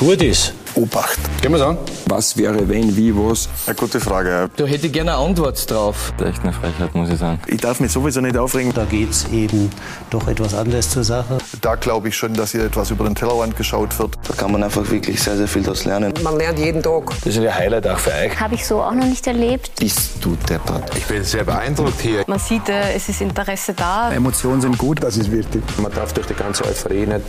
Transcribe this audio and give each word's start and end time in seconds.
gut 0.00 0.22
ist. 0.22 0.54
Obacht. 0.76 1.18
Gehen 1.42 1.52
wir 1.52 1.66
an. 1.66 1.76
Was 2.06 2.34
wäre, 2.34 2.66
wenn, 2.66 2.96
wie, 2.96 3.14
was? 3.14 3.50
Eine 3.66 3.74
gute 3.74 4.00
Frage. 4.00 4.48
Da 4.56 4.64
hätte 4.64 4.86
ich 4.86 4.92
gerne 4.94 5.14
eine 5.14 5.20
Antwort 5.20 5.70
drauf. 5.70 6.14
Echt 6.24 6.42
eine 6.42 6.54
Frechheit, 6.54 6.94
muss 6.94 7.10
ich 7.10 7.18
sagen. 7.18 7.38
Ich 7.46 7.60
darf 7.60 7.80
mich 7.80 7.92
sowieso 7.92 8.22
nicht 8.22 8.38
aufregen. 8.38 8.72
Da 8.72 8.86
geht 8.86 9.10
es 9.10 9.28
eben 9.30 9.68
doch 10.08 10.26
etwas 10.26 10.54
anders 10.54 10.88
zur 10.88 11.04
Sache. 11.04 11.36
Da 11.60 11.74
glaube 11.74 12.08
ich 12.08 12.16
schon, 12.16 12.32
dass 12.32 12.52
hier 12.52 12.64
etwas 12.64 12.90
über 12.90 13.04
den 13.04 13.14
Tellerrand 13.14 13.58
geschaut 13.58 13.98
wird. 13.98 14.16
Da 14.26 14.32
kann 14.32 14.52
man 14.52 14.62
einfach 14.62 14.88
wirklich 14.90 15.22
sehr, 15.22 15.36
sehr 15.36 15.48
viel 15.48 15.62
daraus 15.62 15.84
lernen. 15.84 16.14
Man 16.22 16.38
lernt 16.38 16.58
jeden 16.58 16.82
Tag. 16.82 17.10
Das 17.22 17.36
ist 17.36 17.38
ein 17.38 17.54
Highlight 17.54 17.86
auch 17.86 17.98
für 17.98 18.12
euch. 18.12 18.40
Habe 18.40 18.54
ich 18.54 18.64
so 18.64 18.80
auch 18.80 18.94
noch 18.94 19.04
nicht 19.04 19.26
erlebt. 19.26 19.72
Bist 19.78 20.12
du 20.22 20.34
deppert. 20.48 20.96
Ich 20.96 21.04
bin 21.04 21.22
sehr 21.24 21.44
beeindruckt 21.44 22.00
hier. 22.00 22.24
Man 22.26 22.38
sieht, 22.38 22.70
äh, 22.70 22.94
es 22.94 23.06
ist 23.10 23.20
Interesse 23.20 23.74
da. 23.74 24.10
Emotionen 24.12 24.62
sind 24.62 24.78
gut, 24.78 25.02
das 25.02 25.18
ist 25.18 25.30
wichtig. 25.30 25.62
Man 25.76 25.92
darf 25.92 26.14
durch 26.14 26.26
die 26.26 26.34
ganze 26.34 26.64
Euphorie 26.64 27.04
nicht 27.04 27.20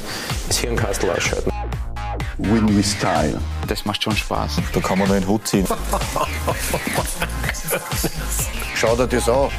das 0.47 0.57
Hirnkastel 0.59 1.09
ausschalten. 1.09 1.51
Win 2.37 2.75
with 2.75 2.91
Style. 2.91 3.39
Das 3.67 3.85
macht 3.85 4.03
schon 4.03 4.15
Spaß. 4.15 4.57
Da 4.73 4.79
kann 4.79 4.99
man 4.99 5.07
nur 5.07 5.19
den 5.19 5.27
Hut 5.27 5.47
ziehen. 5.47 5.65
Schau 8.75 8.95
dir 8.95 9.07
das 9.07 9.29
an. 9.29 9.49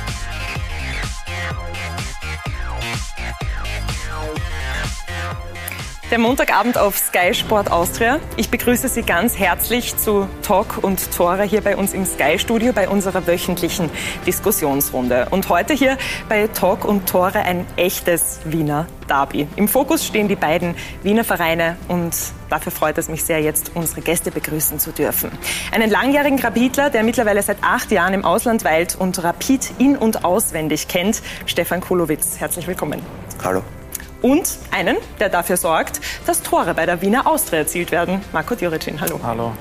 Der 6.13 6.19
Montagabend 6.19 6.77
auf 6.77 6.99
Sky 6.99 7.33
Sport 7.33 7.73
Austria. 7.73 8.21
Ich 8.37 8.51
begrüße 8.51 8.87
Sie 8.87 9.01
ganz 9.01 9.39
herzlich 9.39 9.97
zu 9.97 10.29
Talk 10.43 10.85
und 10.85 11.11
Tore 11.11 11.45
hier 11.45 11.63
bei 11.63 11.75
uns 11.75 11.95
im 11.95 12.05
Sky 12.05 12.39
Studio 12.39 12.75
bei 12.75 12.87
unserer 12.87 13.27
wöchentlichen 13.27 13.89
Diskussionsrunde. 14.27 15.29
Und 15.31 15.49
heute 15.49 15.73
hier 15.73 15.97
bei 16.29 16.49
Talk 16.49 16.85
und 16.85 17.09
Tore 17.09 17.39
ein 17.39 17.65
echtes 17.77 18.41
Wiener 18.45 18.87
Derby. 19.09 19.49
Im 19.57 19.69
Fokus 19.69 20.05
stehen 20.05 20.29
die 20.29 20.37
beiden 20.37 20.75
Wiener 21.03 21.25
Vereine 21.25 21.79
und 21.89 22.15
dafür 22.51 22.73
freut 22.73 22.99
es 22.99 23.09
mich 23.09 23.25
sehr, 23.25 23.41
jetzt 23.41 23.71
unsere 23.75 24.03
Gäste 24.03 24.31
begrüßen 24.31 24.79
zu 24.79 24.93
dürfen. 24.93 25.31
Einen 25.71 25.89
langjährigen 25.89 26.39
Rapidler, 26.39 26.91
der 26.91 27.05
mittlerweile 27.05 27.41
seit 27.43 27.57
acht 27.63 27.91
Jahren 27.91 28.13
im 28.13 28.27
Ausland 28.27 28.65
weilt 28.65 28.97
und 28.97 29.25
Rapid 29.25 29.71
in- 29.79 29.97
und 29.97 30.27
auswendig 30.27 30.89
kennt, 30.89 31.23
Stefan 31.47 31.81
Kulowitz. 31.81 32.39
Herzlich 32.39 32.67
willkommen. 32.67 33.01
Hallo. 33.43 33.63
Und 34.23 34.57
einen, 34.71 34.97
der 35.19 35.29
dafür 35.29 35.57
sorgt, 35.57 36.01
dass 36.27 36.43
Tore 36.43 36.75
bei 36.75 36.87
der 36.87 37.03
Wiener 37.03 37.27
Austria 37.27 37.61
erzielt 37.61 37.91
werden. 37.91 38.23
Marco 38.33 38.55
Djuricin, 38.55 39.01
hallo. 39.01 39.21
Hallo. 39.23 39.53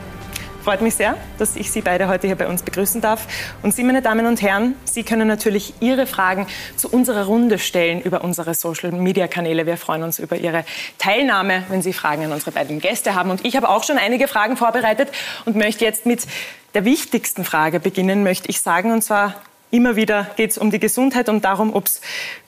Freut 0.63 0.81
mich 0.81 0.93
sehr, 0.93 1.17
dass 1.39 1.55
ich 1.55 1.71
Sie 1.71 1.81
beide 1.81 2.07
heute 2.07 2.27
hier 2.27 2.35
bei 2.35 2.47
uns 2.47 2.61
begrüßen 2.61 3.01
darf. 3.01 3.27
Und 3.63 3.73
Sie, 3.73 3.83
meine 3.83 4.03
Damen 4.03 4.27
und 4.27 4.43
Herren, 4.43 4.75
Sie 4.85 5.01
können 5.01 5.27
natürlich 5.27 5.73
Ihre 5.79 6.05
Fragen 6.05 6.45
zu 6.75 6.87
unserer 6.87 7.25
Runde 7.25 7.57
stellen 7.57 7.99
über 7.99 8.23
unsere 8.23 8.53
Social-Media-Kanäle. 8.53 9.65
Wir 9.65 9.77
freuen 9.77 10.03
uns 10.03 10.19
über 10.19 10.37
Ihre 10.37 10.63
Teilnahme, 10.99 11.63
wenn 11.69 11.81
Sie 11.81 11.93
Fragen 11.93 12.25
an 12.25 12.31
unsere 12.31 12.51
beiden 12.51 12.79
Gäste 12.79 13.15
haben. 13.15 13.31
Und 13.31 13.43
ich 13.43 13.55
habe 13.55 13.69
auch 13.69 13.83
schon 13.83 13.97
einige 13.97 14.27
Fragen 14.27 14.55
vorbereitet 14.55 15.09
und 15.45 15.55
möchte 15.55 15.83
jetzt 15.83 16.05
mit 16.05 16.27
der 16.75 16.85
wichtigsten 16.85 17.43
Frage 17.43 17.79
beginnen, 17.79 18.21
möchte 18.21 18.47
ich 18.47 18.61
sagen. 18.61 18.91
Und 18.91 19.03
zwar 19.03 19.33
Immer 19.71 19.95
wieder 19.95 20.27
geht 20.35 20.51
es 20.51 20.57
um 20.57 20.69
die 20.69 20.79
Gesundheit 20.79 21.29
und 21.29 21.45
darum, 21.45 21.73
ob 21.73 21.87
es 21.87 22.01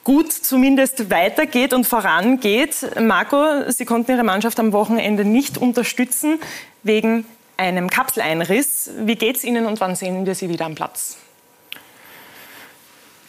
gut 0.04 0.30
zumindest 0.30 1.10
weitergeht 1.10 1.72
und 1.72 1.86
vorangeht. 1.86 2.86
Marco, 3.00 3.70
Sie 3.70 3.86
konnten 3.86 4.12
Ihre 4.12 4.24
Mannschaft 4.24 4.60
am 4.60 4.72
Wochenende 4.74 5.24
nicht 5.24 5.56
unterstützen 5.56 6.38
wegen 6.82 7.24
einem 7.56 7.88
Kapseleinriss. 7.88 8.90
Wie 8.98 9.16
geht 9.16 9.36
es 9.36 9.44
Ihnen 9.44 9.64
und 9.64 9.80
wann 9.80 9.96
sehen 9.96 10.26
wir 10.26 10.34
Sie 10.34 10.50
wieder 10.50 10.66
am 10.66 10.74
Platz? 10.74 11.16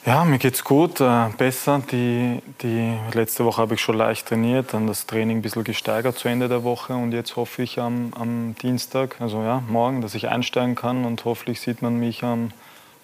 Ja, 0.05 0.23
mir 0.23 0.37
geht's 0.37 0.63
gut, 0.63 1.01
äh, 1.01 1.29
besser. 1.35 1.81
Die, 1.91 2.39
die 2.61 2.93
letzte 3.13 3.43
Woche 3.43 3.61
habe 3.61 3.73
ich 3.73 3.81
schon 3.81 3.97
leicht 3.97 4.27
trainiert, 4.27 4.73
dann 4.73 4.85
das 4.85 5.07
Training 5.07 5.37
ein 5.37 5.41
bisschen 5.41 5.63
gesteigert 5.63 6.19
zu 6.19 6.27
Ende 6.27 6.47
der 6.47 6.63
Woche 6.63 6.93
und 6.93 7.11
jetzt 7.11 7.37
hoffe 7.37 7.63
ich 7.63 7.79
am, 7.79 8.13
am 8.13 8.55
Dienstag, 8.61 9.19
also 9.19 9.41
ja, 9.41 9.63
morgen, 9.67 10.01
dass 10.01 10.13
ich 10.13 10.27
einsteigen 10.27 10.75
kann 10.75 11.05
und 11.05 11.25
hoffentlich 11.25 11.59
sieht 11.59 11.81
man 11.81 11.97
mich 11.97 12.23
am 12.23 12.51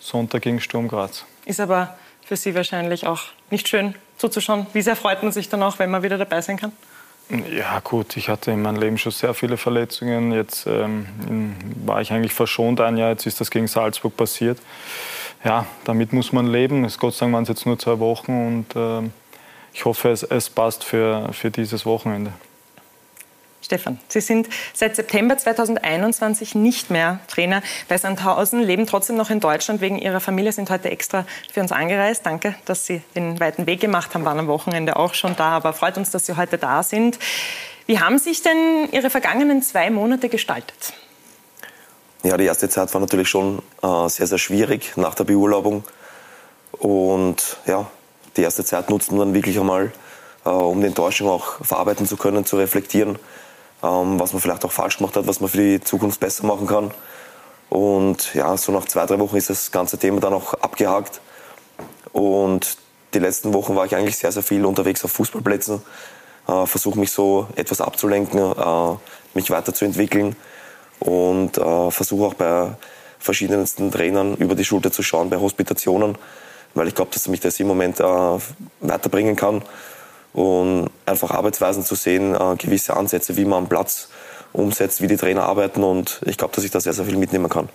Sonntag 0.02 0.42
gegen 0.42 0.60
Sturm 0.60 0.88
Graz. 0.88 1.26
Ist 1.46 1.60
aber 1.60 1.96
für 2.26 2.36
Sie 2.36 2.56
wahrscheinlich 2.56 3.08
auch 3.08 3.22
nicht 3.50 3.68
schön 3.68 3.96
zuzuschauen. 4.18 4.68
Wie 4.74 4.82
sehr 4.82 4.96
freut 4.96 5.24
man 5.24 5.32
sich 5.32 5.48
dann 5.50 5.64
auch, 5.64 5.80
wenn 5.80 5.90
man 5.90 6.04
wieder 6.04 6.18
dabei 6.18 6.42
sein 6.42 6.58
kann? 6.58 6.72
Ja 7.50 7.80
gut, 7.80 8.18
ich 8.18 8.28
hatte 8.28 8.52
in 8.52 8.62
meinem 8.62 8.80
Leben 8.80 8.98
schon 8.98 9.12
sehr 9.12 9.34
viele 9.34 9.56
Verletzungen. 9.56 10.34
Jetzt 10.34 10.68
ähm, 10.68 11.56
war 11.86 12.02
ich 12.02 12.12
eigentlich 12.12 12.34
verschont 12.34 12.82
ein 12.82 12.98
Jahr, 12.98 13.12
jetzt 13.12 13.26
ist 13.26 13.40
das 13.40 13.50
gegen 13.50 13.68
Salzburg 13.68 14.18
passiert. 14.18 14.60
Ja, 15.44 15.66
damit 15.86 16.14
muss 16.14 16.34
man 16.34 16.48
leben. 16.48 16.84
Es, 16.84 17.00
Gott 17.00 17.14
sei 17.14 17.26
Dank 17.26 17.34
waren 17.34 17.44
es 17.44 17.50
jetzt 17.50 17.66
nur 17.66 17.80
zwei 17.80 18.00
Wochen 18.00 18.32
und 18.32 18.76
äh, 18.76 19.10
ich 19.74 19.86
hoffe, 19.86 20.10
es, 20.10 20.24
es 20.24 20.50
passt 20.50 20.84
für, 20.84 21.32
für 21.32 21.52
dieses 21.52 21.86
Wochenende. 21.86 22.34
Stefan, 23.72 24.00
Sie 24.10 24.20
sind 24.20 24.50
seit 24.74 24.98
September 24.98 25.38
2021 25.38 26.56
nicht 26.56 26.90
mehr 26.90 27.22
Trainer 27.30 27.64
bei 27.88 27.98
Sandhausen, 27.98 28.62
leben 28.62 28.86
trotzdem 28.86 29.16
noch 29.16 29.30
in 29.30 29.40
Deutschland 29.40 29.80
wegen 29.80 29.98
Ihrer 29.98 30.20
Familie, 30.20 30.52
sind 30.52 30.70
heute 30.70 30.90
extra 30.92 31.26
für 31.50 31.62
uns 31.62 31.72
angereist. 31.72 32.26
Danke, 32.26 32.54
dass 32.66 32.86
Sie 32.86 33.02
den 33.16 33.40
weiten 33.40 33.68
Weg 33.68 33.80
gemacht 33.80 34.14
haben, 34.14 34.26
waren 34.26 34.40
am 34.40 34.48
Wochenende 34.48 34.98
auch 34.98 35.14
schon 35.14 35.38
da, 35.38 35.52
aber 35.52 35.72
freut 35.72 35.96
uns, 35.96 36.10
dass 36.10 36.26
Sie 36.26 36.36
heute 36.36 36.58
da 36.58 36.84
sind. 36.84 37.18
Wie 37.86 37.98
haben 37.98 38.20
sich 38.20 38.42
denn 38.42 38.90
Ihre 38.92 39.10
vergangenen 39.10 39.62
zwei 39.62 39.90
Monate 39.90 40.28
gestaltet? 40.28 40.92
Ja, 42.24 42.36
die 42.36 42.44
erste 42.44 42.68
Zeit 42.68 42.94
war 42.94 43.00
natürlich 43.00 43.30
schon 43.30 43.62
äh, 43.82 44.10
sehr, 44.10 44.28
sehr 44.28 44.38
schwierig 44.38 44.98
nach 44.98 45.16
der 45.16 45.24
Beurlaubung. 45.24 45.86
Und 46.74 47.56
ja, 47.66 47.90
die 48.36 48.42
erste 48.42 48.66
Zeit 48.66 48.90
nutzten 48.90 49.16
wir 49.16 49.24
dann 49.24 49.34
wirklich 49.34 49.58
einmal, 49.58 49.94
äh, 50.44 50.50
um 50.50 50.82
die 50.82 50.88
Enttäuschung 50.88 51.30
auch 51.30 51.64
verarbeiten 51.64 52.06
zu 52.06 52.18
können, 52.18 52.46
zu 52.46 52.58
reflektieren, 52.58 53.18
was 53.82 54.34
man 54.34 54.42
vielleicht 54.42 54.64
auch 54.66 54.72
falsch 54.72 54.98
gemacht 54.98 55.16
hat, 55.16 55.28
was 55.28 55.40
man 55.40 55.50
für 55.50 55.58
die 55.58 55.82
Zukunft 55.82 56.20
besser 56.20 56.46
machen 56.46 56.68
kann. 56.68 56.92
Und 57.70 58.34
ja, 58.34 58.56
so 58.58 58.72
nach 58.72 58.86
zwei, 58.86 59.06
drei 59.06 59.18
Wochen 59.20 59.38
ist 59.38 59.50
das 59.50 59.72
ganze 59.72 59.98
Thema 59.98 60.20
dann 60.20 60.34
auch 60.34 60.54
abgehakt. 60.56 61.22
Und 62.12 62.78
die 63.14 63.20
letzten 63.20 63.54
Wochen 63.54 63.76
war 63.76 63.86
ich 63.86 63.96
eigentlich 63.96 64.18
sehr, 64.18 64.32
sehr 64.32 64.44
viel 64.44 64.66
unterwegs 64.66 65.04
auf 65.06 65.12
Fußballplätzen. 65.14 65.82
Äh, 66.48 66.66
Versuche 66.66 67.00
mich 67.00 67.12
so 67.12 67.48
etwas 67.56 67.82
abzulenken, 67.82 68.40
äh, 68.40 68.96
mich 69.34 69.50
weiterzuentwickeln 69.50 70.36
und 71.00 71.58
äh, 71.58 71.92
versuche 71.92 72.26
auch 72.26 72.34
bei 72.34 72.72
verschiedensten 73.20 73.92
Trainern 73.92 74.36
über 74.36 74.56
die 74.56 74.66
Schulter 74.66 74.92
zu 74.92 75.04
schauen, 75.04 75.30
bei 75.30 75.38
Hospitationen, 75.40 76.18
weil 76.74 76.88
ich 76.88 76.96
glaube, 76.96 77.12
dass 77.14 77.28
mich 77.28 77.40
das 77.40 77.60
im 77.60 77.68
Moment 77.68 78.00
äh, 78.00 78.04
weiterbringen 78.82 79.36
kann 79.36 79.62
und 80.34 80.90
einfach 81.06 81.32
Arbeitsweisen 81.32 81.84
zu 81.84 81.96
sehen, 81.96 82.36
äh, 82.36 82.56
gewisse 82.58 82.96
Ansätze, 82.96 83.38
wie 83.38 83.46
man 83.46 83.64
am 83.64 83.70
Platz 83.70 84.10
umsetzt, 84.54 85.02
wie 85.02 85.08
die 85.08 85.18
Trainer 85.18 85.44
arbeiten 85.44 85.84
und 85.84 86.22
ich 86.26 86.38
glaube, 86.38 86.56
dass 86.56 86.64
ich 86.64 86.72
da 86.72 86.80
sehr, 86.80 86.94
sehr 86.94 87.06
viel 87.06 87.18
mitnehmen 87.18 87.50
kann. 87.50 87.70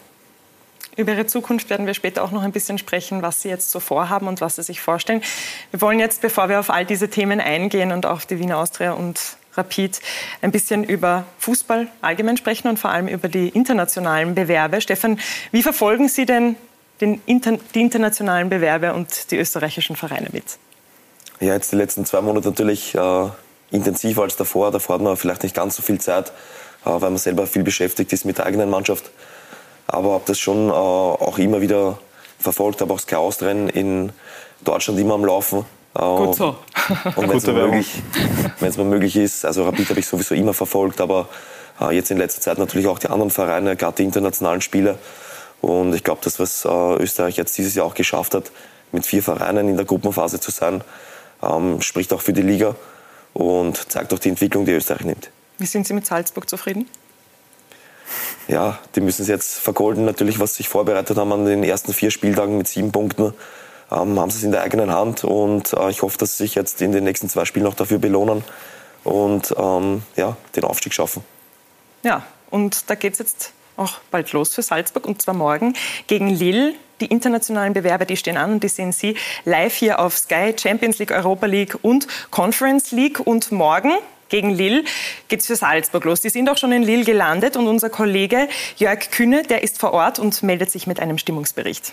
Über 0.97 1.13
Ihre 1.13 1.27
Zukunft 1.27 1.69
werden 1.69 1.87
wir 1.87 1.93
später 1.93 2.25
auch 2.25 2.31
noch 2.31 2.43
ein 2.43 2.53
bisschen 2.53 2.79
sprechen, 2.79 3.21
was 3.21 3.43
Sie 3.43 3.51
jetzt 3.51 3.71
so 3.71 3.81
vorhaben 3.81 4.29
und 4.29 4.41
was 4.41 4.57
Sie 4.57 4.63
sich 4.63 4.81
vorstellen. 4.81 5.23
Wir 5.71 5.83
wollen 5.83 5.99
jetzt, 5.99 6.23
bevor 6.23 6.49
wir 6.49 6.59
auf 6.59 6.71
all 6.71 6.87
diese 6.87 7.09
Themen 7.09 7.39
eingehen 7.39 7.93
und 7.93 8.07
auf 8.07 8.25
die 8.25 8.39
Wiener 8.39 8.57
Austria 8.57 8.93
und 8.93 9.21
Rapid, 9.55 10.01
ein 10.41 10.53
bisschen 10.53 10.85
über 10.85 11.25
Fußball 11.39 11.89
allgemein 12.01 12.39
sprechen 12.39 12.69
und 12.69 12.79
vor 12.79 12.91
allem 12.91 13.09
über 13.09 13.29
die 13.29 13.49
internationalen 13.49 14.35
Bewerbe. 14.35 14.81
Stefan, 14.81 15.19
wie 15.53 15.63
verfolgen 15.63 16.09
Sie 16.09 16.25
denn 16.25 16.57
den, 17.03 17.21
die 17.27 17.81
internationalen 17.81 18.49
Bewerbe 18.49 18.95
und 18.95 19.31
die 19.31 19.37
österreichischen 19.37 19.97
Vereine 19.97 20.29
mit? 20.33 20.59
Ja, 21.41 21.53
jetzt 21.55 21.73
die 21.73 21.77
letzten 21.77 22.05
zwei 22.07 22.21
Monate 22.21 22.49
natürlich 22.49 22.95
äh, 22.95 23.29
intensiver 23.71 24.23
als 24.23 24.37
davor. 24.37 24.71
Davor 24.71 24.95
hat 24.95 25.03
man 25.03 25.17
vielleicht 25.17 25.43
nicht 25.43 25.55
ganz 25.55 25.77
so 25.77 25.83
viel 25.83 26.01
Zeit, 26.01 26.29
äh, 26.85 26.91
weil 26.91 27.11
man 27.11 27.19
selber 27.19 27.47
viel 27.47 27.63
beschäftigt 27.63 28.13
ist 28.13 28.25
mit 28.25 28.39
der 28.39 28.47
eigenen 28.47 28.71
Mannschaft. 28.71 29.11
Aber 29.87 30.13
habe 30.13 30.25
das 30.27 30.39
schon 30.39 30.69
äh, 30.69 30.73
auch 30.73 31.39
immer 31.39 31.61
wieder 31.61 31.99
verfolgt, 32.39 32.81
habe 32.81 32.93
auch 32.93 32.99
Sky 32.99 33.17
Austria 33.17 33.51
in 33.51 34.13
Deutschland 34.65 34.99
immer 34.99 35.15
am 35.15 35.25
Laufen. 35.25 35.65
Äh, 35.95 36.01
Gut 36.01 36.37
so. 36.37 36.57
Und 37.17 37.29
wenn 37.29 37.37
es 37.37 37.47
mir, 37.47 37.53
möglich, 37.53 38.03
mir 38.61 38.85
möglich 38.85 39.17
ist, 39.17 39.45
also 39.45 39.65
Rapid 39.65 39.91
habe 39.91 40.01
ich 40.01 40.07
sowieso 40.07 40.35
immer 40.35 40.55
verfolgt, 40.55 41.01
aber 41.01 41.29
äh, 41.81 41.95
jetzt 41.95 42.11
in 42.11 42.19
letzter 42.19 42.41
Zeit 42.41 42.59
natürlich 42.59 42.87
auch 42.87 42.99
die 42.99 43.09
anderen 43.09 43.31
Vereine, 43.31 43.77
gerade 43.77 43.97
die 43.97 44.05
internationalen 44.05 44.61
Spiele. 44.61 44.99
Und 45.61 45.95
ich 45.95 46.05
glaube, 46.05 46.21
das, 46.25 46.39
was 46.39 46.65
äh, 46.65 47.03
Österreich 47.03 47.37
jetzt 47.37 47.57
dieses 47.59 47.75
Jahr 47.75 47.87
auch 47.87 47.95
geschafft 47.95 48.35
hat, 48.35 48.51
mit 48.93 49.07
vier 49.07 49.23
Vereinen 49.23 49.69
in 49.69 49.77
der 49.77 49.87
Gruppenphase 49.87 50.41
zu 50.41 50.51
sein, 50.51 50.83
ähm, 51.43 51.81
spricht 51.81 52.13
auch 52.13 52.21
für 52.21 52.33
die 52.33 52.43
Liga 52.43 52.75
und 53.35 53.91
zeigt 53.91 54.13
auch 54.13 54.19
die 54.19 54.31
Entwicklung, 54.31 54.65
die 54.65 54.73
Österreich 54.73 55.05
nimmt. 55.05 55.31
Wie 55.59 55.67
sind 55.67 55.87
Sie 55.87 55.95
mit 55.95 56.07
Salzburg 56.07 56.49
zufrieden? 56.49 56.89
Ja, 58.49 58.79
die 58.95 59.01
müssen 59.01 59.23
es 59.23 59.29
jetzt 59.29 59.59
vergolden, 59.59 60.05
natürlich, 60.05 60.39
was 60.39 60.53
sie 60.53 60.59
sich 60.59 60.69
vorbereitet 60.69 61.19
haben 61.19 61.33
an 61.33 61.45
den 61.45 61.65
ersten 61.65 61.93
vier 61.93 62.11
Spieltagen 62.11 62.57
mit 62.57 62.69
sieben 62.69 62.93
Punkten. 62.93 63.35
Ähm, 63.91 64.19
haben 64.19 64.31
sie 64.31 64.39
es 64.39 64.45
in 64.45 64.53
der 64.53 64.63
eigenen 64.63 64.93
Hand 64.93 65.25
und 65.25 65.73
äh, 65.73 65.91
ich 65.91 66.03
hoffe, 66.03 66.19
dass 66.19 66.37
sie 66.37 66.45
sich 66.45 66.55
jetzt 66.55 66.81
in 66.83 66.93
den 66.93 67.05
nächsten 67.05 67.29
zwei 67.29 67.45
Spielen 67.45 67.65
noch 67.65 67.75
dafür 67.75 67.99
belohnen 67.99 68.45
und 69.05 69.55
ähm, 69.57 70.03
ja, 70.17 70.37
den 70.55 70.65
Aufstieg 70.65 70.93
schaffen. 70.93 71.23
Ja, 72.03 72.25
und 72.51 72.91
da 72.91 72.95
geht 72.95 73.15
es 73.15 73.19
jetzt 73.21 73.53
auch 73.77 73.99
bald 74.11 74.33
los 74.33 74.55
für 74.55 74.63
Salzburg 74.63 75.07
und 75.07 75.23
zwar 75.23 75.35
morgen 75.35 75.75
gegen 76.07 76.31
Lille. 76.31 76.75
Die 77.01 77.07
internationalen 77.07 77.75
Bewerber, 77.75 78.05
die 78.05 78.17
stehen 78.17 78.37
an 78.37 78.53
und 78.53 78.63
die 78.65 78.69
sehen 78.69 78.93
Sie 78.93 79.17
live 79.45 79.75
hier 79.75 79.99
auf 79.99 80.17
Sky, 80.17 80.55
Champions 80.57 80.99
League, 80.99 81.11
Europa 81.11 81.47
League 81.47 81.77
und 81.83 82.07
Conference 82.31 82.91
League. 82.93 83.21
Und 83.21 83.53
morgen 83.53 83.93
gegen 84.29 84.51
Lille 84.51 84.85
geht 85.29 85.41
es 85.41 85.47
für 85.47 85.57
Salzburg 85.57 86.05
los. 86.05 86.21
Die 86.21 86.31
sind 86.31 86.49
auch 86.49 86.57
schon 86.57 86.73
in 86.73 86.83
Lille 86.83 87.05
gelandet 87.05 87.57
und 87.57 87.69
unser 87.69 87.91
Kollege 87.91 88.49
Jörg 88.77 89.11
Kühne, 89.11 89.43
der 89.43 89.63
ist 89.63 89.79
vor 89.79 89.93
Ort 89.93 90.19
und 90.19 90.43
meldet 90.43 90.71
sich 90.71 90.87
mit 90.87 91.01
einem 91.01 91.19
Stimmungsbericht. 91.19 91.93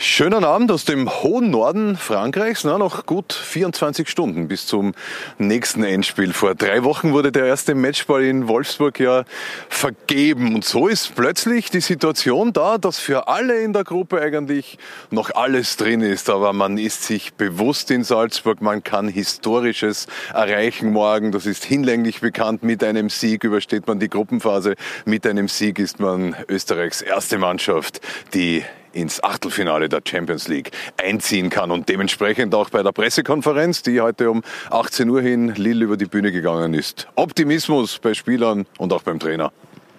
Schönen 0.00 0.44
Abend 0.44 0.70
aus 0.70 0.84
dem 0.84 1.10
hohen 1.10 1.50
Norden 1.50 1.96
Frankreichs. 1.96 2.62
Na, 2.62 2.78
noch 2.78 3.04
gut 3.04 3.32
24 3.32 4.08
Stunden 4.08 4.46
bis 4.46 4.64
zum 4.64 4.94
nächsten 5.38 5.82
Endspiel. 5.82 6.32
Vor 6.32 6.54
drei 6.54 6.84
Wochen 6.84 7.12
wurde 7.12 7.32
der 7.32 7.46
erste 7.46 7.74
Matchball 7.74 8.22
in 8.22 8.46
Wolfsburg 8.46 9.00
ja 9.00 9.24
vergeben. 9.68 10.54
Und 10.54 10.64
so 10.64 10.86
ist 10.86 11.16
plötzlich 11.16 11.70
die 11.70 11.80
Situation 11.80 12.52
da, 12.52 12.78
dass 12.78 13.00
für 13.00 13.26
alle 13.26 13.60
in 13.60 13.72
der 13.72 13.82
Gruppe 13.82 14.20
eigentlich 14.20 14.78
noch 15.10 15.34
alles 15.34 15.76
drin 15.76 16.00
ist. 16.00 16.30
Aber 16.30 16.52
man 16.52 16.78
ist 16.78 17.02
sich 17.02 17.34
bewusst 17.34 17.90
in 17.90 18.04
Salzburg, 18.04 18.62
man 18.62 18.84
kann 18.84 19.08
Historisches 19.08 20.06
erreichen 20.32 20.92
morgen. 20.92 21.32
Das 21.32 21.44
ist 21.44 21.64
hinlänglich 21.64 22.20
bekannt. 22.20 22.62
Mit 22.62 22.84
einem 22.84 23.10
Sieg 23.10 23.42
übersteht 23.42 23.88
man 23.88 23.98
die 23.98 24.08
Gruppenphase. 24.08 24.76
Mit 25.06 25.26
einem 25.26 25.48
Sieg 25.48 25.80
ist 25.80 25.98
man 25.98 26.36
Österreichs 26.46 27.02
erste 27.02 27.38
Mannschaft, 27.38 28.00
die 28.32 28.62
ins 29.00 29.22
Achtelfinale 29.22 29.88
der 29.88 30.00
Champions 30.06 30.48
League 30.48 30.70
einziehen 30.96 31.50
kann 31.50 31.70
und 31.70 31.88
dementsprechend 31.88 32.54
auch 32.54 32.70
bei 32.70 32.82
der 32.82 32.92
Pressekonferenz, 32.92 33.82
die 33.82 34.00
heute 34.00 34.30
um 34.30 34.42
18 34.70 35.08
Uhr 35.08 35.22
hin 35.22 35.54
Lille 35.54 35.84
über 35.84 35.96
die 35.96 36.06
Bühne 36.06 36.32
gegangen 36.32 36.74
ist. 36.74 37.08
Optimismus 37.14 37.98
bei 37.98 38.14
Spielern 38.14 38.66
und 38.78 38.92
auch 38.92 39.02
beim 39.02 39.18
Trainer. 39.18 39.52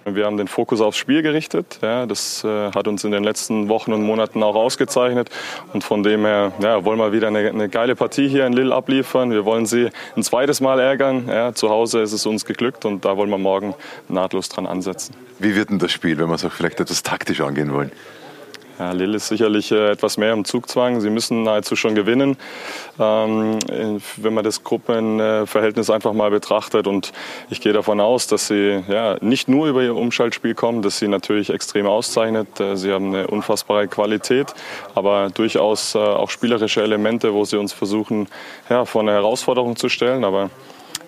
Wir 0.05 0.25
haben 0.25 0.37
den 0.37 0.47
Fokus 0.47 0.81
aufs 0.81 0.97
Spiel 0.97 1.21
gerichtet. 1.21 1.79
Ja, 1.81 2.05
das 2.05 2.43
äh, 2.43 2.71
hat 2.71 2.87
uns 2.87 3.03
in 3.03 3.11
den 3.11 3.23
letzten 3.23 3.69
Wochen 3.69 3.93
und 3.93 4.01
Monaten 4.01 4.41
auch 4.43 4.55
ausgezeichnet. 4.55 5.29
Und 5.73 5.83
von 5.83 6.03
dem 6.03 6.25
her 6.25 6.51
ja, 6.61 6.83
wollen 6.85 6.99
wir 6.99 7.11
wieder 7.11 7.27
eine, 7.27 7.49
eine, 7.49 7.69
geile 7.69 7.95
Partie 7.95 8.27
hier 8.27 8.45
in 8.47 8.53
Lille 8.53 8.73
abliefern. 8.73 9.31
Wir 9.31 9.45
wollen 9.45 9.65
sie 9.65 9.89
ein 10.15 10.23
zweites 10.23 10.61
Mal 10.61 10.79
ärgern. 10.79 11.27
Ja, 11.27 11.53
zu 11.53 11.69
Hause 11.69 12.01
ist 12.01 12.13
es 12.13 12.25
uns 12.25 12.45
geglückt 12.45 12.85
und 12.85 13.05
da 13.05 13.17
wollen 13.17 13.29
wir 13.29 13.37
morgen 13.37 13.75
nahtlos 14.07 14.49
dran 14.49 14.65
ansetzen. 14.65 15.15
Wie 15.37 15.55
wird 15.55 15.69
denn 15.69 15.79
das 15.79 15.91
Spiel, 15.91 16.17
wenn 16.17 16.27
wir 16.27 16.35
es 16.35 16.45
auch 16.45 16.51
vielleicht 16.51 16.79
etwas 16.79 17.03
taktisch 17.03 17.41
angehen 17.41 17.73
wollen? 17.73 17.91
Ja, 18.79 18.93
Lille 18.93 19.17
ist 19.17 19.27
sicherlich 19.27 19.73
äh, 19.73 19.91
etwas 19.91 20.15
mehr 20.15 20.31
im 20.31 20.45
Zugzwang. 20.45 21.01
Sie 21.01 21.09
müssen 21.09 21.43
nahezu 21.43 21.75
schon 21.75 21.95
gewinnen, 21.95 22.37
ähm, 22.97 23.59
wenn 24.15 24.33
man 24.33 24.45
das 24.45 24.63
Gruppenverhältnis 24.63 25.89
einfach 25.89 26.13
mal 26.13 26.31
betrachtet. 26.31 26.87
Und 26.87 27.11
ich 27.49 27.59
gehe 27.59 27.73
davon 27.73 27.99
aus, 27.99 28.27
dass 28.27 28.47
sie 28.47 28.81
ja, 28.87 29.17
nicht 29.19 29.49
nur 29.49 29.67
über 29.67 29.83
ihr 29.83 29.93
Umschaltspiel 29.93 30.55
kommen, 30.55 30.81
das 30.81 30.97
sie 30.97 31.09
natürlich 31.09 31.49
extrem 31.49 31.87
auszeichnet. 31.87 32.57
Äh, 32.61 32.77
sie 32.77 32.93
haben 32.93 33.13
eine 33.13 33.27
unfassbare 33.27 33.89
Qualität, 33.89 34.53
aber 34.95 35.29
durchaus 35.29 35.93
äh, 35.95 35.97
auch 35.97 36.29
spielerische 36.29 36.81
Elemente, 36.81 37.33
wo 37.33 37.43
sie 37.43 37.57
uns 37.57 37.73
versuchen, 37.73 38.29
ja, 38.69 38.85
vor 38.85 39.01
eine 39.01 39.11
Herausforderung 39.11 39.75
zu 39.75 39.89
stellen. 39.89 40.23
Aber 40.23 40.51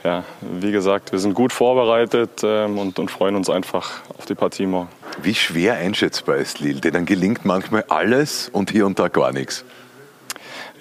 ja, 0.04 0.24
wie 0.42 0.72
gesagt, 0.72 1.12
wir 1.12 1.20
sind 1.20 1.34
gut 1.34 1.54
vorbereitet 1.54 2.42
ähm, 2.44 2.78
und, 2.78 2.98
und 3.00 3.12
freuen 3.12 3.36
uns 3.36 3.50
einfach 3.50 4.02
auf 4.18 4.26
die 4.26 4.36
Partie 4.36 4.66
morgen. 4.66 4.90
Wie 5.22 5.36
schwer 5.36 5.76
einschätzbar 5.76 6.38
ist 6.38 6.60
Lille? 6.60 6.82
Denen 6.82 7.06
gelingt 7.06 7.46
manchmal 7.46 7.86
alles 7.90 8.50
und 8.50 8.72
hier 8.72 8.86
und 8.86 8.98
da 8.98 9.08
gar 9.08 9.32
nichts. 9.32 9.66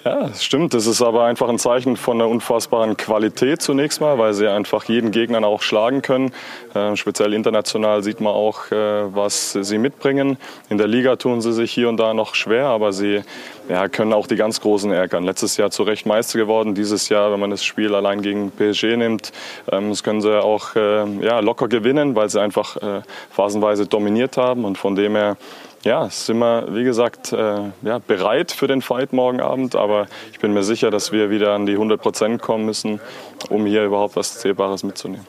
Ja, 0.03 0.29
das 0.29 0.43
stimmt. 0.43 0.73
Das 0.73 0.87
ist 0.87 1.03
aber 1.03 1.25
einfach 1.25 1.51
ein 1.51 1.59
Zeichen 1.59 1.95
von 1.95 2.17
einer 2.17 2.31
unfassbaren 2.31 2.97
Qualität 2.97 3.61
zunächst 3.61 4.01
mal, 4.01 4.17
weil 4.17 4.33
sie 4.33 4.49
einfach 4.49 4.85
jeden 4.85 5.11
Gegner 5.11 5.47
auch 5.47 5.61
schlagen 5.61 6.01
können. 6.01 6.33
Äh, 6.75 6.97
speziell 6.97 7.35
international 7.35 8.03
sieht 8.03 8.23
man 8.23 8.33
auch, 8.33 8.71
äh, 8.71 9.15
was 9.15 9.53
sie 9.53 9.77
mitbringen. 9.77 10.39
In 10.71 10.79
der 10.79 10.87
Liga 10.87 11.17
tun 11.17 11.43
sie 11.43 11.53
sich 11.53 11.71
hier 11.71 11.91
und 11.91 11.99
da 11.99 12.15
noch 12.15 12.35
schwer, 12.35 12.67
aber 12.67 12.95
sie 12.95 13.21
ja, 13.69 13.89
können 13.89 14.15
auch 14.15 14.27
die 14.27 14.37
ganz 14.37 14.63
Großen 14.63 14.91
ärgern. 14.91 15.23
Letztes 15.23 15.59
Jahr 15.59 15.71
zu 15.71 15.83
Recht 15.83 16.07
Meister 16.07 16.39
geworden. 16.39 16.75
Dieses 16.75 17.11
Jahr, 17.11 17.31
wenn 17.31 17.41
man 17.41 17.51
das 17.51 17.63
Spiel 17.63 17.95
allein 17.95 18.23
gegen 18.23 18.51
PSG 18.53 18.97
nimmt, 18.97 19.33
ähm, 19.71 19.91
das 19.91 20.03
können 20.03 20.23
sie 20.23 20.43
auch 20.43 20.77
äh, 20.77 21.05
ja, 21.21 21.41
locker 21.41 21.69
gewinnen, 21.69 22.17
weil 22.17 22.31
sie 22.31 22.41
einfach 22.41 22.79
äh, 22.79 23.03
phasenweise 23.31 23.85
dominiert 23.85 24.39
haben. 24.39 24.65
Und 24.65 24.79
von 24.79 24.95
dem 24.95 25.15
her 25.15 25.37
ja, 25.83 26.11
sind 26.11 26.39
wir, 26.39 26.75
wie 26.75 26.85
gesagt, 26.85 27.33
äh, 27.33 27.71
ja, 27.83 27.99
bereit 28.07 28.53
für 28.53 28.67
den 28.67 28.83
Fight 28.83 29.13
morgen 29.13 29.41
Abend. 29.41 29.77
Aber 29.77 30.07
ich 30.33 30.39
bin 30.39 30.53
mir 30.53 30.63
sicher, 30.63 30.91
dass 30.91 31.13
wir 31.13 31.31
wieder 31.31 31.55
an 31.55 31.67
die 31.67 31.73
100 31.73 32.01
Prozent 32.01 32.43
kommen 32.43 32.67
müssen, 32.67 33.01
um 33.49 33.67
hier 33.67 33.85
überhaupt 33.85 34.17
was 34.17 34.39
Zählbares 34.39 34.83
mitzunehmen. 34.83 35.27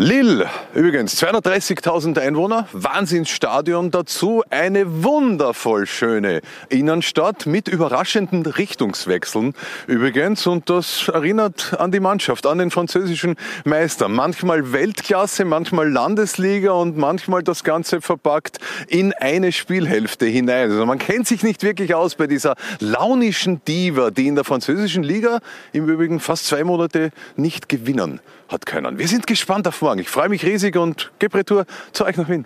Lille, 0.00 0.48
übrigens 0.76 1.20
230.000 1.20 2.20
Einwohner, 2.20 2.68
Wahnsinnsstadion 2.72 3.90
dazu, 3.90 4.44
eine 4.48 5.02
wundervoll 5.02 5.86
schöne 5.86 6.40
Innenstadt 6.68 7.46
mit 7.46 7.66
überraschenden 7.66 8.46
Richtungswechseln 8.46 9.54
übrigens 9.88 10.46
und 10.46 10.70
das 10.70 11.08
erinnert 11.08 11.74
an 11.80 11.90
die 11.90 11.98
Mannschaft, 11.98 12.46
an 12.46 12.58
den 12.58 12.70
französischen 12.70 13.34
Meister. 13.64 14.06
Manchmal 14.08 14.72
Weltklasse, 14.72 15.44
manchmal 15.44 15.90
Landesliga 15.90 16.70
und 16.70 16.96
manchmal 16.96 17.42
das 17.42 17.64
Ganze 17.64 18.00
verpackt 18.00 18.58
in 18.86 19.12
eine 19.14 19.50
Spielhälfte 19.50 20.26
hinein. 20.26 20.70
Also 20.70 20.86
man 20.86 21.00
kennt 21.00 21.26
sich 21.26 21.42
nicht 21.42 21.64
wirklich 21.64 21.96
aus 21.96 22.14
bei 22.14 22.28
dieser 22.28 22.54
launischen 22.78 23.64
Diva, 23.64 24.12
die 24.12 24.28
in 24.28 24.36
der 24.36 24.44
französischen 24.44 25.02
Liga 25.02 25.40
im 25.72 25.88
Übrigen 25.88 26.20
fast 26.20 26.46
zwei 26.46 26.62
Monate 26.62 27.10
nicht 27.34 27.68
gewinnen 27.68 28.20
hat 28.48 28.66
können. 28.66 28.98
Wir 28.98 29.08
sind 29.08 29.26
gespannt 29.26 29.66
auf 29.68 29.80
morgen. 29.82 30.00
Ich 30.00 30.08
freue 30.08 30.28
mich 30.28 30.44
riesig 30.44 30.76
und 30.76 31.12
gebe 31.18 31.38
Retour 31.38 31.66
zu 31.92 32.04
euch 32.04 32.16
nach 32.16 32.28
Wien. 32.28 32.44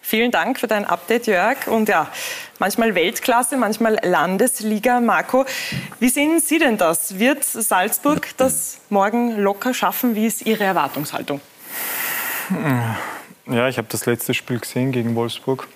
Vielen 0.00 0.30
Dank 0.30 0.58
für 0.58 0.66
dein 0.66 0.86
Update, 0.86 1.26
Jörg. 1.26 1.66
Und 1.66 1.90
ja, 1.90 2.08
manchmal 2.58 2.94
Weltklasse, 2.94 3.58
manchmal 3.58 3.98
Landesliga. 4.02 5.00
Marco, 5.00 5.44
wie 6.00 6.08
sehen 6.08 6.40
Sie 6.40 6.58
denn 6.58 6.78
das? 6.78 7.18
Wird 7.18 7.44
Salzburg 7.44 8.26
das 8.38 8.80
morgen 8.88 9.36
locker 9.36 9.74
schaffen? 9.74 10.14
Wie 10.14 10.26
ist 10.26 10.46
Ihre 10.46 10.64
Erwartungshaltung? 10.64 11.42
Ja, 13.46 13.68
ich 13.68 13.76
habe 13.76 13.88
das 13.90 14.06
letzte 14.06 14.32
Spiel 14.32 14.58
gesehen 14.58 14.92
gegen 14.92 15.14
Wolfsburg. 15.14 15.68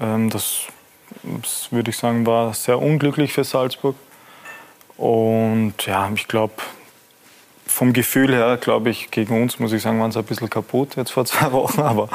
Ähm, 0.00 0.30
das, 0.30 0.60
das 1.22 1.70
würde 1.70 1.90
ich 1.90 1.98
sagen, 1.98 2.26
war 2.26 2.54
sehr 2.54 2.78
unglücklich 2.78 3.34
für 3.34 3.44
Salzburg. 3.44 3.96
Und 4.96 5.74
ja, 5.84 6.10
ich 6.14 6.28
glaube, 6.28 6.54
vom 7.74 7.92
Gefühl 7.92 8.32
her, 8.32 8.56
glaube 8.56 8.90
ich, 8.90 9.10
gegen 9.10 9.42
uns, 9.42 9.58
muss 9.58 9.72
ich 9.72 9.82
sagen, 9.82 10.00
waren 10.00 10.12
sie 10.12 10.20
ein 10.20 10.24
bisschen 10.24 10.48
kaputt 10.48 10.94
jetzt 10.94 11.10
vor 11.10 11.24
zwei 11.24 11.50
Wochen. 11.50 11.80
Aber 11.82 12.08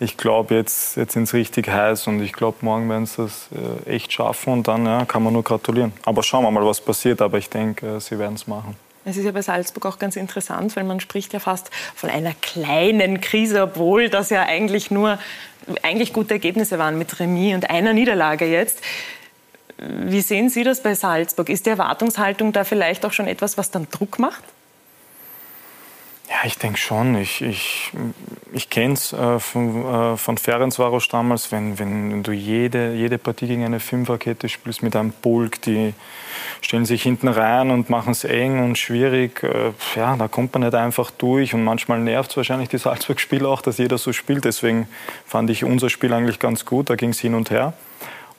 ich 0.00 0.16
glaube, 0.16 0.54
jetzt, 0.54 0.96
jetzt 0.96 1.12
sind 1.12 1.28
sie 1.28 1.36
richtig 1.36 1.68
heiß 1.68 2.06
und 2.06 2.22
ich 2.22 2.32
glaube, 2.32 2.56
morgen 2.62 2.88
werden 2.88 3.04
sie 3.04 3.22
das 3.22 3.48
äh, 3.86 3.96
echt 3.96 4.14
schaffen 4.14 4.54
und 4.54 4.66
dann 4.66 4.86
ja, 4.86 5.04
kann 5.04 5.22
man 5.22 5.34
nur 5.34 5.44
gratulieren. 5.44 5.92
Aber 6.06 6.22
schauen 6.22 6.42
wir 6.42 6.50
mal, 6.50 6.64
was 6.64 6.80
passiert. 6.80 7.20
Aber 7.20 7.36
ich 7.36 7.50
denke, 7.50 7.96
äh, 7.96 8.00
sie 8.00 8.18
werden 8.18 8.36
es 8.36 8.46
machen. 8.46 8.76
Es 9.04 9.18
ist 9.18 9.26
ja 9.26 9.32
bei 9.32 9.42
Salzburg 9.42 9.84
auch 9.84 9.98
ganz 9.98 10.16
interessant, 10.16 10.74
weil 10.74 10.84
man 10.84 11.00
spricht 11.00 11.34
ja 11.34 11.38
fast 11.38 11.70
von 11.94 12.08
einer 12.08 12.32
kleinen 12.40 13.20
Krise, 13.20 13.62
obwohl 13.62 14.08
das 14.08 14.30
ja 14.30 14.44
eigentlich 14.44 14.90
nur 14.90 15.18
eigentlich 15.82 16.14
gute 16.14 16.32
Ergebnisse 16.32 16.78
waren 16.78 16.96
mit 16.96 17.20
Remis 17.20 17.54
und 17.54 17.68
einer 17.68 17.92
Niederlage 17.92 18.46
jetzt. 18.46 18.80
Wie 19.76 20.22
sehen 20.22 20.48
Sie 20.48 20.64
das 20.64 20.82
bei 20.82 20.94
Salzburg? 20.94 21.50
Ist 21.50 21.66
die 21.66 21.70
Erwartungshaltung 21.70 22.52
da 22.52 22.64
vielleicht 22.64 23.04
auch 23.04 23.12
schon 23.12 23.26
etwas, 23.26 23.58
was 23.58 23.70
dann 23.70 23.86
Druck 23.90 24.18
macht? 24.18 24.42
Ja, 26.28 26.36
ich 26.46 26.56
denke 26.56 26.78
schon. 26.78 27.16
Ich, 27.16 27.42
ich, 27.42 27.92
ich 28.52 28.70
kenne 28.70 28.94
es 28.94 29.12
äh, 29.12 29.38
von, 29.38 29.84
äh, 29.84 30.16
von 30.16 30.38
Ferencvaros 30.38 31.08
damals, 31.08 31.52
wenn, 31.52 31.78
wenn 31.78 32.22
du 32.22 32.32
jede, 32.32 32.94
jede 32.94 33.18
Partie 33.18 33.46
gegen 33.46 33.64
eine 33.64 33.78
Fünferkette 33.78 34.48
spielst 34.48 34.82
mit 34.82 34.96
einem 34.96 35.12
Bulk, 35.12 35.60
die 35.62 35.92
stellen 36.62 36.86
sich 36.86 37.02
hinten 37.02 37.28
rein 37.28 37.70
und 37.70 37.90
machen 37.90 38.12
es 38.12 38.24
eng 38.24 38.64
und 38.64 38.78
schwierig. 38.78 39.42
Äh, 39.42 39.72
ja, 39.96 40.16
da 40.16 40.26
kommt 40.28 40.54
man 40.54 40.62
nicht 40.62 40.74
einfach 40.74 41.10
durch 41.10 41.52
und 41.52 41.62
manchmal 41.62 42.00
nervt 42.00 42.30
es 42.30 42.36
wahrscheinlich 42.38 42.70
die 42.70 42.78
Salzburg-Spieler 42.78 43.48
auch, 43.48 43.60
dass 43.60 43.76
jeder 43.76 43.98
so 43.98 44.14
spielt. 44.14 44.46
Deswegen 44.46 44.88
fand 45.26 45.50
ich 45.50 45.62
unser 45.62 45.90
Spiel 45.90 46.14
eigentlich 46.14 46.38
ganz 46.38 46.64
gut, 46.64 46.88
da 46.88 46.96
ging 46.96 47.10
es 47.10 47.20
hin 47.20 47.34
und 47.34 47.50
her. 47.50 47.74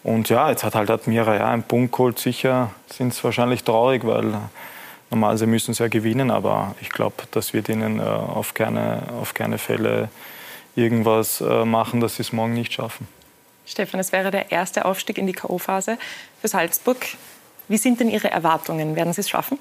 Und 0.01 0.29
ja, 0.29 0.49
jetzt 0.49 0.63
hat 0.63 0.73
halt 0.73 0.89
Admira 0.89 1.35
ja 1.35 1.49
einen 1.49 1.63
Punkt 1.63 1.91
geholt. 1.91 2.17
Sicher 2.17 2.71
sind 2.87 3.13
es 3.13 3.23
wahrscheinlich 3.23 3.63
traurig, 3.63 4.05
weil 4.05 4.33
Normalerweise 5.11 5.47
müssen 5.47 5.73
sie 5.73 5.83
ja 5.83 5.89
gewinnen, 5.89 6.31
aber 6.31 6.75
ich 6.81 6.89
glaube, 6.89 7.15
das 7.31 7.53
wird 7.53 7.69
ihnen 7.69 7.99
äh, 7.99 8.03
auf, 8.03 8.53
keine, 8.53 9.03
auf 9.19 9.33
keine 9.33 9.57
Fälle 9.57 10.09
irgendwas 10.75 11.41
äh, 11.41 11.65
machen, 11.65 11.99
dass 11.99 12.15
sie 12.17 12.23
es 12.23 12.33
morgen 12.33 12.53
nicht 12.53 12.73
schaffen. 12.73 13.07
Stefan, 13.65 13.99
es 13.99 14.11
wäre 14.11 14.31
der 14.31 14.51
erste 14.51 14.85
Aufstieg 14.85 15.17
in 15.17 15.27
die 15.27 15.33
K.O.-Phase 15.33 15.97
für 16.41 16.47
Salzburg. 16.47 16.97
Wie 17.67 17.77
sind 17.77 17.99
denn 17.99 18.09
Ihre 18.09 18.29
Erwartungen? 18.29 18.95
Werden 18.95 19.13
Sie 19.13 19.21
es 19.21 19.29
schaffen? 19.29 19.57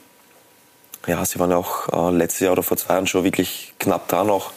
Ja, 1.07 1.25
sie 1.25 1.39
waren 1.39 1.53
auch 1.53 1.89
äh, 1.89 2.15
letztes 2.15 2.41
Jahr 2.41 2.53
oder 2.53 2.63
vor 2.63 2.77
zwei 2.77 2.95
Jahren 2.95 3.07
schon 3.07 3.25
wirklich 3.25 3.75
knapp 3.79 4.09
dran 4.09 4.27
noch. 4.27 4.53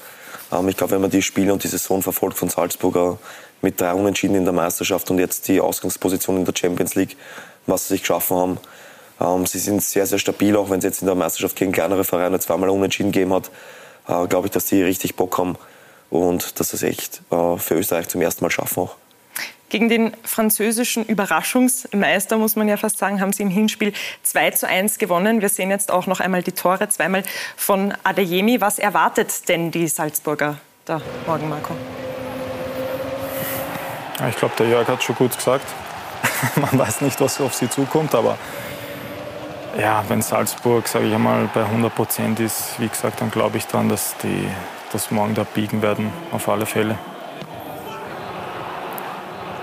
Ähm, 0.51 0.67
ich 0.70 0.77
glaube, 0.77 0.94
wenn 0.94 1.01
man 1.01 1.10
die 1.10 1.22
Spiele 1.22 1.53
und 1.53 1.63
die 1.63 1.67
Saison 1.67 2.01
verfolgt 2.01 2.38
von 2.38 2.50
Salzburger 2.50 3.20
mit 3.62 3.79
drei 3.79 3.94
Unentschieden 3.94 4.36
in 4.36 4.44
der 4.44 4.53
Meisterschaft 4.53 5.10
und 5.12 5.20
jetzt 5.20 5.48
die 5.48 5.60
Ausgangsposition 5.60 6.38
in 6.38 6.46
der 6.46 6.53
Champions 6.56 6.96
League, 6.96 7.17
was 7.65 7.88
sie 7.88 7.96
sich 7.96 8.01
geschaffen 8.01 8.38
haben, 8.38 8.58
ähm, 9.19 9.45
sie 9.45 9.59
sind 9.59 9.81
sehr, 9.81 10.05
sehr 10.05 10.19
stabil, 10.19 10.55
auch 10.55 10.69
wenn 10.69 10.79
es 10.79 10.83
jetzt 10.83 11.01
in 11.01 11.07
der 11.07 11.15
Meisterschaft 11.15 11.55
gegen 11.55 11.71
kleinere 11.71 12.03
Vereine 12.03 12.39
zweimal 12.39 12.69
unentschieden 12.69 13.12
gegeben 13.12 13.33
hat. 13.33 13.50
Äh, 14.07 14.27
Glaube 14.27 14.47
ich, 14.47 14.51
dass 14.51 14.65
die 14.65 14.81
richtig 14.81 15.15
Bock 15.15 15.38
haben 15.38 15.57
und 16.09 16.59
dass 16.59 16.69
sie 16.69 16.77
es 16.77 16.83
echt 16.83 17.21
äh, 17.31 17.57
für 17.57 17.75
Österreich 17.75 18.07
zum 18.07 18.21
ersten 18.21 18.43
Mal 18.43 18.51
schaffen 18.51 18.83
auch. 18.83 18.95
Gegen 19.69 19.89
den 19.89 20.15
französischen 20.24 21.03
Überraschungsmeister, 21.05 22.38
muss 22.38 22.55
man 22.55 22.69
ja 22.69 22.77
fast 22.77 23.00
sagen, 23.00 23.19
haben 23.19 23.33
sie 23.33 23.43
im 23.43 23.50
Hinspiel 23.50 23.91
2 24.24 24.51
zu 24.51 24.67
1 24.67 24.97
gewonnen. 24.97 25.41
Wir 25.41 25.50
sehen 25.50 25.69
jetzt 25.71 25.91
auch 25.91 26.07
noch 26.07 26.21
einmal 26.21 26.41
die 26.41 26.53
Tore, 26.53 26.88
zweimal 26.88 27.24
von 27.57 27.93
Adeyemi. 28.03 28.62
Was 28.62 28.79
erwartet 28.79 29.50
denn 29.50 29.71
die 29.71 29.89
Salzburger 29.89 30.57
da 30.86 31.01
morgen, 31.25 31.50
Marco? 31.50 31.75
Ich 34.29 34.38
glaube, 34.38 34.55
der 34.57 34.69
Jörg 34.69 34.88
hat 34.88 35.03
schon 35.03 35.15
gut 35.15 35.36
gesagt. 35.36 35.67
Man 36.55 36.79
weiß 36.79 37.01
nicht, 37.01 37.19
was 37.19 37.41
auf 37.41 37.53
sie 37.53 37.69
zukommt, 37.69 38.15
aber 38.15 38.38
ja, 39.79 40.03
wenn 40.07 40.22
Salzburg, 40.22 40.88
sage 40.88 41.07
ich 41.07 41.13
einmal, 41.13 41.50
bei 41.53 41.63
100 41.63 41.93
Prozent 41.93 42.39
ist, 42.39 42.79
wie 42.79 42.88
gesagt, 42.88 43.22
dann 43.22 43.31
glaube 43.31 43.57
ich 43.57 43.67
daran, 43.67 43.89
dass 43.89 44.15
die 44.17 44.48
das 44.91 45.12
morgen 45.12 45.36
da 45.36 45.43
biegen 45.43 45.81
werden, 45.81 46.12
auf 46.31 46.48
alle 46.50 46.65
Fälle 46.65 46.98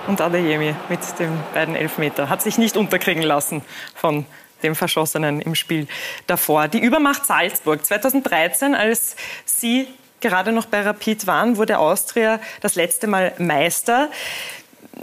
und 0.06 0.20
Adeyemi 0.20 0.74
mit 0.88 1.00
den 1.18 1.38
beiden 1.52 1.76
Elfmeter. 1.76 2.28
Hat 2.28 2.42
sich 2.42 2.58
nicht 2.58 2.76
unterkriegen 2.76 3.22
lassen 3.22 3.62
von 3.94 4.26
dem 4.62 4.74
Verschossenen 4.74 5.40
im 5.40 5.54
Spiel 5.54 5.86
davor. 6.26 6.68
Die 6.68 6.78
Übermacht 6.78 7.26
Salzburg 7.26 7.84
2013, 7.84 8.74
als 8.74 9.16
Sie 9.44 9.88
gerade 10.20 10.52
noch 10.52 10.66
bei 10.66 10.82
Rapid 10.82 11.26
waren, 11.26 11.56
wurde 11.56 11.78
Austria 11.78 12.40
das 12.60 12.74
letzte 12.74 13.06
Mal 13.06 13.34
Meister. 13.38 14.08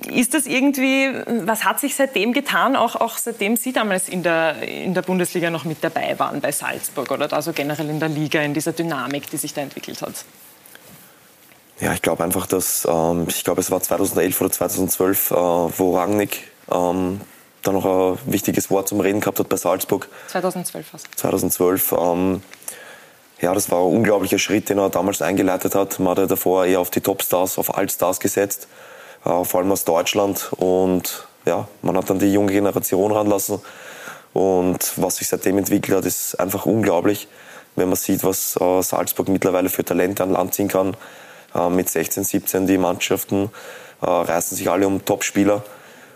Ist 0.07 0.33
das 0.33 0.45
irgendwie, 0.45 1.09
was 1.45 1.63
hat 1.63 1.79
sich 1.79 1.95
seitdem 1.95 2.33
getan, 2.33 2.75
auch, 2.75 2.95
auch 2.95 3.17
seitdem 3.17 3.57
Sie 3.57 3.73
damals 3.73 4.09
in 4.09 4.23
der, 4.23 4.61
in 4.63 4.93
der 4.93 5.01
Bundesliga 5.01 5.49
noch 5.49 5.65
mit 5.65 5.83
dabei 5.83 6.17
waren 6.17 6.41
bei 6.41 6.51
Salzburg 6.51 7.11
oder 7.11 7.31
also 7.33 7.51
generell 7.53 7.89
in 7.89 7.99
der 7.99 8.09
Liga, 8.09 8.41
in 8.41 8.53
dieser 8.53 8.71
Dynamik, 8.71 9.29
die 9.29 9.37
sich 9.37 9.53
da 9.53 9.61
entwickelt 9.61 10.01
hat? 10.01 10.25
Ja, 11.81 11.93
ich 11.93 12.01
glaube 12.01 12.23
einfach, 12.23 12.45
dass, 12.45 12.87
ähm, 12.89 13.25
ich 13.27 13.43
glaube, 13.43 13.59
es 13.59 13.71
war 13.71 13.81
2011 13.81 14.39
oder 14.39 14.51
2012, 14.51 15.31
äh, 15.31 15.35
wo 15.35 15.97
Rangnick 15.97 16.51
ähm, 16.71 17.19
da 17.63 17.71
noch 17.71 17.85
ein 17.85 18.19
wichtiges 18.31 18.69
Wort 18.69 18.87
zum 18.87 18.99
Reden 18.99 19.19
gehabt 19.19 19.39
hat 19.39 19.49
bei 19.49 19.57
Salzburg. 19.57 20.07
2012 20.27 20.93
was? 20.93 21.03
2012. 21.15 21.91
Ähm, 21.93 22.41
ja, 23.41 23.53
das 23.55 23.71
war 23.71 23.79
ein 23.79 23.95
unglaublicher 23.95 24.37
Schritt, 24.37 24.69
den 24.69 24.77
er 24.77 24.89
damals 24.89 25.21
eingeleitet 25.21 25.73
hat. 25.73 25.99
Man 25.99 26.11
hat 26.11 26.19
ja 26.19 26.25
davor 26.27 26.65
eher 26.65 26.79
auf 26.79 26.91
die 26.91 27.01
Topstars, 27.01 27.57
auf 27.57 27.75
Altstars 27.75 28.19
gesetzt, 28.19 28.67
vor 29.23 29.59
allem 29.59 29.71
aus 29.71 29.85
Deutschland. 29.85 30.51
Und 30.57 31.27
ja, 31.45 31.67
man 31.81 31.97
hat 31.97 32.09
dann 32.09 32.19
die 32.19 32.31
junge 32.31 32.51
Generation 32.51 33.11
ranlassen. 33.11 33.59
Und 34.33 34.93
was 34.97 35.17
sich 35.17 35.27
seitdem 35.27 35.57
entwickelt 35.57 35.97
hat, 35.97 36.05
ist 36.05 36.39
einfach 36.39 36.65
unglaublich, 36.65 37.27
wenn 37.75 37.89
man 37.89 37.97
sieht, 37.97 38.23
was 38.23 38.57
äh, 38.59 38.81
Salzburg 38.81 39.27
mittlerweile 39.27 39.69
für 39.69 39.83
Talente 39.83 40.23
an 40.23 40.31
Land 40.31 40.53
ziehen 40.53 40.67
kann. 40.67 40.95
Äh, 41.53 41.69
mit 41.69 41.89
16, 41.89 42.23
17 42.23 42.67
die 42.67 42.77
Mannschaften 42.77 43.49
äh, 44.01 44.05
reißen 44.05 44.55
sich 44.55 44.69
alle 44.69 44.87
um 44.87 45.03
Topspieler. 45.03 45.63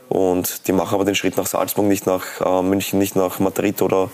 Und 0.07 0.67
die 0.67 0.71
machen 0.71 0.95
aber 0.95 1.03
den 1.03 1.15
Schritt 1.15 1.35
nach 1.35 1.47
Salzburg, 1.47 1.85
nicht 1.85 2.05
nach 2.05 2.23
äh, 2.39 2.61
München, 2.61 2.99
nicht 2.99 3.15
nach 3.15 3.39
Madrid 3.39 3.81
oder 3.81 4.09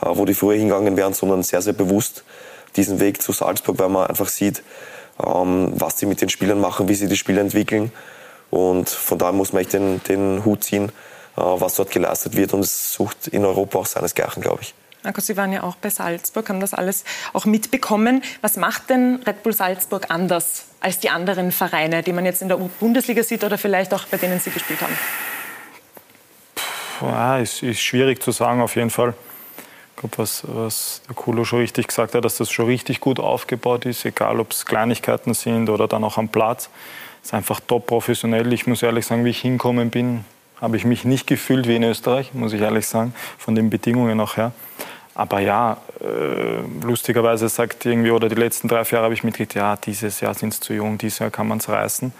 wo 0.00 0.24
die 0.24 0.34
früher 0.34 0.56
hingegangen 0.56 0.96
wären, 0.96 1.14
sondern 1.14 1.42
sehr, 1.42 1.62
sehr 1.62 1.72
bewusst 1.72 2.24
diesen 2.76 3.00
Weg 3.00 3.22
zu 3.22 3.32
Salzburg, 3.32 3.78
weil 3.78 3.88
man 3.88 4.08
einfach 4.08 4.28
sieht, 4.28 4.62
ähm, 5.24 5.72
was 5.74 5.98
sie 5.98 6.04
mit 6.04 6.20
den 6.20 6.28
Spielern 6.28 6.60
machen, 6.60 6.88
wie 6.88 6.94
sie 6.94 7.06
die 7.06 7.16
Spiele 7.16 7.40
entwickeln. 7.40 7.92
Und 8.50 8.88
von 8.88 9.18
daher 9.18 9.32
muss 9.32 9.52
man 9.52 9.62
echt 9.62 9.72
den, 9.72 10.02
den 10.04 10.44
Hut 10.44 10.64
ziehen, 10.64 10.92
was 11.34 11.74
dort 11.74 11.90
geleistet 11.90 12.36
wird. 12.36 12.54
Und 12.54 12.60
es 12.60 12.92
sucht 12.92 13.28
in 13.28 13.44
Europa 13.44 13.78
auch 13.78 13.86
seinesgleichen, 13.86 14.42
glaube 14.42 14.62
ich. 14.62 14.74
Marco, 15.06 15.20
Sie 15.20 15.36
waren 15.36 15.52
ja 15.52 15.62
auch 15.62 15.76
bei 15.76 15.88
Salzburg, 15.88 16.48
haben 16.48 16.58
das 16.58 16.74
alles 16.74 17.04
auch 17.32 17.44
mitbekommen. 17.44 18.22
Was 18.40 18.56
macht 18.56 18.90
denn 18.90 19.22
Red 19.24 19.44
Bull 19.44 19.52
Salzburg 19.52 20.06
anders 20.10 20.64
als 20.80 20.98
die 20.98 21.10
anderen 21.10 21.52
Vereine, 21.52 22.02
die 22.02 22.12
man 22.12 22.24
jetzt 22.24 22.42
in 22.42 22.48
der 22.48 22.56
Bundesliga 22.56 23.22
sieht 23.22 23.44
oder 23.44 23.56
vielleicht 23.56 23.94
auch 23.94 24.04
bei 24.06 24.16
denen 24.16 24.40
Sie 24.40 24.50
gespielt 24.50 24.80
haben? 24.80 24.98
Puh, 26.98 27.06
ja, 27.06 27.38
ist, 27.38 27.62
ist 27.62 27.80
schwierig 27.80 28.20
zu 28.20 28.32
sagen 28.32 28.60
auf 28.60 28.74
jeden 28.74 28.90
Fall. 28.90 29.14
Ich 29.94 30.00
glaube, 30.00 30.18
was, 30.18 30.42
was 30.44 31.02
der 31.08 31.14
Kulo 31.14 31.44
schon 31.44 31.60
richtig 31.60 31.86
gesagt 31.86 32.16
hat, 32.16 32.24
dass 32.24 32.38
das 32.38 32.50
schon 32.50 32.66
richtig 32.66 32.98
gut 32.98 33.20
aufgebaut 33.20 33.86
ist, 33.86 34.04
egal 34.04 34.40
ob 34.40 34.50
es 34.50 34.66
Kleinigkeiten 34.66 35.34
sind 35.34 35.70
oder 35.70 35.86
dann 35.86 36.02
auch 36.02 36.18
am 36.18 36.28
Platz. 36.28 36.68
Es 37.26 37.30
ist 37.30 37.34
einfach 37.34 37.58
top 37.58 37.88
professionell. 37.88 38.52
Ich 38.52 38.68
muss 38.68 38.84
ehrlich 38.84 39.04
sagen, 39.04 39.24
wie 39.24 39.30
ich 39.30 39.40
hinkommen 39.40 39.90
bin, 39.90 40.24
habe 40.60 40.76
ich 40.76 40.84
mich 40.84 41.04
nicht 41.04 41.26
gefühlt 41.26 41.66
wie 41.66 41.74
in 41.74 41.82
Österreich, 41.82 42.32
muss 42.34 42.52
ich 42.52 42.60
ehrlich 42.60 42.86
sagen, 42.86 43.12
von 43.36 43.56
den 43.56 43.68
Bedingungen 43.68 44.20
auch 44.20 44.36
her. 44.36 44.52
Aber 45.12 45.40
ja, 45.40 45.78
äh, 46.00 46.86
lustigerweise 46.86 47.48
sagt 47.48 47.84
irgendwie, 47.84 48.12
oder 48.12 48.28
die 48.28 48.36
letzten 48.36 48.68
drei, 48.68 48.84
vier 48.84 48.98
Jahre 48.98 49.06
habe 49.06 49.14
ich 49.14 49.24
mitgekriegt, 49.24 49.54
ja, 49.54 49.74
dieses 49.74 50.20
Jahr 50.20 50.34
sind 50.34 50.52
es 50.52 50.60
zu 50.60 50.72
jung, 50.72 50.98
dieses 50.98 51.18
Jahr 51.18 51.30
kann 51.30 51.48
man 51.48 51.58
es 51.58 51.68
reißen. 51.68 52.12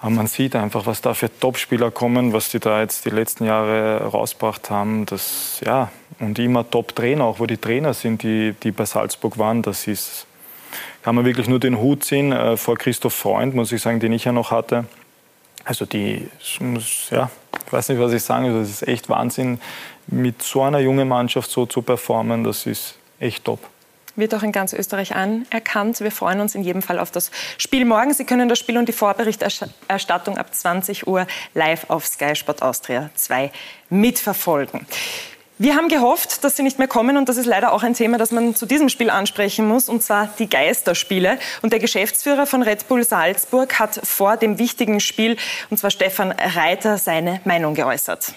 Aber 0.00 0.10
man 0.10 0.26
sieht 0.26 0.56
einfach, 0.56 0.84
was 0.84 1.00
da 1.00 1.14
für 1.14 1.30
Topspieler 1.38 1.92
kommen, 1.92 2.32
was 2.32 2.48
die 2.48 2.58
da 2.58 2.80
jetzt 2.80 3.04
die 3.04 3.10
letzten 3.10 3.44
Jahre 3.44 3.98
rausgebracht 4.02 4.68
haben. 4.68 5.06
Das, 5.06 5.60
ja, 5.64 5.92
und 6.18 6.40
immer 6.40 6.68
Top-Trainer, 6.68 7.22
auch 7.22 7.38
wo 7.38 7.46
die 7.46 7.56
Trainer 7.56 7.94
sind, 7.94 8.24
die, 8.24 8.56
die 8.64 8.72
bei 8.72 8.84
Salzburg 8.84 9.38
waren, 9.38 9.62
das 9.62 9.86
ist, 9.86 10.26
kann 11.02 11.14
man 11.14 11.24
wirklich 11.24 11.48
nur 11.48 11.60
den 11.60 11.78
Hut 11.78 12.04
ziehen. 12.04 12.32
Äh, 12.32 12.56
vor 12.56 12.76
Christoph 12.76 13.14
Freund, 13.14 13.54
muss 13.54 13.72
ich 13.72 13.82
sagen, 13.82 14.00
den 14.00 14.12
ich 14.12 14.24
ja 14.24 14.32
noch 14.32 14.50
hatte. 14.50 14.84
Also 15.64 15.86
die, 15.86 16.28
ja, 17.10 17.30
ich 17.66 17.72
weiß 17.72 17.88
nicht, 17.90 18.00
was 18.00 18.12
ich 18.12 18.22
sagen 18.22 18.50
soll, 18.50 18.60
das 18.60 18.70
ist 18.70 18.88
echt 18.88 19.08
Wahnsinn, 19.08 19.60
mit 20.08 20.42
so 20.42 20.62
einer 20.62 20.80
jungen 20.80 21.08
Mannschaft 21.08 21.50
so 21.50 21.66
zu 21.66 21.82
performen, 21.82 22.42
das 22.42 22.66
ist 22.66 22.96
echt 23.20 23.44
top. 23.44 23.60
Wird 24.14 24.34
auch 24.34 24.42
in 24.42 24.52
ganz 24.52 24.74
Österreich 24.74 25.14
anerkannt. 25.14 26.00
Wir 26.00 26.10
freuen 26.10 26.40
uns 26.40 26.54
in 26.54 26.62
jedem 26.62 26.82
Fall 26.82 26.98
auf 26.98 27.10
das 27.10 27.30
Spiel 27.56 27.86
morgen. 27.86 28.12
Sie 28.12 28.26
können 28.26 28.46
das 28.46 28.58
Spiel 28.58 28.76
und 28.76 28.86
die 28.86 28.92
Vorberichterstattung 28.92 30.36
ab 30.36 30.54
20 30.54 31.06
Uhr 31.06 31.26
live 31.54 31.88
auf 31.88 32.04
Sky 32.04 32.36
Sport 32.36 32.60
Austria 32.60 33.08
2 33.14 33.50
mitverfolgen. 33.88 34.86
Wir 35.62 35.76
haben 35.76 35.86
gehofft, 35.86 36.42
dass 36.42 36.56
sie 36.56 36.64
nicht 36.64 36.80
mehr 36.80 36.88
kommen 36.88 37.16
und 37.16 37.28
das 37.28 37.36
ist 37.36 37.46
leider 37.46 37.72
auch 37.72 37.84
ein 37.84 37.94
Thema, 37.94 38.18
das 38.18 38.32
man 38.32 38.56
zu 38.56 38.66
diesem 38.66 38.88
Spiel 38.88 39.10
ansprechen 39.10 39.64
muss, 39.64 39.88
und 39.88 40.02
zwar 40.02 40.28
die 40.40 40.50
Geisterspiele. 40.50 41.38
Und 41.62 41.72
der 41.72 41.78
Geschäftsführer 41.78 42.46
von 42.46 42.62
Red 42.64 42.88
Bull 42.88 43.04
Salzburg 43.04 43.78
hat 43.78 44.00
vor 44.02 44.36
dem 44.36 44.58
wichtigen 44.58 44.98
Spiel, 44.98 45.36
und 45.70 45.76
zwar 45.76 45.92
Stefan 45.92 46.32
Reiter, 46.32 46.98
seine 46.98 47.40
Meinung 47.44 47.74
geäußert. 47.74 48.34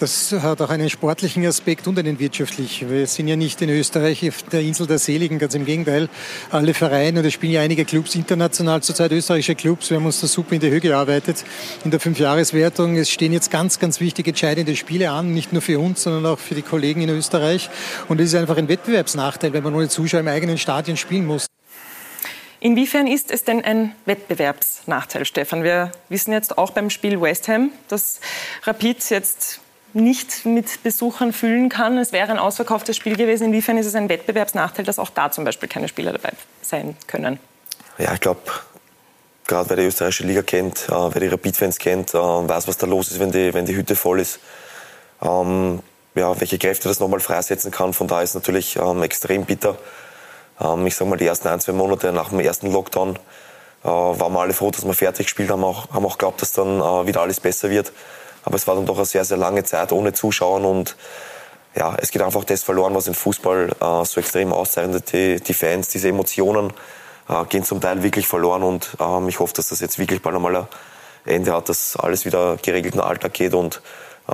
Das 0.00 0.30
hat 0.30 0.62
auch 0.62 0.70
einen 0.70 0.88
sportlichen 0.88 1.44
Aspekt 1.44 1.88
und 1.88 1.98
einen 1.98 2.20
wirtschaftlichen. 2.20 2.88
Wir 2.88 3.08
sind 3.08 3.26
ja 3.26 3.34
nicht 3.34 3.60
in 3.62 3.68
Österreich 3.68 4.28
auf 4.28 4.44
der 4.44 4.60
Insel 4.60 4.86
der 4.86 5.00
Seligen, 5.00 5.40
ganz 5.40 5.56
im 5.56 5.64
Gegenteil. 5.64 6.08
Alle 6.52 6.72
Vereine, 6.72 7.18
und 7.18 7.26
es 7.26 7.32
spielen 7.32 7.54
ja 7.54 7.62
einige 7.62 7.84
Clubs 7.84 8.14
international 8.14 8.80
zurzeit, 8.80 9.10
österreichische 9.10 9.56
Clubs. 9.56 9.90
Wir 9.90 9.96
haben 9.96 10.06
uns 10.06 10.20
da 10.20 10.28
super 10.28 10.52
in 10.54 10.60
die 10.60 10.70
Höhe 10.70 10.78
gearbeitet 10.78 11.44
in 11.84 11.90
der 11.90 11.98
Fünfjahreswertung. 11.98 12.94
Es 12.94 13.10
stehen 13.10 13.32
jetzt 13.32 13.50
ganz, 13.50 13.80
ganz 13.80 13.98
wichtige, 13.98 14.30
entscheidende 14.30 14.76
Spiele 14.76 15.10
an, 15.10 15.34
nicht 15.34 15.52
nur 15.52 15.62
für 15.62 15.80
uns, 15.80 16.04
sondern 16.04 16.26
auch 16.26 16.38
für 16.38 16.54
die 16.54 16.62
Kollegen 16.62 17.00
in 17.00 17.08
Österreich. 17.08 17.68
Und 18.06 18.20
es 18.20 18.28
ist 18.28 18.34
einfach 18.36 18.56
ein 18.56 18.68
Wettbewerbsnachteil, 18.68 19.52
wenn 19.52 19.64
man 19.64 19.74
ohne 19.74 19.88
Zuschauer 19.88 20.20
im 20.20 20.28
eigenen 20.28 20.58
Stadion 20.58 20.96
spielen 20.96 21.26
muss. 21.26 21.46
Inwiefern 22.60 23.08
ist 23.08 23.32
es 23.32 23.42
denn 23.42 23.64
ein 23.64 23.96
Wettbewerbsnachteil, 24.04 25.24
Stefan? 25.24 25.64
Wir 25.64 25.90
wissen 26.08 26.30
jetzt 26.30 26.56
auch 26.56 26.70
beim 26.70 26.88
Spiel 26.88 27.20
West 27.20 27.48
Ham, 27.48 27.72
dass 27.88 28.20
Rapid 28.62 29.10
jetzt 29.10 29.60
nicht 29.94 30.44
mit 30.44 30.82
Besuchern 30.82 31.32
füllen 31.32 31.68
kann. 31.68 31.98
Es 31.98 32.12
wäre 32.12 32.30
ein 32.30 32.38
ausverkauftes 32.38 32.96
Spiel 32.96 33.16
gewesen. 33.16 33.44
Inwiefern 33.44 33.78
ist 33.78 33.86
es 33.86 33.94
ein 33.94 34.08
Wettbewerbsnachteil, 34.08 34.84
dass 34.84 34.98
auch 34.98 35.10
da 35.10 35.30
zum 35.30 35.44
Beispiel 35.44 35.68
keine 35.68 35.88
Spieler 35.88 36.12
dabei 36.12 36.32
sein 36.62 36.96
können? 37.06 37.38
Ja, 37.98 38.12
ich 38.14 38.20
glaube, 38.20 38.40
gerade 39.46 39.70
wer 39.70 39.76
die 39.76 39.84
österreichische 39.84 40.24
Liga 40.24 40.42
kennt, 40.42 40.88
äh, 40.88 40.92
wer 40.92 41.20
die 41.20 41.28
Rapid-Fans 41.28 41.78
kennt, 41.78 42.14
äh, 42.14 42.18
weiß, 42.18 42.68
was 42.68 42.76
da 42.76 42.86
los 42.86 43.10
ist, 43.10 43.18
wenn 43.18 43.32
die, 43.32 43.52
wenn 43.54 43.66
die 43.66 43.74
Hütte 43.74 43.96
voll 43.96 44.20
ist. 44.20 44.38
Ähm, 45.22 45.80
ja, 46.14 46.38
welche 46.40 46.58
Kräfte 46.58 46.88
das 46.88 47.00
nochmal 47.00 47.20
freisetzen 47.20 47.70
kann, 47.70 47.92
von 47.92 48.06
da 48.06 48.22
ist 48.22 48.34
natürlich 48.34 48.76
ähm, 48.76 49.02
extrem 49.02 49.44
bitter. 49.44 49.76
Ähm, 50.60 50.86
ich 50.86 50.94
sage 50.94 51.10
mal, 51.10 51.16
die 51.16 51.26
ersten 51.26 51.48
ein, 51.48 51.60
zwei 51.60 51.72
Monate 51.72 52.12
nach 52.12 52.30
dem 52.30 52.40
ersten 52.40 52.72
Lockdown 52.72 53.16
äh, 53.84 53.88
waren 53.88 54.32
wir 54.32 54.40
alle 54.40 54.52
froh, 54.52 54.70
dass 54.70 54.84
wir 54.84 54.94
fertig 54.94 55.26
gespielt 55.26 55.50
haben, 55.50 55.64
auch, 55.64 55.90
haben 55.90 56.04
auch 56.04 56.18
geglaubt, 56.18 56.42
dass 56.42 56.52
dann 56.52 56.80
äh, 56.80 57.06
wieder 57.06 57.22
alles 57.22 57.40
besser 57.40 57.70
wird. 57.70 57.92
Aber 58.48 58.56
es 58.56 58.66
war 58.66 58.76
dann 58.76 58.86
doch 58.86 58.96
eine 58.96 59.04
sehr, 59.04 59.26
sehr 59.26 59.36
lange 59.36 59.62
Zeit 59.62 59.92
ohne 59.92 60.14
Zuschauer 60.14 60.64
und 60.64 60.96
ja, 61.76 61.94
es 62.00 62.10
geht 62.10 62.22
einfach 62.22 62.44
das 62.44 62.62
verloren, 62.62 62.94
was 62.94 63.06
im 63.06 63.12
Fußball 63.12 63.72
äh, 63.78 64.04
so 64.06 64.20
extrem 64.20 64.54
auszeichnet. 64.54 65.12
Die, 65.12 65.38
die 65.38 65.52
Fans, 65.52 65.88
diese 65.88 66.08
Emotionen 66.08 66.72
äh, 67.28 67.44
gehen 67.44 67.62
zum 67.62 67.82
Teil 67.82 68.02
wirklich 68.02 68.26
verloren 68.26 68.62
und 68.62 68.96
ähm, 69.00 69.28
ich 69.28 69.38
hoffe, 69.38 69.52
dass 69.52 69.68
das 69.68 69.80
jetzt 69.80 69.98
wirklich 69.98 70.22
bald 70.22 70.34
einmal 70.34 70.56
ein 70.56 70.66
Ende 71.26 71.52
hat, 71.52 71.68
dass 71.68 71.94
alles 71.96 72.24
wieder 72.24 72.56
geregelt 72.56 72.94
in 72.94 73.00
den 73.02 73.06
Alltag 73.06 73.34
geht 73.34 73.52
und 73.52 73.82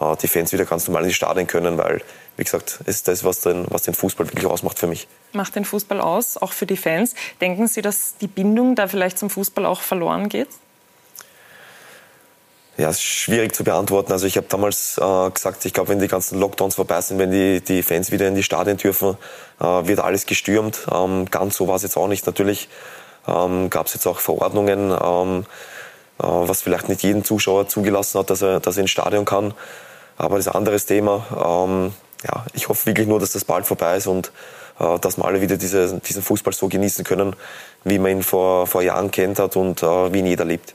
äh, 0.00 0.16
die 0.22 0.28
Fans 0.28 0.52
wieder 0.52 0.64
ganz 0.64 0.86
normal 0.86 1.02
in 1.02 1.08
die 1.08 1.14
Stadien 1.14 1.48
können, 1.48 1.76
weil, 1.76 2.00
wie 2.36 2.44
gesagt, 2.44 2.82
es 2.82 2.98
ist 2.98 3.08
das, 3.08 3.24
was 3.24 3.40
den, 3.40 3.66
was 3.68 3.82
den 3.82 3.94
Fußball 3.94 4.28
wirklich 4.28 4.46
ausmacht 4.46 4.78
für 4.78 4.86
mich. 4.86 5.08
Macht 5.32 5.56
den 5.56 5.64
Fußball 5.64 6.00
aus, 6.00 6.36
auch 6.36 6.52
für 6.52 6.66
die 6.66 6.76
Fans. 6.76 7.16
Denken 7.40 7.66
Sie, 7.66 7.82
dass 7.82 8.16
die 8.18 8.28
Bindung 8.28 8.76
da 8.76 8.86
vielleicht 8.86 9.18
zum 9.18 9.28
Fußball 9.28 9.66
auch 9.66 9.80
verloren 9.80 10.28
geht? 10.28 10.50
Ja, 12.76 12.90
ist 12.90 13.02
schwierig 13.02 13.54
zu 13.54 13.62
beantworten. 13.62 14.10
Also 14.10 14.26
ich 14.26 14.36
habe 14.36 14.48
damals 14.48 14.98
äh, 14.98 15.30
gesagt, 15.30 15.64
ich 15.64 15.72
glaube, 15.72 15.90
wenn 15.90 16.00
die 16.00 16.08
ganzen 16.08 16.40
Lockdowns 16.40 16.74
vorbei 16.74 17.00
sind, 17.00 17.20
wenn 17.20 17.30
die, 17.30 17.60
die 17.60 17.84
Fans 17.84 18.10
wieder 18.10 18.26
in 18.26 18.34
die 18.34 18.42
Stadien 18.42 18.76
dürfen, 18.76 19.16
äh, 19.60 19.64
wird 19.64 20.00
alles 20.00 20.26
gestürmt. 20.26 20.86
Ähm, 20.92 21.26
ganz 21.30 21.56
so 21.56 21.68
war 21.68 21.76
es 21.76 21.82
jetzt 21.82 21.96
auch 21.96 22.08
nicht. 22.08 22.26
Natürlich 22.26 22.68
ähm, 23.28 23.70
gab 23.70 23.86
es 23.86 23.94
jetzt 23.94 24.06
auch 24.06 24.18
Verordnungen, 24.18 24.90
ähm, 24.90 25.46
was 26.18 26.62
vielleicht 26.62 26.88
nicht 26.88 27.02
jeden 27.02 27.24
Zuschauer 27.24 27.68
zugelassen 27.68 28.18
hat, 28.20 28.30
dass 28.30 28.42
er, 28.42 28.60
dass 28.60 28.76
er 28.76 28.82
ins 28.82 28.90
Stadion 28.90 29.24
kann. 29.24 29.54
Aber 30.16 30.36
das 30.36 30.46
ist 30.46 30.52
ein 30.52 30.58
anderes 30.58 30.86
Thema. 30.86 31.26
Ähm, 31.68 31.92
ja, 32.24 32.44
ich 32.54 32.68
hoffe 32.68 32.86
wirklich 32.86 33.06
nur, 33.06 33.20
dass 33.20 33.32
das 33.32 33.44
bald 33.44 33.66
vorbei 33.66 33.96
ist 33.96 34.06
und 34.06 34.32
äh, 34.80 34.98
dass 34.98 35.16
wir 35.16 35.24
alle 35.24 35.40
wieder 35.40 35.56
diese, 35.56 36.00
diesen 36.00 36.22
Fußball 36.22 36.52
so 36.52 36.68
genießen 36.68 37.04
können, 37.04 37.36
wie 37.84 37.98
man 37.98 38.10
ihn 38.10 38.22
vor, 38.22 38.66
vor 38.66 38.82
Jahren 38.82 39.10
kennt 39.10 39.38
hat 39.38 39.56
und 39.56 39.82
äh, 39.82 40.12
wie 40.12 40.18
ihn 40.20 40.26
jeder 40.26 40.44
liebt. 40.44 40.74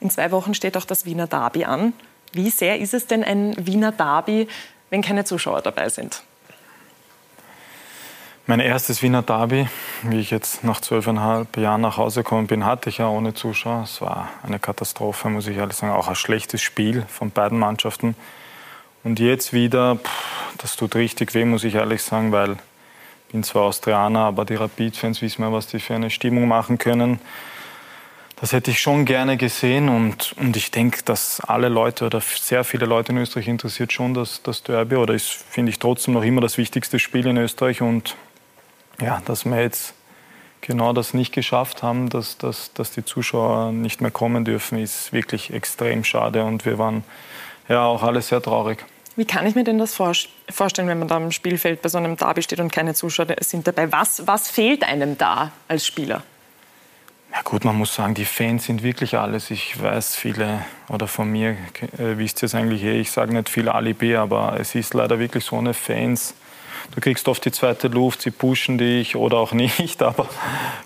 In 0.00 0.10
zwei 0.10 0.30
Wochen 0.30 0.54
steht 0.54 0.76
auch 0.76 0.84
das 0.84 1.04
Wiener 1.04 1.26
Derby 1.26 1.64
an. 1.64 1.92
Wie 2.32 2.50
sehr 2.50 2.78
ist 2.78 2.94
es 2.94 3.06
denn 3.06 3.24
ein 3.24 3.54
Wiener 3.58 3.92
Derby, 3.92 4.48
wenn 4.90 5.02
keine 5.02 5.24
Zuschauer 5.24 5.62
dabei 5.62 5.88
sind? 5.88 6.22
Mein 8.46 8.60
erstes 8.60 9.02
Wiener 9.02 9.22
Derby, 9.22 9.68
wie 10.04 10.20
ich 10.20 10.30
jetzt 10.30 10.64
nach 10.64 10.80
zwölfeinhalb 10.80 11.56
Jahren 11.58 11.82
nach 11.82 11.98
Hause 11.98 12.22
gekommen 12.22 12.46
bin, 12.46 12.64
hatte 12.64 12.88
ich 12.88 12.98
ja 12.98 13.08
ohne 13.08 13.34
Zuschauer. 13.34 13.82
Es 13.82 14.00
war 14.00 14.30
eine 14.42 14.58
Katastrophe, 14.58 15.28
muss 15.28 15.46
ich 15.46 15.58
ehrlich 15.58 15.76
sagen. 15.76 15.92
Auch 15.92 16.08
ein 16.08 16.14
schlechtes 16.14 16.62
Spiel 16.62 17.04
von 17.08 17.30
beiden 17.30 17.58
Mannschaften. 17.58 18.14
Und 19.04 19.20
jetzt 19.20 19.52
wieder, 19.52 19.96
pff, 19.96 20.56
das 20.56 20.76
tut 20.76 20.94
richtig 20.94 21.34
weh, 21.34 21.44
muss 21.44 21.64
ich 21.64 21.74
ehrlich 21.74 22.02
sagen, 22.02 22.32
weil 22.32 22.52
ich 23.26 23.32
bin 23.32 23.44
zwar 23.44 23.64
Austrianer, 23.64 24.20
aber 24.20 24.46
die 24.46 24.54
Rapid-Fans 24.54 25.20
wissen 25.20 25.42
ja, 25.42 25.52
was 25.52 25.66
die 25.66 25.78
für 25.78 25.94
eine 25.94 26.08
Stimmung 26.08 26.48
machen 26.48 26.78
können. 26.78 27.20
Das 28.40 28.52
hätte 28.52 28.70
ich 28.70 28.80
schon 28.80 29.04
gerne 29.04 29.36
gesehen 29.36 29.88
und, 29.88 30.34
und 30.38 30.56
ich 30.56 30.70
denke, 30.70 31.02
dass 31.04 31.40
alle 31.40 31.68
Leute 31.68 32.06
oder 32.06 32.20
sehr 32.20 32.62
viele 32.62 32.86
Leute 32.86 33.10
in 33.10 33.18
Österreich 33.18 33.48
interessiert 33.48 33.92
schon 33.92 34.14
das, 34.14 34.42
das 34.42 34.62
Derby 34.62 34.94
oder 34.94 35.14
ist, 35.14 35.28
finde 35.28 35.70
ich, 35.70 35.80
trotzdem 35.80 36.14
noch 36.14 36.22
immer 36.22 36.40
das 36.40 36.56
wichtigste 36.56 37.00
Spiel 37.00 37.26
in 37.26 37.36
Österreich 37.36 37.82
und 37.82 38.14
ja, 39.00 39.20
dass 39.24 39.44
wir 39.44 39.60
jetzt 39.60 39.94
genau 40.60 40.92
das 40.92 41.14
nicht 41.14 41.32
geschafft 41.32 41.82
haben, 41.82 42.10
dass, 42.10 42.38
dass, 42.38 42.72
dass 42.74 42.92
die 42.92 43.04
Zuschauer 43.04 43.72
nicht 43.72 44.00
mehr 44.00 44.12
kommen 44.12 44.44
dürfen, 44.44 44.78
ist 44.78 45.12
wirklich 45.12 45.52
extrem 45.52 46.04
schade 46.04 46.44
und 46.44 46.64
wir 46.64 46.78
waren 46.78 47.02
ja 47.68 47.84
auch 47.84 48.04
alle 48.04 48.22
sehr 48.22 48.40
traurig. 48.40 48.84
Wie 49.16 49.24
kann 49.24 49.46
ich 49.46 49.56
mir 49.56 49.64
denn 49.64 49.78
das 49.78 49.96
vorstellen, 49.96 50.86
wenn 50.86 51.00
man 51.00 51.08
da 51.08 51.16
im 51.16 51.32
Spielfeld 51.32 51.82
bei 51.82 51.88
so 51.88 51.98
einem 51.98 52.16
Derby 52.16 52.40
steht 52.42 52.60
und 52.60 52.70
keine 52.72 52.94
Zuschauer 52.94 53.34
sind 53.40 53.66
dabei? 53.66 53.90
Was, 53.90 54.28
was 54.28 54.48
fehlt 54.48 54.84
einem 54.84 55.18
da 55.18 55.50
als 55.66 55.84
Spieler? 55.84 56.22
Ja 57.32 57.42
gut, 57.44 57.64
man 57.64 57.76
muss 57.76 57.94
sagen, 57.94 58.14
die 58.14 58.24
Fans 58.24 58.64
sind 58.64 58.82
wirklich 58.82 59.16
alles. 59.18 59.50
Ich 59.50 59.80
weiß 59.80 60.16
viele, 60.16 60.64
oder 60.88 61.06
von 61.06 61.30
mir 61.30 61.50
äh, 61.50 62.16
wisst 62.16 62.42
ihr 62.42 62.46
es 62.46 62.54
eigentlich 62.54 62.82
eh, 62.82 63.00
ich 63.00 63.10
sage 63.10 63.34
nicht 63.34 63.48
viel 63.48 63.68
Alibi, 63.68 64.16
aber 64.16 64.56
es 64.58 64.74
ist 64.74 64.94
leider 64.94 65.18
wirklich 65.18 65.44
so 65.44 65.58
eine 65.58 65.74
Fans. 65.74 66.34
Du 66.94 67.00
kriegst 67.02 67.28
oft 67.28 67.44
die 67.44 67.52
zweite 67.52 67.88
Luft, 67.88 68.22
sie 68.22 68.30
pushen 68.30 68.78
dich 68.78 69.14
oder 69.14 69.36
auch 69.36 69.52
nicht, 69.52 70.02
aber 70.02 70.26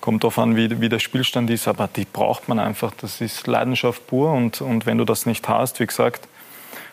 kommt 0.01 0.25
darauf 0.25 0.39
an, 0.39 0.57
wie, 0.57 0.81
wie 0.81 0.89
der 0.89 0.99
Spielstand 0.99 1.49
ist. 1.49 1.69
Aber 1.69 1.89
die 1.89 2.05
braucht 2.05 2.49
man 2.49 2.59
einfach. 2.59 2.93
Das 3.01 3.21
ist 3.21 3.47
Leidenschaft 3.47 4.07
pur 4.09 4.33
und, 4.33 4.61
und 4.61 4.85
wenn 4.85 4.99
du 4.99 5.05
das 5.05 5.27
nicht 5.27 5.49
hast, 5.49 5.79
wie 5.79 5.87
gesagt, 5.87 6.27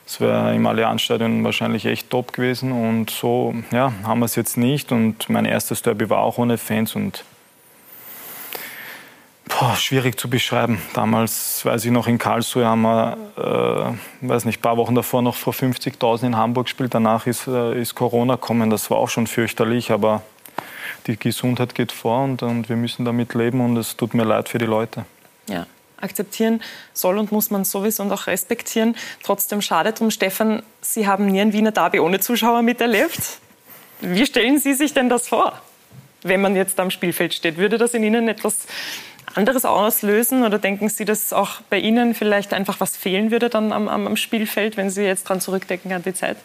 es 0.06 0.20
wäre 0.20 0.56
im 0.56 0.66
Allianzstadion 0.66 1.44
wahrscheinlich 1.44 1.86
echt 1.86 2.10
top 2.10 2.34
gewesen. 2.34 2.72
Und 2.72 3.12
so 3.12 3.54
ja, 3.72 3.94
haben 4.04 4.20
wir 4.20 4.26
es 4.26 4.36
jetzt 4.36 4.58
nicht. 4.58 4.92
Und 4.92 5.30
mein 5.30 5.46
erstes 5.46 5.84
Derby 5.84 6.10
war 6.10 6.20
auch 6.20 6.40
ohne 6.40 6.58
Fans. 6.58 6.96
Und 6.96 7.24
boah, 9.50 9.76
schwierig 9.76 10.18
zu 10.20 10.30
beschreiben. 10.30 10.82
Damals, 10.94 11.66
weiß 11.66 11.84
ich 11.86 11.92
noch, 11.92 12.08
in 12.08 12.18
Karlsruhe 12.18 12.66
haben 12.66 12.82
wir, 12.84 13.18
äh, 14.22 14.28
weiß 14.28 14.46
nicht, 14.46 14.60
ein 14.60 14.62
paar 14.62 14.78
Wochen 14.78 14.96
davor 14.96 15.22
noch 15.22 15.36
vor 15.36 15.54
50.000 15.54 16.28
in 16.28 16.38
Hamburg 16.38 16.66
gespielt. 16.66 16.94
Danach 16.94 17.28
ist, 17.28 17.48
äh, 17.48 17.80
ist 17.80 17.96
Corona 17.96 18.36
gekommen. 18.36 18.70
Das 18.70 18.90
war 18.90 18.98
auch 18.98 19.10
schon 19.10 19.28
fürchterlich. 19.28 19.92
Aber 19.92 20.22
die 21.08 21.18
Gesundheit 21.18 21.76
geht 21.76 21.92
vor 21.92 22.24
und, 22.24 22.44
und 22.44 22.70
wir 22.70 22.76
müssen 22.76 23.04
damit 23.06 23.34
leben. 23.34 23.60
Und 23.60 23.78
es 23.78 23.98
tut 23.98 24.14
mir 24.14 24.24
leid 24.24 24.48
für 24.50 24.58
die 24.58 24.66
Leute. 24.66 25.06
Ja 25.48 25.66
akzeptieren 26.02 26.62
soll 26.94 27.18
und 27.18 27.32
muss 27.34 27.52
man 27.52 27.66
sowieso 27.66 28.04
und 28.04 28.12
auch 28.14 28.28
respektieren. 28.28 28.96
Trotzdem 29.24 29.62
schade 29.62 29.94
drum, 29.94 30.12
Stefan, 30.12 30.64
Sie 30.82 31.08
haben 31.08 31.28
nie 31.28 31.42
ein 31.42 31.54
Wiener 31.54 31.72
Derby 31.72 32.00
ohne 32.00 32.20
Zuschauer 32.22 32.62
miterlebt. 32.62 33.40
Wie 34.02 34.26
stellen 34.26 34.60
Sie 34.60 34.74
sich 34.74 34.94
denn 34.94 35.10
das 35.10 35.28
vor, 35.28 35.62
wenn 36.22 36.42
man 36.42 36.56
jetzt 36.56 36.80
am 36.80 36.90
Spielfeld 36.90 37.34
steht? 37.34 37.58
Würde 37.58 37.78
das 37.78 37.94
in 37.94 38.04
Ihnen 38.04 38.30
etwas 38.30 38.60
anderes 39.36 39.66
auslösen 39.66 40.44
oder 40.44 40.60
denken 40.60 40.90
Sie, 40.90 41.06
dass 41.06 41.34
auch 41.34 41.62
bei 41.70 41.78
Ihnen 41.80 42.16
vielleicht 42.16 42.54
einfach 42.54 42.80
was 42.80 42.98
fehlen 42.98 43.32
würde 43.32 43.50
dann 43.50 43.72
am, 43.72 43.88
am 43.88 44.16
Spielfeld, 44.16 44.78
wenn 44.78 44.90
Sie 44.90 45.04
jetzt 45.04 45.24
dran 45.24 45.42
zurückdenken 45.42 45.94
an 45.94 46.04
die 46.04 46.14
Zeit? 46.14 46.38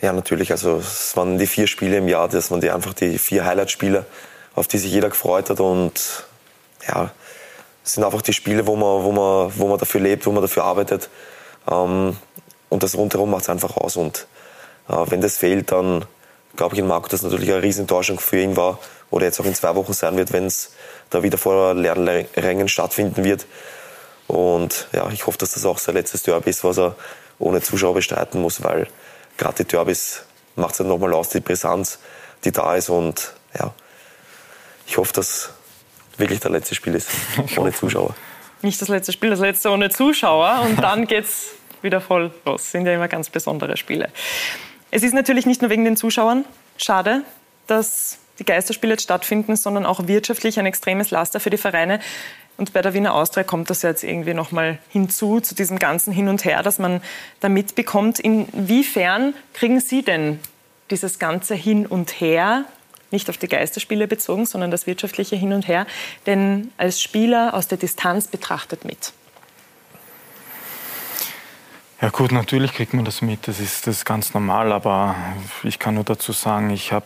Ja, 0.00 0.12
natürlich. 0.12 0.50
Also 0.50 0.78
es 0.78 1.16
waren 1.16 1.38
die 1.38 1.46
vier 1.46 1.66
Spiele 1.66 1.98
im 1.98 2.08
Jahr, 2.08 2.28
das 2.28 2.50
waren 2.50 2.60
die, 2.60 2.70
einfach 2.70 2.94
die 2.94 3.18
vier 3.18 3.44
Highlight-Spiele, 3.44 4.06
auf 4.54 4.66
die 4.66 4.78
sich 4.78 4.92
jeder 4.92 5.10
gefreut 5.10 5.50
hat 5.50 5.60
und 5.60 6.24
ja, 6.88 7.10
es 7.84 7.94
sind 7.94 8.04
einfach 8.04 8.22
die 8.22 8.32
Spiele, 8.32 8.66
wo 8.66 8.76
man, 8.76 9.04
wo 9.04 9.12
man, 9.12 9.52
wo 9.56 9.68
man 9.68 9.78
dafür 9.78 10.00
lebt, 10.00 10.26
wo 10.26 10.32
man 10.32 10.42
dafür 10.42 10.64
arbeitet. 10.64 11.10
Ähm, 11.70 12.16
und 12.68 12.82
das 12.82 12.96
rundherum 12.96 13.30
macht 13.30 13.42
es 13.42 13.48
einfach 13.48 13.76
aus. 13.76 13.96
Und 13.96 14.26
äh, 14.88 14.94
wenn 15.06 15.20
das 15.20 15.36
fehlt, 15.36 15.72
dann 15.72 16.04
glaube 16.56 16.74
ich 16.74 16.80
in 16.80 16.86
Marco, 16.86 17.08
dass 17.08 17.22
natürlich 17.22 17.50
eine 17.50 17.62
Riesentäuschung 17.62 18.20
für 18.20 18.40
ihn 18.40 18.56
war 18.56 18.78
oder 19.10 19.26
jetzt 19.26 19.40
auch 19.40 19.44
in 19.44 19.54
zwei 19.54 19.74
Wochen 19.74 19.92
sein 19.92 20.16
wird, 20.16 20.32
wenn 20.32 20.46
es 20.46 20.72
da 21.10 21.22
wieder 21.22 21.38
vor 21.38 21.74
leeren 21.74 22.08
Rängen 22.08 22.68
stattfinden 22.68 23.24
wird. 23.24 23.46
Und 24.26 24.88
ja, 24.92 25.10
ich 25.10 25.26
hoffe, 25.26 25.38
dass 25.38 25.52
das 25.52 25.64
auch 25.64 25.78
sein 25.78 25.96
letztes 25.96 26.22
Derby 26.22 26.50
ist, 26.50 26.62
was 26.62 26.78
er 26.78 26.94
ohne 27.38 27.60
Zuschauer 27.60 27.94
bestreiten 27.94 28.40
muss, 28.40 28.62
weil 28.62 28.86
gerade 29.36 29.64
die 29.64 29.64
Derbys 29.64 30.22
macht 30.56 30.72
es 30.72 30.78
dann 30.78 30.88
nochmal 30.88 31.12
aus, 31.14 31.30
die 31.30 31.40
Brisanz, 31.40 31.98
die 32.44 32.52
da 32.52 32.76
ist. 32.76 32.90
Und 32.90 33.34
ja, 33.58 33.74
ich 34.86 34.98
hoffe, 34.98 35.12
dass 35.12 35.50
wirklich 36.16 36.38
das 36.38 36.52
letzte 36.52 36.74
Spiel 36.74 36.94
ist, 36.94 37.08
ohne 37.56 37.72
Zuschauer. 37.72 38.14
Nicht 38.62 38.80
das 38.80 38.88
letzte 38.88 39.12
Spiel, 39.12 39.30
das 39.30 39.40
letzte 39.40 39.70
ohne 39.70 39.90
Zuschauer. 39.90 40.60
Und 40.62 40.76
dann 40.82 41.06
geht 41.06 41.24
es 41.24 41.48
wieder 41.82 42.00
voll 42.00 42.30
los. 42.44 42.62
Das 42.62 42.70
sind 42.70 42.86
ja 42.86 42.94
immer 42.94 43.08
ganz 43.08 43.30
besondere 43.30 43.76
Spiele. 43.76 44.10
Es 44.92 45.02
ist 45.02 45.14
natürlich 45.14 45.46
nicht 45.46 45.60
nur 45.60 45.70
wegen 45.70 45.84
den 45.84 45.96
Zuschauern 45.96 46.44
schade, 46.76 47.22
dass 47.66 48.19
die 48.40 48.44
Geisterspiele 48.44 48.94
jetzt 48.94 49.04
stattfinden, 49.04 49.54
sondern 49.54 49.86
auch 49.86 50.08
wirtschaftlich 50.08 50.58
ein 50.58 50.66
extremes 50.66 51.10
Laster 51.10 51.38
für 51.38 51.50
die 51.50 51.58
Vereine. 51.58 52.00
Und 52.56 52.72
bei 52.72 52.82
der 52.82 52.92
Wiener 52.92 53.14
Austria 53.14 53.44
kommt 53.44 53.70
das 53.70 53.82
jetzt 53.82 54.02
irgendwie 54.02 54.34
noch 54.34 54.50
mal 54.50 54.78
hinzu, 54.88 55.40
zu 55.40 55.54
diesem 55.54 55.78
ganzen 55.78 56.12
Hin 56.12 56.28
und 56.28 56.44
Her, 56.44 56.62
das 56.62 56.78
man 56.78 57.00
da 57.38 57.48
mitbekommt. 57.48 58.18
Inwiefern 58.18 59.34
kriegen 59.54 59.80
Sie 59.80 60.02
denn 60.02 60.40
dieses 60.90 61.18
ganze 61.18 61.54
Hin 61.54 61.86
und 61.86 62.20
Her 62.20 62.64
nicht 63.10 63.30
auf 63.30 63.38
die 63.38 63.48
Geisterspiele 63.48 64.06
bezogen, 64.06 64.46
sondern 64.46 64.70
das 64.70 64.86
wirtschaftliche 64.86 65.36
Hin 65.36 65.52
und 65.52 65.68
Her, 65.68 65.86
denn 66.26 66.70
als 66.76 67.00
Spieler 67.00 67.54
aus 67.54 67.68
der 67.68 67.78
Distanz 67.78 68.28
betrachtet 68.28 68.84
mit? 68.84 69.12
Ja 72.00 72.08
gut, 72.08 72.32
natürlich 72.32 72.72
kriegt 72.72 72.94
man 72.94 73.04
das 73.04 73.20
mit, 73.20 73.46
das 73.46 73.60
ist, 73.60 73.86
das 73.86 73.98
ist 73.98 74.04
ganz 74.06 74.32
normal, 74.32 74.72
aber 74.72 75.16
ich 75.64 75.78
kann 75.78 75.96
nur 75.96 76.04
dazu 76.04 76.32
sagen, 76.32 76.70
ich, 76.70 76.92
hab, 76.92 77.04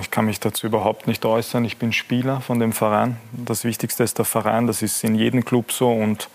ich 0.00 0.10
kann 0.10 0.26
mich 0.26 0.40
dazu 0.40 0.66
überhaupt 0.66 1.06
nicht 1.06 1.24
äußern. 1.24 1.64
Ich 1.64 1.76
bin 1.76 1.92
Spieler 1.92 2.40
von 2.40 2.58
dem 2.58 2.72
Verein. 2.72 3.16
Das 3.32 3.64
Wichtigste 3.64 4.02
ist 4.02 4.18
der 4.18 4.24
Verein, 4.24 4.66
das 4.66 4.82
ist 4.82 5.02
in 5.04 5.14
jedem 5.14 5.44
Club 5.44 5.72
so 5.72 5.90
und 5.92 6.28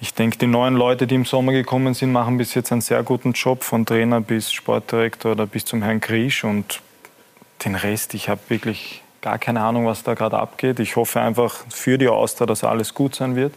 ich 0.00 0.14
denke, 0.14 0.36
die 0.36 0.48
neuen 0.48 0.74
Leute, 0.74 1.06
die 1.06 1.14
im 1.14 1.24
Sommer 1.24 1.52
gekommen 1.52 1.94
sind, 1.94 2.10
machen 2.10 2.36
bis 2.36 2.54
jetzt 2.54 2.72
einen 2.72 2.80
sehr 2.80 3.02
guten 3.04 3.32
Job, 3.32 3.62
von 3.62 3.86
Trainer 3.86 4.20
bis 4.20 4.52
Sportdirektor 4.52 5.32
oder 5.32 5.46
bis 5.46 5.64
zum 5.64 5.82
Herrn 5.82 6.00
Griesch 6.00 6.42
und 6.42 6.80
den 7.64 7.76
Rest, 7.76 8.14
ich 8.14 8.28
habe 8.28 8.40
wirklich 8.48 9.02
gar 9.20 9.38
keine 9.38 9.60
Ahnung, 9.60 9.86
was 9.86 10.02
da 10.02 10.14
gerade 10.14 10.38
abgeht. 10.38 10.80
Ich 10.80 10.96
hoffe 10.96 11.20
einfach 11.20 11.64
für 11.70 11.96
die 11.96 12.08
Austria, 12.08 12.46
dass 12.46 12.64
alles 12.64 12.92
gut 12.92 13.14
sein 13.14 13.36
wird 13.36 13.54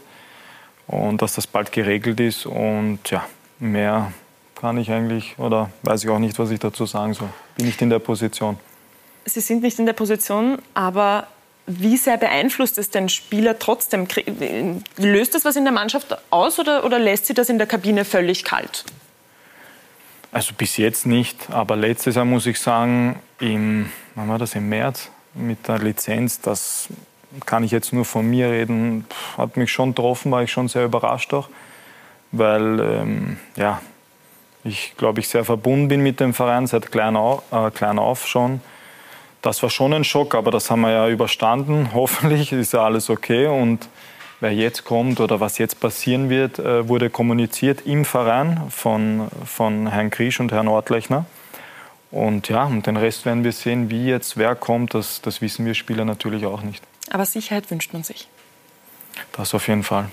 und 0.87 1.21
dass 1.21 1.33
das 1.33 1.47
bald 1.47 1.71
geregelt 1.71 2.19
ist. 2.19 2.45
Und 2.45 2.99
ja, 3.09 3.25
mehr 3.59 4.13
kann 4.55 4.77
ich 4.77 4.91
eigentlich 4.91 5.37
oder 5.37 5.69
weiß 5.83 6.03
ich 6.03 6.09
auch 6.09 6.19
nicht, 6.19 6.39
was 6.39 6.51
ich 6.51 6.59
dazu 6.59 6.85
sagen 6.85 7.13
soll. 7.13 7.29
Bin 7.57 7.65
nicht 7.65 7.81
in 7.81 7.89
der 7.89 7.99
Position. 7.99 8.57
Sie 9.25 9.41
sind 9.41 9.63
nicht 9.63 9.79
in 9.79 9.85
der 9.85 9.93
Position, 9.93 10.59
aber 10.73 11.27
wie 11.67 11.97
sehr 11.97 12.17
beeinflusst 12.17 12.77
es 12.77 12.89
den 12.89 13.09
Spieler 13.09 13.57
trotzdem? 13.57 14.07
Löst 14.97 15.33
das 15.33 15.45
was 15.45 15.55
in 15.55 15.63
der 15.63 15.73
Mannschaft 15.73 16.15
aus 16.29 16.59
oder, 16.59 16.85
oder 16.85 16.99
lässt 16.99 17.25
sie 17.25 17.33
das 17.33 17.49
in 17.49 17.57
der 17.57 17.67
Kabine 17.67 18.05
völlig 18.05 18.43
kalt? 18.43 18.85
Also 20.31 20.53
bis 20.55 20.77
jetzt 20.77 21.05
nicht, 21.05 21.49
aber 21.49 21.75
letztes 21.75 22.15
Jahr 22.15 22.25
muss 22.25 22.45
ich 22.45 22.59
sagen, 22.59 23.19
im, 23.39 23.89
wann 24.15 24.29
war 24.29 24.37
das, 24.37 24.53
im 24.53 24.69
März 24.69 25.09
mit 25.33 25.67
der 25.67 25.79
Lizenz, 25.79 26.41
das 26.41 26.89
kann 27.45 27.63
ich 27.63 27.71
jetzt 27.71 27.93
nur 27.93 28.05
von 28.05 28.29
mir 28.29 28.49
reden, 28.49 29.05
hat 29.37 29.57
mich 29.57 29.71
schon 29.71 29.89
getroffen, 29.89 30.31
war 30.31 30.43
ich 30.43 30.51
schon 30.51 30.67
sehr 30.67 30.85
überrascht 30.85 31.33
auch, 31.33 31.49
weil 32.31 32.79
ähm, 32.79 33.37
ja, 33.55 33.81
ich 34.65 34.97
glaube 34.97 35.21
ich 35.21 35.29
sehr 35.29 35.45
verbunden 35.45 35.87
bin 35.87 36.01
mit 36.01 36.19
dem 36.19 36.33
Verein 36.33 36.67
seit 36.67 36.91
klein 36.91 37.15
auf, 37.15 37.43
äh, 37.51 37.71
klein 37.71 37.99
auf 37.99 38.27
schon. 38.27 38.61
Das 39.41 39.61
war 39.61 39.69
schon 39.69 39.93
ein 39.93 40.03
Schock, 40.03 40.33
aber 40.33 40.49
das 40.49 40.71
haben 40.71 40.81
wir 40.81 40.91
ja 40.91 41.07
überstanden. 41.07 41.91
Hoffentlich 41.93 42.51
ist 42.51 42.73
ja 42.73 42.83
alles 42.83 43.09
okay 43.09 43.47
und 43.47 43.87
wer 44.39 44.53
jetzt 44.53 44.83
kommt 44.83 45.19
oder 45.19 45.39
was 45.39 45.59
jetzt 45.59 45.79
passieren 45.79 46.29
wird, 46.29 46.59
äh, 46.59 46.89
wurde 46.89 47.09
kommuniziert 47.09 47.85
im 47.85 48.05
Verein 48.05 48.63
von, 48.69 49.27
von 49.45 49.87
Herrn 49.87 50.09
Kriesch 50.09 50.39
und 50.39 50.51
Herrn 50.51 50.67
Ortlechner. 50.67 51.25
Und 52.11 52.49
ja, 52.49 52.65
und 52.65 52.87
den 52.87 52.97
Rest 52.97 53.25
werden 53.25 53.43
wir 53.43 53.51
sehen, 53.51 53.89
wie 53.89 54.07
jetzt 54.07 54.37
wer 54.37 54.55
kommt, 54.55 54.93
das, 54.93 55.21
das 55.21 55.41
wissen 55.41 55.65
wir 55.65 55.73
Spieler 55.73 56.05
natürlich 56.05 56.45
auch 56.45 56.61
nicht. 56.61 56.83
Aber 57.11 57.25
Sicherheit 57.25 57.69
wünscht 57.69 57.93
man 57.93 58.03
sich. 58.03 58.27
Das 59.33 59.53
auf 59.53 59.67
jeden 59.67 59.83
Fall. 59.83 60.09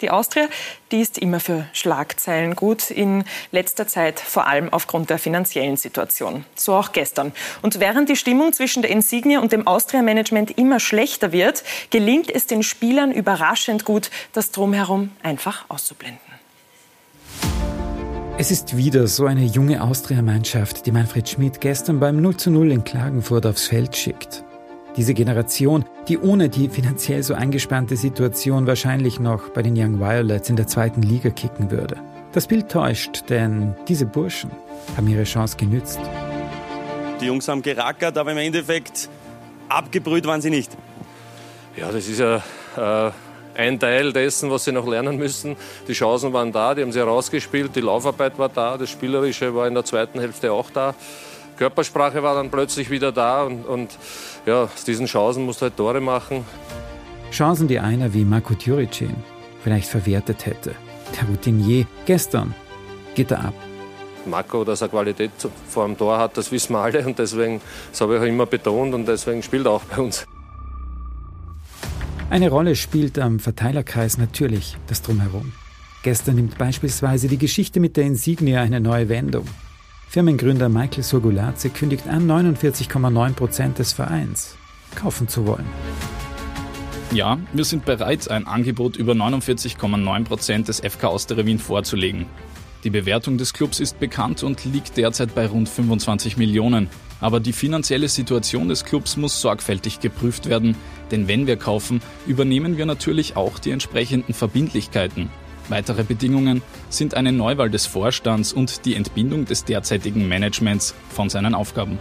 Die 0.00 0.10
Austria, 0.10 0.46
die 0.92 1.00
ist 1.00 1.18
immer 1.18 1.40
für 1.40 1.66
Schlagzeilen 1.72 2.54
gut, 2.54 2.90
in 2.90 3.24
letzter 3.50 3.88
Zeit 3.88 4.20
vor 4.20 4.46
allem 4.46 4.72
aufgrund 4.72 5.10
der 5.10 5.18
finanziellen 5.18 5.76
Situation. 5.76 6.44
So 6.54 6.74
auch 6.74 6.92
gestern. 6.92 7.32
Und 7.62 7.80
während 7.80 8.08
die 8.08 8.14
Stimmung 8.14 8.52
zwischen 8.52 8.82
der 8.82 8.92
Insignia 8.92 9.40
und 9.40 9.50
dem 9.50 9.66
Austria-Management 9.66 10.56
immer 10.56 10.78
schlechter 10.78 11.32
wird, 11.32 11.64
gelingt 11.90 12.30
es 12.30 12.46
den 12.46 12.62
Spielern 12.62 13.10
überraschend 13.10 13.84
gut, 13.84 14.10
das 14.32 14.52
Drumherum 14.52 15.10
einfach 15.22 15.64
auszublenden. 15.68 16.20
Es 18.40 18.52
ist 18.52 18.76
wieder 18.76 19.08
so 19.08 19.26
eine 19.26 19.44
junge 19.44 19.82
Austria-Mannschaft, 19.82 20.86
die 20.86 20.92
Manfred 20.92 21.28
Schmidt 21.28 21.60
gestern 21.60 21.98
beim 21.98 22.22
0 22.22 22.36
zu 22.36 22.50
0 22.52 22.70
in 22.70 22.84
Klagenfurt 22.84 23.46
aufs 23.46 23.66
Feld 23.66 23.96
schickt. 23.96 24.44
Diese 24.98 25.14
Generation, 25.14 25.84
die 26.08 26.18
ohne 26.18 26.48
die 26.48 26.68
finanziell 26.68 27.22
so 27.22 27.32
eingespannte 27.32 27.96
Situation 27.96 28.66
wahrscheinlich 28.66 29.20
noch 29.20 29.50
bei 29.50 29.62
den 29.62 29.74
Young 29.78 30.00
Violets 30.00 30.50
in 30.50 30.56
der 30.56 30.66
zweiten 30.66 31.02
Liga 31.02 31.30
kicken 31.30 31.70
würde. 31.70 31.98
Das 32.32 32.48
Bild 32.48 32.68
täuscht, 32.68 33.22
denn 33.28 33.76
diese 33.86 34.06
Burschen 34.06 34.50
haben 34.96 35.06
ihre 35.06 35.22
Chance 35.22 35.56
genützt. 35.56 36.00
Die 37.20 37.26
Jungs 37.26 37.46
haben 37.46 37.62
gerackert, 37.62 38.18
aber 38.18 38.32
im 38.32 38.38
Endeffekt 38.38 39.08
abgebrüht 39.68 40.26
waren 40.26 40.40
sie 40.40 40.50
nicht. 40.50 40.76
Ja, 41.76 41.92
das 41.92 42.08
ist 42.08 42.18
ja 42.18 42.42
äh, 42.76 43.12
ein 43.54 43.78
Teil 43.78 44.12
dessen, 44.12 44.50
was 44.50 44.64
sie 44.64 44.72
noch 44.72 44.88
lernen 44.88 45.16
müssen. 45.16 45.54
Die 45.86 45.92
Chancen 45.92 46.32
waren 46.32 46.50
da, 46.50 46.74
die 46.74 46.82
haben 46.82 46.90
sie 46.90 46.98
herausgespielt, 46.98 47.76
die 47.76 47.82
Laufarbeit 47.82 48.36
war 48.36 48.48
da, 48.48 48.76
das 48.76 48.90
Spielerische 48.90 49.54
war 49.54 49.68
in 49.68 49.74
der 49.74 49.84
zweiten 49.84 50.18
Hälfte 50.18 50.52
auch 50.52 50.70
da. 50.70 50.96
Körpersprache 51.58 52.22
war 52.22 52.36
dann 52.36 52.50
plötzlich 52.50 52.88
wieder 52.88 53.10
da 53.10 53.42
und, 53.42 53.64
und 53.66 53.90
ja, 54.46 54.64
aus 54.64 54.84
diesen 54.84 55.06
Chancen 55.06 55.44
musst 55.44 55.60
du 55.60 55.64
halt 55.64 55.76
Tore 55.76 56.00
machen. 56.00 56.44
Chancen, 57.32 57.68
die 57.68 57.80
einer 57.80 58.14
wie 58.14 58.24
Marco 58.24 58.54
Tjuricin 58.54 59.16
vielleicht 59.62 59.88
verwertet 59.88 60.46
hätte. 60.46 60.74
Der 61.16 61.28
Routinier 61.28 61.84
gestern 62.06 62.54
geht 63.14 63.32
er 63.32 63.46
ab. 63.46 63.54
Marco, 64.24 64.62
dass 64.62 64.82
er 64.82 64.88
Qualität 64.88 65.30
vor 65.68 65.86
dem 65.86 65.96
Tor 65.98 66.18
hat, 66.18 66.36
das 66.36 66.52
wissen 66.52 66.74
wir 66.74 66.80
alle 66.80 67.04
und 67.04 67.18
deswegen, 67.18 67.60
das 67.90 68.00
habe 68.00 68.16
ich 68.16 68.20
auch 68.20 68.26
immer 68.26 68.46
betont 68.46 68.94
und 68.94 69.06
deswegen 69.06 69.42
spielt 69.42 69.66
er 69.66 69.72
auch 69.72 69.84
bei 69.84 70.02
uns. 70.02 70.26
Eine 72.30 72.50
Rolle 72.50 72.76
spielt 72.76 73.18
am 73.18 73.40
Verteilerkreis 73.40 74.18
natürlich 74.18 74.76
das 74.86 75.02
Drumherum. 75.02 75.52
Gestern 76.02 76.36
nimmt 76.36 76.58
beispielsweise 76.58 77.26
die 77.26 77.38
Geschichte 77.38 77.80
mit 77.80 77.96
der 77.96 78.04
Insignia 78.04 78.60
eine 78.60 78.80
neue 78.80 79.08
Wendung. 79.08 79.46
Firmengründer 80.08 80.70
Michael 80.70 81.02
Surgulaze 81.02 81.68
kündigt 81.68 82.08
an, 82.08 82.26
49,9 82.26 83.34
Prozent 83.34 83.78
des 83.78 83.92
Vereins 83.92 84.56
kaufen 84.94 85.28
zu 85.28 85.46
wollen. 85.46 85.66
Ja, 87.12 87.38
wir 87.52 87.64
sind 87.64 87.84
bereit, 87.84 88.30
ein 88.30 88.46
Angebot 88.46 88.96
über 88.96 89.12
49,9 89.12 90.24
Prozent 90.24 90.68
des 90.68 90.80
FK 90.80 91.08
Austria 91.08 91.44
Wien 91.44 91.58
vorzulegen. 91.58 92.24
Die 92.84 92.90
Bewertung 92.90 93.36
des 93.36 93.52
Clubs 93.52 93.80
ist 93.80 94.00
bekannt 94.00 94.42
und 94.42 94.64
liegt 94.64 94.96
derzeit 94.96 95.34
bei 95.34 95.46
rund 95.46 95.68
25 95.68 96.38
Millionen. 96.38 96.88
Aber 97.20 97.38
die 97.38 97.52
finanzielle 97.52 98.08
Situation 98.08 98.68
des 98.68 98.86
Clubs 98.86 99.18
muss 99.18 99.40
sorgfältig 99.40 100.00
geprüft 100.00 100.48
werden, 100.48 100.74
denn 101.10 101.28
wenn 101.28 101.46
wir 101.46 101.56
kaufen, 101.56 102.00
übernehmen 102.26 102.78
wir 102.78 102.86
natürlich 102.86 103.36
auch 103.36 103.58
die 103.58 103.72
entsprechenden 103.72 104.32
Verbindlichkeiten. 104.32 105.28
Weitere 105.68 106.02
Bedingungen 106.02 106.62
sind 106.88 107.14
eine 107.14 107.32
Neuwahl 107.32 107.70
des 107.70 107.86
Vorstands 107.86 108.52
und 108.52 108.84
die 108.84 108.94
Entbindung 108.94 109.44
des 109.44 109.64
derzeitigen 109.64 110.26
Managements 110.28 110.94
von 111.10 111.28
seinen 111.28 111.54
Aufgaben. 111.54 111.98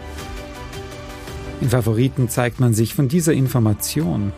In 1.59 1.69
Favoriten 1.69 2.29
zeigt 2.29 2.59
man 2.59 2.73
sich 2.73 2.93
von 2.93 3.07
dieser 3.07 3.33
Information 3.33 4.31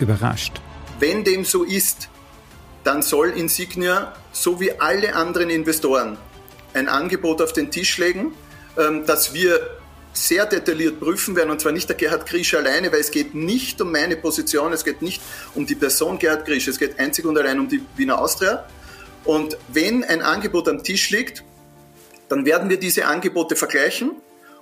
überrascht. 0.00 0.60
Wenn 0.98 1.24
dem 1.24 1.44
so 1.44 1.62
ist, 1.62 2.08
dann 2.84 3.02
soll 3.02 3.30
Insignia, 3.30 4.12
so 4.32 4.60
wie 4.60 4.72
alle 4.72 5.14
anderen 5.14 5.50
Investoren, 5.50 6.18
ein 6.74 6.88
Angebot 6.88 7.40
auf 7.40 7.52
den 7.52 7.70
Tisch 7.70 7.96
legen, 7.98 8.32
ähm, 8.78 9.04
das 9.06 9.32
wir 9.32 9.75
sehr 10.16 10.46
detailliert 10.46 11.00
prüfen 11.00 11.36
werden, 11.36 11.50
und 11.50 11.60
zwar 11.60 11.72
nicht 11.72 11.88
der 11.88 11.96
Gerhard 11.96 12.26
Grisch 12.26 12.54
alleine, 12.54 12.90
weil 12.92 13.00
es 13.00 13.10
geht 13.10 13.34
nicht 13.34 13.80
um 13.80 13.92
meine 13.92 14.16
Position, 14.16 14.72
es 14.72 14.84
geht 14.84 15.02
nicht 15.02 15.20
um 15.54 15.66
die 15.66 15.74
Person 15.74 16.18
Gerhard 16.18 16.46
Grisch, 16.46 16.68
es 16.68 16.78
geht 16.78 16.98
einzig 16.98 17.24
und 17.24 17.36
allein 17.38 17.60
um 17.60 17.68
die 17.68 17.82
Wiener 17.96 18.20
Austria. 18.20 18.66
Und 19.24 19.56
wenn 19.68 20.04
ein 20.04 20.22
Angebot 20.22 20.68
am 20.68 20.82
Tisch 20.82 21.10
liegt, 21.10 21.44
dann 22.28 22.46
werden 22.46 22.70
wir 22.70 22.78
diese 22.78 23.06
Angebote 23.06 23.56
vergleichen 23.56 24.12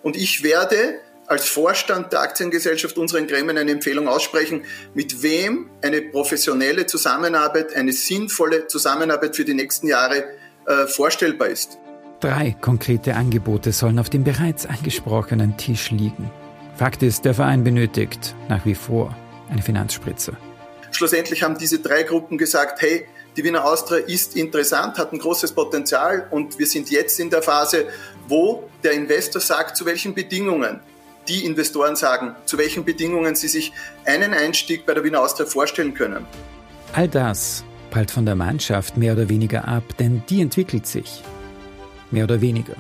und 0.03 0.17
ich 0.17 0.43
werde 0.43 1.01
als 1.27 1.49
Vorstand 1.49 2.13
der 2.13 2.21
Aktiengesellschaft 2.21 2.99
unseren 2.99 3.27
Gremien 3.27 3.57
eine 3.57 3.71
Empfehlung 3.71 4.09
aussprechen, 4.09 4.65
mit 4.93 5.23
wem 5.23 5.71
eine 5.83 6.03
professionelle 6.03 6.87
Zusammenarbeit, 6.87 7.75
eine 7.75 7.93
sinnvolle 7.93 8.67
Zusammenarbeit 8.67 9.35
für 9.35 9.45
die 9.45 9.55
nächsten 9.55 9.87
Jahre 9.87 10.25
äh, 10.67 10.87
vorstellbar 10.87 11.49
ist. 11.49 11.79
Drei 12.25 12.57
konkrete 12.59 13.17
Angebote 13.17 13.71
sollen 13.71 13.99
auf 13.99 14.09
dem 14.09 14.25
bereits 14.25 14.65
angesprochenen 14.65 15.59
Tisch 15.59 15.91
liegen. 15.91 16.31
Fakt 16.75 17.03
ist, 17.03 17.27
der 17.27 17.35
Verein 17.35 17.65
benötigt 17.65 18.35
nach 18.49 18.65
wie 18.65 18.75
vor 18.75 19.15
eine 19.51 19.61
Finanzspritze. 19.61 20.35
Schlussendlich 20.91 21.43
haben 21.43 21.59
diese 21.59 21.81
drei 21.81 22.03
Gruppen 22.03 22.39
gesagt, 22.39 22.81
hey, 22.81 23.05
die 23.37 23.45
Wiener 23.45 23.67
Austria 23.67 23.99
ist 24.07 24.37
interessant, 24.37 24.97
hat 24.97 25.13
ein 25.13 25.19
großes 25.19 25.53
Potenzial 25.53 26.27
und 26.31 26.59
wir 26.59 26.67
sind 26.67 26.89
jetzt 26.89 27.21
in 27.21 27.29
der 27.29 27.43
Phase, 27.43 27.89
wo 28.27 28.71
der 28.83 28.93
Investor 28.93 29.43
sagt, 29.43 29.77
zu 29.77 29.85
welchen 29.85 30.15
Bedingungen 30.15 30.81
die 31.29 31.45
Investoren 31.45 31.95
sagen, 31.95 32.37
zu 32.47 32.57
welchen 32.57 32.87
Bedingungen 32.87 33.35
sie 33.35 33.49
sich 33.49 33.71
einen 34.07 34.33
Einstieg 34.33 34.87
bei 34.87 34.95
der 34.95 35.05
Wiener 35.05 35.21
Austria 35.21 35.45
vorstellen 35.45 35.93
können. 35.93 36.25
All 36.95 37.07
das 37.07 37.65
prallt 37.91 38.11
von 38.11 38.25
der 38.25 38.35
Mannschaft 38.35 38.97
mehr 38.97 39.13
oder 39.13 39.29
weniger 39.29 39.69
ab, 39.69 39.85
denn 39.99 40.23
die 40.31 40.41
entwickelt 40.41 40.87
sich 40.87 41.23
mehr 42.15 42.25
oder 42.25 42.41
weniger. 42.41 42.77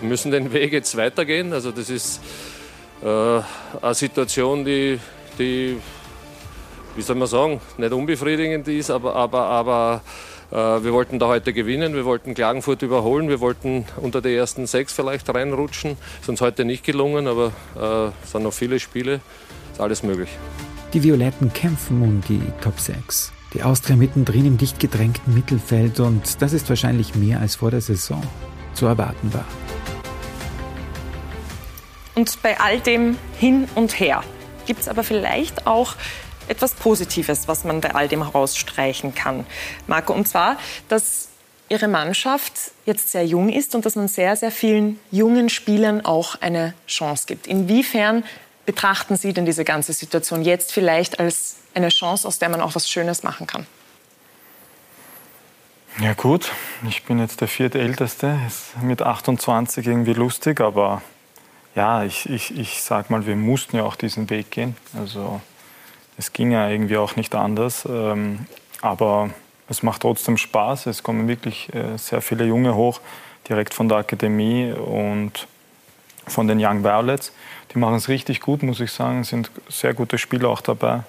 Wir 0.00 0.08
müssen 0.08 0.30
den 0.30 0.52
Weg 0.52 0.72
jetzt 0.72 0.96
weitergehen. 0.96 1.52
Also 1.52 1.72
das 1.72 1.88
ist 1.88 2.20
äh, 3.02 3.06
eine 3.06 3.94
Situation, 3.94 4.64
die, 4.64 4.98
die, 5.38 5.76
wie 6.94 7.02
soll 7.02 7.16
man 7.16 7.28
sagen, 7.28 7.60
nicht 7.78 7.92
unbefriedigend 7.92 8.68
ist, 8.68 8.90
aber, 8.90 9.16
aber, 9.16 9.46
aber 9.46 10.02
äh, 10.50 10.56
wir 10.56 10.92
wollten 10.92 11.18
da 11.18 11.26
heute 11.26 11.52
gewinnen, 11.52 11.94
wir 11.94 12.04
wollten 12.04 12.34
Klagenfurt 12.34 12.82
überholen, 12.82 13.28
wir 13.28 13.40
wollten 13.40 13.86
unter 13.96 14.20
die 14.20 14.34
ersten 14.34 14.66
sechs 14.66 14.92
vielleicht 14.92 15.32
reinrutschen. 15.32 15.96
Ist 16.20 16.28
uns 16.28 16.40
heute 16.40 16.64
nicht 16.64 16.84
gelungen, 16.84 17.26
aber 17.26 17.52
äh, 17.76 18.10
es 18.24 18.32
sind 18.32 18.42
noch 18.42 18.52
viele 18.52 18.78
Spiele, 18.78 19.20
ist 19.72 19.80
alles 19.80 20.02
möglich. 20.02 20.30
Die 20.92 21.02
Violetten 21.02 21.52
kämpfen 21.52 22.02
um 22.02 22.22
die 22.28 22.40
Top 22.62 22.78
6. 22.80 23.32
Die 23.54 23.62
Austria 23.62 23.96
mittendrin 23.96 24.46
im 24.46 24.58
dicht 24.58 24.78
gedrängten 24.78 25.34
Mittelfeld 25.34 26.00
und 26.00 26.40
das 26.40 26.52
ist 26.52 26.68
wahrscheinlich 26.68 27.14
mehr 27.14 27.40
als 27.40 27.56
vor 27.56 27.70
der 27.70 27.80
Saison 27.80 28.22
zu 28.78 28.86
erwarten 28.86 29.34
war. 29.34 29.44
Und 32.14 32.42
bei 32.42 32.58
all 32.58 32.80
dem 32.80 33.18
Hin 33.38 33.68
und 33.74 33.98
Her 34.00 34.22
gibt 34.66 34.80
es 34.80 34.88
aber 34.88 35.04
vielleicht 35.04 35.66
auch 35.66 35.94
etwas 36.48 36.74
Positives, 36.74 37.48
was 37.48 37.64
man 37.64 37.80
bei 37.80 37.94
all 37.94 38.08
dem 38.08 38.24
herausstreichen 38.24 39.14
kann. 39.14 39.46
Marco, 39.86 40.12
und 40.12 40.26
zwar, 40.26 40.56
dass 40.88 41.28
Ihre 41.68 41.88
Mannschaft 41.88 42.54
jetzt 42.86 43.12
sehr 43.12 43.26
jung 43.26 43.50
ist 43.50 43.74
und 43.74 43.84
dass 43.84 43.94
man 43.94 44.08
sehr, 44.08 44.36
sehr 44.36 44.50
vielen 44.50 44.98
jungen 45.10 45.50
Spielern 45.50 46.04
auch 46.04 46.40
eine 46.40 46.72
Chance 46.86 47.24
gibt. 47.26 47.46
Inwiefern 47.46 48.24
betrachten 48.64 49.16
Sie 49.16 49.32
denn 49.32 49.44
diese 49.44 49.64
ganze 49.64 49.92
Situation 49.92 50.42
jetzt 50.42 50.72
vielleicht 50.72 51.20
als 51.20 51.56
eine 51.74 51.90
Chance, 51.90 52.26
aus 52.26 52.38
der 52.38 52.48
man 52.48 52.62
auch 52.62 52.74
was 52.74 52.88
Schönes 52.88 53.22
machen 53.22 53.46
kann? 53.46 53.66
Ja 56.00 56.12
gut, 56.12 56.52
ich 56.88 57.02
bin 57.02 57.18
jetzt 57.18 57.40
der 57.40 57.48
viertälteste, 57.48 58.38
ist 58.46 58.80
mit 58.80 59.02
28 59.02 59.84
irgendwie 59.84 60.12
lustig, 60.12 60.60
aber 60.60 61.02
ja, 61.74 62.04
ich, 62.04 62.30
ich, 62.30 62.56
ich 62.56 62.82
sag 62.84 63.10
mal, 63.10 63.26
wir 63.26 63.34
mussten 63.34 63.76
ja 63.76 63.82
auch 63.82 63.96
diesen 63.96 64.30
Weg 64.30 64.52
gehen. 64.52 64.76
Also 64.96 65.40
es 66.16 66.32
ging 66.32 66.52
ja 66.52 66.68
irgendwie 66.68 66.98
auch 66.98 67.16
nicht 67.16 67.34
anders, 67.34 67.84
ähm, 67.90 68.46
aber 68.80 69.30
es 69.68 69.82
macht 69.82 70.02
trotzdem 70.02 70.36
Spaß. 70.36 70.86
Es 70.86 71.02
kommen 71.02 71.26
wirklich 71.26 71.74
äh, 71.74 71.96
sehr 71.96 72.22
viele 72.22 72.44
Junge 72.44 72.76
hoch, 72.76 73.00
direkt 73.48 73.74
von 73.74 73.88
der 73.88 73.98
Akademie 73.98 74.70
und 74.72 75.48
von 76.28 76.46
den 76.46 76.64
Young 76.64 76.84
Violets. 76.84 77.32
Die 77.74 77.78
machen 77.80 77.96
es 77.96 78.08
richtig 78.08 78.40
gut, 78.40 78.62
muss 78.62 78.78
ich 78.78 78.92
sagen. 78.92 79.22
Es 79.22 79.30
sind 79.30 79.50
sehr 79.68 79.94
gute 79.94 80.16
Spieler 80.16 80.48
auch 80.50 80.60
dabei. 80.60 81.00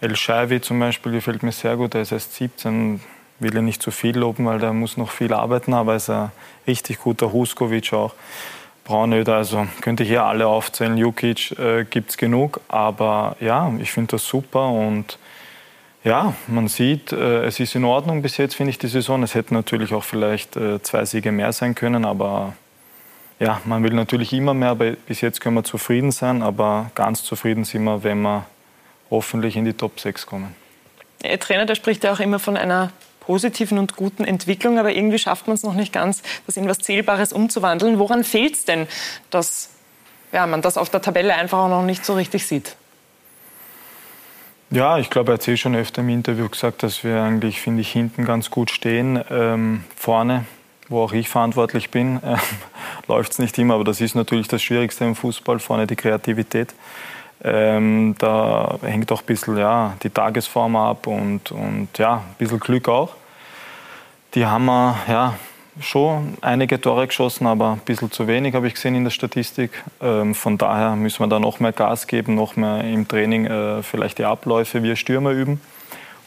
El 0.00 0.14
Shaivi 0.14 0.60
zum 0.60 0.78
Beispiel 0.78 1.10
gefällt 1.10 1.42
mir 1.42 1.50
sehr 1.50 1.76
gut. 1.76 1.96
Er 1.96 2.02
ist 2.02 2.12
erst 2.12 2.34
17, 2.34 3.00
will 3.44 3.56
ihn 3.56 3.64
nicht 3.64 3.80
zu 3.80 3.92
viel 3.92 4.18
loben, 4.18 4.46
weil 4.46 4.58
der 4.58 4.72
muss 4.72 4.96
noch 4.96 5.12
viel 5.12 5.32
arbeiten, 5.32 5.72
aber 5.72 5.92
er 5.92 5.96
ist 5.96 6.10
ein 6.10 6.32
richtig 6.66 6.98
guter 6.98 7.32
Huskovic 7.32 7.92
auch. 7.92 8.14
Braunöder, 8.84 9.36
also 9.36 9.66
könnte 9.80 10.02
ich 10.02 10.08
hier 10.08 10.24
alle 10.24 10.46
aufzählen. 10.46 10.98
Jukic 10.98 11.58
äh, 11.58 11.84
gibt 11.84 12.10
es 12.10 12.16
genug, 12.16 12.60
aber 12.68 13.36
ja, 13.40 13.72
ich 13.78 13.92
finde 13.92 14.12
das 14.12 14.26
super 14.26 14.68
und 14.68 15.18
ja, 16.02 16.34
man 16.48 16.68
sieht, 16.68 17.12
äh, 17.12 17.44
es 17.44 17.60
ist 17.60 17.74
in 17.74 17.84
Ordnung 17.84 18.20
bis 18.20 18.36
jetzt, 18.36 18.56
finde 18.56 18.70
ich, 18.70 18.78
die 18.78 18.88
Saison. 18.88 19.22
Es 19.22 19.34
hätten 19.34 19.54
natürlich 19.54 19.94
auch 19.94 20.04
vielleicht 20.04 20.56
äh, 20.56 20.82
zwei 20.82 21.06
Siege 21.06 21.32
mehr 21.32 21.52
sein 21.52 21.74
können, 21.74 22.04
aber 22.04 22.52
ja, 23.40 23.60
man 23.64 23.82
will 23.82 23.94
natürlich 23.94 24.32
immer 24.34 24.52
mehr, 24.52 24.70
aber 24.70 24.90
bis 24.92 25.22
jetzt 25.22 25.40
können 25.40 25.56
wir 25.56 25.64
zufrieden 25.64 26.12
sein, 26.12 26.42
aber 26.42 26.90
ganz 26.94 27.24
zufrieden 27.24 27.64
sind 27.64 27.84
wir, 27.84 28.04
wenn 28.04 28.20
wir 28.20 28.44
hoffentlich 29.10 29.56
in 29.56 29.64
die 29.64 29.72
Top 29.72 29.98
6 29.98 30.26
kommen. 30.26 30.54
Der 31.22 31.38
Trainer, 31.40 31.64
der 31.64 31.74
spricht 31.74 32.04
ja 32.04 32.12
auch 32.12 32.20
immer 32.20 32.38
von 32.38 32.58
einer 32.58 32.90
positiven 33.26 33.78
und 33.78 33.96
guten 33.96 34.24
Entwicklung, 34.24 34.78
aber 34.78 34.92
irgendwie 34.92 35.18
schafft 35.18 35.46
man 35.46 35.54
es 35.54 35.62
noch 35.62 35.74
nicht 35.74 35.92
ganz, 35.92 36.22
das 36.46 36.56
in 36.56 36.68
was 36.68 36.78
Zählbares 36.78 37.32
umzuwandeln. 37.32 37.98
Woran 37.98 38.24
fehlt 38.24 38.54
es 38.54 38.64
denn, 38.64 38.86
dass 39.30 39.70
ja, 40.32 40.46
man 40.46 40.62
das 40.62 40.76
auf 40.76 40.90
der 40.90 41.00
Tabelle 41.00 41.34
einfach 41.34 41.58
auch 41.58 41.68
noch 41.68 41.84
nicht 41.84 42.04
so 42.04 42.14
richtig 42.14 42.46
sieht? 42.46 42.76
Ja, 44.70 44.98
ich 44.98 45.08
glaube, 45.08 45.30
er 45.30 45.34
hat 45.34 45.46
eh 45.46 45.56
schon 45.56 45.76
öfter 45.76 46.02
im 46.02 46.08
Interview 46.08 46.48
gesagt, 46.48 46.82
dass 46.82 47.04
wir 47.04 47.22
eigentlich, 47.22 47.60
finde 47.60 47.80
ich, 47.82 47.92
hinten 47.92 48.24
ganz 48.24 48.50
gut 48.50 48.70
stehen. 48.70 49.22
Ähm, 49.30 49.84
vorne, 49.94 50.46
wo 50.88 51.02
auch 51.02 51.12
ich 51.12 51.28
verantwortlich 51.28 51.90
bin, 51.90 52.16
äh, 52.24 52.36
läuft 53.06 53.32
es 53.32 53.38
nicht 53.38 53.56
immer, 53.58 53.74
aber 53.74 53.84
das 53.84 54.00
ist 54.00 54.16
natürlich 54.16 54.48
das 54.48 54.62
Schwierigste 54.62 55.04
im 55.04 55.14
Fußball, 55.14 55.60
vorne 55.60 55.86
die 55.86 55.96
Kreativität. 55.96 56.74
Ähm, 57.44 58.14
da 58.18 58.78
hängt 58.82 59.12
auch 59.12 59.20
ein 59.20 59.26
bisschen 59.26 59.58
ja, 59.58 59.94
die 60.02 60.10
Tagesform 60.10 60.76
ab 60.76 61.06
und, 61.06 61.52
und 61.52 61.88
ja, 61.98 62.16
ein 62.16 62.34
bisschen 62.38 62.58
Glück 62.58 62.88
auch. 62.88 63.14
Die 64.34 64.46
haben 64.46 64.64
wir 64.64 64.96
ja, 65.06 65.34
schon 65.80 66.38
einige 66.40 66.80
Tore 66.80 67.06
geschossen, 67.06 67.46
aber 67.46 67.72
ein 67.72 67.80
bisschen 67.80 68.10
zu 68.10 68.26
wenig 68.26 68.54
habe 68.54 68.66
ich 68.66 68.74
gesehen 68.74 68.94
in 68.94 69.04
der 69.04 69.10
Statistik. 69.10 69.82
Ähm, 70.00 70.34
von 70.34 70.56
daher 70.56 70.96
müssen 70.96 71.20
wir 71.20 71.26
da 71.26 71.38
noch 71.38 71.60
mehr 71.60 71.72
Gas 71.72 72.06
geben, 72.06 72.34
noch 72.34 72.56
mehr 72.56 72.82
im 72.84 73.06
Training 73.06 73.46
äh, 73.46 73.82
vielleicht 73.82 74.18
die 74.18 74.24
Abläufe 74.24 74.82
wie 74.82 74.96
Stürmer 74.96 75.30
üben. 75.30 75.60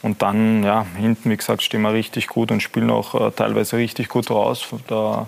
Und 0.02 0.22
dann, 0.22 0.62
ja, 0.62 0.86
hinten, 0.96 1.30
wie 1.30 1.36
gesagt, 1.36 1.62
stehen 1.62 1.82
wir 1.82 1.92
richtig 1.92 2.28
gut 2.28 2.52
und 2.52 2.62
spielen 2.62 2.90
auch 2.90 3.14
äh, 3.14 3.30
teilweise 3.32 3.76
richtig 3.76 4.08
gut 4.08 4.30
raus. 4.30 4.68
Da 4.86 5.26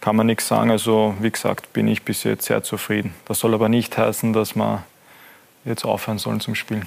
kann 0.00 0.14
man 0.14 0.26
nichts 0.26 0.46
sagen. 0.46 0.70
Also, 0.70 1.14
wie 1.20 1.30
gesagt, 1.30 1.72
bin 1.72 1.88
ich 1.88 2.04
bis 2.04 2.22
jetzt 2.22 2.46
sehr 2.46 2.62
zufrieden. 2.62 3.14
Das 3.24 3.40
soll 3.40 3.54
aber 3.54 3.68
nicht 3.68 3.98
heißen, 3.98 4.32
dass 4.32 4.54
wir 4.54 4.84
jetzt 5.66 5.84
aufhören 5.84 6.18
sollen 6.18 6.40
zum 6.40 6.54
Spielen. 6.54 6.86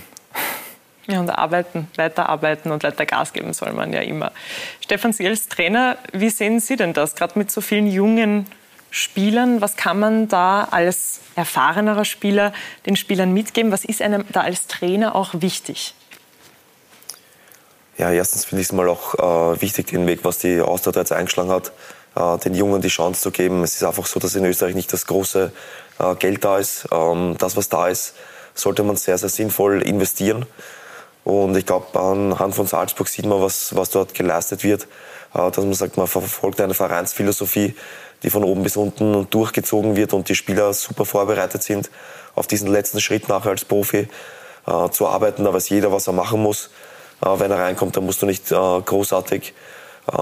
Ja, 1.08 1.20
und 1.20 1.30
arbeiten, 1.30 1.88
weiterarbeiten 1.96 2.72
und 2.72 2.84
weiter 2.84 3.06
Gas 3.06 3.34
geben 3.34 3.54
soll 3.54 3.74
man 3.74 3.92
ja 3.94 4.02
immer. 4.02 4.32
Stefan, 4.80 5.12
Sie 5.12 5.28
als 5.28 5.48
Trainer, 5.48 5.98
wie 6.14 6.30
sehen 6.30 6.60
Sie 6.60 6.76
denn 6.76 6.94
das? 6.94 7.16
Gerade 7.16 7.38
mit 7.40 7.52
so 7.52 7.62
vielen 7.62 7.88
jungen 7.88 8.46
Spielern, 8.92 9.60
was 9.62 9.76
kann 9.76 10.00
man 10.00 10.28
da 10.28 10.68
als 10.70 11.22
erfahrenerer 11.36 12.06
Spieler 12.06 12.54
den 12.86 12.96
Spielern 12.96 13.34
mitgeben? 13.34 13.72
Was 13.72 13.86
ist 13.86 14.02
einem 14.02 14.26
da 14.32 14.42
als 14.42 14.68
Trainer 14.68 15.16
auch 15.16 15.34
wichtig? 15.34 15.96
Ja, 17.98 18.12
erstens 18.12 18.46
finde 18.46 18.62
ich 18.62 18.68
es 18.68 18.72
mal 18.72 18.88
auch 18.88 19.16
äh, 19.16 19.62
wichtig, 19.62 19.88
den 19.88 20.08
Weg, 20.08 20.20
was 20.24 20.38
die 20.38 20.62
Austria 20.62 21.02
jetzt 21.02 21.12
eingeschlagen 21.12 21.50
hat, 21.50 21.72
äh, 22.16 22.38
den 22.38 22.56
Jungen 22.56 22.82
die 22.82 22.88
Chance 22.88 23.22
zu 23.22 23.32
geben. 23.32 23.64
Es 23.64 23.76
ist 23.76 23.84
einfach 23.84 24.06
so, 24.06 24.20
dass 24.20 24.36
in 24.36 24.46
Österreich 24.46 24.74
nicht 24.74 24.94
das 24.94 25.06
große 25.06 25.52
äh, 26.00 26.16
Geld 26.16 26.46
da 26.46 26.60
ist. 26.60 26.88
Ähm, 26.92 27.36
das, 27.38 27.58
was 27.58 27.68
da 27.68 27.88
ist, 27.88 28.14
sollte 28.60 28.84
man 28.84 28.96
sehr, 28.96 29.18
sehr 29.18 29.30
sinnvoll 29.30 29.82
investieren. 29.82 30.46
Und 31.24 31.56
ich 31.56 31.66
glaube, 31.66 32.00
anhand 32.00 32.56
von 32.56 32.68
Salzburg 32.68 33.08
sieht 33.08 33.26
man, 33.26 33.42
was, 33.42 33.76
was 33.76 33.90
dort 33.90 34.14
geleistet 34.14 34.64
wird. 34.64 34.88
Äh, 35.34 35.52
dass 35.52 35.58
man 35.58 35.74
sagt, 35.74 35.98
man 35.98 36.08
verfolgt 36.08 36.62
eine 36.62 36.74
Vereinsphilosophie, 36.74 37.76
die 38.24 38.30
von 38.30 38.44
oben 38.44 38.64
bis 38.64 38.78
unten 38.78 39.30
durchgezogen 39.30 39.96
wird 39.96 40.14
und 40.14 40.30
die 40.30 40.36
Spieler 40.36 40.74
super 40.74 41.06
vorbereitet 41.06 41.64
sind, 41.64 41.90
auf 42.36 42.48
diesen 42.48 42.68
letzten 42.70 43.00
Schritt 43.00 43.30
nachher 43.30 43.52
als 43.52 43.66
Profi 43.66 44.08
äh, 44.68 44.90
zu 44.90 45.08
arbeiten. 45.08 45.44
Da 45.44 45.54
weiß 45.54 45.70
jeder, 45.70 45.92
was 45.92 46.08
er 46.08 46.14
machen 46.14 46.42
muss. 46.42 46.70
Äh, 47.24 47.40
wenn 47.40 47.52
er 47.52 47.60
reinkommt, 47.60 47.96
dann 47.96 48.06
musst 48.06 48.22
du 48.22 48.26
nicht 48.26 48.50
großartig 48.50 49.54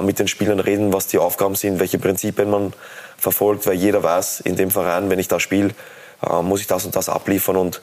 mit 0.02 0.20
den 0.20 0.28
Spielern 0.28 0.60
reden, 0.60 0.92
was 0.92 1.08
die 1.08 1.18
Aufgaben 1.18 1.56
sind, 1.56 1.80
welche 1.80 1.98
Prinzipien 1.98 2.50
man 2.50 2.74
verfolgt, 3.18 3.66
weil 3.68 3.76
jeder 3.76 4.04
weiß 4.04 4.42
in 4.42 4.58
dem 4.58 4.70
Verein, 4.70 5.10
wenn 5.10 5.18
ich 5.18 5.30
da 5.30 5.40
spiele, 5.40 5.70
muss 6.42 6.60
ich 6.60 6.68
das 6.68 6.84
und 6.84 6.94
das 6.94 7.08
abliefern 7.08 7.56
und 7.56 7.82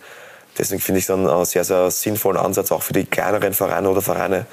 Deswegen 0.57 0.81
finde 0.81 0.99
ich 1.01 1.05
es 1.05 1.11
einen 1.11 1.45
sehr, 1.45 1.65
sehr 1.65 1.91
sinnvollen 1.91 2.39
Ansatz, 2.39 2.71
auch 2.71 2.83
für 2.83 2.93
die 2.93 3.05
kleineren 3.05 3.55
Vereine 3.55 3.89
oder 3.89 4.03
Vereine, 4.03 4.47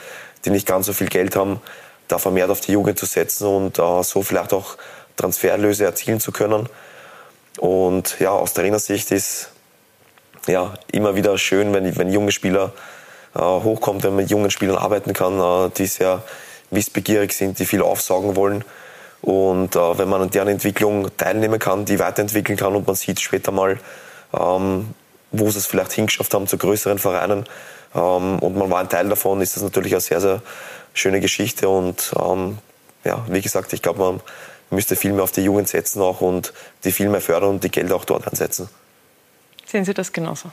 die 0.45 0.49
nicht 0.49 0.67
ganz 0.67 0.87
so 0.87 0.93
viel 0.93 1.07
Geld 1.07 1.35
haben, 1.35 1.61
da 2.07 2.17
vermehrt 2.17 2.49
auf 2.49 2.61
die 2.61 2.73
Jugend 2.73 2.99
zu 2.99 3.05
setzen 3.05 3.47
und 3.47 3.79
uh, 3.79 4.03
so 4.03 4.21
vielleicht 4.21 4.53
auch 4.53 4.77
Transferlöse 5.15 5.85
erzielen 5.85 6.19
zu 6.19 6.31
können. 6.31 6.67
Und 7.59 8.19
ja, 8.19 8.31
aus 8.31 8.53
Trainersicht 8.53 9.11
ist 9.11 9.51
ja 10.47 10.73
immer 10.91 11.15
wieder 11.15 11.37
schön, 11.37 11.73
wenn, 11.73 11.95
wenn 11.97 12.11
junge 12.11 12.31
Spieler 12.31 12.73
uh, 13.35 13.63
hochkommen, 13.63 14.03
wenn 14.03 14.11
man 14.11 14.23
mit 14.23 14.31
jungen 14.31 14.51
Spielern 14.51 14.77
arbeiten 14.77 15.13
kann, 15.13 15.39
uh, 15.39 15.69
die 15.69 15.85
sehr 15.85 16.23
wissbegierig 16.71 17.33
sind, 17.33 17.59
die 17.59 17.65
viel 17.65 17.81
aufsaugen 17.81 18.35
wollen. 18.35 18.63
Und 19.21 19.75
wenn 19.75 20.09
man 20.09 20.23
an 20.23 20.31
deren 20.31 20.47
Entwicklung 20.47 21.15
teilnehmen 21.15 21.59
kann, 21.59 21.85
die 21.85 21.99
weiterentwickeln 21.99 22.57
kann 22.57 22.75
und 22.75 22.87
man 22.87 22.95
sieht 22.95 23.19
später 23.19 23.51
mal, 23.51 23.77
ähm, 24.33 24.95
wo 25.31 25.49
sie 25.49 25.59
es 25.59 25.67
vielleicht 25.67 25.93
hingeschafft 25.93 26.33
haben 26.33 26.47
zu 26.47 26.57
größeren 26.57 26.99
Vereinen. 26.99 27.45
Ähm, 27.95 28.39
und 28.39 28.57
man 28.57 28.69
war 28.69 28.79
ein 28.79 28.89
Teil 28.89 29.09
davon, 29.09 29.41
ist 29.41 29.55
das 29.55 29.63
natürlich 29.63 29.93
eine 29.93 30.01
sehr, 30.01 30.21
sehr 30.21 30.41
schöne 30.93 31.19
Geschichte. 31.19 31.69
Und 31.69 32.13
ähm, 32.19 32.57
ja, 33.03 33.25
wie 33.29 33.41
gesagt, 33.41 33.73
ich 33.73 33.81
glaube, 33.81 33.99
man 33.99 34.21
müsste 34.69 34.95
viel 34.95 35.13
mehr 35.13 35.23
auf 35.23 35.31
die 35.31 35.41
Jugend 35.41 35.67
setzen 35.67 36.01
auch 36.01 36.21
und 36.21 36.53
die 36.83 36.91
viel 36.91 37.09
mehr 37.09 37.21
fördern 37.21 37.49
und 37.51 37.63
die 37.63 37.71
Gelder 37.71 37.95
auch 37.95 38.05
dort 38.05 38.27
einsetzen. 38.27 38.69
Sehen 39.65 39.85
Sie 39.85 39.93
das 39.93 40.11
genauso? 40.11 40.51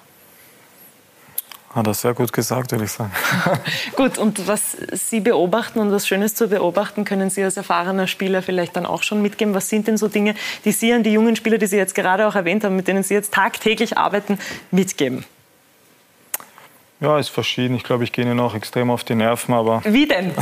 Hat 1.75 1.87
er 1.87 1.95
sehr 1.95 2.15
gut 2.15 2.33
gesagt, 2.33 2.73
würde 2.73 2.85
ich 2.85 2.93
sagen. 2.93 3.13
gut, 3.97 4.17
und 4.17 4.49
was 4.49 4.77
Sie 4.93 5.21
beobachten 5.21 5.81
und 5.81 5.93
was 5.93 6.09
Schönes 6.09 6.35
zu 6.35 6.49
beobachten, 6.49 7.05
können 7.05 7.29
Sie 7.29 7.45
als 7.45 7.59
erfahrener 7.59 8.07
Spieler 8.07 8.41
vielleicht 8.41 8.75
dann 8.77 8.87
auch 8.87 9.03
schon 9.03 9.21
mitgeben. 9.21 9.55
Was 9.55 9.69
sind 9.69 9.87
denn 9.87 9.99
so 9.99 10.09
Dinge, 10.09 10.35
die 10.65 10.73
Sie 10.73 10.93
an 10.93 11.03
die 11.03 11.13
jungen 11.13 11.37
Spieler, 11.37 11.59
die 11.59 11.67
Sie 11.67 11.77
jetzt 11.77 11.95
gerade 11.95 12.27
auch 12.27 12.35
erwähnt 12.35 12.65
haben, 12.65 12.75
mit 12.75 12.89
denen 12.89 13.03
Sie 13.03 13.13
jetzt 13.13 13.35
tagtäglich 13.35 13.99
arbeiten, 13.99 14.39
mitgeben? 14.71 15.25
Ja, 17.01 17.19
ist 17.19 17.29
verschieden. 17.29 17.77
Ich 17.77 17.85
glaube, 17.85 18.03
ich 18.03 18.13
gehe 18.13 18.25
ihnen 18.25 18.41
auch 18.41 18.55
extrem 18.55 18.91
auf 18.91 19.05
die 19.05 19.15
Nerven, 19.15 19.55
aber. 19.55 19.83
Wie 19.85 20.07
denn? 20.07 20.33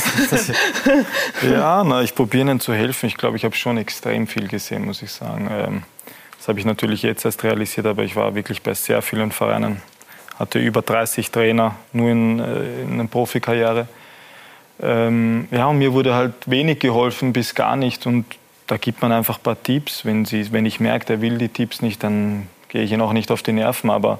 ja, 1.43 1.85
na, 1.85 2.03
ich 2.03 2.15
probiere 2.15 2.43
ihnen 2.43 2.61
zu 2.61 2.73
helfen. 2.73 3.07
Ich 3.07 3.17
glaube, 3.17 3.37
ich 3.37 3.45
habe 3.45 3.55
schon 3.55 3.79
extrem 3.79 4.27
viel 4.29 4.47
gesehen, 4.47 4.85
muss 4.85 5.03
ich 5.03 5.11
sagen. 5.11 5.49
Ähm, 5.51 5.83
das 6.39 6.49
habe 6.49 6.61
ich 6.61 6.65
natürlich 6.65 7.03
jetzt 7.03 7.25
erst 7.25 7.43
realisiert, 7.43 7.87
aber 7.87 8.05
ich 8.05 8.15
war 8.15 8.35
wirklich 8.37 8.63
bei 8.63 8.73
sehr 8.75 9.03
vielen 9.03 9.33
Vereinen 9.33 9.83
hatte 10.39 10.59
über 10.59 10.83
30 10.83 11.31
Trainer, 11.31 11.77
nur 11.93 12.11
in, 12.11 12.39
äh, 12.39 12.83
in 12.83 12.93
einer 12.93 13.07
Profikarriere. 13.07 13.89
Ähm, 14.83 15.49
ja, 15.51 15.67
und 15.67 15.79
mir 15.79 15.93
wurde 15.93 16.15
halt 16.15 16.35
wenig 16.47 16.79
geholfen, 16.79 17.33
bis 17.33 17.55
gar 17.55 17.77
nicht. 17.77 18.07
Und 18.07 18.27
da 18.67 18.77
gibt 18.77 19.03
man 19.03 19.13
einfach 19.13 19.39
ein 19.39 19.43
paar 19.43 19.63
Tipps. 19.63 20.05
Wenn, 20.05 20.25
sie, 20.25 20.53
wenn 20.53 20.67
ich 20.67 20.81
merke, 20.81 21.07
der 21.07 21.21
will 21.21 21.39
die 21.39 21.49
Tipps 21.49 21.81
nicht, 21.83 22.03
dann 22.03 22.49
gehe 22.69 22.83
ich 22.83 22.93
ihn 22.93 23.01
auch 23.01 23.13
nicht 23.13 23.31
auf 23.31 23.43
die 23.43 23.53
Nerven. 23.53 23.91
Aber 23.91 24.19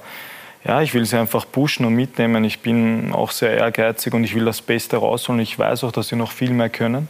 ja, 0.65 0.81
ich 0.81 0.95
will 0.95 1.05
sie 1.05 1.19
einfach 1.19 1.47
pushen 1.51 1.85
und 1.85 1.95
mitnehmen. 1.95 2.45
Ich 2.45 2.61
bin 2.61 3.13
auch 3.13 3.31
sehr 3.31 3.57
ehrgeizig 3.57 4.15
und 4.15 4.25
ich 4.25 4.35
will 4.35 4.45
das 4.45 4.63
Beste 4.63 4.97
rausholen. 4.97 5.41
Ich 5.41 5.59
weiß 5.59 5.85
auch, 5.85 5.93
dass 5.93 6.09
sie 6.09 6.17
noch 6.17 6.33
viel 6.33 6.51
mehr 6.51 6.71
können. 6.71 7.09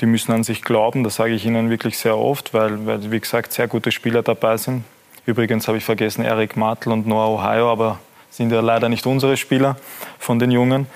Die 0.00 0.06
müssen 0.06 0.32
an 0.32 0.42
sich 0.42 0.62
glauben, 0.62 1.04
das 1.04 1.16
sage 1.16 1.34
ich 1.34 1.44
ihnen 1.44 1.70
wirklich 1.70 1.98
sehr 1.98 2.16
oft, 2.16 2.54
weil, 2.54 2.86
weil 2.86 3.12
wie 3.12 3.20
gesagt, 3.20 3.52
sehr 3.52 3.68
gute 3.68 3.92
Spieler 3.92 4.22
dabei 4.22 4.56
sind. 4.56 4.84
Übrigens 5.26 5.68
habe 5.68 5.78
ich 5.78 5.84
vergessen, 5.84 6.24
Eric 6.24 6.56
Martel 6.56 6.92
und 6.92 7.06
Noah 7.06 7.28
Ohio, 7.28 7.70
aber 7.70 8.00
sind 8.32 8.50
ja 8.50 8.60
leider 8.60 8.88
nicht 8.88 9.06
unsere 9.06 9.36
Spieler 9.36 9.76
von 10.18 10.38
den 10.38 10.50
Jungen. 10.50 10.86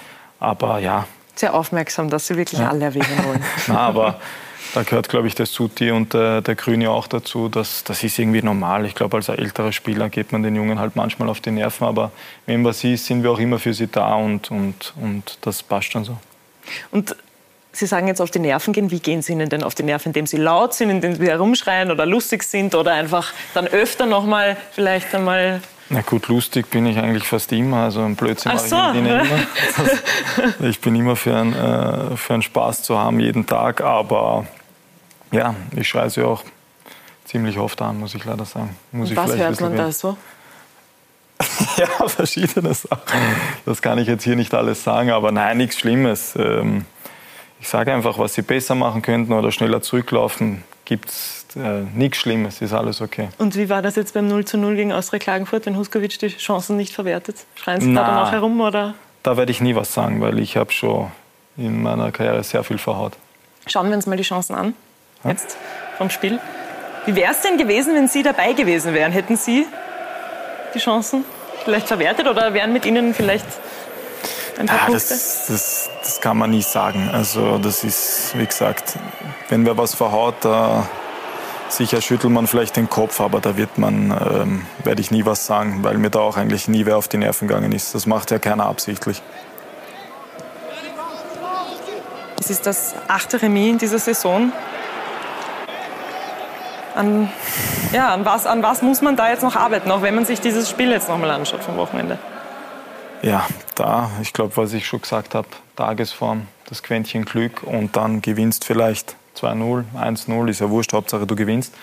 Aber 0.40 0.79
ja. 0.79 1.07
Sehr 1.35 1.55
aufmerksam, 1.55 2.09
dass 2.09 2.27
Sie 2.27 2.37
wirklich 2.37 2.61
ja. 2.61 2.70
alle 2.70 2.87
erwähnen 2.87 3.25
wollen. 3.25 3.44
Na, 3.68 3.79
aber 3.79 4.18
da 4.75 4.83
gehört, 4.83 5.09
glaube 5.09 5.27
ich, 5.29 5.35
der 5.35 5.46
Suti 5.46 5.90
und 5.90 6.14
der, 6.14 6.40
der 6.40 6.55
Grüne 6.55 6.90
auch 6.90 7.07
dazu. 7.07 7.49
Das, 7.49 7.85
das 7.85 8.03
ist 8.03 8.18
irgendwie 8.18 8.42
normal. 8.42 8.87
Ich 8.87 8.94
glaube, 8.94 9.16
als 9.16 9.29
älterer 9.29 9.72
Spieler 9.72 10.09
geht 10.09 10.33
man 10.33 10.42
den 10.42 10.57
Jungen 10.57 10.79
halt 10.79 10.96
manchmal 10.96 11.29
auf 11.29 11.40
die 11.40 11.51
Nerven. 11.51 11.87
Aber 11.87 12.11
wenn 12.46 12.64
was 12.64 12.83
ist, 12.85 13.07
sind 13.07 13.22
wir 13.22 13.31
auch 13.31 13.38
immer 13.38 13.59
für 13.59 13.75
sie 13.75 13.87
da 13.87 14.14
und, 14.14 14.51
und, 14.51 14.94
und 15.01 15.38
das 15.42 15.62
passt 15.62 15.92
schon 15.92 16.05
so. 16.05 16.16
Und 16.90 17.14
Sie 17.72 17.85
sagen 17.85 18.09
jetzt 18.09 18.22
auf 18.22 18.31
die 18.31 18.38
Nerven 18.38 18.72
gehen. 18.72 18.90
Wie 18.90 19.01
gehen 19.01 19.20
Sie 19.20 19.33
Ihnen 19.33 19.51
denn 19.51 19.62
auf 19.62 19.75
die 19.75 19.83
Nerven? 19.83 20.09
Indem 20.09 20.27
Sie 20.27 20.38
laut 20.38 20.72
sind, 20.72 20.88
indem 20.88 21.14
Sie 21.14 21.27
herumschreien 21.27 21.90
oder 21.90 22.07
lustig 22.07 22.42
sind 22.42 22.75
oder 22.75 22.92
einfach 22.92 23.35
dann 23.53 23.66
öfter 23.66 24.07
noch 24.07 24.25
mal 24.25 24.57
vielleicht 24.72 25.14
einmal 25.14 25.61
na 25.88 26.01
gut, 26.01 26.29
lustig 26.29 26.68
bin 26.70 26.87
ich 26.87 26.99
eigentlich 26.99 27.25
fast 27.25 27.53
immer. 27.53 27.85
Also 27.85 28.03
ein 28.03 28.16
Blödsinn 28.16 28.53
Ach 28.55 28.59
so. 28.59 28.77
ich 28.77 28.99
immer. 28.99 29.22
ich 30.68 30.81
bin 30.81 30.96
immer 30.96 31.14
für, 31.14 31.37
ein, 31.37 31.55
äh, 31.55 32.16
für 32.16 32.35
einen 32.35 32.42
Spaß 32.42 32.83
zu 32.83 32.99
haben, 32.99 33.20
jeden 33.20 33.46
Tag. 33.46 33.81
Aber 33.81 34.46
ja, 35.31 35.55
ich 35.77 35.88
schreie 35.88 36.11
sie 36.11 36.22
auch 36.22 36.42
ziemlich 37.25 37.59
oft 37.59 37.81
an, 37.83 37.99
muss 37.99 38.14
ich 38.14 38.25
leider 38.25 38.44
sagen. 38.44 38.77
Muss 38.90 39.11
ich 39.11 39.16
was 39.16 39.37
hört 39.37 39.61
man 39.61 39.77
da 39.77 39.92
so? 39.92 40.16
ja, 41.77 42.09
verschiedene 42.09 42.75
Sachen. 42.75 43.20
Das 43.64 43.83
kann 43.83 43.99
ich 43.99 44.09
jetzt 44.09 44.25
hier 44.25 44.37
nicht 44.37 44.55
alles 44.55 44.83
sagen, 44.83 45.11
aber 45.11 45.33
nein, 45.33 45.59
nichts 45.59 45.79
Schlimmes. 45.79 46.35
Ähm, 46.37 46.87
ich 47.61 47.68
sage 47.68 47.92
einfach, 47.92 48.18
was 48.18 48.35
sie 48.35 48.42
besser 48.42 48.75
machen 48.75 49.03
könnten 49.03 49.33
oder 49.33 49.53
schneller 49.53 49.83
zurücklaufen, 49.83 50.64
gibt 50.87 51.11
es 51.11 51.44
äh, 51.57 51.83
nichts 51.94 52.18
Schlimmes, 52.18 52.62
ist 52.62 52.72
alles 52.72 53.03
okay. 53.03 53.29
Und 53.37 53.57
wie 53.57 53.68
war 53.68 53.83
das 53.83 53.96
jetzt 53.96 54.14
beim 54.14 54.27
0 54.29 54.46
zu 54.46 54.57
0 54.57 54.77
gegen 54.77 54.92
Austria 54.92 55.18
Klagenfurt, 55.18 55.66
wenn 55.66 55.77
Huskovic 55.77 56.18
die 56.18 56.29
Chancen 56.29 56.79
nicht 56.79 56.94
verwertet? 56.94 57.37
Schreien 57.57 57.81
Sie 57.83 57.92
da 57.92 58.07
dann 58.07 58.18
auch 58.18 58.33
herum? 58.33 58.59
Oder? 58.61 58.94
Da 59.22 59.37
werde 59.37 59.53
ich 59.53 59.61
nie 59.61 59.75
was 59.75 59.92
sagen, 59.92 60.22
weil 60.22 60.38
ich 60.38 60.57
habe 60.57 60.72
schon 60.72 61.11
in 61.57 61.83
meiner 61.83 62.11
Karriere 62.12 62.42
sehr 62.42 62.64
viel 62.64 62.79
verhaut. 62.79 63.12
Schauen 63.66 63.88
wir 63.88 63.96
uns 63.96 64.07
mal 64.07 64.16
die 64.16 64.22
Chancen 64.22 64.55
an, 64.55 64.75
ja? 65.25 65.31
jetzt 65.31 65.57
vom 65.99 66.09
Spiel. 66.09 66.38
Wie 67.05 67.14
wäre 67.14 67.33
es 67.33 67.40
denn 67.40 67.59
gewesen, 67.59 67.94
wenn 67.94 68.09
Sie 68.09 68.22
dabei 68.22 68.53
gewesen 68.53 68.94
wären? 68.94 69.12
Hätten 69.12 69.37
Sie 69.37 69.66
die 70.75 70.79
Chancen 70.79 71.25
vielleicht 71.64 71.88
verwertet 71.88 72.29
oder 72.29 72.55
wären 72.55 72.72
mit 72.72 72.87
Ihnen 72.87 73.14
vielleicht 73.14 73.46
Ein 74.59 74.66
paar 74.66 74.77
ja, 74.77 74.85
Punkte? 74.87 75.09
Das, 75.09 75.47
das, 75.49 75.90
das, 76.03 76.21
kann 76.21 76.38
man 76.38 76.51
nicht 76.51 76.69
sagen. 76.69 77.11
Also 77.12 77.59
das 77.59 77.85
ist, 77.85 78.37
wie 78.37 78.47
gesagt, 78.47 78.97
wenn 79.49 79.66
wer 79.66 79.77
was 79.77 79.95
verhaut, 79.95 80.37
da 80.40 80.88
sicher 81.69 82.01
schüttelt 82.01 82.33
man 82.33 82.47
vielleicht 82.47 82.77
den 82.77 82.88
Kopf, 82.88 83.21
aber 83.21 83.40
da 83.40 83.57
wird 83.57 83.77
man, 83.79 84.11
ähm, 84.11 84.66
werde 84.85 85.01
ich 85.01 85.11
nie 85.11 85.27
was 85.27 85.47
sagen, 85.47 85.83
weil 85.83 85.99
mir 85.99 86.11
da 86.11 86.21
auch 86.21 86.37
eigentlich 86.37 86.69
nie 86.69 86.87
wer 86.87 86.97
auf 86.97 87.09
die 87.09 87.19
Nerven 87.19 87.49
gegangen 87.49 87.73
ist. 87.73 87.95
Das 87.95 88.07
macht 88.07 88.31
ja 88.31 88.38
keiner 88.38 88.66
absichtlich. 88.66 89.23
Es 92.40 92.51
ist 92.51 92.66
das 92.66 92.95
achte 93.09 93.42
Remis 93.42 93.73
in 93.73 93.79
dieser 93.79 93.99
Saison. 93.99 94.53
An, 96.95 97.31
ja, 97.92 98.14
an, 98.14 98.25
was, 98.25 98.47
an 98.47 98.62
was 98.62 98.81
muss 98.81 99.03
man 99.03 99.16
da 99.16 99.29
jetzt 99.29 99.42
noch 99.42 99.57
arbeiten, 99.57 99.90
auch 99.90 100.01
wenn 100.01 100.14
man 100.14 100.25
sich 100.25 100.40
dieses 100.40 100.71
Spiel 100.71 100.90
jetzt 100.90 101.09
nochmal 101.09 101.31
anschaut 101.31 101.62
vom 101.62 101.77
Wochenende? 101.77 102.19
Ja, 103.23 103.47
da, 103.75 104.11
ich 104.23 104.33
glaube, 104.33 104.57
was 104.57 104.73
ich 104.73 104.87
schon 104.87 105.01
gesagt 105.01 105.35
habe, 105.35 105.49
Tagesform, 105.75 106.47
das 106.69 106.83
Quäntchen 106.83 107.25
Glück 107.25 107.63
und 107.63 107.97
dann 107.97 108.23
gewinnst 108.23 108.65
vielleicht 108.65 109.17
2-0, 109.37 109.85
1-0, 109.95 110.49
ist 110.49 110.61
ja 110.61 110.71
wurscht, 110.71 110.93
Hauptsache 110.93 111.27
du 111.27 111.35
gewinnst. 111.35 111.75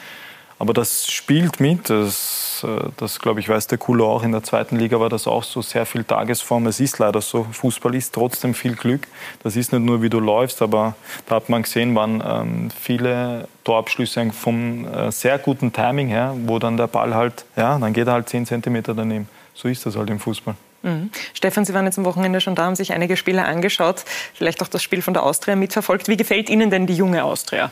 Aber 0.59 0.73
das 0.73 1.11
spielt 1.11 1.59
mit, 1.59 1.89
das, 1.89 2.65
äh, 2.65 2.89
das 2.95 3.19
glaube 3.19 3.39
ich, 3.39 3.49
weiß 3.49 3.67
der 3.67 3.77
Kulo 3.77 4.09
auch. 4.09 4.23
In 4.23 4.31
der 4.31 4.43
zweiten 4.43 4.77
Liga 4.77 4.99
war 4.99 5.09
das 5.09 5.27
auch 5.27 5.43
so, 5.43 5.61
sehr 5.61 5.85
viel 5.85 6.03
Tagesform. 6.03 6.67
Es 6.67 6.79
ist 6.79 6.99
leider 6.99 7.19
so, 7.19 7.45
Fußball 7.51 7.95
ist 7.95 8.13
trotzdem 8.13 8.53
viel 8.53 8.75
Glück. 8.75 9.07
Das 9.43 9.55
ist 9.55 9.73
nicht 9.73 9.83
nur, 9.83 10.01
wie 10.01 10.09
du 10.09 10.19
läufst, 10.19 10.61
aber 10.61 10.95
da 11.25 11.35
hat 11.35 11.49
man 11.49 11.63
gesehen, 11.63 11.95
waren 11.95 12.23
ähm, 12.25 12.69
viele 12.79 13.47
Torabschlüsse 13.63 14.31
vom 14.31 14.87
äh, 14.87 15.11
sehr 15.11 15.37
guten 15.37 15.73
Timing 15.73 16.07
her, 16.07 16.33
wo 16.45 16.59
dann 16.59 16.77
der 16.77 16.87
Ball 16.87 17.13
halt, 17.13 17.45
ja, 17.57 17.77
dann 17.77 17.91
geht 17.91 18.07
er 18.07 18.13
halt 18.13 18.29
10 18.29 18.45
Zentimeter 18.45 18.93
daneben. 18.93 19.27
So 19.53 19.67
ist 19.67 19.85
das 19.85 19.97
halt 19.97 20.09
im 20.09 20.19
Fußball. 20.19 20.55
Mhm. 20.83 21.09
Stefan, 21.33 21.65
Sie 21.65 21.73
waren 21.73 21.85
jetzt 21.85 21.97
am 21.97 22.05
Wochenende 22.05 22.39
schon 22.39 22.55
da, 22.55 22.63
haben 22.63 22.75
sich 22.75 22.93
einige 22.93 23.17
Spiele 23.17 23.43
angeschaut, 23.45 24.03
vielleicht 24.33 24.61
auch 24.61 24.67
das 24.67 24.83
Spiel 24.83 25.01
von 25.01 25.13
der 25.13 25.23
Austria 25.23 25.55
mitverfolgt. 25.55 26.07
Wie 26.07 26.17
gefällt 26.17 26.49
Ihnen 26.49 26.69
denn 26.69 26.85
die 26.85 26.95
junge 26.95 27.23
Austria? 27.23 27.71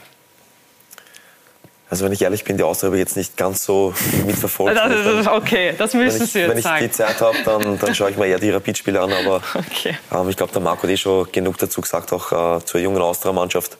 Also 1.92 2.06
wenn 2.06 2.14
ich 2.14 2.22
ehrlich 2.22 2.46
bin, 2.46 2.56
die 2.56 2.64
Austria 2.64 2.88
habe 2.88 2.96
ich 2.96 3.02
jetzt 3.02 3.18
nicht 3.18 3.36
ganz 3.36 3.66
so 3.66 3.94
mitverfolgt. 4.26 4.78
Das 4.78 4.94
ist 4.94 5.28
okay, 5.28 5.74
das 5.78 5.94
müssen 5.94 6.26
Sie 6.26 6.40
jetzt 6.40 6.50
Wenn 6.50 6.58
ich 6.58 6.64
sagen. 6.64 6.86
die 6.86 6.92
Zeit 6.92 7.20
habe, 7.20 7.36
dann, 7.44 7.78
dann 7.80 7.94
schaue 7.94 8.12
ich 8.12 8.16
mir 8.16 8.28
eher 8.28 8.40
die 8.40 8.50
Rapid-Spiele 8.50 9.02
an. 9.02 9.12
Aber 9.12 9.42
okay. 9.56 9.98
ähm, 10.10 10.30
ich 10.30 10.38
glaube, 10.38 10.54
der 10.54 10.62
Marco 10.62 10.84
hat 10.84 10.90
eh 10.90 10.96
schon 10.96 11.30
genug 11.34 11.58
dazu 11.58 11.82
gesagt, 11.82 12.14
auch 12.14 12.60
äh, 12.60 12.64
zur 12.64 12.80
jungen 12.80 13.02
Austria-Mannschaft. 13.02 13.78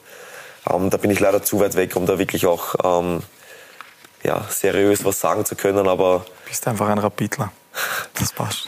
Ähm, 0.70 0.90
da 0.90 0.98
bin 0.98 1.10
ich 1.10 1.20
leider 1.20 1.42
zu 1.42 1.58
weit 1.60 1.74
weg, 1.74 1.96
um 1.96 2.04
da 2.04 2.18
wirklich 2.18 2.44
auch 2.44 2.74
ähm, 2.84 3.22
ja, 4.22 4.44
seriös 4.50 5.06
was 5.06 5.18
sagen 5.18 5.46
zu 5.46 5.56
können. 5.56 5.88
Aber 5.88 6.26
du 6.44 6.50
bist 6.50 6.68
einfach 6.68 6.88
ein 6.88 6.98
Rapidler. 6.98 7.50
Das 8.18 8.32
passt. 8.32 8.66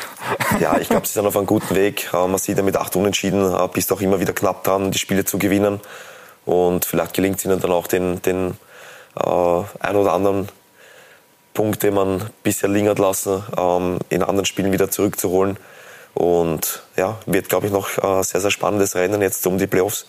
ja, 0.60 0.78
ich 0.78 0.88
glaube, 0.88 1.06
sie 1.06 1.12
sind 1.12 1.26
auf 1.26 1.36
einem 1.36 1.46
guten 1.46 1.74
Weg. 1.74 2.10
Äh, 2.12 2.26
man 2.26 2.38
sieht 2.38 2.56
ja 2.56 2.62
mit 2.62 2.76
acht 2.76 2.96
Unentschieden, 2.96 3.54
äh, 3.54 3.68
bist 3.72 3.92
auch 3.92 4.00
immer 4.00 4.20
wieder 4.20 4.32
knapp 4.32 4.64
dran, 4.64 4.90
die 4.90 4.98
Spiele 4.98 5.24
zu 5.24 5.38
gewinnen. 5.38 5.80
Und 6.44 6.84
vielleicht 6.84 7.14
gelingt 7.14 7.38
es 7.38 7.44
ihnen 7.44 7.60
dann 7.60 7.72
auch 7.72 7.86
den, 7.86 8.22
den 8.22 8.56
äh, 9.16 9.62
ein 9.80 9.96
oder 9.96 10.12
anderen 10.12 10.48
Punkt, 11.52 11.82
den 11.82 11.94
man 11.94 12.30
bisher 12.42 12.68
liegen 12.68 12.88
hat 12.88 12.98
lassen, 12.98 13.42
ähm, 13.56 13.98
in 14.08 14.22
anderen 14.22 14.46
Spielen 14.46 14.72
wieder 14.72 14.90
zurückzuholen. 14.90 15.58
Und 16.14 16.82
ja, 16.96 17.18
wird, 17.26 17.48
glaube 17.48 17.66
ich, 17.66 17.72
noch 17.72 17.98
ein 17.98 18.22
sehr, 18.22 18.40
sehr 18.40 18.50
spannendes 18.50 18.94
Rennen 18.94 19.20
jetzt 19.20 19.46
um 19.46 19.58
die 19.58 19.66
Playoffs. 19.66 20.06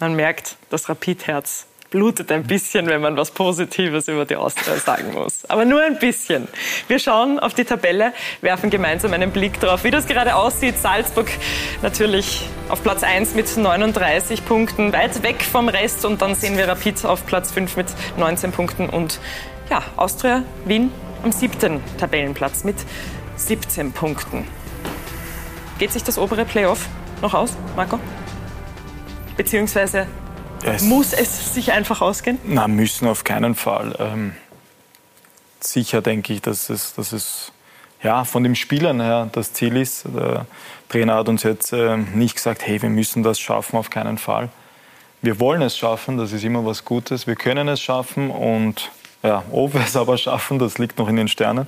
Man 0.00 0.14
merkt, 0.14 0.56
das 0.70 0.88
Rapidherz 0.88 1.66
blutet 1.90 2.32
ein 2.32 2.44
bisschen, 2.44 2.86
wenn 2.86 3.00
man 3.00 3.16
was 3.16 3.30
Positives 3.30 4.08
über 4.08 4.24
die 4.24 4.36
Austria 4.36 4.76
sagen 4.76 5.12
muss. 5.14 5.44
Aber 5.48 5.64
nur 5.64 5.82
ein 5.82 5.98
bisschen. 5.98 6.48
Wir 6.88 6.98
schauen 6.98 7.38
auf 7.38 7.54
die 7.54 7.64
Tabelle, 7.64 8.12
werfen 8.40 8.70
gemeinsam 8.70 9.12
einen 9.12 9.30
Blick 9.30 9.60
darauf, 9.60 9.84
wie 9.84 9.90
das 9.90 10.06
gerade 10.06 10.34
aussieht. 10.34 10.78
Salzburg 10.78 11.28
natürlich 11.82 12.48
auf 12.68 12.82
Platz 12.82 13.02
1 13.02 13.34
mit 13.34 13.56
39 13.56 14.44
Punkten, 14.44 14.92
weit 14.92 15.22
weg 15.22 15.42
vom 15.42 15.68
Rest. 15.68 16.04
Und 16.04 16.22
dann 16.22 16.34
sehen 16.34 16.56
wir 16.56 16.68
Rapid 16.68 17.04
auf 17.04 17.26
Platz 17.26 17.52
5 17.52 17.76
mit 17.76 17.86
19 18.16 18.52
Punkten. 18.52 18.88
Und 18.88 19.20
ja, 19.70 19.82
Austria 19.96 20.42
Wien 20.64 20.92
am 21.22 21.32
siebten 21.32 21.80
Tabellenplatz 21.98 22.64
mit 22.64 22.76
17 23.36 23.92
Punkten. 23.92 24.46
Geht 25.78 25.92
sich 25.92 26.04
das 26.04 26.18
obere 26.18 26.44
Playoff 26.44 26.86
noch 27.20 27.34
aus, 27.34 27.56
Marco? 27.76 27.98
Beziehungsweise 29.36 30.06
es 30.62 30.82
muss 30.82 31.12
es 31.12 31.54
sich 31.54 31.72
einfach 31.72 32.00
ausgehen? 32.00 32.38
Na, 32.44 32.68
müssen 32.68 33.08
auf 33.08 33.24
keinen 33.24 33.54
Fall. 33.54 33.94
Ähm, 33.98 34.32
sicher 35.60 36.02
denke 36.02 36.32
ich, 36.32 36.42
dass 36.42 36.70
es, 36.70 36.94
dass 36.94 37.12
es 37.12 37.52
ja, 38.02 38.24
von 38.24 38.42
den 38.42 38.54
Spielern 38.54 39.00
her 39.00 39.28
das 39.32 39.52
Ziel 39.52 39.76
ist. 39.76 40.04
Der 40.14 40.46
Trainer 40.88 41.16
hat 41.16 41.28
uns 41.28 41.42
jetzt 41.42 41.72
äh, 41.72 41.96
nicht 41.96 42.36
gesagt, 42.36 42.66
hey, 42.66 42.80
wir 42.80 42.90
müssen 42.90 43.22
das 43.22 43.40
schaffen, 43.40 43.76
auf 43.76 43.90
keinen 43.90 44.18
Fall. 44.18 44.48
Wir 45.22 45.40
wollen 45.40 45.62
es 45.62 45.76
schaffen, 45.76 46.18
das 46.18 46.32
ist 46.32 46.44
immer 46.44 46.64
was 46.64 46.84
Gutes. 46.84 47.26
Wir 47.26 47.36
können 47.36 47.68
es 47.68 47.80
schaffen 47.80 48.30
und 48.30 48.90
ja, 49.22 49.42
ob 49.50 49.74
wir 49.74 49.80
es 49.80 49.96
aber 49.96 50.18
schaffen, 50.18 50.58
das 50.58 50.78
liegt 50.78 50.98
noch 50.98 51.08
in 51.08 51.16
den 51.16 51.28
Sternen. 51.28 51.66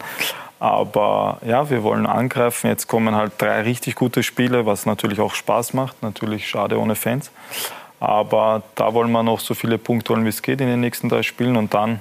Aber 0.61 1.39
ja, 1.47 1.71
wir 1.71 1.83
wollen 1.83 2.07
angreifen. 2.07 2.69
Jetzt 2.69 2.89
kommen 2.89 3.15
halt 3.15 3.33
drei 3.39 3.63
richtig 3.63 3.95
gute 3.95 4.23
Spiele, 4.23 4.67
was 4.67 4.87
natürlich 4.87 5.21
auch 5.21 5.35
Spaß 5.35 5.73
macht. 5.73 6.03
Natürlich 6.03 6.49
schade 6.49 6.79
ohne 6.79 6.95
Fans. 6.95 7.31
Aber 8.01 8.63
da 8.75 8.95
wollen 8.95 9.11
wir 9.11 9.23
noch 9.23 9.41
so 9.41 9.55
viele 9.55 9.79
Punkte 9.79 10.13
holen, 10.13 10.25
wie 10.25 10.29
es 10.29 10.43
geht 10.43 10.61
in 10.61 10.69
den 10.69 10.81
nächsten 10.81 11.09
drei 11.09 11.23
Spielen. 11.23 11.57
Und 11.57 11.75
dann 11.75 12.01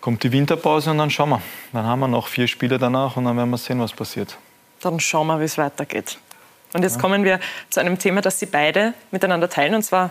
kommt 0.00 0.22
die 0.22 0.30
Winterpause 0.30 0.90
und 0.90 0.98
dann 0.98 1.10
schauen 1.10 1.30
wir. 1.30 1.42
Dann 1.72 1.84
haben 1.84 2.00
wir 2.00 2.08
noch 2.08 2.28
vier 2.28 2.46
Spiele 2.46 2.78
danach 2.78 3.16
und 3.16 3.24
dann 3.24 3.36
werden 3.36 3.50
wir 3.50 3.58
sehen, 3.58 3.80
was 3.80 3.92
passiert. 3.92 4.36
Dann 4.80 5.00
schauen 5.00 5.26
wir, 5.26 5.40
wie 5.40 5.44
es 5.44 5.58
weitergeht. 5.58 6.18
Und 6.72 6.82
jetzt 6.82 6.96
ja. 6.96 7.00
kommen 7.00 7.24
wir 7.24 7.40
zu 7.70 7.80
einem 7.80 7.98
Thema, 7.98 8.20
das 8.20 8.38
Sie 8.38 8.46
beide 8.46 8.94
miteinander 9.10 9.48
teilen, 9.48 9.74
und 9.74 9.82
zwar 9.82 10.10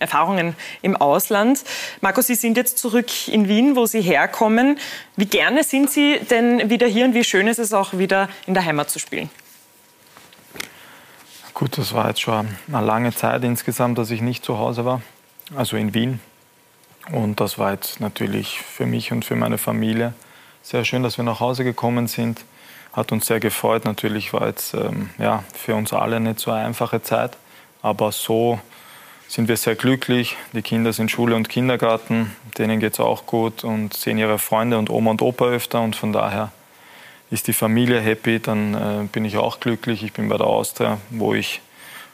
Erfahrungen 0.00 0.56
im 0.82 0.96
Ausland. 0.96 1.62
Marco, 2.00 2.20
Sie 2.22 2.34
sind 2.34 2.56
jetzt 2.56 2.78
zurück 2.78 3.28
in 3.28 3.48
Wien, 3.48 3.76
wo 3.76 3.86
Sie 3.86 4.00
herkommen. 4.00 4.78
Wie 5.16 5.26
gerne 5.26 5.62
sind 5.62 5.90
Sie 5.90 6.18
denn 6.30 6.70
wieder 6.70 6.86
hier 6.86 7.04
und 7.04 7.14
wie 7.14 7.22
schön 7.22 7.46
ist 7.46 7.58
es 7.58 7.72
auch 7.72 7.92
wieder 7.92 8.28
in 8.46 8.54
der 8.54 8.64
Heimat 8.64 8.90
zu 8.90 8.98
spielen? 8.98 9.30
Gut, 11.54 11.76
das 11.78 11.92
war 11.92 12.08
jetzt 12.08 12.20
schon 12.20 12.48
eine 12.72 12.84
lange 12.84 13.12
Zeit 13.12 13.44
insgesamt, 13.44 13.98
dass 13.98 14.10
ich 14.10 14.22
nicht 14.22 14.44
zu 14.44 14.58
Hause 14.58 14.84
war, 14.84 15.02
also 15.54 15.76
in 15.76 15.94
Wien. 15.94 16.20
Und 17.12 17.40
das 17.40 17.58
war 17.58 17.72
jetzt 17.72 18.00
natürlich 18.00 18.60
für 18.60 18.86
mich 18.86 19.12
und 19.12 19.24
für 19.24 19.36
meine 19.36 19.58
Familie 19.58 20.14
sehr 20.62 20.84
schön, 20.84 21.02
dass 21.02 21.16
wir 21.16 21.24
nach 21.24 21.40
Hause 21.40 21.64
gekommen 21.64 22.06
sind. 22.06 22.44
Hat 22.92 23.12
uns 23.12 23.26
sehr 23.26 23.40
gefreut. 23.40 23.84
Natürlich 23.84 24.32
war 24.32 24.46
jetzt 24.46 24.74
ähm, 24.74 25.10
ja, 25.18 25.44
für 25.54 25.74
uns 25.74 25.92
alle 25.92 26.20
nicht 26.20 26.40
so 26.40 26.50
eine 26.50 26.66
einfache 26.66 27.02
Zeit, 27.02 27.36
aber 27.82 28.12
so 28.12 28.60
sind 29.28 29.48
wir 29.48 29.56
sehr 29.56 29.76
glücklich. 29.76 30.36
Die 30.52 30.62
Kinder 30.62 30.92
sind 30.92 31.10
Schule 31.10 31.36
und 31.36 31.48
Kindergarten, 31.48 32.34
denen 32.58 32.80
geht 32.80 32.94
es 32.94 33.00
auch 33.00 33.26
gut 33.26 33.64
und 33.64 33.94
sehen 33.94 34.18
ihre 34.18 34.38
Freunde 34.38 34.76
und 34.78 34.90
Oma 34.90 35.12
und 35.12 35.22
Opa 35.22 35.46
öfter 35.46 35.80
und 35.80 35.94
von 35.94 36.12
daher 36.12 36.50
ist 37.30 37.46
die 37.46 37.52
Familie 37.52 38.00
happy, 38.00 38.40
dann 38.40 38.74
äh, 38.74 39.08
bin 39.10 39.24
ich 39.24 39.36
auch 39.36 39.60
glücklich. 39.60 40.02
Ich 40.02 40.12
bin 40.12 40.28
bei 40.28 40.36
der 40.36 40.46
Austria, 40.46 40.98
wo 41.10 41.34
ich 41.34 41.60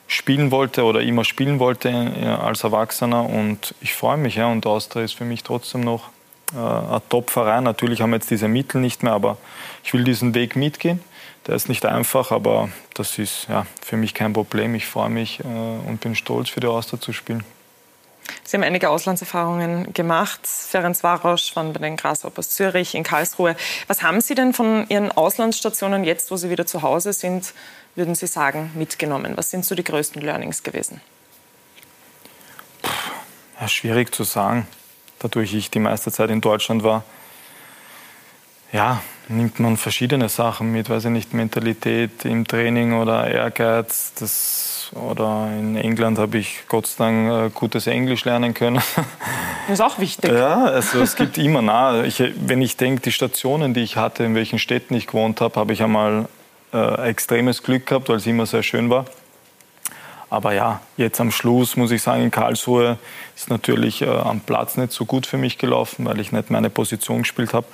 spielen 0.07 0.51
wollte 0.51 0.85
oder 0.85 1.01
immer 1.01 1.25
spielen 1.25 1.59
wollte 1.59 1.89
äh, 1.89 2.27
als 2.27 2.65
Erwachsener 2.65 3.29
und 3.29 3.75
ich 3.81 3.95
freue 3.95 4.17
mich. 4.17 4.37
Ja, 4.37 4.47
und 4.47 4.67
Austria 4.67 5.05
ist 5.05 5.15
für 5.15 5.25
mich 5.25 5.43
trotzdem 5.43 5.81
noch 5.81 6.11
äh, 6.55 6.59
ein 6.59 7.01
Top-Verein. 7.09 7.65
Natürlich 7.65 8.03
haben 8.03 8.11
wir 8.11 8.17
jetzt 8.17 8.31
diese 8.31 8.49
Mittel 8.49 8.81
nicht 8.81 9.03
mehr, 9.03 9.13
aber 9.13 9.39
ich 9.85 9.93
will 9.95 10.05
diesen 10.05 10.35
Weg 10.35 10.55
mitgehen. 10.55 11.01
Der 11.47 11.55
ist 11.55 11.69
nicht 11.69 11.87
einfach, 11.87 12.33
aber 12.33 12.69
das 12.95 13.19
ist 13.19 13.47
ja, 13.49 13.67
für 13.81 13.97
mich 13.97 14.15
kein 14.15 14.33
Problem. 14.33 14.75
Ich 14.75 14.87
freue 14.87 15.11
mich 15.11 15.41
äh, 15.41 15.45
und 15.45 16.01
bin 16.01 16.15
stolz, 16.15 16.51
für 16.51 16.61
die 16.61 16.67
Austria 16.67 17.01
zu 17.01 17.13
spielen. 17.13 17.45
Sie 18.45 18.57
haben 18.57 18.65
einige 18.65 18.91
Auslandserfahrungen 18.91 19.93
gemacht. 19.93 20.41
Ferenc 20.47 21.03
Varos 21.03 21.55
waren 21.57 21.73
bei 21.73 21.81
den 21.81 21.97
Grasshoppers 21.97 22.51
Zürich, 22.51 22.95
in 22.95 23.03
Karlsruhe. 23.03 23.57
Was 23.87 24.03
haben 24.03 24.21
Sie 24.21 24.35
denn 24.35 24.53
von 24.53 24.87
Ihren 24.89 25.11
Auslandsstationen 25.11 26.05
jetzt, 26.05 26.31
wo 26.31 26.37
Sie 26.37 26.51
wieder 26.51 26.67
zu 26.67 26.83
Hause 26.83 27.13
sind, 27.13 27.53
würden 27.95 28.15
Sie 28.15 28.27
sagen, 28.27 28.71
mitgenommen? 28.75 29.37
Was 29.37 29.51
sind 29.51 29.65
so 29.65 29.75
die 29.75 29.85
größten 29.85 30.23
Learnings 30.23 30.63
gewesen? 30.63 31.01
Ja, 33.61 33.69
schwierig 33.69 34.15
zu 34.15 34.25
sagen. 34.25 34.67
Dadurch 35.19 35.55
ich 35.55 35.71
die 35.71 35.79
meiste 35.79 36.13
Zeit 36.13 36.31
in 36.31 36.41
Deutschland 36.41 36.83
war, 36.83 37.05
ja, 38.73 39.03
nimmt 39.29 39.61
man 39.61 39.77
verschiedene 39.77 40.29
Sachen 40.29 40.73
mit, 40.73 40.91
weiß 40.91 41.07
ich 41.07 41.11
nicht, 41.11 41.33
Mentalität 41.33 42.25
im 42.25 42.47
Training 42.47 42.93
oder 42.95 43.27
Ehrgeiz. 43.27 44.13
Das, 44.19 44.76
oder 44.95 45.51
in 45.59 45.77
England 45.77 46.19
habe 46.19 46.39
ich 46.39 46.65
Gott 46.69 46.87
sei 46.87 47.05
Dank 47.05 47.31
äh, 47.31 47.51
gutes 47.55 47.87
Englisch 47.87 48.25
lernen 48.25 48.55
können. 48.55 48.81
Das 49.69 49.81
ist 49.81 49.85
auch 49.85 49.99
wichtig. 49.99 50.31
Ja, 50.31 50.67
also 50.67 51.01
es 51.01 51.17
gibt 51.17 51.39
immer 51.39 51.61
nah. 51.61 52.05
Ich, 52.05 52.23
wenn 52.37 52.63
ich 52.63 52.77
denke, 52.77 53.03
die 53.03 53.11
Stationen, 53.11 53.75
die 53.75 53.81
ich 53.81 53.97
hatte, 53.97 54.23
in 54.23 54.37
welchen 54.37 54.61
Städten 54.61 54.95
ich 54.95 55.09
gewohnt 55.09 55.41
habe, 55.41 55.59
habe 55.59 55.73
ich 55.73 55.83
einmal 55.83 56.29
äh, 56.73 57.09
extremes 57.09 57.65
Glück 57.65 57.85
gehabt, 57.85 58.09
weil 58.09 58.19
es 58.19 58.27
immer 58.29 58.47
sehr 58.47 58.63
schön 58.63 58.91
war. 58.91 59.07
Aber 60.31 60.53
ja, 60.53 60.81
jetzt 60.97 61.21
am 61.21 61.33
Schluss 61.33 61.77
muss 61.77 61.91
ich 61.91 62.03
sagen, 62.03 62.23
in 62.23 62.31
Karlsruhe 62.31 62.99
ist 63.35 63.51
natürlich 63.51 64.03
äh, 64.03 64.07
am 64.07 64.41
Platz 64.41 64.77
nicht 64.77 64.93
so 64.93 65.05
gut 65.05 65.27
für 65.27 65.37
mich 65.37 65.59
gelaufen, 65.59 66.05
weil 66.05 66.21
ich 66.21 66.31
nicht 66.31 66.51
meine 66.51 66.71
Position 66.71 67.23
gespielt 67.23 67.53
habe. 67.53 67.67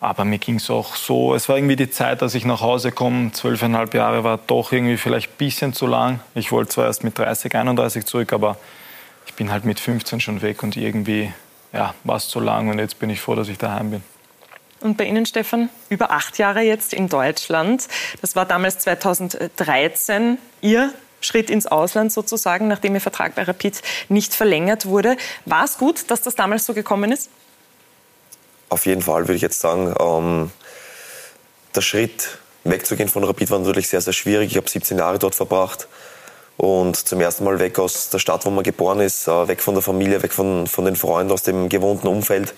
Aber 0.00 0.24
mir 0.24 0.38
ging 0.38 0.56
es 0.56 0.68
auch 0.68 0.94
so, 0.94 1.34
es 1.34 1.48
war 1.48 1.56
irgendwie 1.56 1.76
die 1.76 1.90
Zeit, 1.90 2.20
dass 2.20 2.34
ich 2.34 2.44
nach 2.44 2.60
Hause 2.60 2.92
komme, 2.92 3.32
zwölfeinhalb 3.32 3.94
Jahre 3.94 4.24
war 4.24 4.38
doch 4.46 4.72
irgendwie 4.72 4.98
vielleicht 4.98 5.30
ein 5.30 5.36
bisschen 5.38 5.72
zu 5.72 5.86
lang. 5.86 6.20
Ich 6.34 6.52
wollte 6.52 6.70
zwar 6.70 6.84
erst 6.86 7.02
mit 7.02 7.18
30, 7.18 7.54
31 7.54 8.04
zurück, 8.04 8.32
aber 8.32 8.58
ich 9.26 9.34
bin 9.34 9.50
halt 9.50 9.64
mit 9.64 9.80
15 9.80 10.20
schon 10.20 10.42
weg 10.42 10.62
und 10.62 10.76
irgendwie 10.76 11.32
ja, 11.72 11.94
war 12.04 12.16
es 12.16 12.28
zu 12.28 12.40
lang 12.40 12.68
und 12.68 12.78
jetzt 12.78 12.98
bin 12.98 13.10
ich 13.10 13.20
froh, 13.20 13.34
dass 13.34 13.48
ich 13.48 13.58
daheim 13.58 13.90
bin. 13.90 14.02
Und 14.80 14.98
bei 14.98 15.04
Ihnen, 15.04 15.24
Stefan, 15.24 15.70
über 15.88 16.10
acht 16.10 16.38
Jahre 16.38 16.60
jetzt 16.60 16.92
in 16.92 17.08
Deutschland. 17.08 17.88
Das 18.20 18.36
war 18.36 18.44
damals 18.44 18.78
2013 18.80 20.38
Ihr 20.60 20.92
Schritt 21.22 21.48
ins 21.48 21.66
Ausland 21.66 22.12
sozusagen, 22.12 22.68
nachdem 22.68 22.94
Ihr 22.94 23.00
Vertrag 23.00 23.34
bei 23.34 23.42
Rapid 23.42 23.80
nicht 24.10 24.34
verlängert 24.34 24.84
wurde. 24.84 25.16
War 25.46 25.64
es 25.64 25.78
gut, 25.78 26.10
dass 26.10 26.20
das 26.20 26.34
damals 26.34 26.66
so 26.66 26.74
gekommen 26.74 27.10
ist? 27.10 27.30
Auf 28.68 28.86
jeden 28.86 29.02
Fall 29.02 29.22
würde 29.22 29.34
ich 29.34 29.42
jetzt 29.42 29.60
sagen, 29.60 29.94
ähm, 30.00 30.50
der 31.74 31.82
Schritt 31.82 32.38
wegzugehen 32.64 33.08
von 33.08 33.22
Rapid 33.24 33.50
war 33.50 33.58
natürlich 33.58 33.88
sehr, 33.88 34.00
sehr 34.00 34.12
schwierig. 34.12 34.50
Ich 34.50 34.56
habe 34.56 34.68
17 34.68 34.98
Jahre 34.98 35.18
dort 35.18 35.34
verbracht 35.34 35.86
und 36.56 36.96
zum 36.96 37.20
ersten 37.20 37.44
Mal 37.44 37.58
weg 37.58 37.78
aus 37.78 38.08
der 38.10 38.18
Stadt, 38.18 38.44
wo 38.44 38.50
man 38.50 38.64
geboren 38.64 39.00
ist, 39.00 39.28
äh, 39.28 39.48
weg 39.48 39.62
von 39.62 39.74
der 39.74 39.82
Familie, 39.82 40.22
weg 40.22 40.32
von, 40.32 40.66
von 40.66 40.84
den 40.84 40.96
Freunden, 40.96 41.32
aus 41.32 41.42
dem 41.42 41.68
gewohnten 41.68 42.08
Umfeld. 42.08 42.54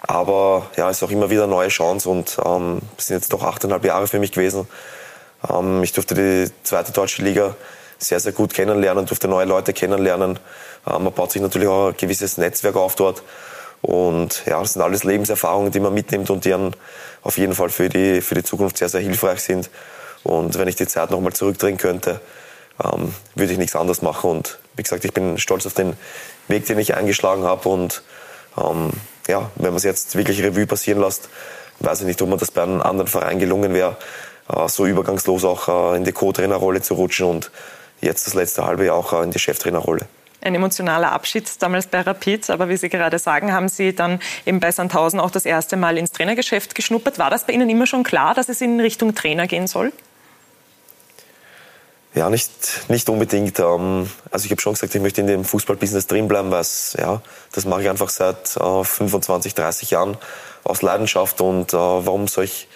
Aber 0.00 0.66
ja, 0.76 0.90
es 0.90 0.96
ist 0.96 1.02
auch 1.04 1.10
immer 1.10 1.30
wieder 1.30 1.44
eine 1.44 1.52
neue 1.52 1.68
Chance 1.68 2.08
und 2.08 2.36
ähm, 2.44 2.80
es 2.98 3.06
sind 3.06 3.16
jetzt 3.16 3.32
doch 3.32 3.42
achteinhalb 3.42 3.84
Jahre 3.84 4.08
für 4.08 4.18
mich 4.18 4.32
gewesen. 4.32 4.66
Ähm, 5.48 5.82
ich 5.82 5.92
durfte 5.92 6.14
die 6.14 6.50
zweite 6.64 6.92
deutsche 6.92 7.22
Liga 7.22 7.54
sehr, 7.98 8.18
sehr 8.18 8.32
gut 8.32 8.52
kennenlernen, 8.52 9.06
durfte 9.06 9.28
neue 9.28 9.46
Leute 9.46 9.72
kennenlernen. 9.72 10.40
Ähm, 10.86 11.04
man 11.04 11.12
baut 11.12 11.30
sich 11.30 11.40
natürlich 11.40 11.68
auch 11.68 11.88
ein 11.88 11.96
gewisses 11.96 12.36
Netzwerk 12.36 12.74
auf 12.74 12.96
dort. 12.96 13.22
Und 13.82 14.44
ja, 14.46 14.60
das 14.60 14.74
sind 14.74 14.82
alles 14.82 15.02
Lebenserfahrungen, 15.02 15.72
die 15.72 15.80
man 15.80 15.92
mitnimmt 15.92 16.30
und 16.30 16.44
die 16.44 16.50
dann 16.50 16.74
auf 17.22 17.36
jeden 17.36 17.54
Fall 17.54 17.68
für 17.68 17.88
die, 17.88 18.20
für 18.20 18.36
die 18.36 18.44
Zukunft 18.44 18.78
sehr, 18.78 18.88
sehr 18.88 19.00
hilfreich 19.00 19.42
sind. 19.42 19.70
Und 20.22 20.56
wenn 20.56 20.68
ich 20.68 20.76
die 20.76 20.86
Zeit 20.86 21.10
nochmal 21.10 21.32
zurückdrehen 21.32 21.78
könnte, 21.78 22.20
ähm, 22.82 23.12
würde 23.34 23.52
ich 23.52 23.58
nichts 23.58 23.74
anderes 23.74 24.00
machen. 24.00 24.30
Und 24.30 24.58
wie 24.76 24.84
gesagt, 24.84 25.04
ich 25.04 25.12
bin 25.12 25.36
stolz 25.36 25.66
auf 25.66 25.74
den 25.74 25.94
Weg, 26.46 26.64
den 26.66 26.78
ich 26.78 26.94
eingeschlagen 26.94 27.42
habe. 27.42 27.68
Und 27.68 28.02
ähm, 28.56 28.92
ja, 29.26 29.50
wenn 29.56 29.70
man 29.70 29.76
es 29.76 29.82
jetzt 29.82 30.16
wirklich 30.16 30.42
Revue 30.42 30.66
passieren 30.66 31.00
lässt, 31.00 31.28
weiß 31.80 32.00
ich 32.00 32.06
nicht, 32.06 32.22
ob 32.22 32.28
man 32.28 32.38
das 32.38 32.52
bei 32.52 32.62
einem 32.62 32.80
anderen 32.80 33.08
Verein 33.08 33.40
gelungen 33.40 33.74
wäre, 33.74 33.96
äh, 34.48 34.68
so 34.68 34.86
übergangslos 34.86 35.44
auch 35.44 35.92
äh, 35.92 35.96
in 35.96 36.04
die 36.04 36.12
Co-Trainerrolle 36.12 36.82
zu 36.82 36.94
rutschen 36.94 37.26
und 37.26 37.50
jetzt 38.00 38.28
das 38.28 38.34
letzte 38.34 38.64
halbe 38.64 38.86
Jahr 38.86 38.96
auch 38.96 39.12
äh, 39.12 39.24
in 39.24 39.32
die 39.32 39.40
Cheftrainerrolle 39.40 40.06
ein 40.42 40.54
emotionaler 40.54 41.12
Abschied 41.12 41.50
damals 41.60 41.86
bei 41.86 42.00
Rapid. 42.00 42.50
Aber 42.50 42.68
wie 42.68 42.76
Sie 42.76 42.88
gerade 42.88 43.18
sagen, 43.18 43.52
haben 43.52 43.68
Sie 43.68 43.94
dann 43.94 44.20
eben 44.44 44.60
bei 44.60 44.72
Sandhausen 44.72 45.20
auch 45.20 45.30
das 45.30 45.46
erste 45.46 45.76
Mal 45.76 45.98
ins 45.98 46.12
Trainergeschäft 46.12 46.74
geschnuppert. 46.74 47.18
War 47.18 47.30
das 47.30 47.46
bei 47.46 47.52
Ihnen 47.52 47.70
immer 47.70 47.86
schon 47.86 48.02
klar, 48.02 48.34
dass 48.34 48.48
es 48.48 48.60
in 48.60 48.80
Richtung 48.80 49.14
Trainer 49.14 49.46
gehen 49.46 49.66
soll? 49.66 49.92
Ja, 52.14 52.28
nicht, 52.28 52.50
nicht 52.88 53.08
unbedingt. 53.08 53.58
Ähm, 53.58 54.10
also 54.30 54.44
ich 54.44 54.50
habe 54.50 54.60
schon 54.60 54.74
gesagt, 54.74 54.94
ich 54.94 55.00
möchte 55.00 55.22
in 55.22 55.26
dem 55.26 55.44
Fußballbusiness 55.44 56.06
drinbleiben, 56.06 56.50
weil 56.50 56.64
ja, 56.98 57.22
das 57.52 57.64
mache 57.64 57.82
ich 57.82 57.88
einfach 57.88 58.10
seit 58.10 58.48
25, 58.48 59.54
30 59.54 59.90
Jahren 59.90 60.18
aus 60.62 60.82
Leidenschaft. 60.82 61.40
Und 61.40 61.72
äh, 61.72 61.76
warum 61.76 62.28
soll 62.28 62.44
ich 62.44 62.68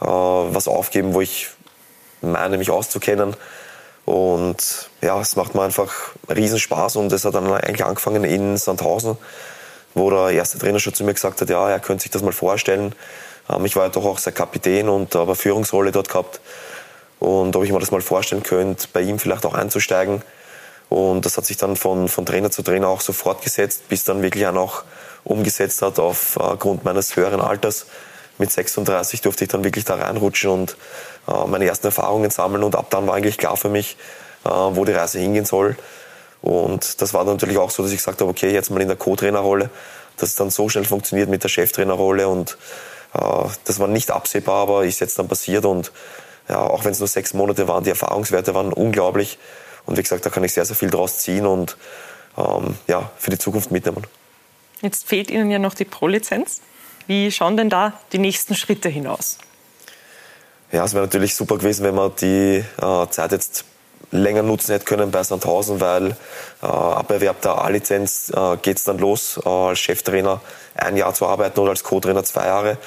äh, 0.00 0.06
was 0.06 0.68
aufgeben, 0.68 1.14
wo 1.14 1.20
ich 1.20 1.48
meine, 2.20 2.58
mich 2.58 2.70
auszukennen? 2.70 3.34
Und 4.08 4.88
ja, 5.02 5.20
es 5.20 5.36
macht 5.36 5.54
mir 5.54 5.60
einfach 5.60 5.92
riesen 6.34 6.58
Spaß 6.58 6.96
und 6.96 7.12
es 7.12 7.26
hat 7.26 7.34
dann 7.34 7.52
eigentlich 7.52 7.84
angefangen 7.84 8.24
in 8.24 8.56
Sandhausen, 8.56 9.18
wo 9.92 10.08
der 10.08 10.30
erste 10.30 10.58
Trainer 10.58 10.78
schon 10.78 10.94
zu 10.94 11.04
mir 11.04 11.12
gesagt 11.12 11.42
hat, 11.42 11.50
ja, 11.50 11.68
er 11.68 11.78
könnte 11.78 12.04
sich 12.04 12.10
das 12.10 12.22
mal 12.22 12.32
vorstellen. 12.32 12.94
Ähm, 13.50 13.66
ich 13.66 13.76
war 13.76 13.84
ja 13.84 13.88
doch 13.90 14.06
auch 14.06 14.16
sein 14.16 14.32
Kapitän 14.32 14.88
und 14.88 15.14
habe 15.14 15.26
eine 15.26 15.34
Führungsrolle 15.34 15.92
dort 15.92 16.08
gehabt. 16.08 16.40
Und 17.18 17.54
ob 17.54 17.64
ich 17.64 17.70
mir 17.70 17.80
das 17.80 17.90
mal 17.90 18.00
vorstellen 18.00 18.42
könnte, 18.42 18.88
bei 18.94 19.02
ihm 19.02 19.18
vielleicht 19.18 19.44
auch 19.44 19.52
einzusteigen. 19.52 20.22
Und 20.88 21.26
das 21.26 21.36
hat 21.36 21.44
sich 21.44 21.58
dann 21.58 21.76
von, 21.76 22.08
von 22.08 22.24
Trainer 22.24 22.50
zu 22.50 22.62
Trainer 22.62 22.88
auch 22.88 23.02
so 23.02 23.12
fortgesetzt, 23.12 23.90
bis 23.90 24.04
dann 24.04 24.22
wirklich 24.22 24.46
auch 24.46 24.84
umgesetzt 25.22 25.82
hat 25.82 25.98
aufgrund 25.98 26.82
meines 26.82 27.14
höheren 27.14 27.42
Alters. 27.42 27.84
Mit 28.38 28.50
36 28.52 29.20
durfte 29.20 29.44
ich 29.44 29.50
dann 29.50 29.64
wirklich 29.64 29.84
da 29.84 29.96
reinrutschen 29.96 30.50
und 30.50 30.70
äh, 30.70 30.74
meine 31.46 31.66
ersten 31.66 31.86
Erfahrungen 31.86 32.30
sammeln 32.30 32.62
und 32.64 32.76
ab 32.76 32.86
dann 32.90 33.06
war 33.06 33.14
eigentlich 33.14 33.38
klar 33.38 33.56
für 33.56 33.68
mich, 33.68 33.96
äh, 34.44 34.48
wo 34.50 34.84
die 34.84 34.92
Reise 34.92 35.18
hingehen 35.18 35.44
soll. 35.44 35.76
Und 36.40 37.00
das 37.02 37.14
war 37.14 37.24
dann 37.24 37.34
natürlich 37.34 37.58
auch 37.58 37.70
so, 37.70 37.82
dass 37.82 37.92
ich 37.92 37.98
gesagt 37.98 38.20
habe, 38.20 38.30
okay, 38.30 38.52
jetzt 38.52 38.70
mal 38.70 38.80
in 38.80 38.88
der 38.88 38.96
Co-Trainerrolle, 38.96 39.70
dass 40.16 40.30
es 40.30 40.34
dann 40.36 40.50
so 40.50 40.68
schnell 40.68 40.84
funktioniert 40.84 41.28
mit 41.28 41.42
der 41.42 41.48
Cheftrainerrolle 41.48 42.28
und 42.28 42.56
äh, 43.14 43.18
das 43.64 43.78
war 43.78 43.88
nicht 43.88 44.10
absehbar, 44.10 44.62
aber 44.62 44.84
ist 44.84 45.00
jetzt 45.00 45.18
dann 45.18 45.28
passiert 45.28 45.64
und 45.64 45.92
ja, 46.48 46.60
auch 46.62 46.84
wenn 46.84 46.92
es 46.92 46.98
nur 46.98 47.08
sechs 47.08 47.34
Monate 47.34 47.68
waren, 47.68 47.84
die 47.84 47.90
Erfahrungswerte 47.90 48.54
waren 48.54 48.72
unglaublich 48.72 49.38
und 49.84 49.98
wie 49.98 50.02
gesagt, 50.02 50.24
da 50.24 50.30
kann 50.30 50.44
ich 50.44 50.52
sehr, 50.52 50.64
sehr 50.64 50.76
viel 50.76 50.90
draus 50.90 51.18
ziehen 51.18 51.46
und 51.46 51.76
ähm, 52.36 52.76
ja, 52.86 53.10
für 53.18 53.30
die 53.30 53.38
Zukunft 53.38 53.70
mitnehmen. 53.70 54.04
Jetzt 54.80 55.08
fehlt 55.08 55.30
Ihnen 55.30 55.50
ja 55.50 55.58
noch 55.58 55.74
die 55.74 55.84
Pro-Lizenz. 55.84 56.60
Wie 57.06 57.32
schauen 57.32 57.56
denn 57.56 57.68
da 57.68 57.94
die 58.12 58.18
nächsten 58.18 58.54
Schritte 58.54 58.88
hinaus? 58.88 59.38
Ja, 60.70 60.84
es 60.84 60.92
wäre 60.92 61.04
natürlich 61.04 61.34
super 61.34 61.56
gewesen, 61.56 61.84
wenn 61.84 61.94
wir 61.94 62.10
die 62.10 62.64
äh, 62.82 63.10
Zeit 63.10 63.32
jetzt 63.32 63.64
länger 64.10 64.42
nutzen 64.42 64.72
hätte 64.72 64.84
können 64.84 65.10
bei 65.10 65.22
Sandhausen, 65.22 65.80
weil 65.80 66.16
äh, 66.62 66.66
ab 66.66 67.10
Erwerb 67.10 67.40
der 67.42 67.58
A-Lizenz 67.58 68.30
äh, 68.34 68.56
geht 68.58 68.78
es 68.78 68.84
dann 68.84 68.98
los, 68.98 69.40
äh, 69.44 69.48
als 69.48 69.78
Cheftrainer 69.78 70.40
ein 70.74 70.96
Jahr 70.96 71.14
zu 71.14 71.26
arbeiten 71.26 71.58
oder 71.60 71.70
als 71.70 71.84
Co-Trainer 71.84 72.24
zwei 72.24 72.46
Jahre. 72.46 72.78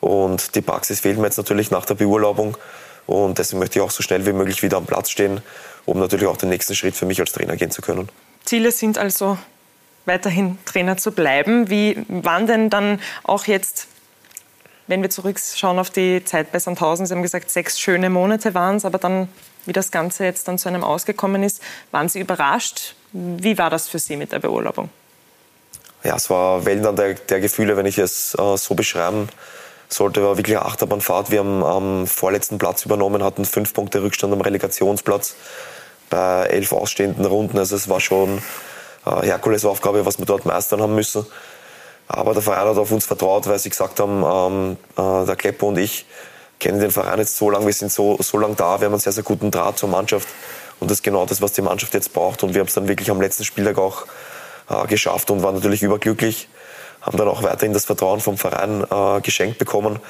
Und 0.00 0.54
die 0.54 0.60
Praxis 0.60 1.00
fehlt 1.00 1.18
mir 1.18 1.24
jetzt 1.24 1.38
natürlich 1.38 1.70
nach 1.70 1.86
der 1.86 1.94
Beurlaubung. 1.94 2.56
Und 3.06 3.38
deswegen 3.38 3.58
möchte 3.58 3.78
ich 3.78 3.84
auch 3.84 3.90
so 3.90 4.02
schnell 4.02 4.26
wie 4.26 4.32
möglich 4.32 4.62
wieder 4.62 4.76
am 4.76 4.86
Platz 4.86 5.10
stehen, 5.10 5.40
um 5.86 5.98
natürlich 5.98 6.26
auch 6.26 6.36
den 6.36 6.50
nächsten 6.50 6.74
Schritt 6.74 6.94
für 6.94 7.06
mich 7.06 7.20
als 7.20 7.32
Trainer 7.32 7.56
gehen 7.56 7.70
zu 7.70 7.82
können. 7.82 8.08
Ziele 8.44 8.70
sind 8.70 8.98
also 8.98 9.38
weiterhin 10.04 10.58
Trainer 10.66 10.96
zu 10.96 11.12
bleiben. 11.12 11.70
Wie 11.70 12.04
waren 12.08 12.46
denn 12.46 12.70
dann 12.70 13.00
auch 13.24 13.46
jetzt 13.46 13.88
wenn 14.88 15.02
wir 15.02 15.10
zurückschauen 15.10 15.78
auf 15.78 15.90
die 15.90 16.24
Zeit 16.24 16.50
bei 16.50 16.58
Sandhausen, 16.58 17.06
Sie 17.06 17.14
haben 17.14 17.22
gesagt, 17.22 17.50
sechs 17.50 17.78
schöne 17.78 18.10
Monate 18.10 18.54
waren 18.54 18.76
es, 18.76 18.84
aber 18.84 18.98
dann, 18.98 19.28
wie 19.66 19.72
das 19.72 19.90
Ganze 19.90 20.24
jetzt 20.24 20.48
dann 20.48 20.58
zu 20.58 20.68
einem 20.68 20.82
ausgekommen 20.82 21.42
ist, 21.42 21.62
waren 21.92 22.08
Sie 22.08 22.20
überrascht? 22.20 22.94
Wie 23.12 23.56
war 23.56 23.70
das 23.70 23.88
für 23.88 23.98
Sie 23.98 24.16
mit 24.16 24.32
der 24.32 24.40
Beurlaubung? 24.40 24.88
Ja, 26.04 26.16
es 26.16 26.30
war 26.30 26.64
Wellen 26.64 26.96
der, 26.96 27.14
der 27.14 27.40
Gefühle, 27.40 27.76
wenn 27.76 27.86
ich 27.86 27.98
es 27.98 28.34
äh, 28.34 28.56
so 28.56 28.74
beschreiben 28.74 29.28
sollte, 29.88 30.22
war 30.22 30.36
wirklich 30.36 30.56
eine 30.56 30.66
Achterbahnfahrt. 30.66 31.30
Wir 31.30 31.40
haben 31.40 31.64
am 31.64 32.06
vorletzten 32.06 32.58
Platz 32.58 32.84
übernommen, 32.84 33.22
hatten 33.22 33.44
fünf 33.44 33.74
Punkte 33.74 34.02
Rückstand 34.02 34.32
am 34.32 34.40
Relegationsplatz 34.40 35.34
bei 36.10 36.46
elf 36.46 36.72
ausstehenden 36.72 37.24
Runden. 37.24 37.58
Also 37.58 37.76
es 37.76 37.88
war 37.88 38.00
schon 38.00 38.42
eine 39.04 39.22
Herkulesaufgabe, 39.22 40.06
was 40.06 40.18
wir 40.18 40.26
dort 40.26 40.44
meistern 40.44 40.80
haben 40.80 40.94
müssen. 40.94 41.26
Aber 42.08 42.32
der 42.32 42.42
Verein 42.42 42.66
hat 42.66 42.78
auf 42.78 42.90
uns 42.90 43.04
vertraut, 43.04 43.46
weil 43.46 43.58
sie 43.58 43.68
gesagt 43.68 44.00
haben, 44.00 44.24
ähm, 44.24 44.76
äh, 44.96 45.26
der 45.26 45.36
Kleppo 45.36 45.68
und 45.68 45.78
ich 45.78 46.06
kennen 46.58 46.80
den 46.80 46.90
Verein 46.90 47.18
jetzt 47.18 47.36
so 47.36 47.50
lange, 47.50 47.66
wir 47.66 47.72
sind 47.72 47.92
so, 47.92 48.16
so 48.20 48.38
lange 48.38 48.54
da, 48.54 48.80
wir 48.80 48.86
haben 48.86 48.94
einen 48.94 49.00
sehr, 49.00 49.12
sehr 49.12 49.22
guten 49.22 49.50
Draht 49.50 49.78
zur 49.78 49.88
Mannschaft. 49.88 50.26
Und 50.80 50.90
das 50.90 50.98
ist 50.98 51.02
genau 51.02 51.26
das, 51.26 51.42
was 51.42 51.52
die 51.52 51.62
Mannschaft 51.62 51.94
jetzt 51.94 52.12
braucht. 52.12 52.42
Und 52.42 52.54
wir 52.54 52.60
haben 52.60 52.68
es 52.68 52.74
dann 52.74 52.88
wirklich 52.88 53.10
am 53.10 53.20
letzten 53.20 53.44
Spieltag 53.44 53.78
auch 53.78 54.06
äh, 54.70 54.86
geschafft 54.86 55.30
und 55.30 55.42
waren 55.42 55.54
natürlich 55.54 55.82
überglücklich. 55.82 56.48
Haben 57.02 57.18
dann 57.18 57.28
auch 57.28 57.42
weiterhin 57.42 57.72
das 57.72 57.84
Vertrauen 57.84 58.20
vom 58.20 58.38
Verein 58.38 58.84
äh, 58.90 59.20
geschenkt 59.20 59.58
bekommen, 59.58 60.00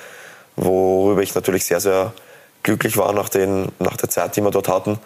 worüber 0.57 1.23
ich 1.23 1.35
natürlich 1.35 1.65
sehr, 1.67 1.81
sehr 1.81 2.13
glücklich 2.63 2.97
war 2.97 3.13
nach, 3.13 3.29
den, 3.29 3.73
nach 3.79 3.97
der 3.97 4.09
Zeit, 4.09 4.37
die 4.37 4.41
wir 4.41 4.51
dort 4.51 4.69
hatten. 4.69 4.99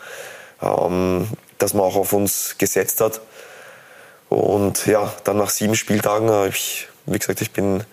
Ähm, 0.61 1.29
dass 1.59 1.75
man 1.75 1.85
auch 1.85 1.97
auf 1.97 2.13
uns 2.13 2.57
gesetzt 2.59 3.01
hat. 3.01 3.21
Und 4.33 4.87
ja, 4.87 5.13
dann 5.25 5.37
nach 5.37 5.51
sieben 5.51 5.75
Spieltagen, 5.75 6.29
äh, 6.31 6.49
ich, 6.49 6.89
wie 7.05 7.19
gesagt, 7.19 7.43
ich 7.43 7.51
bin, 7.51 7.85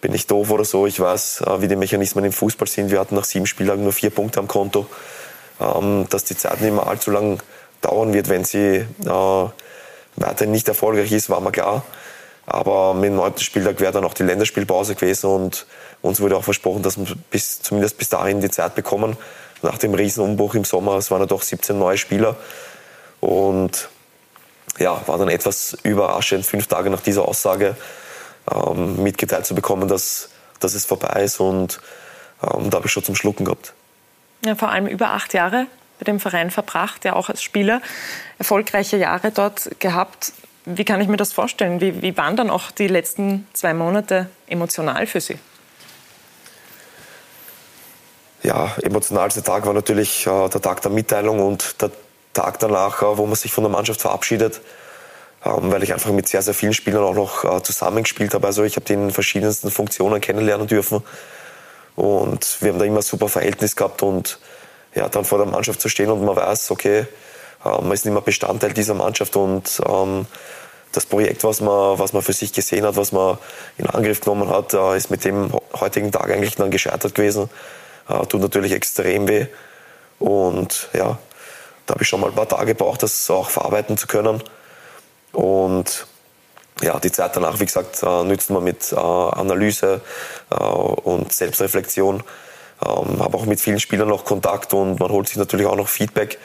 bin 0.00 0.12
nicht 0.12 0.30
doof 0.30 0.50
oder 0.50 0.64
so. 0.64 0.86
Ich 0.86 1.00
weiß, 1.00 1.40
äh, 1.40 1.62
wie 1.62 1.68
die 1.68 1.74
Mechanismen 1.74 2.24
im 2.24 2.32
Fußball 2.32 2.68
sind. 2.68 2.92
Wir 2.92 3.00
hatten 3.00 3.16
nach 3.16 3.24
sieben 3.24 3.46
Spieltagen 3.46 3.82
nur 3.82 3.92
vier 3.92 4.10
Punkte 4.10 4.38
am 4.38 4.46
Konto. 4.46 4.86
Ähm, 5.60 6.06
dass 6.10 6.22
die 6.24 6.36
Zeit 6.36 6.60
nicht 6.60 6.72
mehr 6.72 6.86
allzu 6.86 7.10
lang 7.10 7.42
dauern 7.80 8.12
wird, 8.12 8.28
wenn 8.28 8.44
sie 8.44 8.58
äh, 9.04 9.48
weiterhin 10.14 10.52
nicht 10.52 10.68
erfolgreich 10.68 11.10
ist, 11.10 11.28
war 11.28 11.40
mir 11.40 11.50
klar. 11.50 11.84
Aber 12.46 12.94
mit 12.94 13.06
dem 13.06 13.16
neunten 13.16 13.40
Spieltag 13.40 13.80
wäre 13.80 13.92
dann 13.92 14.04
auch 14.04 14.14
die 14.14 14.22
Länderspielpause 14.22 14.94
gewesen 14.94 15.26
und 15.26 15.66
uns 16.02 16.20
wurde 16.20 16.36
auch 16.36 16.44
versprochen, 16.44 16.82
dass 16.82 16.98
wir 16.98 17.16
bis, 17.30 17.62
zumindest 17.62 17.98
bis 17.98 18.10
dahin 18.10 18.40
die 18.40 18.50
Zeit 18.50 18.76
bekommen. 18.76 19.16
Nach 19.62 19.78
dem 19.78 19.94
Riesenumbruch 19.94 20.54
im 20.54 20.64
Sommer, 20.64 20.98
es 20.98 21.10
waren 21.10 21.20
ja 21.20 21.26
doch 21.26 21.42
17 21.42 21.76
neue 21.76 21.98
Spieler. 21.98 22.36
Und 23.20 23.88
ja, 24.78 25.00
war 25.06 25.18
dann 25.18 25.28
etwas 25.28 25.76
überraschend, 25.82 26.46
fünf 26.46 26.66
Tage 26.66 26.90
nach 26.90 27.00
dieser 27.00 27.26
Aussage 27.26 27.76
ähm, 28.52 29.02
mitgeteilt 29.02 29.46
zu 29.46 29.54
bekommen, 29.54 29.88
dass, 29.88 30.30
dass 30.60 30.74
es 30.74 30.84
vorbei 30.84 31.22
ist. 31.22 31.40
Und 31.40 31.80
ähm, 32.42 32.70
da 32.70 32.78
habe 32.78 32.86
ich 32.86 32.92
schon 32.92 33.04
zum 33.04 33.14
Schlucken 33.14 33.44
gehabt. 33.44 33.72
Ja, 34.44 34.54
vor 34.54 34.70
allem 34.70 34.86
über 34.86 35.12
acht 35.12 35.32
Jahre 35.34 35.66
bei 35.98 36.04
dem 36.04 36.20
Verein 36.20 36.50
verbracht, 36.50 37.04
ja 37.04 37.14
auch 37.14 37.28
als 37.28 37.42
Spieler 37.42 37.80
erfolgreiche 38.38 38.96
Jahre 38.96 39.30
dort 39.30 39.80
gehabt. 39.80 40.32
Wie 40.64 40.84
kann 40.84 41.00
ich 41.00 41.08
mir 41.08 41.16
das 41.16 41.32
vorstellen? 41.32 41.80
Wie, 41.80 42.02
wie 42.02 42.16
waren 42.16 42.36
dann 42.36 42.50
auch 42.50 42.70
die 42.70 42.88
letzten 42.88 43.46
zwei 43.52 43.74
Monate 43.74 44.28
emotional 44.46 45.06
für 45.06 45.20
Sie? 45.20 45.38
Ja, 48.42 48.74
emotionalste 48.82 49.42
Tag 49.42 49.64
war 49.64 49.72
natürlich 49.72 50.26
äh, 50.26 50.48
der 50.48 50.60
Tag 50.60 50.82
der 50.82 50.90
Mitteilung 50.90 51.40
und 51.40 51.80
der 51.80 51.90
Tag 52.34 52.58
danach, 52.58 53.02
äh, 53.02 53.18
wo 53.18 53.26
man 53.26 53.36
sich 53.36 53.52
von 53.52 53.64
der 53.64 53.70
Mannschaft 53.70 54.00
verabschiedet, 54.00 54.60
ähm, 55.44 55.72
weil 55.72 55.82
ich 55.82 55.92
einfach 55.92 56.10
mit 56.10 56.28
sehr, 56.28 56.42
sehr 56.42 56.54
vielen 56.54 56.74
Spielern 56.74 57.04
auch 57.04 57.14
noch 57.14 57.44
äh, 57.44 57.62
zusammengespielt 57.62 58.34
habe. 58.34 58.46
Also 58.46 58.64
ich 58.64 58.76
habe 58.76 58.84
die 58.84 58.94
in 58.94 59.10
verschiedensten 59.10 59.70
Funktionen 59.70 60.20
kennenlernen 60.20 60.66
dürfen 60.66 61.02
und 61.96 62.58
wir 62.60 62.72
haben 62.72 62.78
da 62.78 62.84
immer 62.84 63.02
super 63.02 63.28
Verhältnis 63.28 63.76
gehabt 63.76 64.02
und 64.02 64.38
ja, 64.94 65.08
dann 65.08 65.24
vor 65.24 65.38
der 65.38 65.46
Mannschaft 65.46 65.80
zu 65.80 65.88
stehen 65.88 66.10
und 66.10 66.24
man 66.24 66.36
weiß, 66.36 66.70
okay, 66.70 67.06
äh, 67.64 67.68
man 67.68 67.92
ist 67.92 68.04
nicht 68.04 68.12
mehr 68.12 68.22
Bestandteil 68.22 68.72
dieser 68.72 68.94
Mannschaft 68.94 69.36
und 69.36 69.80
ähm, 69.88 70.26
das 70.92 71.06
Projekt, 71.06 71.42
was 71.44 71.60
man, 71.60 71.98
was 71.98 72.12
man 72.12 72.22
für 72.22 72.32
sich 72.32 72.52
gesehen 72.52 72.84
hat, 72.84 72.96
was 72.96 73.12
man 73.12 73.38
in 73.78 73.86
Angriff 73.86 74.20
genommen 74.20 74.48
hat, 74.48 74.74
äh, 74.74 74.96
ist 74.96 75.10
mit 75.10 75.24
dem 75.24 75.52
heutigen 75.78 76.12
Tag 76.12 76.30
eigentlich 76.30 76.56
dann 76.56 76.70
gescheitert 76.70 77.14
gewesen. 77.14 77.50
Äh, 78.08 78.26
tut 78.26 78.40
natürlich 78.40 78.72
extrem 78.72 79.26
weh. 79.28 79.46
Und 80.18 80.88
ja, 80.92 81.18
da 81.86 81.94
habe 81.94 82.02
ich 82.02 82.08
schon 82.08 82.20
mal 82.20 82.28
ein 82.28 82.34
paar 82.34 82.48
Tage 82.48 82.66
gebraucht, 82.66 83.02
das 83.02 83.28
auch 83.30 83.50
verarbeiten 83.50 83.96
zu 83.96 84.06
können. 84.06 84.42
Und 85.32 86.06
ja, 86.82 86.98
die 86.98 87.12
Zeit 87.12 87.36
danach, 87.36 87.60
wie 87.60 87.66
gesagt, 87.66 88.02
äh, 88.02 88.24
nützt 88.24 88.50
man 88.50 88.64
mit 88.64 88.92
äh, 88.92 88.96
Analyse 88.96 90.00
äh, 90.50 90.54
und 90.56 91.32
Selbstreflexion. 91.32 92.22
Ähm, 92.84 93.22
habe 93.22 93.36
auch 93.36 93.46
mit 93.46 93.60
vielen 93.60 93.80
Spielern 93.80 94.08
noch 94.08 94.24
Kontakt 94.24 94.74
und 94.74 94.98
man 94.98 95.10
holt 95.10 95.28
sich 95.28 95.36
natürlich 95.36 95.66
auch 95.66 95.76
noch 95.76 95.88
Feedback, 95.88 96.38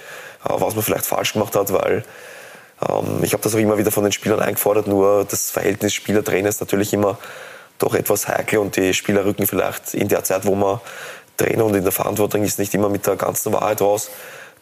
was 0.43 0.75
man 0.75 0.83
vielleicht 0.83 1.05
falsch 1.05 1.33
gemacht 1.33 1.55
hat, 1.55 1.73
weil 1.73 2.03
ähm, 2.87 3.23
ich 3.23 3.33
habe 3.33 3.43
das 3.43 3.55
auch 3.55 3.59
immer 3.59 3.77
wieder 3.77 3.91
von 3.91 4.03
den 4.03 4.11
Spielern 4.11 4.39
eingefordert, 4.39 4.87
nur 4.87 5.25
das 5.25 5.49
Verhältnis 5.51 5.93
Spieler-Trainer 5.93 6.47
ist 6.47 6.61
natürlich 6.61 6.93
immer 6.93 7.17
doch 7.79 7.95
etwas 7.95 8.27
heikel 8.27 8.59
und 8.59 8.75
die 8.75 8.93
Spieler 8.93 9.25
rücken 9.25 9.47
vielleicht 9.47 9.93
in 9.93 10.07
der 10.07 10.23
Zeit, 10.23 10.45
wo 10.45 10.53
man 10.53 10.79
Trainer 11.37 11.65
und 11.65 11.75
in 11.75 11.83
der 11.83 11.93
Verantwortung 11.93 12.43
ist, 12.43 12.59
nicht 12.59 12.73
immer 12.73 12.89
mit 12.89 13.07
der 13.07 13.15
ganzen 13.15 13.53
Wahrheit 13.53 13.81
raus. 13.81 14.09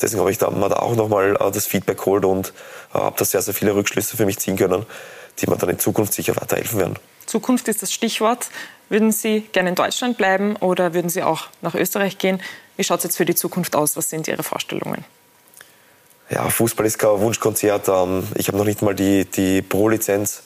Deswegen 0.02 0.20
habe 0.20 0.32
ich 0.32 0.38
da, 0.38 0.50
mir 0.50 0.70
da 0.70 0.78
auch 0.78 0.96
nochmal 0.96 1.36
äh, 1.40 1.52
das 1.52 1.66
Feedback 1.66 1.98
geholt 1.98 2.26
und 2.26 2.54
äh, 2.94 3.00
habe 3.00 3.16
da 3.18 3.26
sehr, 3.26 3.42
sehr 3.42 3.54
viele 3.54 3.76
Rückschlüsse 3.76 4.18
für 4.18 4.26
mich 4.26 4.40
ziehen 4.40 4.58
können, 4.58 4.86
die 5.40 5.48
mir 5.48 5.58
dann 5.58 5.70
in 5.70 5.80
Zukunft 5.80 6.14
sicher 6.14 6.36
weiterhelfen 6.36 6.80
werden. 6.80 6.96
Zukunft 7.26 7.68
ist 7.68 7.82
das 7.82 7.92
Stichwort. 7.92 8.48
Würden 8.90 9.12
Sie 9.12 9.42
gerne 9.52 9.70
in 9.70 9.76
Deutschland 9.76 10.18
bleiben 10.18 10.56
oder 10.56 10.94
würden 10.94 11.10
Sie 11.10 11.24
auch 11.24 11.48
nach 11.62 11.76
Österreich 11.76 12.18
gehen? 12.18 12.42
Wie 12.78 12.84
schaut 12.84 13.00
es 13.00 13.04
jetzt 13.06 13.18
für 13.18 13.26
die 13.26 13.36
Zukunft 13.36 13.76
aus? 13.76 13.98
Was 13.98 14.10
sind 14.10 14.28
Ihre 14.28 14.44
Vorstellungen? 14.44 15.04
Ja, 16.30 16.50
Fußball 16.50 16.86
ist 16.86 16.98
kein 16.98 17.20
Wunschkonzert. 17.20 17.90
Ähm, 17.90 18.28
ich 18.36 18.48
habe 18.48 18.58
noch 18.58 18.66
nicht 18.66 18.82
mal 18.82 18.96
die, 18.96 19.26
die 19.26 19.62
Pro-Lizenz, 19.62 20.44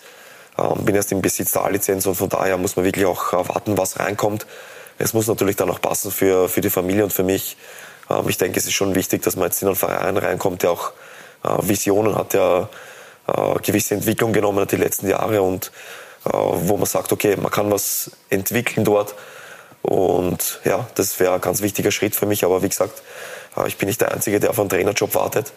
ähm, 0.58 0.86
bin 0.86 0.96
erst 0.96 1.12
im 1.12 1.22
Besitz 1.22 1.52
der 1.52 1.64
A-Lizenz 1.64 2.06
und 2.06 2.16
von 2.16 2.30
daher 2.30 2.58
muss 2.58 2.76
man 2.76 2.86
wirklich 2.86 3.06
auch 3.06 3.34
warten, 3.34 3.78
was 3.78 4.00
reinkommt. 4.00 4.46
Es 4.98 5.14
muss 5.14 5.28
natürlich 5.28 5.56
dann 5.56 5.70
auch 5.70 5.82
passen 5.82 6.12
für, 6.12 6.48
für 6.48 6.62
die 6.62 6.70
Familie 6.70 7.04
und 7.04 7.14
für 7.14 7.24
mich. 7.24 7.58
Ich 8.28 8.38
denke, 8.38 8.60
es 8.60 8.66
ist 8.66 8.74
schon 8.74 8.96
wichtig, 8.96 9.22
dass 9.22 9.36
man 9.36 9.46
jetzt 9.46 9.62
in 9.62 9.68
einen 9.68 9.78
Verein 9.78 10.18
reinkommt, 10.18 10.64
der 10.64 10.72
auch 10.72 10.92
äh, 11.44 11.58
Visionen 11.62 12.16
hat, 12.16 12.34
der 12.34 12.70
äh, 13.28 13.60
gewisse 13.62 13.96
Entwicklung 13.96 14.34
genommen 14.34 14.60
hat 14.60 14.72
die 14.72 14.78
letzten 14.78 15.08
Jahre 15.08 15.42
und 15.42 15.72
äh, 16.26 16.30
wo 16.32 16.78
man 16.78 16.86
sagt, 16.86 17.12
okay, 17.12 17.36
man 17.36 17.52
kann 17.52 17.72
was 17.72 18.12
entwickeln 18.30 18.86
dort. 18.86 19.16
Und 19.82 20.60
ja, 20.64 20.88
das 20.96 21.20
wäre 21.20 21.34
ein 21.34 21.42
ganz 21.42 21.62
wichtiger 21.62 21.92
Schritt 21.92 22.16
für 22.16 22.26
mich. 22.26 22.44
Aber 22.44 22.62
wie 22.62 22.70
gesagt, 22.70 23.02
ich 23.66 23.78
bin 23.78 23.88
nicht 23.88 24.00
der 24.00 24.12
Einzige, 24.12 24.40
der 24.40 24.52
auf 24.52 24.60
einen 24.60 24.70
Trainerjob 24.70 25.16
wartet. 25.16 25.52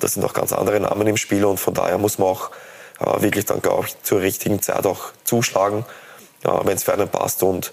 Das 0.00 0.14
sind 0.14 0.24
auch 0.24 0.32
ganz 0.32 0.52
andere 0.52 0.80
Namen 0.80 1.06
im 1.06 1.16
Spiel 1.16 1.44
und 1.44 1.58
von 1.58 1.72
daher 1.72 1.96
muss 1.96 2.18
man 2.18 2.30
auch 2.30 2.50
wirklich 3.18 3.44
dann, 3.44 3.62
glaube 3.62 3.86
ich, 3.86 4.02
zur 4.02 4.20
richtigen 4.20 4.60
Zeit 4.60 4.86
auch 4.86 5.12
zuschlagen, 5.24 5.84
wenn 6.42 6.76
es 6.76 6.82
für 6.82 6.92
einen 6.92 7.08
passt. 7.08 7.42
Und 7.42 7.72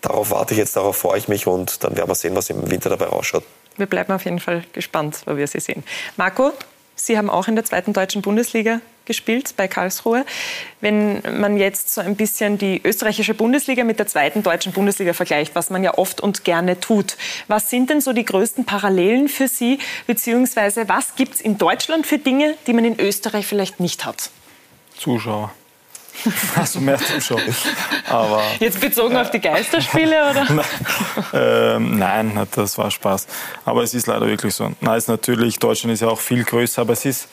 darauf 0.00 0.30
warte 0.30 0.54
ich 0.54 0.58
jetzt, 0.58 0.76
darauf 0.76 0.96
freue 0.96 1.18
ich 1.18 1.28
mich 1.28 1.46
und 1.46 1.82
dann 1.84 1.96
werden 1.96 2.08
wir 2.08 2.14
sehen, 2.14 2.34
was 2.34 2.50
im 2.50 2.70
Winter 2.70 2.90
dabei 2.90 3.06
rausschaut. 3.06 3.44
Wir 3.76 3.86
bleiben 3.86 4.12
auf 4.12 4.24
jeden 4.24 4.40
Fall 4.40 4.64
gespannt, 4.72 5.22
weil 5.26 5.36
wir 5.36 5.46
Sie 5.46 5.60
sehen. 5.60 5.84
Marco, 6.16 6.52
Sie 6.94 7.18
haben 7.18 7.28
auch 7.28 7.46
in 7.46 7.56
der 7.56 7.64
zweiten 7.64 7.92
deutschen 7.92 8.22
Bundesliga 8.22 8.80
gespielt 9.04 9.54
bei 9.56 9.68
Karlsruhe. 9.68 10.24
Wenn 10.80 11.22
man 11.38 11.58
jetzt 11.58 11.94
so 11.94 12.00
ein 12.00 12.16
bisschen 12.16 12.58
die 12.58 12.80
österreichische 12.82 13.34
Bundesliga 13.34 13.84
mit 13.84 13.98
der 13.98 14.06
zweiten 14.06 14.42
deutschen 14.42 14.72
Bundesliga 14.72 15.12
vergleicht, 15.12 15.54
was 15.54 15.70
man 15.70 15.84
ja 15.84 15.96
oft 15.96 16.20
und 16.20 16.44
gerne 16.44 16.80
tut, 16.80 17.16
was 17.48 17.70
sind 17.70 17.90
denn 17.90 18.00
so 18.00 18.12
die 18.12 18.24
größten 18.24 18.64
Parallelen 18.64 19.28
für 19.28 19.46
Sie, 19.46 19.78
beziehungsweise 20.06 20.88
was 20.88 21.14
gibt 21.14 21.34
es 21.34 21.40
in 21.40 21.58
Deutschland 21.58 22.06
für 22.06 22.18
Dinge, 22.18 22.56
die 22.66 22.72
man 22.72 22.84
in 22.84 22.98
Österreich 22.98 23.46
vielleicht 23.46 23.78
nicht 23.78 24.04
hat? 24.04 24.30
Zuschauer. 24.96 25.52
Also 26.56 26.80
mehr 26.80 26.98
Zuschauer. 26.98 27.40
Aber, 28.08 28.42
Jetzt 28.58 28.80
bezogen 28.80 29.16
äh, 29.16 29.20
auf 29.20 29.30
die 29.30 29.40
Geisterspiele, 29.40 30.30
oder? 30.30 30.44
nein, 30.52 30.64
ähm, 31.32 31.98
nein, 31.98 32.46
das 32.52 32.78
war 32.78 32.90
Spaß. 32.90 33.26
Aber 33.64 33.82
es 33.82 33.94
ist 33.94 34.06
leider 34.06 34.26
wirklich 34.26 34.54
so. 34.54 34.72
Nein, 34.80 34.98
ist 34.98 35.08
natürlich, 35.08 35.58
Deutschland 35.58 35.94
ist 35.94 36.00
ja 36.00 36.08
auch 36.08 36.20
viel 36.20 36.44
größer, 36.44 36.82
aber 36.82 36.92
es 36.92 37.04
ist, 37.04 37.28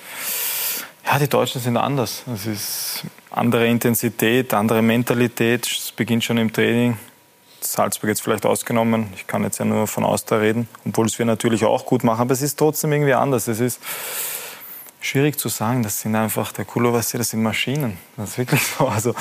ja, 1.06 1.20
die 1.20 1.28
Deutschen 1.28 1.62
sind 1.62 1.78
anders. 1.78 2.24
Es 2.34 2.46
ist 2.46 3.04
andere 3.32 3.68
Intensität, 3.68 4.54
andere 4.54 4.82
Mentalität. 4.82 5.66
Es 5.66 5.92
beginnt 5.92 6.24
schon 6.24 6.38
im 6.38 6.52
Training. 6.52 6.98
Salzburg 7.66 8.10
jetzt 8.10 8.22
vielleicht 8.22 8.46
ausgenommen. 8.46 9.08
Ich 9.16 9.28
kann 9.28 9.44
jetzt 9.44 9.58
ja 9.58 9.66
nur 9.66 9.88
von 9.88 10.04
Austria 10.04 10.40
reden, 10.40 10.68
obwohl 10.86 11.06
es 11.06 11.18
wir 11.18 11.26
natürlich 11.26 11.64
auch 11.66 11.86
gut 11.86 12.04
machen, 12.04 12.22
aber 12.22 12.34
es 12.34 12.42
ist 12.42 12.60
trotzdem 12.60 12.92
irgendwie 12.92 13.14
anders. 13.14 13.48
Es 13.48 13.60
ist, 13.60 13.80
schwierig 15.04 15.38
zu 15.38 15.50
sagen. 15.50 15.84
Das 15.84 16.02
sind 16.02 16.16
einfach, 16.16 16.52
der 16.52 16.66
Kulovasi, 16.66 17.18
das 17.18 17.30
sind 17.30 17.44
Maschinen. 17.44 17.98
Das 18.18 18.32
ist 18.32 18.38
wirklich 18.38 18.62
so. 18.66 18.88
Also, 18.88 19.14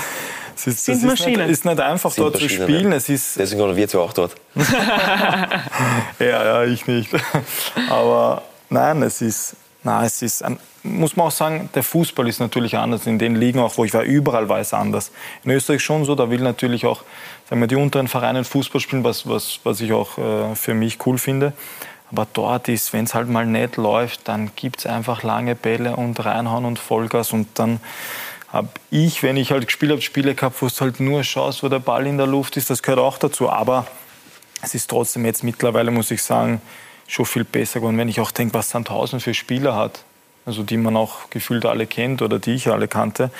es 0.55 0.67
ist, 0.67 0.85
sind 0.85 1.03
das 1.03 1.11
Maschinen. 1.11 1.33
Ist 1.33 1.39
nicht, 1.39 1.51
ist 1.51 1.65
nicht 1.65 1.81
einfach 1.81 2.11
Sind 2.11 2.25
dort 2.25 2.37
zu 2.39 2.49
spielen. 2.49 2.91
ja. 2.91 2.97
Es 2.97 3.09
ist, 3.09 3.39
Deswegen 3.39 3.61
waren 3.61 3.77
wir 3.77 3.89
zwar 3.89 4.03
auch 4.03 4.13
dort. 4.13 4.35
ja, 6.19 6.27
ja, 6.45 6.65
ich 6.65 6.87
nicht. 6.87 7.11
Aber 7.91 8.43
nein, 8.71 9.03
es 9.03 9.21
ist, 9.21 9.57
nein, 9.83 10.05
es 10.07 10.23
ist 10.23 10.43
ein, 10.43 10.59
muss 10.85 11.17
man 11.17 11.27
auch 11.27 11.33
sagen, 11.33 11.69
der 11.75 11.83
Fußball 11.83 12.29
ist 12.29 12.41
natürlich 12.41 12.77
anders. 12.77 13.07
In 13.07 13.19
den 13.19 13.37
Ligen 13.37 13.61
auch, 13.61 13.77
wo 13.77 13.85
ich 13.85 13.95
war, 13.95 14.03
überall 14.03 14.49
war 14.49 14.59
es 14.59 14.73
anders. 14.75 15.11
In 15.45 15.51
Österreich 15.51 15.83
schon 15.83 16.05
so, 16.05 16.15
da 16.15 16.31
will 16.31 16.41
natürlich 16.41 16.87
auch 16.87 17.03
sagen 17.49 17.61
wir, 17.61 17.67
die 17.67 17.77
unteren 17.77 18.09
Vereine 18.09 18.45
Fußball 18.45 18.81
spielen, 18.81 19.05
was, 19.05 19.29
was, 19.29 19.61
was 19.63 19.81
ich 19.83 19.93
auch 19.93 20.17
äh, 20.17 20.55
für 20.55 20.73
mich 20.73 20.99
cool 21.07 21.19
finde. 21.19 21.53
Aber 22.13 22.27
dort 22.33 22.69
ist, 22.69 22.93
wenn 22.93 23.05
es 23.05 23.15
halt 23.15 23.29
mal 23.29 23.47
nicht 23.47 23.79
läuft, 23.79 24.29
dann 24.29 24.51
gibt 24.55 24.81
es 24.81 24.87
einfach 24.87 25.23
lange 25.23 25.55
Bälle 25.55 25.97
und 25.97 26.23
reinhauen 26.25 26.67
und 26.67 26.79
Vollgas. 26.79 27.33
Und 27.33 27.49
dann 27.55 27.81
habe 28.49 28.69
ich, 28.91 29.23
wenn 29.23 29.39
ich 29.39 29.51
halt 29.51 29.67
gespielt 29.67 29.93
habe, 29.93 30.03
Spiele 30.03 30.35
gehabt, 30.35 30.61
wo 30.61 30.67
es 30.67 30.81
halt 30.81 31.01
nur 31.01 31.25
schaust, 31.25 31.63
wo 31.63 31.69
der 31.69 31.79
Ball 31.79 32.07
in 32.07 32.19
der 32.19 32.27
Luft 32.27 32.59
ist, 32.59 32.69
das 32.69 32.83
gehört 32.83 33.01
auch 33.01 33.17
dazu. 33.17 33.49
Aber 33.49 33.87
es 34.61 34.75
ist 34.75 34.91
trotzdem 34.91 35.25
jetzt 35.25 35.43
mittlerweile, 35.43 35.91
muss 35.91 36.11
ich 36.11 36.23
sagen, 36.23 36.61
schon 37.09 37.25
viel 37.25 37.45
besser 37.45 37.81
geworden. 37.81 37.97
Wenn 37.97 38.11
ich 38.11 38.21
auch 38.21 38.31
denke, 38.31 38.55
was 38.55 38.69
Sandhausen 38.69 39.21
für 39.21 39.33
Spieler 39.33 39.75
hat, 39.75 40.05
also 40.45 40.63
die 40.63 40.77
man 40.77 40.97
auch 40.97 41.31
gefühlt 41.31 41.65
alle 41.65 41.87
kennt 41.87 42.21
oder 42.21 42.39
die 42.39 42.53
ich 42.53 42.69
alle 42.69 42.89
kannte, 42.89 43.31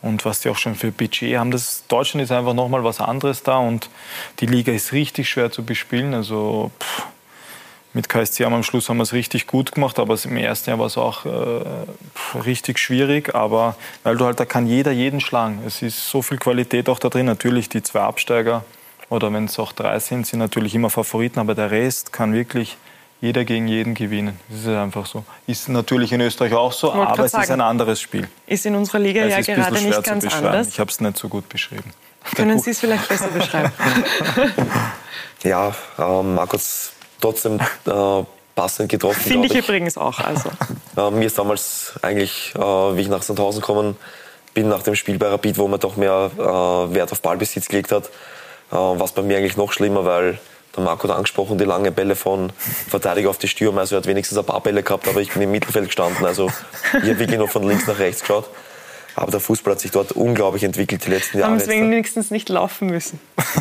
und 0.00 0.24
was 0.24 0.40
die 0.40 0.48
auch 0.48 0.58
schon 0.58 0.74
für 0.74 0.92
Budget 0.92 1.36
haben. 1.36 1.50
Das 1.50 1.84
Deutschland 1.88 2.22
ist 2.22 2.30
einfach 2.30 2.54
nochmal 2.54 2.84
was 2.84 3.00
anderes 3.00 3.42
da 3.42 3.56
und 3.56 3.90
die 4.38 4.46
Liga 4.46 4.72
ist 4.72 4.92
richtig 4.92 5.28
schwer 5.28 5.50
zu 5.50 5.64
bespielen. 5.64 6.14
Also 6.14 6.70
pff, 6.80 7.06
mit 7.94 8.08
KSC 8.08 8.44
am 8.44 8.62
Schluss 8.62 8.88
haben 8.88 8.98
wir 8.98 9.02
es 9.04 9.12
richtig 9.12 9.46
gut 9.46 9.72
gemacht, 9.72 9.98
aber 9.98 10.16
im 10.22 10.36
ersten 10.36 10.70
Jahr 10.70 10.78
war 10.78 10.86
es 10.86 10.98
auch 10.98 11.24
äh, 11.24 12.38
richtig 12.38 12.78
schwierig. 12.78 13.34
Aber 13.34 13.76
weil 14.02 14.16
du 14.16 14.24
halt, 14.26 14.38
da 14.38 14.44
kann 14.44 14.66
jeder 14.66 14.92
jeden 14.92 15.20
schlagen. 15.20 15.62
Es 15.66 15.82
ist 15.82 16.08
so 16.08 16.22
viel 16.22 16.38
Qualität 16.38 16.88
auch 16.88 16.98
da 16.98 17.08
drin. 17.08 17.26
Natürlich 17.26 17.68
die 17.68 17.82
zwei 17.82 18.00
Absteiger 18.00 18.64
oder 19.08 19.32
wenn 19.32 19.46
es 19.46 19.58
auch 19.58 19.72
drei 19.72 19.98
sind, 19.98 20.26
sind 20.26 20.38
natürlich 20.38 20.74
immer 20.74 20.90
Favoriten, 20.90 21.40
aber 21.40 21.54
der 21.54 21.70
Rest 21.70 22.12
kann 22.12 22.34
wirklich 22.34 22.76
jeder 23.20 23.44
gegen 23.44 23.66
jeden 23.66 23.94
gewinnen. 23.94 24.38
Das 24.48 24.60
ist 24.60 24.68
einfach 24.68 25.06
so. 25.06 25.24
Ist 25.46 25.68
natürlich 25.68 26.12
in 26.12 26.20
Österreich 26.20 26.52
auch 26.52 26.72
so, 26.72 26.92
aber 26.92 27.24
es 27.24 27.26
ist 27.26 27.32
sagen. 27.32 27.52
ein 27.54 27.60
anderes 27.62 28.00
Spiel. 28.00 28.28
Ist 28.46 28.64
in 28.66 28.76
unserer 28.76 29.00
Liga 29.00 29.22
Es 29.22 29.32
ja 29.32 29.38
ist 29.38 29.48
ein 29.48 29.56
bisschen 29.56 29.62
gerade 29.62 29.76
schwer 29.76 29.88
nicht 29.88 30.04
zu 30.04 30.10
ganz 30.10 30.24
beschreiben. 30.24 30.46
anders. 30.46 30.68
Ich 30.68 30.78
habe 30.78 30.90
es 30.90 31.00
nicht 31.00 31.18
so 31.18 31.28
gut 31.28 31.48
beschrieben. 31.48 31.90
Können 32.36 32.58
Sie 32.60 32.70
es 32.70 32.80
vielleicht 32.80 33.08
besser 33.08 33.28
beschreiben? 33.28 33.72
Ja, 35.44 35.72
ähm, 35.98 36.34
Markus 36.34 36.92
trotzdem 37.20 37.58
äh, 37.86 38.24
passend 38.54 38.88
getroffen. 38.88 39.20
Finde 39.20 39.46
ich 39.46 39.52
glaub 39.52 39.64
übrigens 39.64 39.96
auch. 39.96 40.18
Also. 40.18 40.50
Äh, 40.96 41.12
mir 41.12 41.26
ist 41.26 41.38
damals 41.38 41.92
eigentlich, 42.02 42.52
äh, 42.56 42.58
wie 42.58 43.02
ich 43.02 43.08
nach 43.08 43.22
Sandhausen 43.22 43.60
gekommen 43.60 43.96
bin, 44.52 44.68
nach 44.68 44.82
dem 44.82 44.96
Spiel 44.96 45.16
bei 45.16 45.28
Rapid, 45.28 45.56
wo 45.58 45.68
man 45.68 45.78
doch 45.78 45.94
mehr 45.94 46.28
äh, 46.36 46.42
Wert 46.92 47.12
auf 47.12 47.22
Ballbesitz 47.22 47.68
gelegt 47.68 47.92
hat, 47.92 48.06
äh, 48.72 48.74
war 48.74 49.00
es 49.00 49.12
bei 49.12 49.22
mir 49.22 49.36
eigentlich 49.36 49.56
noch 49.56 49.70
schlimmer, 49.70 50.04
weil 50.04 50.40
der 50.76 50.82
Marco 50.82 51.08
hat 51.08 51.16
angesprochen, 51.16 51.56
die 51.56 51.64
lange 51.64 51.92
Bälle 51.92 52.16
von 52.16 52.52
Verteidiger 52.88 53.30
auf 53.30 53.38
die 53.38 53.46
Stürmer. 53.46 53.82
Also 53.82 53.94
er 53.94 53.98
hat 53.98 54.08
wenigstens 54.08 54.38
ein 54.38 54.44
paar 54.44 54.60
Bälle 54.60 54.82
gehabt, 54.82 55.06
aber 55.06 55.20
ich 55.20 55.32
bin 55.32 55.42
im 55.42 55.52
Mittelfeld 55.52 55.86
gestanden. 55.86 56.26
Also 56.26 56.50
ich 56.94 57.08
habe 57.08 57.18
wirklich 57.20 57.38
nur 57.38 57.46
von 57.46 57.62
links 57.62 57.86
nach 57.86 58.00
rechts 58.00 58.22
geschaut. 58.22 58.48
Aber 59.14 59.30
der 59.30 59.40
Fußball 59.40 59.74
hat 59.74 59.80
sich 59.80 59.90
dort 59.90 60.12
unglaublich 60.12 60.64
entwickelt 60.64 61.04
die 61.04 61.10
letzten 61.10 61.38
Jahre. 61.38 61.52
Haben 61.52 61.58
jetzt. 61.58 61.68
wenigstens 61.68 62.30
nicht 62.30 62.48
laufen 62.48 62.88
müssen. 62.88 63.20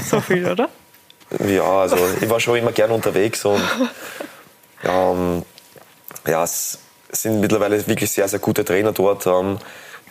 So 0.09 0.21
viel, 0.21 0.47
oder? 0.47 0.69
Ja, 1.45 1.81
also 1.81 1.97
ich 2.21 2.29
war 2.29 2.39
schon 2.39 2.57
immer 2.57 2.71
gern 2.71 2.91
unterwegs 2.91 3.43
und 3.45 3.61
ähm, 4.83 5.43
ja, 6.25 6.43
es 6.43 6.79
sind 7.11 7.39
mittlerweile 7.39 7.85
wirklich 7.87 8.11
sehr, 8.11 8.27
sehr 8.27 8.39
gute 8.39 8.65
Trainer 8.65 8.91
dort 8.91 9.27
ähm, 9.27 9.59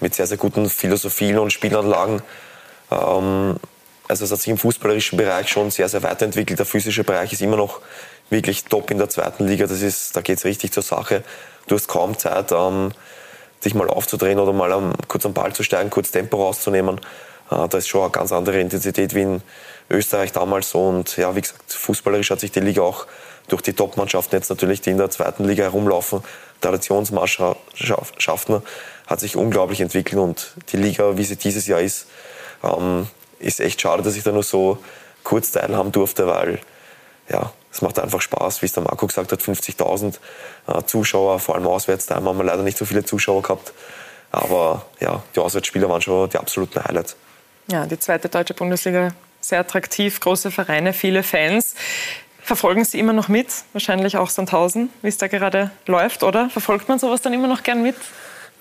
mit 0.00 0.14
sehr, 0.14 0.26
sehr 0.26 0.36
guten 0.38 0.68
Philosophien 0.68 1.38
und 1.38 1.52
Spielanlagen. 1.52 2.22
Ähm, 2.90 3.56
also 4.08 4.24
es 4.24 4.30
hat 4.30 4.38
sich 4.38 4.48
im 4.48 4.58
fußballerischen 4.58 5.16
Bereich 5.18 5.48
schon 5.48 5.70
sehr, 5.70 5.88
sehr 5.88 6.02
weiterentwickelt. 6.02 6.58
Der 6.58 6.66
physische 6.66 7.04
Bereich 7.04 7.32
ist 7.32 7.42
immer 7.42 7.56
noch 7.56 7.80
wirklich 8.30 8.64
top 8.64 8.90
in 8.90 8.98
der 8.98 9.08
zweiten 9.08 9.46
Liga. 9.46 9.66
Das 9.66 9.82
ist, 9.82 10.16
da 10.16 10.20
geht 10.20 10.38
es 10.38 10.44
richtig 10.44 10.72
zur 10.72 10.82
Sache. 10.82 11.22
Du 11.66 11.74
hast 11.74 11.88
kaum 11.88 12.16
Zeit, 12.16 12.52
ähm, 12.52 12.92
dich 13.64 13.74
mal 13.74 13.88
aufzudrehen 13.88 14.38
oder 14.38 14.52
mal 14.52 14.72
um, 14.72 14.92
kurz 15.08 15.26
am 15.26 15.34
Ball 15.34 15.52
zu 15.52 15.62
steigen, 15.62 15.90
kurz 15.90 16.12
Tempo 16.12 16.42
rauszunehmen. 16.42 17.00
Äh, 17.50 17.68
da 17.68 17.78
ist 17.78 17.88
schon 17.88 18.02
eine 18.02 18.10
ganz 18.10 18.32
andere 18.32 18.60
Intensität 18.60 19.14
wie 19.14 19.22
in 19.22 19.42
Österreich 19.90 20.32
damals. 20.32 20.74
Und 20.74 21.16
ja, 21.16 21.34
wie 21.36 21.40
gesagt, 21.40 21.72
fußballerisch 21.72 22.30
hat 22.30 22.40
sich 22.40 22.52
die 22.52 22.60
Liga 22.60 22.82
auch 22.82 23.06
durch 23.48 23.62
die 23.62 23.72
Top-Mannschaften 23.72 24.36
jetzt 24.36 24.50
natürlich, 24.50 24.80
die 24.80 24.90
in 24.90 24.98
der 24.98 25.10
zweiten 25.10 25.44
Liga 25.44 25.64
herumlaufen, 25.64 26.22
Traditionsmannschaften, 26.60 28.62
hat 29.06 29.20
sich 29.20 29.36
unglaublich 29.36 29.80
entwickelt. 29.80 30.20
Und 30.20 30.52
die 30.72 30.76
Liga, 30.76 31.16
wie 31.16 31.24
sie 31.24 31.36
dieses 31.36 31.66
Jahr 31.66 31.80
ist, 31.80 32.06
ähm, 32.62 33.06
ist 33.38 33.60
echt 33.60 33.80
schade, 33.80 34.02
dass 34.02 34.16
ich 34.16 34.24
da 34.24 34.32
nur 34.32 34.42
so 34.42 34.78
kurz 35.22 35.52
teilhaben 35.52 35.92
durfte, 35.92 36.26
weil 36.26 36.60
ja, 37.28 37.52
es 37.72 37.82
macht 37.82 37.98
einfach 37.98 38.20
Spaß, 38.20 38.62
wie 38.62 38.66
es 38.66 38.72
der 38.72 38.84
Marco 38.84 39.06
gesagt 39.06 39.32
hat, 39.32 39.40
50.000 39.40 40.14
äh, 40.66 40.82
Zuschauer, 40.84 41.40
vor 41.40 41.56
allem 41.56 41.66
auswärts, 41.66 42.06
da 42.06 42.16
haben 42.16 42.24
wir 42.24 42.44
leider 42.44 42.62
nicht 42.62 42.78
so 42.78 42.84
viele 42.84 43.04
Zuschauer 43.04 43.42
gehabt. 43.42 43.72
Aber 44.32 44.86
ja, 45.00 45.22
die 45.34 45.40
Auswärtsspieler 45.40 45.88
waren 45.88 46.00
schon 46.00 46.28
die 46.30 46.38
absoluten 46.38 46.82
Highlights. 46.82 47.16
Ja, 47.68 47.86
die 47.86 47.98
zweite 47.98 48.28
deutsche 48.28 48.54
Bundesliga, 48.54 49.12
sehr 49.48 49.60
attraktiv, 49.60 50.20
große 50.20 50.50
Vereine, 50.50 50.92
viele 50.92 51.22
Fans. 51.22 51.74
Verfolgen 52.42 52.84
Sie 52.84 52.98
immer 52.98 53.12
noch 53.12 53.28
mit? 53.28 53.48
Wahrscheinlich 53.72 54.16
auch 54.16 54.30
Sandhausen, 54.30 54.90
wie 55.02 55.08
es 55.08 55.18
da 55.18 55.26
gerade 55.26 55.70
läuft, 55.86 56.22
oder? 56.22 56.48
Verfolgt 56.50 56.88
man 56.88 56.98
sowas 56.98 57.20
dann 57.22 57.32
immer 57.32 57.48
noch 57.48 57.62
gern 57.62 57.82
mit? 57.82 57.96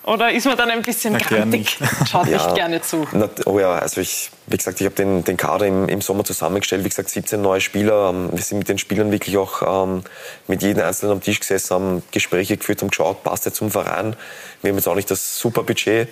Oder 0.04 0.30
ist 0.30 0.46
man 0.46 0.56
dann 0.56 0.70
ein 0.70 0.82
bisschen 0.82 1.18
grantig? 1.18 1.78
Schaut 2.10 2.28
Ja. 2.28 2.36
nicht 2.36 2.54
gerne 2.54 2.80
zu. 2.80 3.08
Na, 3.10 3.28
oh 3.44 3.58
ja, 3.58 3.72
also 3.72 4.00
ich, 4.00 4.30
wie 4.46 4.56
gesagt, 4.56 4.80
ich 4.80 4.86
habe 4.86 4.94
den, 4.94 5.24
den 5.24 5.36
Kader 5.36 5.66
im, 5.66 5.88
im 5.88 6.00
Sommer 6.00 6.22
zusammengestellt. 6.22 6.84
Wie 6.84 6.88
gesagt, 6.88 7.08
17 7.10 7.42
neue 7.42 7.60
Spieler. 7.60 8.10
Ähm, 8.10 8.30
Wir 8.32 8.42
sind 8.44 8.58
mit 8.58 8.68
den 8.68 8.78
Spielern 8.78 9.10
wirklich 9.10 9.36
auch 9.36 9.84
ähm, 9.84 10.04
mit 10.46 10.62
jedem 10.62 10.84
Einzelnen 10.84 11.12
am 11.12 11.20
Tisch 11.20 11.40
gesessen, 11.40 11.74
haben 11.74 12.02
Gespräche 12.12 12.56
geführt, 12.56 12.82
haben 12.82 12.90
geschaut, 12.90 13.24
passt 13.24 13.46
er 13.46 13.52
zum 13.52 13.72
Verein. 13.72 14.14
Wir 14.62 14.70
haben 14.70 14.76
jetzt 14.76 14.86
auch 14.86 14.94
nicht 14.94 15.10
das 15.10 15.40
super 15.40 15.64
Budget. 15.64 16.08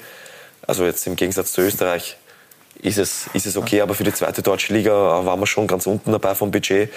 Also 0.66 0.84
jetzt 0.84 1.06
im 1.06 1.14
Gegensatz 1.14 1.52
zu 1.52 1.60
Österreich 1.60 2.16
ist 2.82 2.98
es, 2.98 3.28
ist 3.32 3.46
es 3.46 3.56
okay, 3.56 3.80
aber 3.80 3.94
für 3.94 4.04
die 4.04 4.12
zweite 4.12 4.42
deutsche 4.42 4.72
Liga 4.72 4.92
äh, 4.92 5.26
waren 5.26 5.40
wir 5.40 5.46
schon 5.46 5.66
ganz 5.66 5.86
unten 5.86 6.12
dabei 6.12 6.34
vom 6.34 6.50
Budget. 6.50 6.92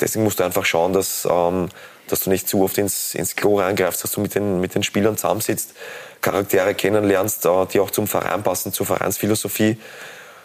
Deswegen 0.00 0.24
musst 0.24 0.40
du 0.40 0.44
einfach 0.44 0.64
schauen, 0.64 0.92
dass, 0.92 1.26
ähm, 1.30 1.68
dass 2.08 2.20
du 2.20 2.30
nicht 2.30 2.48
zu 2.48 2.62
oft 2.62 2.78
ins, 2.78 3.14
ins 3.14 3.36
Klo 3.36 3.58
reingreifst, 3.58 4.04
dass 4.04 4.12
du 4.12 4.20
mit 4.20 4.34
den, 4.34 4.60
mit 4.60 4.74
den 4.74 4.82
Spielern 4.82 5.16
zusammensitzt, 5.16 5.72
Charaktere 6.20 6.74
kennenlernst, 6.74 7.46
äh, 7.46 7.66
die 7.72 7.80
auch 7.80 7.90
zum 7.90 8.06
Verein 8.06 8.42
passen, 8.42 8.72
zur 8.72 8.86
Vereinsphilosophie. 8.86 9.78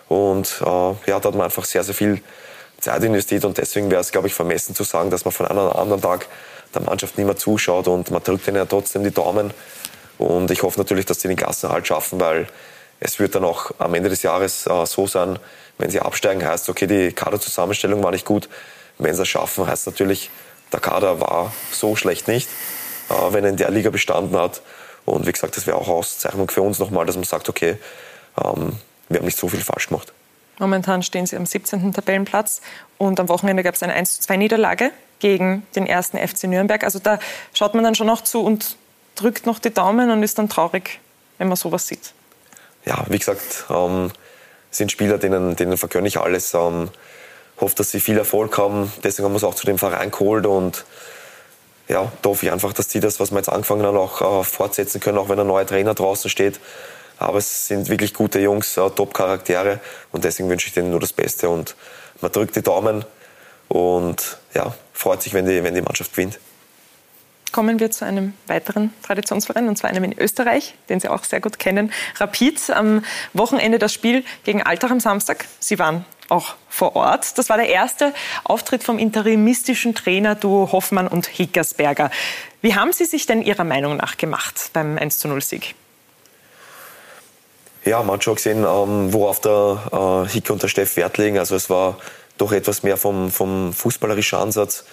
Und 0.08 0.62
äh, 0.62 0.66
ja, 0.66 1.20
da 1.20 1.30
hat 1.30 1.36
man 1.36 1.44
einfach 1.44 1.66
sehr, 1.66 1.84
sehr 1.84 1.96
viel 1.96 2.22
Zeit 2.80 3.04
investiert 3.04 3.46
und 3.46 3.58
deswegen 3.58 3.92
wäre 3.92 4.02
es, 4.02 4.12
glaube 4.12 4.28
ich, 4.28 4.34
vermessen 4.34 4.76
zu 4.76 4.84
sagen, 4.84 5.12
dass 5.12 5.24
man 5.24 5.32
von 5.32 5.46
einem 5.46 5.60
anderen 5.60 6.02
Tag 6.02 6.28
der 6.74 6.82
Mannschaft 6.82 7.18
nicht 7.18 7.28
mehr 7.28 7.38
zuschaut 7.38 7.88
und 7.88 8.12
man 8.12 8.24
drückt 8.24 8.48
ihnen 8.48 8.58
ja 8.58 8.66
trotzdem 8.66 9.04
die 9.04 9.12
Daumen. 9.12 9.54
Und 10.18 10.52
ich 10.52 10.64
hoffe 10.64 10.80
natürlich, 10.80 11.06
dass 11.06 11.22
sie 11.22 11.28
den 11.28 11.38
Klassenerhalt 11.38 11.88
schaffen, 11.88 12.20
weil 12.20 12.48
es 13.02 13.20
wird 13.20 13.36
dann 13.36 13.44
auch 13.44 13.72
am 13.80 13.94
Ende 13.96 14.10
des 14.10 14.22
Jahres 14.22 14.68
äh, 14.68 14.86
so 14.86 15.08
sein, 15.08 15.40
wenn 15.80 15.90
sie 15.90 16.00
absteigen, 16.00 16.46
heißt 16.46 16.70
okay, 16.70 16.88
die 16.88 17.12
Kaderzusammenstellung 17.12 18.02
war 18.04 18.12
nicht 18.12 18.26
gut. 18.26 18.48
Wenn 19.00 19.16
sie 19.16 19.24
es 19.24 19.28
schaffen, 19.28 19.68
heißt 19.68 19.88
natürlich, 19.88 20.30
der 20.72 20.80
Kader 20.80 21.20
war 21.20 21.52
so 21.72 21.96
schlecht 21.96 22.28
nicht, 22.28 22.48
äh, 23.10 23.14
wenn 23.34 23.44
er 23.44 23.50
in 23.50 23.58
der 23.58 23.72
Liga 23.72 23.90
bestanden 23.90 24.38
hat. 24.38 24.62
Und 25.06 25.26
wie 25.26 25.32
gesagt, 25.32 25.58
das 25.58 25.66
wäre 25.66 25.78
auch 25.78 25.88
Auszeichnung 25.88 26.50
für 26.50 26.62
uns 26.62 26.78
nochmal, 26.78 27.08
dass 27.08 27.16
man 27.16 27.26
sagt, 27.26 27.50
okay, 27.50 27.78
ähm, 28.38 28.78
wir 29.10 29.18
haben 29.18 29.26
nicht 29.26 29.38
so 29.38 29.48
viel 29.50 29.62
falsch 29.62 29.88
gemacht. 29.88 30.14
Momentan 30.60 31.02
stehen 31.02 31.26
sie 31.26 31.36
am 31.36 31.48
17. 31.48 31.92
Tabellenplatz 31.92 32.62
und 33.00 33.20
am 33.20 33.30
Wochenende 33.30 33.64
gab 33.64 33.74
es 33.74 33.82
eine 33.82 33.94
1 33.94 34.30
Niederlage 34.30 34.92
gegen 35.18 35.66
den 35.76 35.88
ersten 35.88 36.20
FC 36.20 36.44
Nürnberg. 36.44 36.84
Also 36.84 37.00
da 37.00 37.18
schaut 37.56 37.74
man 37.74 37.84
dann 37.84 37.96
schon 37.96 38.06
noch 38.06 38.22
zu 38.22 38.42
und 38.42 38.76
drückt 39.16 39.48
noch 39.48 39.58
die 39.58 39.74
Daumen 39.74 40.12
und 40.12 40.22
ist 40.22 40.38
dann 40.38 40.50
traurig, 40.50 41.00
wenn 41.40 41.48
man 41.48 41.58
sowas 41.58 41.88
sieht. 41.88 42.14
Ja, 42.86 43.06
wie 43.10 43.20
gesagt, 43.20 43.66
ähm, 43.70 44.12
sind 44.70 44.92
Spieler, 44.92 45.18
denen, 45.18 45.56
denen 45.56 45.78
vergönne 45.78 46.08
ich 46.08 46.18
alles. 46.18 46.54
Ähm, 46.54 46.90
hoffe, 47.60 47.76
dass 47.76 47.92
sie 47.92 48.00
viel 48.00 48.18
Erfolg 48.18 48.58
haben. 48.58 48.92
Deswegen 49.04 49.26
haben 49.26 49.34
wir 49.34 49.38
es 49.38 49.44
auch 49.44 49.56
zu 49.56 49.66
dem 49.66 49.78
Verein 49.78 50.12
geholt 50.12 50.46
und 50.46 50.84
ja, 51.88 52.12
da 52.22 52.30
hoffe 52.30 52.46
ich 52.46 52.52
einfach, 52.52 52.74
dass 52.74 52.88
die 52.88 53.00
das, 53.00 53.20
was 53.20 53.32
wir 53.32 53.38
jetzt 53.38 53.50
angefangen 53.50 53.86
haben, 53.86 53.98
auch 53.98 54.42
äh, 54.42 54.44
fortsetzen 54.44 55.00
können, 55.00 55.18
auch 55.18 55.30
wenn 55.30 55.40
ein 55.40 55.48
neuer 55.48 55.66
Trainer 55.66 55.94
draußen 55.94 56.30
steht. 56.30 56.60
Aber 57.18 57.38
es 57.38 57.68
sind 57.68 57.90
wirklich 57.90 58.14
gute 58.14 58.40
Jungs, 58.40 58.78
äh, 58.78 58.90
Top-Charaktere 58.90 59.80
und 60.12 60.24
deswegen 60.24 60.50
wünsche 60.50 60.68
ich 60.68 60.74
denen 60.74 60.90
nur 60.90 61.00
das 61.00 61.14
Beste 61.14 61.50
und 61.50 61.76
man 62.22 62.32
drückt 62.32 62.56
die 62.56 62.62
Daumen 62.62 63.06
und 63.68 64.38
ja, 64.54 64.74
freut 64.94 65.22
sich, 65.22 65.34
wenn 65.34 65.46
die, 65.46 65.64
wenn 65.64 65.76
die 65.76 65.82
Mannschaft 65.82 66.12
gewinnt. 66.12 66.40
Kommen 67.52 67.80
wir 67.80 67.92
zu 67.92 68.06
einem 68.06 68.34
weiteren 68.48 68.94
Traditionsverein, 69.04 69.68
und 69.68 69.78
zwar 69.78 69.90
einem 69.90 70.06
in 70.06 70.18
Österreich, 70.18 70.74
den 70.88 71.00
Sie 71.00 71.10
auch 71.10 71.24
sehr 71.26 71.42
gut 71.42 71.60
kennen. 71.60 71.92
Rapid, 72.18 72.70
am 72.70 73.04
Wochenende 73.34 73.78
das 73.78 73.94
Spiel 73.94 74.24
gegen 74.44 74.64
Altach 74.64 74.92
am 74.92 75.00
Samstag. 75.02 75.46
Sie 75.60 75.78
waren 75.78 76.06
auch 76.30 76.56
vor 76.70 76.96
Ort. 76.96 77.38
Das 77.38 77.50
war 77.50 77.58
der 77.58 77.68
erste 77.68 78.14
Auftritt 78.46 78.84
vom 78.84 78.98
interimistischen 78.98 79.94
Trainer-Duo 79.94 80.72
Hoffmann 80.72 81.08
und 81.10 81.28
Hickersberger. 81.28 82.10
Wie 82.62 82.74
haben 82.76 82.94
Sie 82.94 83.06
sich 83.06 83.26
denn 83.26 83.42
Ihrer 83.42 83.66
Meinung 83.66 83.98
nach 83.98 84.16
gemacht 84.16 84.70
beim 84.72 84.98
1-0-Sieg? 84.98 85.76
Ja, 87.84 88.02
man 88.04 88.16
hat 88.16 88.24
schon 88.24 88.36
gesehen, 88.36 88.60
ähm, 88.60 89.12
worauf 89.12 89.42
der 89.42 90.26
äh, 90.28 90.30
Hicke 90.30 90.54
und 90.54 90.64
der 90.64 90.68
Steff 90.68 90.96
Wert 90.96 91.18
legen. 91.18 91.38
Also 91.38 91.56
es 91.56 91.70
war 91.70 91.98
doch 92.38 92.52
etwas 92.54 92.84
mehr 92.84 92.96
vom, 92.96 93.32
vom 93.32 93.74
fußballerischen 93.74 94.40
Ansatz. 94.40 94.86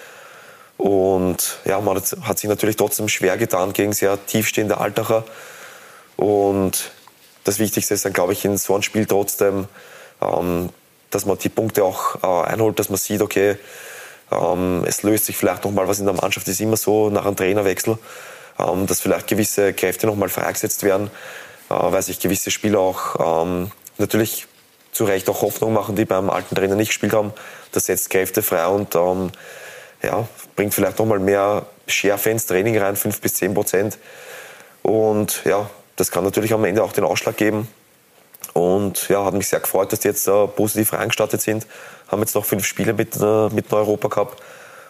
Und 0.78 1.58
ja, 1.64 1.80
man 1.80 1.96
hat, 1.96 2.16
hat 2.22 2.38
sich 2.38 2.48
natürlich 2.48 2.76
trotzdem 2.76 3.08
schwer 3.08 3.36
getan 3.36 3.72
gegen 3.72 3.92
sehr 3.92 4.24
tiefstehende 4.26 4.78
Altacher. 4.78 5.24
Und 6.16 6.92
das 7.44 7.58
Wichtigste 7.58 7.94
ist 7.94 8.04
dann, 8.04 8.12
glaube 8.12 8.32
ich, 8.32 8.44
in 8.44 8.56
so 8.56 8.74
einem 8.74 8.82
Spiel 8.82 9.04
trotzdem, 9.04 9.66
ähm, 10.22 10.70
dass 11.10 11.26
man 11.26 11.36
die 11.36 11.48
Punkte 11.48 11.84
auch 11.84 12.22
äh, 12.22 12.48
einholt, 12.48 12.78
dass 12.78 12.90
man 12.90 12.98
sieht, 12.98 13.22
okay, 13.22 13.56
ähm, 14.30 14.84
es 14.86 15.02
löst 15.02 15.26
sich 15.26 15.36
vielleicht 15.36 15.64
noch 15.64 15.72
mal 15.72 15.88
was 15.88 15.98
in 15.98 16.06
der 16.06 16.14
Mannschaft. 16.14 16.46
Ist 16.46 16.60
immer 16.60 16.76
so 16.76 17.10
nach 17.10 17.26
einem 17.26 17.36
Trainerwechsel, 17.36 17.98
ähm, 18.58 18.86
dass 18.86 19.00
vielleicht 19.00 19.26
gewisse 19.26 19.72
Kräfte 19.72 20.06
noch 20.06 20.16
mal 20.16 20.28
freigesetzt 20.28 20.84
werden, 20.84 21.10
äh, 21.70 21.74
weil 21.74 22.02
sich 22.02 22.20
gewisse 22.20 22.50
Spieler 22.52 22.78
auch 22.78 23.42
ähm, 23.44 23.72
natürlich 23.96 24.46
zu 24.92 25.04
Recht 25.04 25.28
auch 25.28 25.42
Hoffnung 25.42 25.72
machen, 25.72 25.96
die 25.96 26.04
beim 26.04 26.30
alten 26.30 26.54
Trainer 26.54 26.76
nicht 26.76 26.88
gespielt 26.88 27.12
haben. 27.12 27.32
Das 27.72 27.86
setzt 27.86 28.10
Kräfte 28.10 28.42
frei 28.42 28.66
und 28.68 28.94
ähm, 28.94 29.32
ja, 30.02 30.28
bringt 30.58 30.74
vielleicht 30.74 30.98
noch 30.98 31.06
mal 31.06 31.20
mehr 31.20 31.66
Schärfe 31.86 32.30
ins 32.30 32.46
Training 32.46 32.76
rein, 32.78 32.96
5 32.96 33.20
bis 33.20 33.34
10 33.34 33.54
Prozent. 33.54 33.96
Und 34.82 35.42
ja, 35.44 35.70
das 35.94 36.10
kann 36.10 36.24
natürlich 36.24 36.52
am 36.52 36.64
Ende 36.64 36.82
auch 36.82 36.92
den 36.92 37.04
Ausschlag 37.04 37.36
geben. 37.36 37.68
Und 38.54 39.08
ja, 39.08 39.24
hat 39.24 39.34
mich 39.34 39.46
sehr 39.46 39.60
gefreut, 39.60 39.92
dass 39.92 40.00
die 40.00 40.08
jetzt 40.08 40.26
äh, 40.26 40.48
positiv 40.48 40.94
reingestartet 40.94 41.40
sind. 41.40 41.64
Haben 42.08 42.22
jetzt 42.22 42.34
noch 42.34 42.44
fünf 42.44 42.66
Spiele 42.66 42.92
mit, 42.92 43.14
äh, 43.14 43.48
mit 43.50 43.70
dem 43.70 43.78
Europacup. 43.78 44.36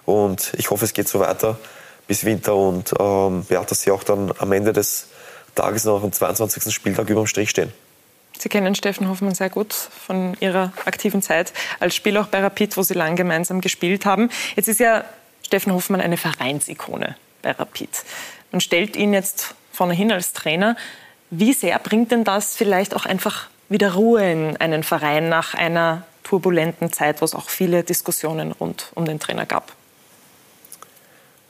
Und 0.06 0.54
ich 0.56 0.70
hoffe, 0.70 0.86
es 0.86 0.94
geht 0.94 1.06
so 1.06 1.20
weiter 1.20 1.58
bis 2.06 2.24
Winter. 2.24 2.56
Und 2.56 2.94
ähm, 2.98 3.44
ja, 3.50 3.62
dass 3.62 3.82
sie 3.82 3.90
auch 3.90 4.04
dann 4.04 4.32
am 4.38 4.52
Ende 4.52 4.72
des 4.72 5.08
Tages 5.54 5.84
noch 5.84 6.02
am 6.02 6.12
22. 6.12 6.72
Spieltag 6.72 7.10
über 7.10 7.20
dem 7.20 7.26
Strich 7.26 7.50
stehen. 7.50 7.74
Sie 8.38 8.48
kennen 8.48 8.74
Steffen 8.74 9.06
Hoffmann 9.06 9.34
sehr 9.34 9.50
gut 9.50 9.74
von 9.74 10.34
Ihrer 10.40 10.72
aktiven 10.86 11.20
Zeit 11.20 11.52
als 11.78 11.94
Spieler 11.94 12.22
auch 12.22 12.28
bei 12.28 12.40
Rapid, 12.40 12.78
wo 12.78 12.82
Sie 12.82 12.94
lang 12.94 13.16
gemeinsam 13.16 13.60
gespielt 13.60 14.06
haben. 14.06 14.30
Jetzt 14.56 14.68
ist 14.68 14.80
ja 14.80 15.04
Steffen 15.48 15.72
Hoffmann 15.72 16.02
eine 16.02 16.18
Vereinsikone 16.18 17.16
bei 17.40 17.52
Rapid. 17.52 17.88
Man 18.52 18.60
stellt 18.60 18.96
ihn 18.96 19.14
jetzt 19.14 19.54
vorne 19.72 19.94
hin 19.94 20.12
als 20.12 20.34
Trainer. 20.34 20.76
Wie 21.30 21.54
sehr 21.54 21.78
bringt 21.78 22.12
denn 22.12 22.22
das 22.22 22.54
vielleicht 22.54 22.94
auch 22.94 23.06
einfach 23.06 23.48
wieder 23.70 23.94
Ruhe 23.94 24.30
in 24.30 24.58
einen 24.58 24.82
Verein 24.82 25.30
nach 25.30 25.54
einer 25.54 26.02
turbulenten 26.22 26.92
Zeit, 26.92 27.22
wo 27.22 27.24
es 27.24 27.34
auch 27.34 27.48
viele 27.48 27.82
Diskussionen 27.82 28.52
rund 28.52 28.92
um 28.94 29.06
den 29.06 29.20
Trainer 29.20 29.46
gab? 29.46 29.72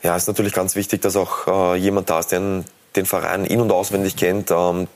Ja, 0.05 0.15
es 0.15 0.23
ist 0.23 0.29
natürlich 0.29 0.53
ganz 0.53 0.77
wichtig, 0.77 1.03
dass 1.03 1.17
auch 1.17 1.49
äh, 1.49 1.77
jemand 1.77 2.09
da 2.09 2.21
ist, 2.21 2.29
der 2.29 2.63
den, 2.95 3.07
Verein 3.07 3.45
in- 3.47 3.61
und 3.61 3.73
auswendig 3.73 4.15
kennt. 4.15 4.53
Ähm, 4.53 4.87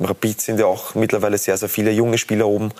Rapid 0.00 0.40
sind 0.40 0.58
ja 0.58 0.66
auch 0.66 0.96
mittlerweile 0.96 1.38
sehr, 1.38 1.56
sehr 1.56 1.68
viele 1.68 1.92
junge 1.92 2.18
Spieler 2.18 2.48
oben. 2.48 2.72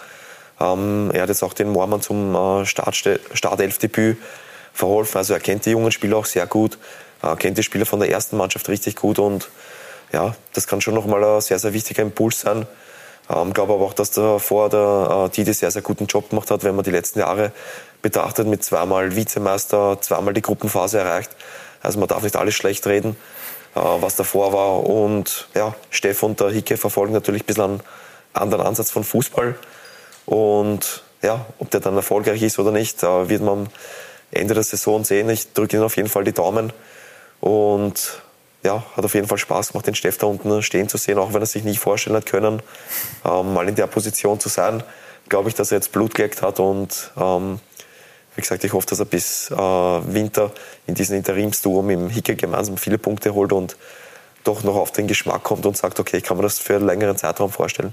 Ähm, 0.58 1.12
er 1.14 1.22
hat 1.22 1.28
jetzt 1.28 1.44
auch 1.44 1.52
den 1.52 1.70
Mormann 1.70 2.02
zum 2.02 2.34
äh, 2.34 2.66
Startelfdebüt 2.66 4.16
verholfen. 4.74 5.18
Also 5.18 5.32
er 5.32 5.40
kennt 5.40 5.64
die 5.64 5.70
jungen 5.70 5.92
Spieler 5.92 6.18
auch 6.18 6.26
sehr 6.26 6.46
gut, 6.46 6.76
äh, 7.22 7.34
kennt 7.36 7.56
die 7.56 7.62
Spieler 7.62 7.86
von 7.86 8.00
der 8.00 8.10
ersten 8.10 8.36
Mannschaft 8.36 8.68
richtig 8.68 8.96
gut 8.96 9.18
und 9.18 9.48
ja, 10.12 10.34
das 10.52 10.66
kann 10.66 10.80
schon 10.80 10.94
nochmal 10.94 11.24
ein 11.24 11.40
sehr, 11.40 11.58
sehr 11.58 11.72
wichtiger 11.72 12.02
Impuls 12.02 12.40
sein. 12.40 12.66
Ich 13.28 13.34
ähm, 13.34 13.54
glaube 13.54 13.72
aber 13.72 13.84
auch, 13.84 13.94
dass 13.94 14.10
davor 14.10 14.68
der 14.68 15.26
äh, 15.26 15.28
Didi 15.30 15.54
sehr, 15.54 15.70
sehr 15.70 15.80
guten 15.80 16.06
Job 16.06 16.28
gemacht 16.28 16.50
hat, 16.50 16.62
wenn 16.62 16.74
man 16.74 16.84
die 16.84 16.90
letzten 16.90 17.20
Jahre 17.20 17.52
betrachtet, 18.02 18.46
mit 18.46 18.62
zweimal 18.62 19.16
Vizemeister, 19.16 19.98
zweimal 20.00 20.34
die 20.34 20.42
Gruppenphase 20.42 20.98
erreicht. 20.98 21.30
Also 21.82 21.98
man 21.98 22.08
darf 22.08 22.22
nicht 22.22 22.36
alles 22.36 22.54
schlecht 22.54 22.86
reden, 22.86 23.16
äh, 23.74 23.80
was 23.80 24.16
davor 24.16 24.52
war. 24.52 24.84
Und 24.84 25.48
ja, 25.54 25.74
Steff 25.88 26.22
und 26.22 26.38
der 26.38 26.50
Hicke 26.50 26.76
verfolgen 26.76 27.14
natürlich 27.14 27.42
ein 27.42 27.46
bisschen 27.46 27.64
einen 27.64 27.80
anderen 28.34 28.66
Ansatz 28.66 28.90
von 28.90 29.04
Fußball. 29.04 29.54
Und 30.26 31.02
ja, 31.22 31.46
ob 31.58 31.70
der 31.70 31.80
dann 31.80 31.96
erfolgreich 31.96 32.42
ist 32.42 32.58
oder 32.58 32.72
nicht, 32.72 33.02
äh, 33.02 33.28
wird 33.28 33.42
man 33.42 33.68
Ende 34.36 34.54
der 34.54 34.62
Saison 34.62 35.04
sehen. 35.04 35.28
Ich 35.30 35.52
drücke 35.52 35.76
Ihnen 35.76 35.84
auf 35.84 35.96
jeden 35.96 36.08
Fall 36.08 36.24
die 36.24 36.32
Daumen. 36.32 36.72
Und 37.40 38.22
ja, 38.64 38.82
hat 38.96 39.04
auf 39.04 39.14
jeden 39.14 39.28
Fall 39.28 39.38
Spaß 39.38 39.72
gemacht, 39.72 39.86
den 39.86 39.94
Steff 39.94 40.18
da 40.18 40.26
unten 40.26 40.62
stehen 40.62 40.88
zu 40.88 40.96
sehen, 40.96 41.18
auch 41.18 41.34
wenn 41.34 41.42
er 41.42 41.46
sich 41.46 41.64
nicht 41.64 41.78
vorstellen 41.78 42.16
hat 42.16 42.26
können, 42.26 42.62
ähm, 43.24 43.52
mal 43.52 43.68
in 43.68 43.74
der 43.74 43.86
Position 43.86 44.40
zu 44.40 44.48
sein. 44.48 44.82
Glaube 45.28 45.48
ich, 45.50 45.54
dass 45.54 45.70
er 45.70 45.78
jetzt 45.78 45.92
Blut 45.92 46.14
geleckt 46.14 46.42
hat 46.42 46.60
und 46.60 47.12
ähm, 47.16 47.60
wie 48.34 48.40
gesagt, 48.40 48.64
ich 48.64 48.72
hoffe, 48.72 48.86
dass 48.86 48.98
er 48.98 49.04
bis 49.04 49.50
äh, 49.50 49.54
Winter 49.56 50.50
in 50.86 50.94
diesem 50.94 51.16
Interimsduo 51.16 51.82
mit 51.82 51.98
dem 51.98 52.08
Hicke 52.08 52.34
gemeinsam 52.34 52.76
viele 52.78 52.98
Punkte 52.98 53.34
holt 53.34 53.52
und 53.52 53.76
doch 54.42 54.62
noch 54.64 54.76
auf 54.76 54.92
den 54.92 55.06
Geschmack 55.06 55.42
kommt 55.42 55.66
und 55.66 55.76
sagt, 55.76 56.00
okay, 56.00 56.18
ich 56.18 56.24
kann 56.24 56.36
mir 56.36 56.42
das 56.42 56.58
für 56.58 56.76
einen 56.76 56.86
längeren 56.86 57.16
Zeitraum 57.16 57.50
vorstellen. 57.50 57.92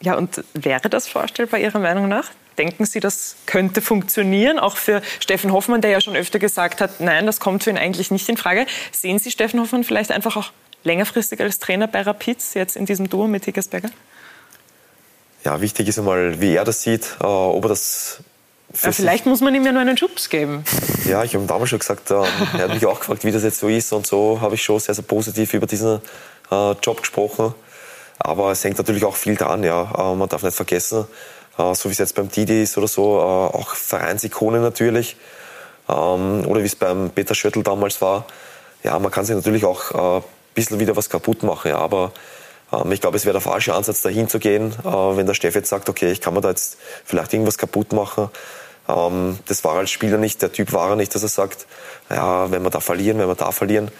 Ja, 0.00 0.16
und 0.16 0.44
wäre 0.54 0.90
das 0.90 1.08
vorstellbar 1.08 1.60
Ihrer 1.60 1.78
Meinung 1.78 2.08
nach? 2.08 2.30
Denken 2.58 2.84
Sie, 2.86 3.00
das 3.00 3.36
könnte 3.46 3.82
funktionieren? 3.82 4.58
Auch 4.58 4.76
für 4.76 5.02
Steffen 5.20 5.52
Hoffmann, 5.52 5.80
der 5.80 5.90
ja 5.90 6.00
schon 6.00 6.16
öfter 6.16 6.38
gesagt 6.38 6.80
hat, 6.80 7.00
nein, 7.00 7.26
das 7.26 7.40
kommt 7.40 7.64
für 7.64 7.70
ihn 7.70 7.78
eigentlich 7.78 8.10
nicht 8.10 8.28
in 8.28 8.36
Frage. 8.36 8.66
Sehen 8.92 9.18
Sie 9.18 9.30
Steffen 9.30 9.60
Hoffmann 9.60 9.84
vielleicht 9.84 10.12
einfach 10.12 10.36
auch 10.36 10.52
längerfristig 10.84 11.40
als 11.40 11.58
Trainer 11.58 11.88
bei 11.88 12.02
Rapid, 12.02 12.38
jetzt 12.54 12.76
in 12.76 12.86
diesem 12.86 13.08
Duo 13.08 13.26
mit 13.26 13.44
Hickersberger? 13.44 13.90
Ja, 15.44 15.60
wichtig 15.60 15.88
ist 15.88 15.98
einmal, 15.98 16.40
wie 16.40 16.54
er 16.54 16.64
das 16.64 16.82
sieht, 16.82 17.16
äh, 17.20 17.24
ob 17.24 17.64
er 17.64 17.68
das 17.68 18.20
ja, 18.82 18.92
vielleicht 18.92 19.26
muss 19.26 19.40
man 19.40 19.54
ihm 19.54 19.64
ja 19.64 19.72
nur 19.72 19.82
einen 19.82 19.96
Schubs 19.96 20.28
geben. 20.28 20.64
Ja, 21.04 21.22
ich 21.22 21.34
habe 21.34 21.44
ihm 21.44 21.46
damals 21.46 21.68
schon 21.68 21.78
gesagt, 21.78 22.10
äh, 22.10 22.14
er 22.14 22.60
hat 22.60 22.72
mich 22.72 22.86
auch 22.86 22.98
gefragt, 22.98 23.24
wie 23.24 23.30
das 23.30 23.42
jetzt 23.42 23.58
so 23.58 23.68
ist. 23.68 23.92
Und 23.92 24.06
so 24.06 24.40
habe 24.40 24.54
ich 24.54 24.62
schon 24.62 24.80
sehr, 24.80 24.94
sehr 24.94 25.04
positiv 25.04 25.52
über 25.52 25.66
diesen 25.66 26.00
äh, 26.50 26.72
Job 26.82 27.02
gesprochen. 27.02 27.52
Aber 28.18 28.52
es 28.52 28.64
hängt 28.64 28.78
natürlich 28.78 29.04
auch 29.04 29.14
viel 29.14 29.36
dran. 29.36 29.62
Ja. 29.62 30.12
Äh, 30.12 30.14
man 30.16 30.30
darf 30.30 30.42
nicht 30.42 30.56
vergessen, 30.56 31.04
so 31.56 31.88
wie 31.88 31.92
es 31.92 31.98
jetzt 31.98 32.14
beim 32.14 32.28
Didi 32.28 32.62
ist 32.62 32.76
oder 32.76 32.88
so, 32.88 33.18
äh, 33.18 33.22
auch 33.22 33.74
Vereinsikone 33.74 34.60
natürlich. 34.60 35.16
Ähm, 35.88 36.44
oder 36.46 36.62
wie 36.62 36.66
es 36.66 36.76
beim 36.76 37.10
Peter 37.10 37.34
Schöttl 37.34 37.62
damals 37.62 38.00
war. 38.00 38.26
Ja, 38.82 38.98
man 38.98 39.10
kann 39.10 39.24
sich 39.24 39.36
natürlich 39.36 39.64
auch 39.64 39.92
äh, 39.92 40.16
ein 40.18 40.24
bisschen 40.54 40.78
wieder 40.78 40.96
was 40.96 41.10
kaputt 41.10 41.42
machen. 41.42 41.70
Ja. 41.70 41.78
Aber 41.78 42.12
ähm, 42.72 42.90
ich 42.92 43.00
glaube, 43.00 43.16
es 43.16 43.24
wäre 43.24 43.34
der 43.34 43.40
falsche 43.40 43.74
Ansatz, 43.74 44.02
dahin 44.02 44.28
zu 44.28 44.38
gehen, 44.38 44.72
äh, 44.84 44.86
wenn 44.86 45.26
der 45.26 45.34
Steff 45.34 45.54
jetzt 45.54 45.68
sagt, 45.68 45.88
okay, 45.88 46.10
ich 46.10 46.20
kann 46.20 46.34
mir 46.34 46.40
da 46.40 46.50
jetzt 46.50 46.78
vielleicht 47.04 47.32
irgendwas 47.32 47.58
kaputt 47.58 47.92
machen. 47.92 48.30
Ähm, 48.88 49.38
das 49.46 49.62
war 49.64 49.76
als 49.76 49.90
Spieler 49.90 50.18
nicht, 50.18 50.42
der 50.42 50.52
Typ 50.52 50.72
war 50.72 50.90
er 50.90 50.96
nicht, 50.96 51.14
dass 51.14 51.22
er 51.22 51.28
sagt, 51.28 51.66
ja, 52.10 52.50
wenn 52.50 52.62
wir 52.62 52.70
da 52.70 52.80
verlieren, 52.80 53.18
wenn 53.18 53.28
wir 53.28 53.34
da 53.34 53.52
verlieren. 53.52 53.90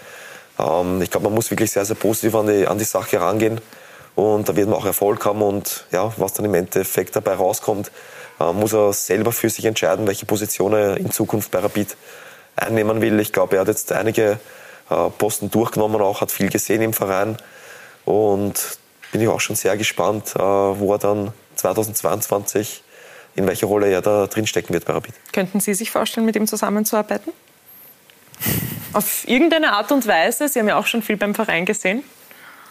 Ich 1.01 1.11
glaube, 1.11 1.25
man 1.25 1.33
muss 1.33 1.51
wirklich 1.51 1.71
sehr, 1.71 1.83
sehr 1.83 1.97
positiv 1.97 2.33
an 2.35 2.47
die, 2.47 2.65
an 2.65 2.77
die 2.77 2.85
Sache 2.85 3.19
rangehen 3.19 3.59
und 4.15 4.47
da 4.47 4.55
wird 4.55 4.69
man 4.69 4.77
auch 4.77 4.85
Erfolg 4.85 5.23
haben 5.25 5.41
und 5.41 5.85
ja, 5.91 6.11
was 6.17 6.33
dann 6.33 6.45
im 6.45 6.53
Endeffekt 6.53 7.15
dabei 7.15 7.33
rauskommt, 7.33 7.91
äh, 8.39 8.51
muss 8.51 8.73
er 8.73 8.93
selber 8.93 9.31
für 9.31 9.49
sich 9.49 9.65
entscheiden, 9.65 10.07
welche 10.07 10.25
Position 10.25 10.73
er 10.73 10.97
in 10.97 11.11
Zukunft 11.11 11.51
bei 11.51 11.59
Rapid 11.59 11.95
einnehmen 12.55 13.01
will. 13.01 13.19
Ich 13.19 13.33
glaube, 13.33 13.55
er 13.55 13.61
hat 13.61 13.67
jetzt 13.67 13.91
einige 13.91 14.39
äh, 14.89 15.09
Posten 15.17 15.51
durchgenommen, 15.51 16.01
auch 16.01 16.21
hat 16.21 16.31
viel 16.31 16.49
gesehen 16.49 16.81
im 16.81 16.93
Verein 16.93 17.37
und 18.05 18.77
bin 19.11 19.21
ich 19.21 19.27
auch 19.27 19.39
schon 19.39 19.55
sehr 19.55 19.77
gespannt, 19.77 20.33
äh, 20.35 20.39
wo 20.39 20.93
er 20.93 20.99
dann 20.99 21.33
2022 21.55 22.83
in 23.35 23.47
welcher 23.47 23.67
Rolle 23.67 23.89
er 23.91 24.01
da 24.01 24.27
drin 24.27 24.47
stecken 24.47 24.73
wird 24.73 24.85
bei 24.85 24.93
Rapid. 24.93 25.13
Könnten 25.33 25.59
Sie 25.59 25.73
sich 25.73 25.91
vorstellen, 25.91 26.25
mit 26.25 26.35
ihm 26.35 26.47
zusammenzuarbeiten? 26.47 27.33
Auf 28.93 29.27
irgendeine 29.27 29.73
Art 29.73 29.91
und 29.91 30.07
Weise? 30.07 30.47
Sie 30.47 30.59
haben 30.59 30.69
ja 30.69 30.77
auch 30.77 30.87
schon 30.87 31.01
viel 31.01 31.17
beim 31.17 31.35
Verein 31.35 31.65
gesehen. 31.65 32.03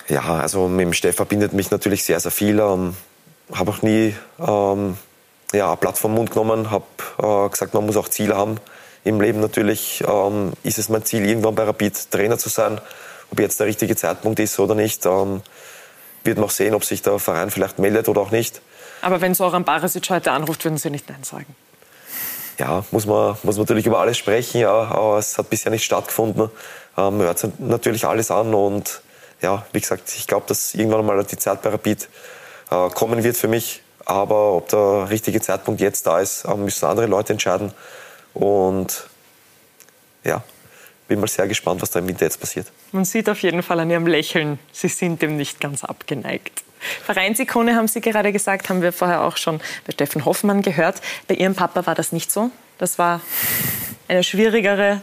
Ja, 0.09 0.22
also 0.22 0.68
mit 0.68 0.80
dem 0.80 0.92
Steff 0.92 1.16
verbindet 1.16 1.52
mich 1.52 1.70
natürlich 1.70 2.05
sehr, 2.05 2.20
sehr 2.20 2.30
viel. 2.30 2.59
Ähm, 2.59 2.94
habe 3.52 3.70
auch 3.70 3.82
nie 3.82 4.14
ähm, 4.38 4.96
ja, 5.52 5.74
Blatt 5.74 5.98
vom 5.98 6.14
Mund 6.14 6.30
genommen, 6.30 6.70
habe 6.70 6.84
äh, 7.18 7.48
gesagt, 7.48 7.74
man 7.74 7.86
muss 7.86 7.96
auch 7.96 8.09
Ziele 8.09 8.36
haben 8.36 8.59
im 9.05 9.20
Leben 9.20 9.40
natürlich. 9.40 10.02
Ähm, 10.07 10.52
ist 10.62 10.78
es 10.78 10.88
mein 10.88 11.05
Ziel, 11.05 11.26
irgendwann 11.26 11.55
bei 11.55 11.64
Rapid 11.64 12.11
Trainer 12.11 12.38
zu 12.38 12.48
sein? 12.48 12.80
Ob 13.30 13.40
jetzt 13.40 13.61
der 13.61 13.66
richtige 13.66 13.96
Zeitpunkt 13.96 14.40
ist 14.40 14.59
oder 14.59 14.74
nicht, 14.74 15.07
ähm, 15.07 15.42
wird 16.24 16.38
man 16.38 16.46
auch 16.46 16.50
sehen, 16.50 16.74
ob 16.74 16.84
sich 16.84 17.02
der 17.02 17.18
Verein 17.18 17.50
vielleicht 17.50 17.78
meldet 17.78 18.09
oder 18.09 18.20
auch 18.20 18.30
nicht. 18.30 18.61
Aber 19.02 19.20
wenn 19.20 19.34
Soran 19.34 19.64
Barisic 19.64 20.09
heute 20.11 20.32
anruft, 20.32 20.64
würden 20.64 20.78
Sie 20.78 20.90
nicht 20.90 21.09
Nein 21.09 21.22
sagen? 21.24 21.55
Ja, 22.59 22.84
muss 22.90 23.05
man, 23.07 23.36
muss 23.42 23.57
man 23.57 23.64
natürlich 23.64 23.86
über 23.86 23.98
alles 23.98 24.16
sprechen, 24.16 24.61
ja, 24.61 24.70
aber 24.70 25.18
es 25.18 25.36
hat 25.36 25.50
bisher 25.50 25.70
nicht 25.70 25.84
stattgefunden. 25.84 26.48
Ähm, 26.96 27.18
hört 27.18 27.46
natürlich 27.59 28.07
alles 28.07 28.30
an 28.30 28.55
und 28.55 29.02
ja, 29.45 29.64
wie 29.72 29.80
gesagt, 29.80 30.11
ich 30.16 30.26
glaube, 30.26 30.47
dass 30.49 30.74
irgendwann 30.74 31.05
mal 31.05 31.22
die 31.22 31.36
Zeit 31.36 31.61
bei 31.61 31.68
Rapid 31.68 32.09
äh, 32.70 32.88
kommen 32.90 33.22
wird 33.22 33.36
für 33.36 33.49
mich. 33.49 33.82
Aber 34.07 34.55
ob 34.55 34.68
der 34.70 35.09
richtige 35.11 35.40
Zeitpunkt 35.40 35.80
jetzt 35.80 36.07
da 36.07 36.18
ist, 36.18 36.45
äh, 36.45 36.55
müssen 36.55 36.86
andere 36.86 37.07
Leute 37.07 37.34
entscheiden. 37.34 37.72
Und 38.32 39.07
ja, 40.24 40.42
bin 41.09 41.20
mal 41.20 41.28
sehr 41.28 41.47
gespannt, 41.47 41.82
was 41.82 41.90
da 41.90 41.99
im 41.99 42.09
Winter 42.09 42.24
jetzt 42.24 42.40
passiert. 42.40 42.66
Man 42.92 43.05
sieht 43.05 43.28
auf 43.28 43.40
jeden 43.42 43.62
Fall 43.62 43.78
an 43.80 43.90
Ihrem 43.90 44.07
Lächeln, 44.07 44.59
Sie 44.72 44.88
sind 44.88 45.20
dem 45.20 45.36
nicht 45.36 45.61
ganz 45.61 45.84
abgeneigt. 45.84 46.64
Vereinsikone 47.05 47.76
haben 47.76 47.88
Sie 47.88 48.01
gerade 48.01 48.32
gesagt, 48.32 48.70
haben 48.70 48.80
wir 48.80 48.92
vorher 48.92 49.22
auch 49.24 49.36
schon 49.36 49.61
bei 49.86 49.92
Steffen 49.92 50.24
Hoffmann 50.24 50.62
gehört. 50.62 51.03
Bei 51.28 51.34
Ihrem 51.34 51.55
Papa 51.55 51.86
war 51.86 51.95
das 51.95 52.12
nicht 52.12 52.32
so. 52.32 52.51
Das 52.78 52.99
war 52.99 53.20
eine 54.09 54.24
schwierigere 54.24 55.03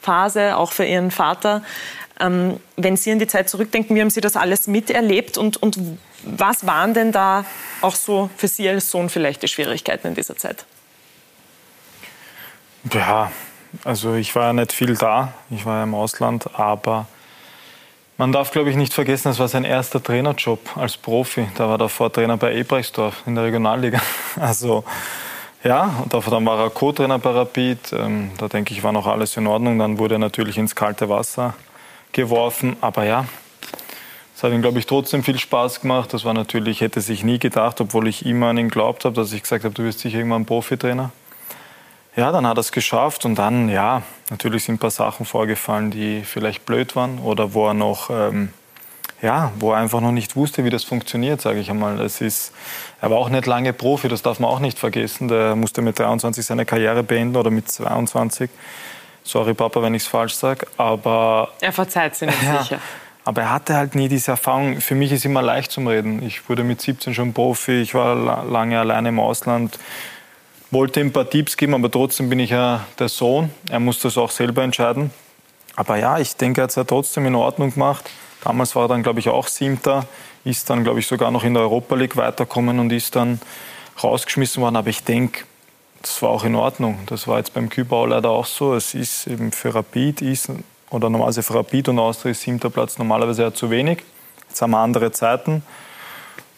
Phase, 0.00 0.56
auch 0.56 0.72
für 0.72 0.84
Ihren 0.84 1.10
Vater. 1.10 1.62
Ähm, 2.20 2.60
wenn 2.76 2.96
Sie 2.96 3.10
an 3.10 3.18
die 3.18 3.26
Zeit 3.26 3.48
zurückdenken, 3.48 3.96
wie 3.96 4.00
haben 4.00 4.10
Sie 4.10 4.20
das 4.20 4.36
alles 4.36 4.66
miterlebt 4.66 5.38
und, 5.38 5.56
und 5.62 5.78
was 6.24 6.66
waren 6.66 6.94
denn 6.94 7.12
da 7.12 7.44
auch 7.80 7.94
so 7.94 8.28
für 8.36 8.48
Sie 8.48 8.68
als 8.68 8.90
Sohn 8.90 9.08
vielleicht 9.08 9.42
die 9.42 9.48
Schwierigkeiten 9.48 10.08
in 10.08 10.14
dieser 10.14 10.36
Zeit? 10.36 10.64
Ja, 12.92 13.30
also 13.84 14.14
ich 14.14 14.34
war 14.34 14.46
ja 14.46 14.52
nicht 14.52 14.72
viel 14.72 14.96
da, 14.96 15.32
ich 15.50 15.64
war 15.64 15.78
ja 15.78 15.82
im 15.84 15.94
Ausland, 15.94 16.58
aber 16.58 17.06
man 18.18 18.32
darf, 18.32 18.50
glaube 18.50 18.68
ich, 18.68 18.76
nicht 18.76 18.92
vergessen, 18.92 19.28
es 19.28 19.38
war 19.38 19.48
sein 19.48 19.64
erster 19.64 20.02
Trainerjob 20.02 20.76
als 20.76 20.98
Profi. 20.98 21.48
Da 21.56 21.70
war 21.70 21.80
er 21.80 21.88
Vortrainer 21.88 22.36
bei 22.36 22.54
Ebrechtsdorf 22.54 23.22
in 23.24 23.34
der 23.34 23.44
Regionalliga. 23.44 24.00
Also 24.38 24.84
ja, 25.64 26.02
und 26.02 26.12
dann 26.12 26.46
war 26.46 26.58
er 26.58 26.70
Co-Trainer 26.70 27.18
bei 27.18 27.30
Rapid. 27.30 27.92
Ähm, 27.92 28.30
da 28.36 28.48
denke 28.48 28.74
ich, 28.74 28.82
war 28.82 28.92
noch 28.92 29.06
alles 29.06 29.36
in 29.38 29.46
Ordnung. 29.46 29.78
Dann 29.78 29.98
wurde 29.98 30.16
er 30.16 30.18
natürlich 30.18 30.58
ins 30.58 30.74
kalte 30.74 31.08
Wasser 31.08 31.54
geworfen. 32.12 32.76
Aber 32.80 33.04
ja, 33.04 33.26
es 34.40 34.42
hat 34.42 34.52
ihm, 34.52 34.62
glaube 34.62 34.78
ich, 34.78 34.86
trotzdem 34.86 35.22
viel 35.22 35.38
Spaß 35.38 35.82
gemacht. 35.82 36.14
Das 36.14 36.24
war 36.24 36.32
natürlich, 36.32 36.80
hätte 36.80 37.02
sich 37.02 37.24
nie 37.24 37.38
gedacht, 37.38 37.80
obwohl 37.80 38.08
ich 38.08 38.24
immer 38.24 38.46
an 38.46 38.56
ihn 38.56 38.68
geglaubt 38.68 39.04
habe, 39.04 39.14
dass 39.14 39.32
ich 39.32 39.42
gesagt 39.42 39.64
habe, 39.64 39.74
du 39.74 39.82
wirst 39.84 40.00
sicher 40.00 40.16
irgendwann 40.16 40.46
Profitrainer. 40.46 41.10
Ja, 42.16 42.32
dann 42.32 42.46
hat 42.46 42.56
er 42.56 42.62
es 42.62 42.72
geschafft 42.72 43.24
und 43.24 43.36
dann, 43.36 43.68
ja, 43.68 44.02
natürlich 44.30 44.64
sind 44.64 44.76
ein 44.76 44.78
paar 44.78 44.90
Sachen 44.90 45.26
vorgefallen, 45.26 45.90
die 45.90 46.22
vielleicht 46.24 46.66
blöd 46.66 46.96
waren 46.96 47.20
oder 47.20 47.54
wo 47.54 47.68
er 47.68 47.74
noch, 47.74 48.10
ähm, 48.10 48.52
ja, 49.22 49.52
wo 49.60 49.72
er 49.72 49.78
einfach 49.78 50.00
noch 50.00 50.10
nicht 50.10 50.34
wusste, 50.34 50.64
wie 50.64 50.70
das 50.70 50.84
funktioniert, 50.84 51.40
sage 51.40 51.60
ich 51.60 51.70
einmal. 51.70 52.00
Es 52.00 52.20
ist, 52.20 52.52
er 53.00 53.10
war 53.10 53.18
auch 53.18 53.28
nicht 53.28 53.46
lange 53.46 53.72
Profi, 53.72 54.08
das 54.08 54.22
darf 54.22 54.40
man 54.40 54.50
auch 54.50 54.58
nicht 54.58 54.78
vergessen. 54.78 55.28
Der 55.28 55.54
musste 55.54 55.82
mit 55.82 55.98
23 55.98 56.44
seine 56.44 56.64
Karriere 56.64 57.02
beenden 57.02 57.36
oder 57.36 57.50
mit 57.50 57.70
22. 57.70 58.50
Sorry, 59.22 59.54
Papa, 59.54 59.82
wenn 59.82 59.94
ich 59.94 60.02
es 60.02 60.08
falsch 60.08 60.34
sage, 60.34 60.66
aber... 60.76 61.50
Er 61.60 61.72
verzeiht 61.72 62.16
sie 62.16 62.26
nicht 62.26 62.42
ja, 62.42 62.62
sicher. 62.62 62.78
Aber 63.24 63.42
er 63.42 63.52
hatte 63.52 63.76
halt 63.76 63.94
nie 63.94 64.08
diese 64.08 64.32
Erfahrung. 64.32 64.80
Für 64.80 64.94
mich 64.94 65.12
ist 65.12 65.24
immer 65.24 65.42
leicht 65.42 65.70
zum 65.70 65.86
Reden. 65.86 66.22
Ich 66.22 66.48
wurde 66.48 66.64
mit 66.64 66.80
17 66.80 67.14
schon 67.14 67.32
Profi, 67.34 67.82
ich 67.82 67.94
war 67.94 68.44
lange 68.44 68.80
alleine 68.80 69.10
im 69.10 69.20
Ausland 69.20 69.78
wollte 70.70 71.00
ihm 71.00 71.08
ein 71.08 71.12
paar 71.12 71.28
Tipps 71.28 71.56
geben, 71.56 71.74
aber 71.74 71.90
trotzdem 71.90 72.28
bin 72.28 72.38
ich 72.38 72.50
ja 72.50 72.86
der 72.98 73.08
Sohn. 73.08 73.50
Er 73.70 73.80
muss 73.80 74.00
das 74.00 74.16
auch 74.16 74.30
selber 74.30 74.62
entscheiden. 74.62 75.10
Aber 75.76 75.96
ja, 75.96 76.18
ich 76.18 76.36
denke, 76.36 76.60
er 76.60 76.64
hat 76.64 76.70
es 76.70 76.76
ja 76.76 76.84
trotzdem 76.84 77.26
in 77.26 77.34
Ordnung 77.34 77.72
gemacht. 77.72 78.08
Damals 78.42 78.74
war 78.76 78.84
er 78.84 78.88
dann, 78.88 79.02
glaube 79.02 79.20
ich, 79.20 79.28
auch 79.28 79.48
Siebter, 79.48 80.06
ist 80.44 80.70
dann, 80.70 80.84
glaube 80.84 81.00
ich, 81.00 81.06
sogar 81.06 81.30
noch 81.30 81.44
in 81.44 81.54
der 81.54 81.64
Europa 81.64 81.94
League 81.94 82.16
weitergekommen 82.16 82.78
und 82.78 82.92
ist 82.92 83.16
dann 83.16 83.40
rausgeschmissen 84.02 84.62
worden. 84.62 84.76
Aber 84.76 84.88
ich 84.88 85.04
denke, 85.04 85.44
das 86.02 86.22
war 86.22 86.30
auch 86.30 86.44
in 86.44 86.54
Ordnung. 86.54 86.98
Das 87.06 87.26
war 87.28 87.38
jetzt 87.38 87.52
beim 87.52 87.68
Kübau 87.68 88.06
leider 88.06 88.30
auch 88.30 88.46
so. 88.46 88.74
Es 88.74 88.94
ist 88.94 89.26
eben 89.26 89.52
für 89.52 89.74
Rapid 89.74 90.22
ist, 90.22 90.50
oder 90.90 91.10
normalerweise 91.10 91.42
für 91.42 91.54
Rapid 91.54 91.88
und 91.88 91.98
Austria 91.98 92.32
ist 92.32 92.42
siebter 92.42 92.70
Platz 92.70 92.98
normalerweise 92.98 93.42
ja 93.42 93.54
zu 93.54 93.70
wenig. 93.70 94.02
Jetzt 94.48 94.62
haben 94.62 94.70
wir 94.70 94.78
andere 94.78 95.12
Zeiten. 95.12 95.62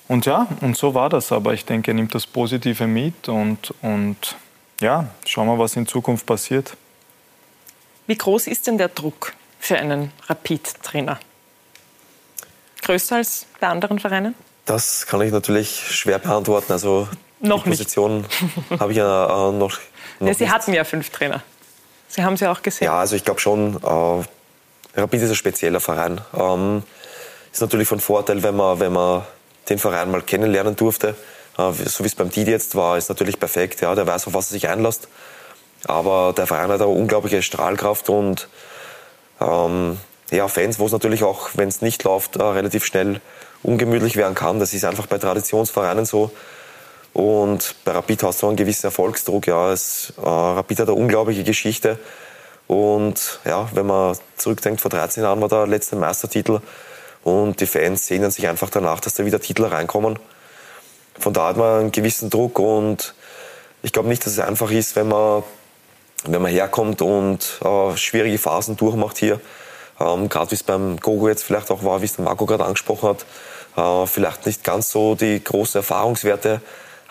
Und 0.09 0.27
ja, 0.27 0.47
und 0.61 0.77
so 0.77 0.95
war 0.95 1.09
das. 1.09 1.33
Aber 1.33 1.55
ich 1.55 1.65
denke, 1.65 1.91
er 1.91 1.95
nimmt 1.95 2.15
das 2.15 2.27
Positive 2.27 2.87
mit 2.87 3.29
und, 3.29 3.75
und 3.83 4.37
ja, 4.81 5.09
schauen 5.27 5.49
wir, 5.49 5.59
was 5.59 5.77
in 5.77 5.87
Zukunft 5.87 6.27
passiert. 6.27 6.77
Wie 8.07 8.17
groß 8.17 8.47
ist 8.47 8.67
denn 8.67 8.79
der 8.79 8.89
Druck 8.89 9.33
für 9.59 9.77
einen 9.77 10.13
Rapid-Trainer? 10.27 11.19
Größer 12.83 13.17
als 13.17 13.47
bei 13.61 13.69
anderen 13.69 13.99
Vereinen? 13.99 14.35
Das 14.67 15.07
kann 15.07 15.21
ich 15.23 15.33
natürlich 15.33 15.71
schwer 15.91 16.19
beantworten. 16.19 16.73
Also 16.73 17.09
noch 17.43 17.65
die 17.65 17.71
Position 17.71 18.25
habe 18.79 18.93
ich 18.93 18.99
ja 18.99 19.25
äh, 19.27 19.53
noch, 19.53 19.79
noch 20.21 20.29
ja, 20.29 20.35
Sie 20.35 20.45
nicht. 20.45 20.53
hatten 20.53 20.73
ja 20.73 20.85
fünf 20.85 21.11
Trainer. 21.11 21.43
Sie 22.09 22.23
haben 22.23 22.37
sie 22.37 22.47
auch 22.47 22.63
gesehen. 22.63 22.87
Ja, 22.87 22.99
also 22.99 23.17
ich 23.17 23.25
glaube 23.25 23.41
schon, 23.41 23.77
äh, 23.83 25.01
Rapid 25.01 25.23
ist 25.23 25.31
ein 25.31 25.35
spezieller 25.35 25.81
Verein. 25.81 26.21
Ähm, 26.39 26.83
ist 27.53 27.61
natürlich 27.61 27.89
von 27.89 28.01
Vorteil, 28.01 28.43
wenn 28.43 28.57
man, 28.57 28.81
wenn 28.81 28.93
man 28.93 29.23
den 29.69 29.79
Verein 29.79 30.11
mal 30.11 30.23
kennenlernen 30.23 30.77
durfte. 30.77 31.15
Äh, 31.59 31.73
so 31.73 32.05
wie 32.05 32.09
es 32.09 32.15
beim 32.15 32.31
Didi 32.31 32.51
jetzt 32.51 32.75
war, 32.75 32.99
ist 32.99 33.09
natürlich 33.09 33.39
perfekt. 33.39 33.81
Ja, 33.81 33.95
der 33.95 34.07
weiß, 34.07 34.27
auf 34.27 34.35
was 34.35 34.51
er 34.51 34.53
sich 34.53 34.69
einlässt. 34.69 35.09
Aber 35.87 36.33
der 36.37 36.47
Verein 36.47 36.71
hat 36.71 36.81
eine 36.81 36.87
unglaubliche 36.89 37.43
Strahlkraft 37.43 38.09
und 38.09 38.49
ähm, 39.41 39.99
ja, 40.31 40.49
Fans, 40.49 40.79
wo 40.79 40.87
es 40.87 40.93
natürlich 40.93 41.25
auch, 41.25 41.51
wenn 41.55 41.69
es 41.69 41.83
nicht 41.83 42.05
läuft, 42.05 42.37
äh, 42.37 42.43
relativ 42.43 42.85
schnell 42.85 43.21
ungemütlich 43.63 44.17
werden 44.17 44.35
kann. 44.35 44.61
Das 44.61 44.75
ist 44.75 44.85
einfach 44.85 45.07
bei 45.07 45.19
Traditionsvereinen 45.19 46.05
so. 46.05 46.31
Und 47.13 47.75
bei 47.85 47.93
Rapid 47.93 48.23
hast 48.23 48.43
du 48.43 48.49
einen 48.49 48.57
gewissen 48.57 48.87
Erfolgsdruck. 48.87 49.47
Ja, 49.47 49.73
es, 49.73 50.13
äh, 50.17 50.23
Rapid 50.27 50.81
hat 50.81 50.89
eine 50.89 50.97
unglaubliche 50.97 51.45
Geschichte. 51.45 51.99
Und 52.67 53.41
ja, 53.45 53.69
wenn 53.75 53.87
man 53.87 54.17
zurückdenkt, 54.37 54.81
vor 54.81 54.91
13 54.91 55.23
Jahren 55.23 55.41
war 55.41 55.49
der 55.49 55.67
letzte 55.67 55.97
Meistertitel. 55.97 56.61
Und 57.23 57.61
die 57.61 57.67
Fans 57.67 58.07
sehnen 58.07 58.31
sich 58.31 58.49
einfach 58.49 58.71
danach, 58.71 59.01
dass 59.01 59.15
da 59.15 59.25
wieder 59.25 59.41
Titel 59.41 59.65
reinkommen. 59.65 60.19
Von 61.19 61.35
da 61.35 61.49
hat 61.49 61.57
man 61.57 61.81
einen 61.81 61.93
gewissen 61.93 62.31
Druck. 62.31 62.59
Und 62.59 63.15
ich 63.83 63.93
glaube 63.93 64.09
nicht, 64.09 64.25
dass 64.25 64.33
es 64.33 64.39
einfach 64.39 64.71
ist, 64.71 64.97
wenn 64.97 65.09
man, 65.09 65.43
wenn 66.25 66.41
man 66.41 66.51
herkommt 66.51 67.03
und 67.03 67.61
äh, 67.63 67.97
schwierige 67.97 68.39
Phasen 68.39 68.77
durchmacht 68.77 69.19
hier. 69.19 69.39
Ähm, 70.01 70.31
gerade 70.31 70.51
wie 70.51 70.55
es 70.55 70.63
beim 70.63 70.99
Gogo 70.99 71.29
jetzt 71.29 71.45
vielleicht 71.45 71.71
auch 71.71 71.85
war, 71.85 72.01
wie 72.01 72.07
es 72.07 72.17
der 72.17 72.25
Marco 72.25 72.47
gerade 72.47 72.65
angesprochen 72.65 73.11
hat. 73.11 73.27
Äh, 73.77 74.07
vielleicht 74.07 74.47
nicht 74.47 74.65
ganz 74.65 74.91
so 74.91 75.15
die 75.15 75.45
großen 75.45 75.81
Erfahrungswerte 75.81 76.63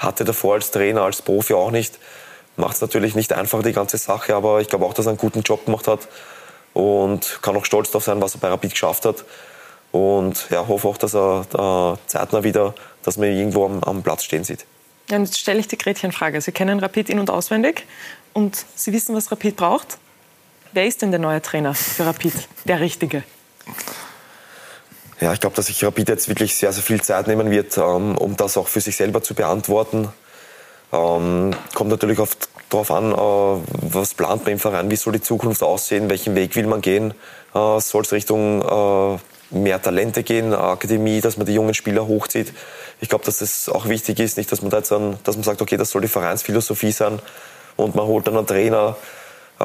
hatte 0.01 0.25
davor 0.25 0.55
als 0.55 0.71
Trainer, 0.71 1.03
als 1.03 1.21
Profi 1.21 1.53
auch 1.53 1.71
nicht. 1.71 1.99
Macht 2.57 2.75
es 2.75 2.81
natürlich 2.81 3.15
nicht 3.15 3.33
einfach, 3.33 3.63
die 3.63 3.71
ganze 3.71 3.97
Sache, 3.97 4.35
aber 4.35 4.59
ich 4.61 4.67
glaube 4.67 4.85
auch, 4.85 4.93
dass 4.93 5.05
er 5.05 5.11
einen 5.11 5.17
guten 5.17 5.41
Job 5.41 5.65
gemacht 5.65 5.87
hat 5.87 6.07
und 6.73 7.39
kann 7.41 7.55
auch 7.55 7.65
stolz 7.65 7.89
darauf 7.89 8.03
sein, 8.03 8.21
was 8.21 8.35
er 8.35 8.39
bei 8.39 8.49
Rapid 8.49 8.71
geschafft 8.71 9.05
hat. 9.05 9.23
Und 9.91 10.47
ja, 10.49 10.67
hoffe 10.67 10.87
auch, 10.87 10.97
dass 10.97 11.15
er 11.15 11.45
äh, 11.53 12.07
zeitnah 12.07 12.43
wieder, 12.43 12.73
dass 13.03 13.17
man 13.17 13.29
irgendwo 13.29 13.65
am, 13.65 13.83
am 13.83 14.03
Platz 14.03 14.23
stehen 14.23 14.43
sieht. 14.43 14.65
Ja, 15.09 15.17
jetzt 15.17 15.37
stelle 15.37 15.59
ich 15.59 15.67
die 15.67 15.77
Gretchenfrage. 15.77 16.39
Sie 16.41 16.51
kennen 16.51 16.79
Rapid 16.79 17.09
in- 17.09 17.19
und 17.19 17.29
auswendig 17.29 17.85
und 18.33 18.65
Sie 18.75 18.93
wissen, 18.93 19.15
was 19.15 19.31
Rapid 19.31 19.57
braucht. 19.57 19.97
Wer 20.71 20.87
ist 20.87 21.01
denn 21.01 21.11
der 21.11 21.19
neue 21.19 21.41
Trainer 21.41 21.73
für 21.73 22.05
Rapid? 22.05 22.33
Der 22.65 22.79
Richtige? 22.79 23.23
Ja, 25.21 25.33
ich 25.33 25.39
glaube, 25.39 25.55
dass 25.55 25.67
sich 25.67 25.83
Rapid 25.85 26.09
jetzt 26.09 26.29
wirklich 26.29 26.55
sehr, 26.55 26.73
sehr 26.73 26.81
viel 26.81 26.99
Zeit 26.99 27.27
nehmen 27.27 27.51
wird, 27.51 27.77
ähm, 27.77 28.17
um 28.17 28.35
das 28.35 28.57
auch 28.57 28.67
für 28.67 28.81
sich 28.81 28.95
selber 28.95 29.21
zu 29.21 29.35
beantworten. 29.35 30.09
Ähm, 30.91 31.51
kommt 31.75 31.91
natürlich 31.91 32.17
oft 32.17 32.49
darauf 32.69 32.89
an, 32.89 33.11
äh, 33.11 33.63
was 33.93 34.15
plant 34.15 34.43
man 34.43 34.53
im 34.53 34.59
Verein, 34.59 34.89
wie 34.89 34.95
soll 34.95 35.13
die 35.13 35.21
Zukunft 35.21 35.61
aussehen, 35.61 36.09
welchen 36.09 36.35
Weg 36.35 36.55
will 36.55 36.65
man 36.65 36.81
gehen. 36.81 37.13
Äh, 37.53 37.79
soll 37.79 38.01
es 38.01 38.11
Richtung 38.11 38.63
äh, 38.63 39.19
mehr 39.55 39.79
Talente 39.79 40.23
gehen, 40.23 40.55
Akademie, 40.55 41.21
dass 41.21 41.37
man 41.37 41.45
die 41.45 41.53
jungen 41.53 41.75
Spieler 41.75 42.07
hochzieht. 42.07 42.51
Ich 42.99 43.07
glaube, 43.09 43.23
dass 43.23 43.37
das 43.37 43.69
auch 43.69 43.87
wichtig 43.87 44.19
ist, 44.19 44.37
nicht, 44.37 44.51
dass 44.51 44.63
man 44.63 44.71
da 44.71 44.77
jetzt 44.77 44.91
dann, 44.91 45.19
dass 45.23 45.35
man 45.35 45.43
sagt, 45.43 45.61
okay, 45.61 45.77
das 45.77 45.91
soll 45.91 46.01
die 46.01 46.07
Vereinsphilosophie 46.07 46.91
sein 46.91 47.19
und 47.75 47.93
man 47.93 48.07
holt 48.07 48.25
dann 48.25 48.37
einen 48.37 48.47
Trainer, 48.47 48.95
äh, 49.59 49.63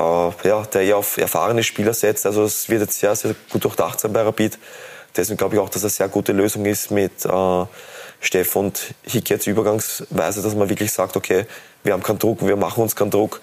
ja, 0.49 0.63
der 0.71 0.83
eher 0.83 0.99
auf 0.99 1.17
erfahrene 1.17 1.63
Spieler 1.63 1.95
setzt. 1.95 2.27
Also 2.27 2.45
es 2.45 2.69
wird 2.69 2.83
jetzt 2.83 3.01
sehr, 3.01 3.17
sehr 3.17 3.35
gut 3.51 3.65
durchdacht 3.65 4.01
sein 4.01 4.13
bei 4.13 4.21
Rapid. 4.21 4.59
Deswegen 5.17 5.37
glaube 5.37 5.55
ich 5.55 5.61
auch, 5.61 5.69
dass 5.69 5.83
es 5.83 5.85
eine 5.85 5.91
sehr 5.91 6.09
gute 6.09 6.33
Lösung 6.33 6.65
ist 6.67 6.91
mit 6.91 7.25
äh, 7.25 7.65
Steff 8.21 8.57
und 8.57 8.95
Hick 9.03 9.31
jetzt 9.31 9.47
übergangsweise, 9.47 10.43
dass 10.43 10.55
man 10.55 10.69
wirklich 10.69 10.93
sagt, 10.93 11.17
okay, 11.17 11.47
wir 11.83 11.93
haben 11.93 12.03
keinen 12.03 12.19
Druck, 12.19 12.47
wir 12.47 12.57
machen 12.57 12.83
uns 12.83 12.97
keinen 12.97 13.11
Druck. 13.11 13.41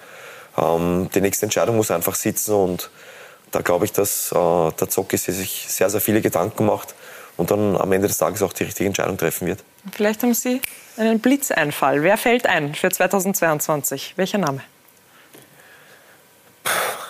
Ähm, 0.56 1.08
die 1.14 1.20
nächste 1.20 1.46
Entscheidung 1.46 1.76
muss 1.76 1.90
einfach 1.90 2.14
sitzen 2.14 2.54
und 2.54 2.90
da 3.50 3.60
glaube 3.60 3.84
ich, 3.84 3.92
dass 3.92 4.32
äh, 4.32 4.34
der 4.34 4.88
Zocki 4.88 5.16
sich 5.16 5.66
sehr, 5.68 5.90
sehr 5.90 6.00
viele 6.00 6.20
Gedanken 6.20 6.66
macht 6.66 6.94
und 7.36 7.50
dann 7.50 7.76
am 7.76 7.92
Ende 7.92 8.08
des 8.08 8.18
Tages 8.18 8.42
auch 8.42 8.52
die 8.52 8.64
richtige 8.64 8.86
Entscheidung 8.86 9.16
treffen 9.16 9.46
wird. 9.46 9.60
Vielleicht 9.92 10.22
haben 10.22 10.34
Sie 10.34 10.60
einen 10.96 11.20
Blitzeinfall. 11.20 12.02
Wer 12.02 12.16
fällt 12.16 12.46
ein 12.46 12.74
für 12.74 12.90
2022? 12.90 14.14
Welcher 14.16 14.38
Name? 14.38 14.60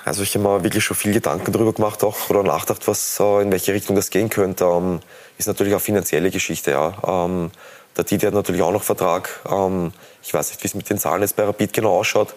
Also 0.05 0.22
ich 0.22 0.34
habe 0.34 0.46
mir 0.46 0.62
wirklich 0.62 0.84
schon 0.84 0.96
viel 0.96 1.12
Gedanken 1.12 1.50
darüber 1.52 1.72
gemacht 1.72 2.05
auch 2.05 2.28
oder 2.28 2.42
nachgedacht, 2.42 2.86
was 2.86 3.18
äh, 3.20 3.42
in 3.42 3.50
welche 3.50 3.72
Richtung 3.72 3.96
das 3.96 4.11
gehen 4.11 4.28
könnte. 4.28 4.64
Ähm, 4.64 5.00
ist 5.38 5.48
natürlich 5.48 5.74
auch 5.74 5.80
finanzielle 5.80 6.30
Geschichte. 6.30 6.72
Ja. 6.72 6.94
Ähm, 7.07 7.50
der 7.96 8.05
Didi 8.05 8.26
hat 8.26 8.34
natürlich 8.34 8.62
auch 8.62 8.72
noch 8.72 8.82
Vertrag. 8.82 9.40
Ähm, 9.50 9.92
ich 10.22 10.34
weiß 10.34 10.50
nicht, 10.50 10.62
wie 10.62 10.66
es 10.68 10.74
mit 10.74 10.90
den 10.90 10.98
Zahlen 10.98 11.22
jetzt 11.22 11.36
bei 11.36 11.44
Rapid 11.44 11.72
genau 11.72 11.98
ausschaut. 11.98 12.34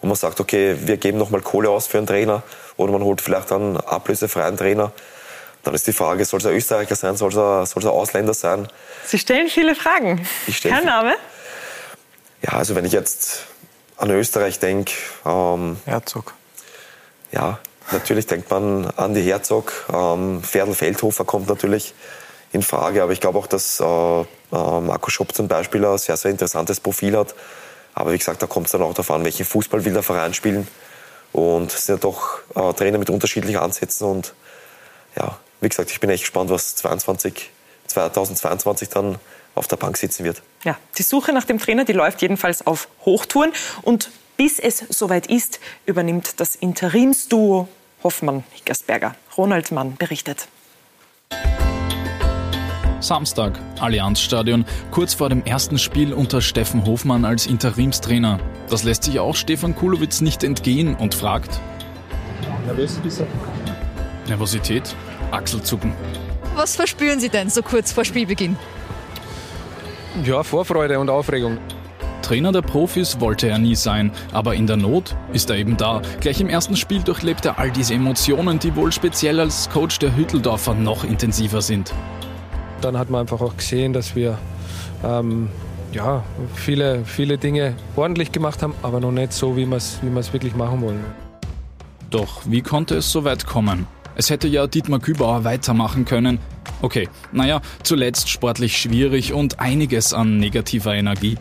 Wo 0.00 0.08
man 0.08 0.16
sagt, 0.16 0.40
okay, 0.40 0.76
wir 0.80 0.96
geben 0.96 1.18
noch 1.18 1.30
mal 1.30 1.40
Kohle 1.40 1.70
aus 1.70 1.86
für 1.86 1.98
einen 1.98 2.06
Trainer 2.06 2.42
oder 2.76 2.92
man 2.92 3.02
holt 3.02 3.20
vielleicht 3.20 3.52
einen 3.52 3.76
ablösefreien 3.76 4.56
Trainer. 4.56 4.92
Dann 5.62 5.72
ist 5.72 5.86
die 5.86 5.92
Frage, 5.92 6.24
soll 6.24 6.40
es 6.40 6.46
ein 6.46 6.54
Österreicher 6.54 6.96
sein, 6.96 7.16
soll 7.16 7.30
es 7.30 7.38
ein, 7.38 7.64
soll 7.64 7.82
es 7.82 7.88
ein 7.88 7.94
Ausländer 7.94 8.34
sein? 8.34 8.68
Sie 9.06 9.18
stellen 9.18 9.48
viele 9.48 9.74
Fragen. 9.74 10.26
Ich 10.46 10.58
stell 10.58 10.72
Kein 10.72 10.84
Name? 10.84 11.14
Ja, 12.42 12.54
also 12.54 12.74
wenn 12.74 12.84
ich 12.84 12.92
jetzt 12.92 13.46
an 13.96 14.10
Österreich 14.10 14.58
denke... 14.58 14.92
Ähm, 15.24 15.78
Herzog. 15.86 16.34
Ja, 17.34 17.58
natürlich 17.90 18.26
denkt 18.26 18.48
man 18.50 18.86
an 18.96 19.12
die 19.12 19.22
Herzog. 19.22 19.72
Ähm, 19.92 20.42
Ferdl 20.42 20.74
Feldhofer 20.74 21.24
kommt 21.24 21.48
natürlich 21.48 21.92
in 22.52 22.62
Frage, 22.62 23.02
aber 23.02 23.12
ich 23.12 23.20
glaube 23.20 23.38
auch, 23.38 23.48
dass 23.48 23.80
äh, 23.80 23.84
äh, 23.84 24.24
Marco 24.52 25.10
Schopp 25.10 25.34
zum 25.34 25.48
Beispiel 25.48 25.84
ein 25.84 25.98
sehr, 25.98 26.16
sehr 26.16 26.30
interessantes 26.30 26.78
Profil 26.78 27.18
hat. 27.18 27.34
Aber 27.92 28.12
wie 28.12 28.18
gesagt, 28.18 28.40
da 28.40 28.46
kommt 28.46 28.66
es 28.66 28.72
dann 28.72 28.82
auch 28.82 28.94
darauf 28.94 29.10
an, 29.10 29.24
welchen 29.24 29.44
Fußball 29.44 29.84
will 29.84 29.92
der 29.92 30.04
Verein 30.04 30.32
spielen. 30.32 30.68
Und 31.32 31.72
es 31.72 31.86
sind 31.86 31.96
ja 31.96 32.00
doch 32.00 32.38
äh, 32.54 32.72
Trainer 32.74 32.98
mit 32.98 33.10
unterschiedlichen 33.10 33.58
Ansätzen. 33.58 34.06
Und 34.06 34.34
ja, 35.16 35.36
wie 35.60 35.68
gesagt, 35.68 35.90
ich 35.90 35.98
bin 35.98 36.10
echt 36.10 36.22
gespannt, 36.22 36.50
was 36.50 36.76
22, 36.76 37.50
2022 37.88 38.88
dann 38.90 39.18
auf 39.56 39.66
der 39.66 39.76
Bank 39.76 39.96
sitzen 39.96 40.24
wird. 40.24 40.42
Ja, 40.62 40.76
die 40.98 41.02
Suche 41.02 41.32
nach 41.32 41.44
dem 41.44 41.58
Trainer, 41.58 41.84
die 41.84 41.92
läuft 41.92 42.22
jedenfalls 42.22 42.64
auf 42.64 42.86
Hochtouren. 43.04 43.52
Und 43.82 44.10
bis 44.36 44.58
es 44.58 44.78
soweit 44.88 45.26
ist, 45.26 45.60
übernimmt 45.86 46.40
das 46.40 46.56
Interimsduo 46.56 47.68
Hoffmann-Hickersberger. 48.02 49.14
Ronald 49.36 49.72
Mann 49.72 49.96
berichtet. 49.96 50.48
Samstag, 53.00 53.58
Allianzstadion, 53.80 54.64
kurz 54.90 55.14
vor 55.14 55.28
dem 55.28 55.44
ersten 55.44 55.78
Spiel 55.78 56.14
unter 56.14 56.40
Steffen 56.40 56.86
Hofmann 56.86 57.24
als 57.24 57.46
Interimstrainer. 57.46 58.40
Das 58.70 58.82
lässt 58.82 59.04
sich 59.04 59.18
auch 59.20 59.36
Stefan 59.36 59.76
Kulowitz 59.76 60.22
nicht 60.22 60.42
entgehen 60.42 60.94
und 60.94 61.14
fragt: 61.14 61.60
Nervös 62.64 62.98
bist 63.02 63.20
du? 63.20 63.26
Nervosität? 64.26 64.96
Achselzucken. 65.30 65.92
Was 66.54 66.76
verspüren 66.76 67.20
Sie 67.20 67.28
denn 67.28 67.50
so 67.50 67.62
kurz 67.62 67.92
vor 67.92 68.04
Spielbeginn? 68.04 68.56
Ja, 70.24 70.42
Vorfreude 70.42 70.98
und 70.98 71.10
Aufregung. 71.10 71.58
Trainer 72.24 72.52
der 72.52 72.62
Profis 72.62 73.20
wollte 73.20 73.48
er 73.48 73.58
nie 73.58 73.74
sein, 73.74 74.10
aber 74.32 74.54
in 74.54 74.66
der 74.66 74.78
Not 74.78 75.14
ist 75.34 75.50
er 75.50 75.56
eben 75.56 75.76
da. 75.76 76.00
Gleich 76.20 76.40
im 76.40 76.48
ersten 76.48 76.74
Spiel 76.74 77.02
durchlebt 77.02 77.44
er 77.44 77.58
all 77.58 77.70
diese 77.70 77.92
Emotionen, 77.92 78.58
die 78.58 78.74
wohl 78.74 78.92
speziell 78.92 79.40
als 79.40 79.68
Coach 79.68 79.98
der 79.98 80.16
Hütteldorfer 80.16 80.72
noch 80.72 81.04
intensiver 81.04 81.60
sind. 81.60 81.92
Dann 82.80 82.96
hat 82.96 83.10
man 83.10 83.20
einfach 83.20 83.42
auch 83.42 83.54
gesehen, 83.58 83.92
dass 83.92 84.16
wir 84.16 84.38
ähm, 85.04 85.50
ja, 85.92 86.24
viele, 86.54 87.04
viele 87.04 87.36
Dinge 87.36 87.76
ordentlich 87.94 88.32
gemacht 88.32 88.62
haben, 88.62 88.72
aber 88.82 89.00
noch 89.00 89.12
nicht 89.12 89.34
so, 89.34 89.54
wie 89.58 89.66
wir 89.66 89.76
es 89.76 89.98
wie 90.00 90.32
wirklich 90.32 90.56
machen 90.56 90.80
wollen. 90.80 91.04
Doch 92.08 92.40
wie 92.46 92.62
konnte 92.62 92.96
es 92.96 93.12
so 93.12 93.24
weit 93.24 93.44
kommen? 93.44 93.86
Es 94.16 94.30
hätte 94.30 94.48
ja 94.48 94.66
Dietmar 94.66 95.00
Kübauer 95.00 95.44
weitermachen 95.44 96.06
können. 96.06 96.38
Okay, 96.80 97.06
naja, 97.32 97.60
zuletzt 97.82 98.30
sportlich 98.30 98.78
schwierig 98.78 99.34
und 99.34 99.60
einiges 99.60 100.14
an 100.14 100.38
negativer 100.38 100.94
Energie. 100.94 101.36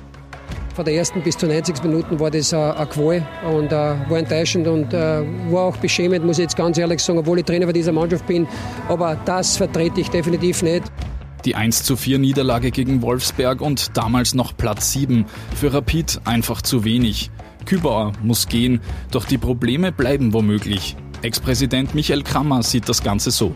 Von 0.74 0.86
der 0.86 0.96
ersten 0.96 1.22
bis 1.22 1.38
zur 1.38 1.50
90. 1.50 1.84
Minuten 1.84 2.20
war 2.20 2.32
das 2.32 2.52
eine 2.52 2.88
Qual 2.88 3.24
und 3.48 3.68
äh, 3.68 3.72
war 3.72 4.18
enttäuschend 4.18 4.68
und 4.68 4.92
äh, 4.92 5.22
war 5.52 5.66
auch 5.66 5.78
beschämend, 5.78 6.26
muss 6.26 6.40
ich 6.40 6.44
jetzt 6.44 6.58
ganz 6.58 6.80
ehrlich 6.80 7.00
sagen, 7.00 7.20
obwohl 7.20 7.38
ich 7.38 7.46
Trainer 7.46 7.68
von 7.68 7.76
dieser 7.76 7.92
Mannschaft 7.92 8.26
bin. 8.26 8.48
Aber 8.90 9.16
das 9.26 9.56
vertrete 9.56 10.02
ich 10.02 10.10
definitiv 10.10 10.64
nicht. 10.64 10.84
Die 11.46 11.54
1 11.54 11.84
zu 11.84 11.96
4 11.96 12.18
Niederlage 12.18 12.72
gegen 12.72 13.04
Wolfsberg 13.04 13.62
und 13.62 13.96
damals 13.96 14.34
noch 14.34 14.58
Platz 14.58 14.94
7. 14.94 15.26
Für 15.56 15.74
Rapid 15.74 16.22
einfach 16.26 16.64
zu 16.64 16.84
wenig. 16.84 17.30
Kübauer 17.66 18.14
muss 18.24 18.48
gehen, 18.48 18.82
doch 19.12 19.26
die 19.26 19.38
Probleme 19.38 19.92
bleiben 19.92 20.34
womöglich. 20.34 20.96
Ex-Präsident 21.22 21.94
Michael 21.94 22.24
Krammer 22.24 22.64
sieht 22.64 22.90
das 22.90 23.04
Ganze 23.04 23.30
so. 23.30 23.54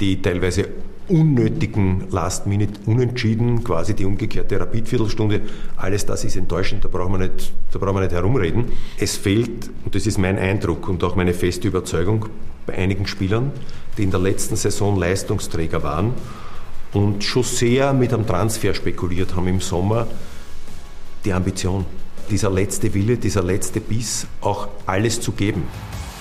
Die 0.00 0.20
teilweise 0.22 0.68
unnötigen 1.08 2.04
Last-Minute-Unentschieden, 2.10 3.64
quasi 3.64 3.94
die 3.94 4.04
umgekehrte 4.04 4.58
Rapid-Viertelstunde, 4.58 5.42
alles 5.76 6.06
das 6.06 6.24
ist 6.24 6.36
enttäuschend, 6.36 6.84
da 6.84 6.88
brauchen, 6.88 7.12
wir 7.12 7.28
nicht, 7.28 7.52
da 7.72 7.78
brauchen 7.78 7.96
wir 7.96 8.00
nicht 8.02 8.12
herumreden. 8.12 8.72
Es 8.98 9.16
fehlt, 9.16 9.70
und 9.84 9.94
das 9.94 10.06
ist 10.06 10.18
mein 10.18 10.38
Eindruck 10.38 10.88
und 10.88 11.02
auch 11.04 11.16
meine 11.16 11.34
feste 11.34 11.68
Überzeugung, 11.68 12.26
bei 12.66 12.74
einigen 12.74 13.06
Spielern, 13.06 13.52
die 13.98 14.04
in 14.04 14.10
der 14.10 14.20
letzten 14.20 14.56
Saison 14.56 14.98
Leistungsträger 14.98 15.82
waren 15.82 16.14
und 16.92 17.22
schon 17.22 17.42
sehr 17.42 17.92
mit 17.92 18.14
einem 18.14 18.26
Transfer 18.26 18.72
spekuliert 18.72 19.36
haben 19.36 19.48
im 19.48 19.60
Sommer, 19.60 20.06
die 21.24 21.32
Ambition, 21.32 21.84
dieser 22.30 22.50
letzte 22.50 22.94
Wille, 22.94 23.18
dieser 23.18 23.42
letzte 23.42 23.80
Biss, 23.80 24.26
auch 24.40 24.68
alles 24.86 25.20
zu 25.20 25.32
geben 25.32 25.64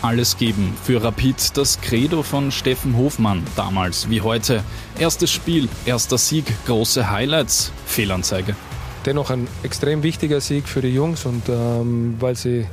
alles 0.03 0.37
geben. 0.37 0.75
Für 0.83 1.03
Rapid 1.03 1.57
das 1.57 1.79
Credo 1.81 2.23
von 2.23 2.51
Steffen 2.51 2.97
Hofmann, 2.97 3.43
damals 3.55 4.09
wie 4.09 4.21
heute. 4.21 4.63
Erstes 4.99 5.31
Spiel, 5.31 5.69
erster 5.85 6.17
Sieg, 6.17 6.45
große 6.65 7.09
Highlights, 7.09 7.71
Fehlanzeige. 7.85 8.55
Dennoch 9.05 9.29
ein 9.29 9.47
extrem 9.63 10.03
wichtiger 10.03 10.41
Sieg 10.41 10.67
für 10.67 10.81
die 10.81 10.93
Jungs 10.93 11.25
und 11.25 11.49
ähm, 11.49 12.15
weil 12.19 12.35
sie 12.35 12.65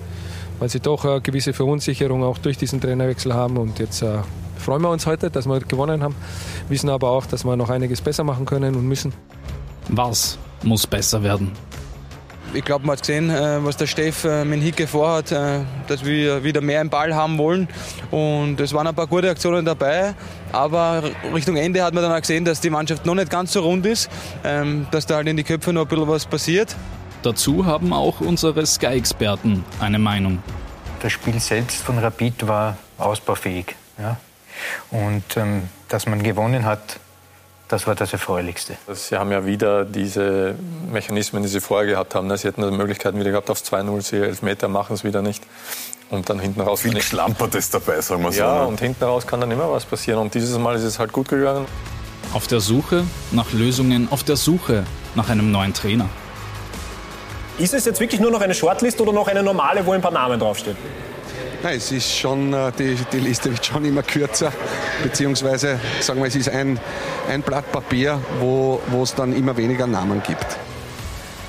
weil 0.58 0.68
sie 0.68 0.80
doch 0.80 1.04
eine 1.06 1.22
gewisse 1.22 1.54
Verunsicherung 1.54 2.22
auch 2.22 2.38
durch 2.38 2.58
diesen 2.58 2.80
Trainerwechsel 2.80 3.32
haben. 3.32 3.56
Und 3.56 3.78
jetzt 3.78 4.02
äh, 4.02 4.18
freuen 4.58 4.82
wir 4.82 4.90
uns 4.90 5.06
heute, 5.06 5.30
dass 5.30 5.46
wir 5.46 5.58
gewonnen 5.60 6.02
haben, 6.02 6.14
wissen 6.68 6.90
aber 6.90 7.10
auch, 7.10 7.26
dass 7.26 7.44
wir 7.44 7.56
noch 7.56 7.70
einiges 7.70 8.00
besser 8.02 8.24
machen 8.24 8.44
können 8.44 8.74
und 8.74 8.86
müssen. 8.86 9.12
Was 9.88 10.38
muss 10.62 10.86
besser 10.86 11.22
werden? 11.22 11.52
Ich 12.52 12.64
glaube, 12.64 12.84
man 12.84 12.96
hat 12.96 13.00
gesehen, 13.00 13.30
äh, 13.30 13.64
was 13.64 13.76
der 13.76 13.86
Steff 13.86 14.24
äh, 14.24 14.44
mit 14.44 14.60
Hicke 14.60 14.88
vorhat, 14.88 15.30
äh, 15.30 15.60
dass 15.86 16.04
wir 16.04 16.42
wieder 16.42 16.60
mehr 16.60 16.80
im 16.80 16.90
Ball 16.90 17.14
haben 17.14 17.38
wollen. 17.38 17.68
Und 18.10 18.58
es 18.58 18.72
waren 18.72 18.88
ein 18.88 18.94
paar 18.94 19.06
gute 19.06 19.30
Aktionen 19.30 19.64
dabei. 19.64 20.14
Aber 20.50 21.04
Richtung 21.32 21.56
Ende 21.56 21.84
hat 21.84 21.94
man 21.94 22.02
dann 22.02 22.12
auch 22.12 22.20
gesehen, 22.20 22.44
dass 22.44 22.60
die 22.60 22.70
Mannschaft 22.70 23.06
noch 23.06 23.14
nicht 23.14 23.30
ganz 23.30 23.52
so 23.52 23.60
rund 23.60 23.86
ist, 23.86 24.10
ähm, 24.42 24.88
dass 24.90 25.06
da 25.06 25.16
halt 25.16 25.28
in 25.28 25.36
die 25.36 25.44
Köpfe 25.44 25.72
noch 25.72 25.82
ein 25.82 25.88
bisschen 25.88 26.08
was 26.08 26.26
passiert. 26.26 26.74
Dazu 27.22 27.66
haben 27.66 27.92
auch 27.92 28.20
unsere 28.20 28.66
Sky-Experten 28.66 29.64
eine 29.78 30.00
Meinung. 30.00 30.42
Das 31.02 31.12
Spiel 31.12 31.38
selbst 31.38 31.76
von 31.76 31.98
Rapid 31.98 32.48
war 32.48 32.76
ausbaufähig. 32.98 33.76
Ja? 33.96 34.16
Und 34.90 35.36
ähm, 35.36 35.62
dass 35.88 36.06
man 36.06 36.20
gewonnen 36.20 36.64
hat, 36.64 36.98
das 37.70 37.86
war 37.86 37.94
das 37.94 38.12
Erfreulichste. 38.12 38.76
Sie 38.92 39.16
haben 39.16 39.30
ja 39.30 39.46
wieder 39.46 39.84
diese 39.84 40.56
Mechanismen, 40.90 41.44
die 41.44 41.48
Sie 41.48 41.60
vorher 41.60 41.86
gehabt 41.86 42.16
haben. 42.16 42.36
Sie 42.36 42.48
hätten 42.48 42.62
die 42.62 42.76
Möglichkeit 42.76 43.14
wieder 43.14 43.30
gehabt 43.30 43.48
auf 43.48 43.60
2-0, 43.60 44.02
Sie 44.02 44.16
Elfmeter 44.16 44.66
machen 44.66 44.94
es 44.94 45.04
wieder 45.04 45.22
nicht. 45.22 45.44
Und 46.10 46.28
dann 46.28 46.40
hinten 46.40 46.60
raus. 46.60 46.80
Viel 46.80 47.00
Schlampertes 47.00 47.70
dabei, 47.70 48.00
sagen 48.00 48.24
wir 48.24 48.32
so. 48.32 48.40
Ja, 48.40 48.62
ne? 48.62 48.66
und 48.66 48.80
hinten 48.80 49.04
raus 49.04 49.24
kann 49.24 49.40
dann 49.40 49.52
immer 49.52 49.70
was 49.70 49.84
passieren. 49.84 50.18
Und 50.18 50.34
dieses 50.34 50.58
Mal 50.58 50.74
ist 50.74 50.82
es 50.82 50.98
halt 50.98 51.12
gut 51.12 51.28
gegangen. 51.28 51.66
Auf 52.32 52.48
der 52.48 52.58
Suche 52.58 53.04
nach 53.30 53.52
Lösungen, 53.52 54.08
auf 54.10 54.24
der 54.24 54.36
Suche 54.36 54.82
nach 55.14 55.28
einem 55.28 55.52
neuen 55.52 55.72
Trainer. 55.72 56.08
Ist 57.58 57.72
es 57.72 57.84
jetzt 57.84 58.00
wirklich 58.00 58.20
nur 58.20 58.32
noch 58.32 58.40
eine 58.40 58.54
Shortlist 58.54 59.00
oder 59.00 59.12
noch 59.12 59.28
eine 59.28 59.44
normale, 59.44 59.86
wo 59.86 59.92
ein 59.92 60.00
paar 60.00 60.10
Namen 60.10 60.40
draufstehen? 60.40 60.76
Nein, 61.62 61.76
es 61.76 61.92
ist 61.92 62.16
schon, 62.16 62.54
äh, 62.54 62.72
die, 62.72 62.96
die 63.12 63.18
Liste 63.18 63.50
wird 63.50 63.66
schon 63.66 63.84
immer 63.84 64.02
kürzer, 64.02 64.50
beziehungsweise 65.02 65.78
sagen 66.00 66.20
wir, 66.20 66.26
es 66.26 66.36
ist 66.36 66.48
ein, 66.48 66.80
ein 67.28 67.42
Blatt 67.42 67.70
Papier, 67.70 68.18
wo, 68.38 68.80
wo 68.86 69.02
es 69.02 69.14
dann 69.14 69.34
immer 69.34 69.54
weniger 69.58 69.86
Namen 69.86 70.22
gibt. 70.22 70.46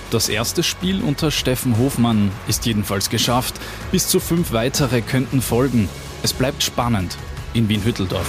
Das 0.10 0.28
erste 0.28 0.64
Spiel 0.64 1.02
unter 1.02 1.32
Steffen 1.32 1.78
Hofmann 1.78 2.34
ist 2.50 2.66
jedenfalls 2.66 3.10
geschafft. 3.10 3.56
Bis 3.94 4.10
zu 4.10 4.20
fünf 4.20 4.52
weitere 4.52 5.00
könnten 5.00 5.42
folgen. 5.42 5.88
Es 6.24 6.34
bleibt 6.34 6.62
spannend 6.62 7.16
in 7.54 7.70
Wien-Hütteldorf. 7.70 8.28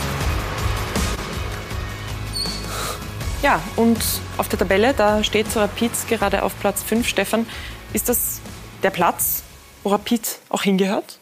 Ja, 3.43 3.61
und 3.75 4.01
auf 4.37 4.49
der 4.49 4.61
Tabelle, 4.61 4.95
da 4.95 5.25
steht 5.25 5.57
Rapid 5.57 5.91
gerade 6.09 6.45
auf 6.45 6.57
Platz 6.61 6.85
5. 6.85 7.09
Stefan, 7.09 7.45
ist 7.93 8.09
das 8.09 8.41
der 8.85 8.91
Platz, 8.91 9.43
wo 9.83 9.89
Rapid 9.89 10.39
auch 10.49 10.63
hingehört? 10.63 11.19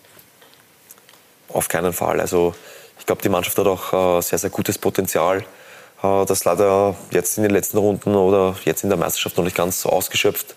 Auf 1.52 1.68
keinen 1.68 1.92
Fall. 1.92 2.20
Also 2.20 2.54
ich 2.98 3.06
glaube, 3.06 3.22
die 3.22 3.28
Mannschaft 3.28 3.58
hat 3.58 3.66
auch 3.66 4.18
äh, 4.18 4.22
sehr, 4.22 4.38
sehr 4.38 4.50
gutes 4.50 4.78
Potenzial, 4.78 5.44
äh, 6.02 6.24
das 6.26 6.44
leider 6.44 6.94
jetzt 7.10 7.38
in 7.38 7.42
den 7.42 7.52
letzten 7.52 7.78
Runden 7.78 8.14
oder 8.14 8.54
jetzt 8.64 8.84
in 8.84 8.90
der 8.90 8.98
Meisterschaft 8.98 9.36
noch 9.36 9.44
nicht 9.44 9.56
ganz 9.56 9.80
so 9.80 9.88
ausgeschöpft 9.88 10.54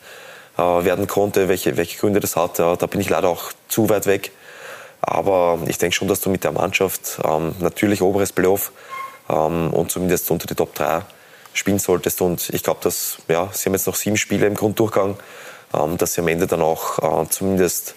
äh, 0.57 0.61
werden 0.61 1.07
konnte. 1.07 1.47
Welche, 1.47 1.77
welche 1.77 1.97
Gründe 1.97 2.19
das 2.19 2.35
hat, 2.35 2.59
da 2.59 2.75
bin 2.75 3.01
ich 3.01 3.09
leider 3.09 3.29
auch 3.29 3.53
zu 3.69 3.89
weit 3.89 4.05
weg. 4.05 4.31
Aber 5.01 5.59
ich 5.67 5.77
denke 5.77 5.95
schon, 5.95 6.07
dass 6.07 6.21
du 6.21 6.29
mit 6.29 6.43
der 6.43 6.51
Mannschaft 6.51 7.19
ähm, 7.25 7.55
natürlich 7.59 8.01
oberes 8.01 8.31
Playoff 8.31 8.71
ähm, 9.29 9.73
und 9.73 9.91
zumindest 9.91 10.31
unter 10.31 10.47
die 10.47 10.55
Top 10.55 10.75
3 10.75 11.01
spielen 11.53 11.79
solltest. 11.79 12.21
Und 12.21 12.49
ich 12.51 12.63
glaube, 12.63 12.79
dass 12.83 13.17
ja, 13.27 13.49
sie 13.51 13.65
haben 13.65 13.73
jetzt 13.73 13.87
noch 13.87 13.95
sieben 13.95 14.15
Spiele 14.15 14.47
im 14.47 14.55
Grunddurchgang, 14.55 15.17
ähm, 15.73 15.97
dass 15.97 16.13
sie 16.13 16.21
am 16.21 16.27
Ende 16.29 16.47
dann 16.47 16.61
auch 16.61 17.27
zumindest 17.29 17.95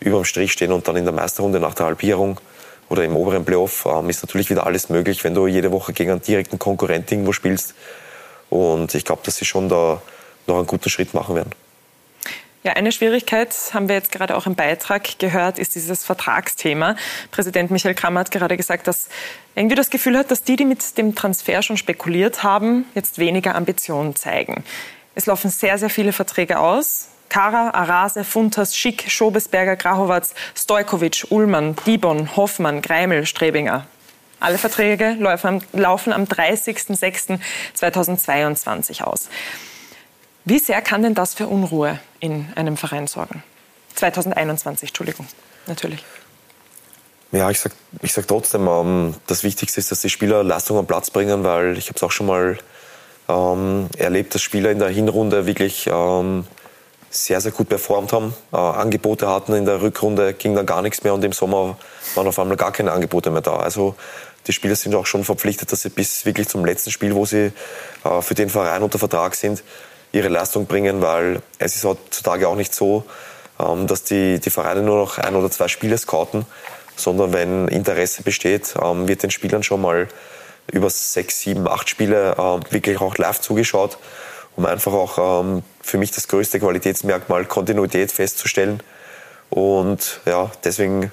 über 0.00 0.18
dem 0.18 0.24
Strich 0.24 0.52
stehen 0.52 0.72
und 0.72 0.88
dann 0.88 0.96
in 0.96 1.04
der 1.04 1.12
Meisterrunde 1.12 1.60
nach 1.60 1.74
der 1.74 1.86
Halbierung 1.86 2.40
oder 2.88 3.04
im 3.04 3.16
oberen 3.16 3.44
Playoff 3.44 3.86
ähm, 3.86 4.10
ist 4.10 4.22
natürlich 4.22 4.50
wieder 4.50 4.66
alles 4.66 4.88
möglich, 4.88 5.22
wenn 5.24 5.34
du 5.34 5.46
jede 5.46 5.70
Woche 5.70 5.92
gegen 5.92 6.10
einen 6.10 6.22
direkten 6.22 6.58
Konkurrenten 6.58 7.14
irgendwo 7.14 7.32
spielst. 7.32 7.74
Und 8.50 8.94
ich 8.94 9.04
glaube, 9.04 9.22
dass 9.24 9.36
sie 9.36 9.44
schon 9.44 9.68
da 9.68 10.02
noch 10.46 10.56
einen 10.56 10.66
guten 10.66 10.90
Schritt 10.90 11.14
machen 11.14 11.36
werden. 11.36 11.52
Ja, 12.62 12.74
eine 12.74 12.92
Schwierigkeit 12.92 13.54
haben 13.72 13.88
wir 13.88 13.94
jetzt 13.94 14.12
gerade 14.12 14.36
auch 14.36 14.44
im 14.44 14.54
Beitrag 14.54 15.18
gehört, 15.18 15.58
ist 15.58 15.76
dieses 15.76 16.04
Vertragsthema. 16.04 16.94
Präsident 17.30 17.70
Michael 17.70 17.94
Kramer 17.94 18.20
hat 18.20 18.30
gerade 18.30 18.58
gesagt, 18.58 18.86
dass 18.86 19.08
irgendwie 19.54 19.76
das 19.76 19.88
Gefühl 19.88 20.18
hat, 20.18 20.30
dass 20.30 20.42
die, 20.42 20.56
die 20.56 20.66
mit 20.66 20.98
dem 20.98 21.14
Transfer 21.14 21.62
schon 21.62 21.78
spekuliert 21.78 22.42
haben, 22.42 22.84
jetzt 22.94 23.18
weniger 23.18 23.54
Ambitionen 23.54 24.14
zeigen. 24.14 24.62
Es 25.14 25.24
laufen 25.24 25.50
sehr, 25.50 25.78
sehr 25.78 25.88
viele 25.88 26.12
Verträge 26.12 26.58
aus. 26.58 27.09
Kara, 27.30 27.70
Arase, 27.70 28.24
Funtas, 28.24 28.76
Schick, 28.76 29.10
Schobesberger, 29.10 29.76
Grahowatz, 29.76 30.34
Stojkovic, 30.54 31.28
Ullmann, 31.30 31.74
Dibon, 31.86 32.36
Hoffmann, 32.36 32.82
Greimel, 32.82 33.24
Strebinger. 33.24 33.86
Alle 34.40 34.58
Verträge 34.58 35.16
laufen 35.72 36.12
am 36.12 36.24
30.06.2022 36.24 39.02
aus. 39.02 39.30
Wie 40.44 40.58
sehr 40.58 40.82
kann 40.82 41.02
denn 41.02 41.14
das 41.14 41.32
für 41.34 41.46
Unruhe 41.46 41.98
in 42.18 42.48
einem 42.56 42.76
Verein 42.76 43.06
sorgen? 43.06 43.44
2021, 43.94 44.90
Entschuldigung, 44.90 45.26
natürlich. 45.66 46.04
Ja, 47.32 47.50
ich 47.50 47.60
sag, 47.60 47.72
ich 48.02 48.12
sag 48.12 48.26
trotzdem, 48.26 48.66
ähm, 48.66 49.14
das 49.26 49.44
Wichtigste 49.44 49.78
ist, 49.78 49.92
dass 49.92 50.00
die 50.00 50.10
Spieler 50.10 50.42
Leistung 50.42 50.78
am 50.78 50.86
Platz 50.86 51.10
bringen, 51.10 51.44
weil 51.44 51.78
ich 51.78 51.88
habe 51.88 51.96
es 51.96 52.02
auch 52.02 52.10
schon 52.10 52.26
mal 52.26 52.58
ähm, 53.28 53.88
erlebt, 53.98 54.34
dass 54.34 54.42
Spieler 54.42 54.70
in 54.70 54.80
der 54.80 54.88
Hinrunde 54.88 55.46
wirklich 55.46 55.88
ähm, 55.92 56.46
sehr, 57.10 57.40
sehr 57.40 57.50
gut 57.50 57.68
performt 57.68 58.12
haben, 58.12 58.34
äh, 58.52 58.56
Angebote 58.56 59.28
hatten. 59.28 59.52
In 59.54 59.66
der 59.66 59.82
Rückrunde 59.82 60.32
ging 60.32 60.54
dann 60.54 60.64
gar 60.64 60.80
nichts 60.80 61.02
mehr 61.02 61.12
und 61.12 61.24
im 61.24 61.32
Sommer 61.32 61.76
waren 62.14 62.26
auf 62.26 62.38
einmal 62.38 62.56
gar 62.56 62.72
keine 62.72 62.92
Angebote 62.92 63.30
mehr 63.30 63.42
da. 63.42 63.56
Also 63.56 63.96
die 64.46 64.52
Spieler 64.52 64.76
sind 64.76 64.94
auch 64.94 65.06
schon 65.06 65.24
verpflichtet, 65.24 65.70
dass 65.72 65.82
sie 65.82 65.90
bis 65.90 66.24
wirklich 66.24 66.48
zum 66.48 66.64
letzten 66.64 66.90
Spiel, 66.90 67.14
wo 67.14 67.26
sie 67.26 67.52
äh, 68.04 68.22
für 68.22 68.34
den 68.34 68.48
Verein 68.48 68.82
unter 68.82 68.98
Vertrag 68.98 69.34
sind, 69.34 69.62
ihre 70.12 70.28
Leistung 70.28 70.66
bringen, 70.66 71.02
weil 71.02 71.42
es 71.58 71.76
ist 71.76 71.84
heutzutage 71.84 72.48
auch 72.48 72.56
nicht 72.56 72.74
so, 72.74 73.04
ähm, 73.58 73.86
dass 73.88 74.04
die, 74.04 74.38
die 74.38 74.50
Vereine 74.50 74.82
nur 74.82 74.96
noch 74.96 75.18
ein 75.18 75.34
oder 75.34 75.50
zwei 75.50 75.68
Spiele 75.68 75.98
scouten, 75.98 76.46
sondern 76.96 77.32
wenn 77.32 77.68
Interesse 77.68 78.22
besteht, 78.22 78.74
ähm, 78.80 79.08
wird 79.08 79.24
den 79.24 79.30
Spielern 79.30 79.62
schon 79.62 79.82
mal 79.82 80.08
über 80.72 80.88
sechs, 80.88 81.40
sieben, 81.40 81.66
acht 81.66 81.88
Spiele 81.88 82.32
äh, 82.32 82.72
wirklich 82.72 83.00
auch 83.00 83.16
live 83.18 83.40
zugeschaut, 83.40 83.98
einfach 84.66 84.92
auch 84.92 85.42
ähm, 85.42 85.62
für 85.80 85.98
mich 85.98 86.10
das 86.10 86.28
größte 86.28 86.60
Qualitätsmerkmal 86.60 87.44
Kontinuität 87.44 88.12
festzustellen. 88.12 88.82
Und 89.50 90.20
ja, 90.26 90.50
deswegen 90.64 91.10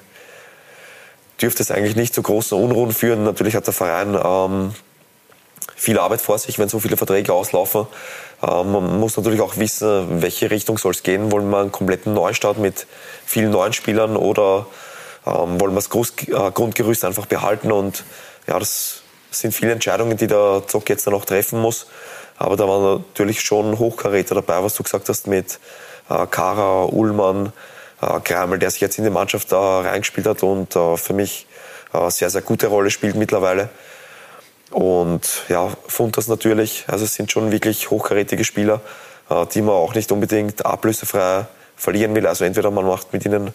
dürfte 1.40 1.62
es 1.62 1.70
eigentlich 1.70 1.96
nicht 1.96 2.14
zu 2.14 2.22
großen 2.22 2.58
Unruhen 2.58 2.92
führen. 2.92 3.24
Natürlich 3.24 3.54
hat 3.54 3.66
der 3.66 3.74
Verein 3.74 4.18
ähm, 4.22 4.74
viel 5.76 5.98
Arbeit 5.98 6.20
vor 6.20 6.38
sich, 6.38 6.58
wenn 6.58 6.68
so 6.68 6.80
viele 6.80 6.96
Verträge 6.96 7.32
auslaufen. 7.32 7.86
Ähm, 8.42 8.72
man 8.72 9.00
muss 9.00 9.16
natürlich 9.16 9.40
auch 9.40 9.56
wissen, 9.56 10.22
welche 10.22 10.50
Richtung 10.50 10.78
soll 10.78 10.92
es 10.92 11.02
gehen. 11.02 11.30
Wollen 11.32 11.48
wir 11.50 11.58
einen 11.58 11.72
kompletten 11.72 12.14
Neustart 12.14 12.58
mit 12.58 12.86
vielen 13.24 13.50
neuen 13.50 13.72
Spielern 13.72 14.16
oder 14.16 14.66
ähm, 15.26 15.60
wollen 15.60 15.72
wir 15.72 15.76
das 15.76 15.90
Groß 15.90 16.14
äh, 16.28 16.50
Grundgerüst 16.52 17.04
einfach 17.04 17.26
behalten? 17.26 17.72
Und 17.72 18.04
ja, 18.46 18.58
das 18.58 19.02
sind 19.30 19.52
viele 19.52 19.72
Entscheidungen, 19.72 20.16
die 20.16 20.26
der 20.26 20.62
Zock 20.66 20.88
jetzt 20.88 21.06
dann 21.06 21.14
auch 21.14 21.24
treffen 21.24 21.60
muss. 21.60 21.86
Aber 22.38 22.56
da 22.56 22.68
waren 22.68 23.04
natürlich 23.08 23.40
schon 23.40 23.78
Hochkaräter 23.78 24.36
dabei, 24.36 24.62
was 24.62 24.74
du 24.74 24.82
gesagt 24.82 25.08
hast 25.08 25.26
mit 25.26 25.58
äh, 26.08 26.26
Kara, 26.26 26.84
Ullmann, 26.84 27.52
äh, 28.00 28.20
Kramel, 28.20 28.58
der 28.58 28.70
sich 28.70 28.80
jetzt 28.80 28.98
in 28.98 29.04
die 29.04 29.10
Mannschaft 29.10 29.52
äh, 29.52 29.56
reingespielt 29.56 30.26
hat 30.26 30.42
und 30.42 30.74
äh, 30.76 30.96
für 30.96 31.12
mich 31.12 31.46
äh, 31.92 32.10
sehr, 32.10 32.30
sehr 32.30 32.42
gute 32.42 32.68
Rolle 32.68 32.90
spielt 32.90 33.16
mittlerweile. 33.16 33.68
Und 34.70 35.44
ja, 35.48 35.70
Funtas 35.86 36.28
natürlich. 36.28 36.84
Also 36.88 37.04
es 37.04 37.14
sind 37.14 37.32
schon 37.32 37.50
wirklich 37.50 37.90
hochkarätige 37.90 38.44
Spieler, 38.44 38.80
äh, 39.30 39.46
die 39.46 39.62
man 39.62 39.74
auch 39.74 39.94
nicht 39.94 40.12
unbedingt 40.12 40.64
ablösefrei 40.64 41.46
verlieren 41.76 42.14
will. 42.14 42.26
Also 42.26 42.44
entweder 42.44 42.70
man 42.70 42.86
macht 42.86 43.12
mit 43.12 43.24
ihnen 43.24 43.48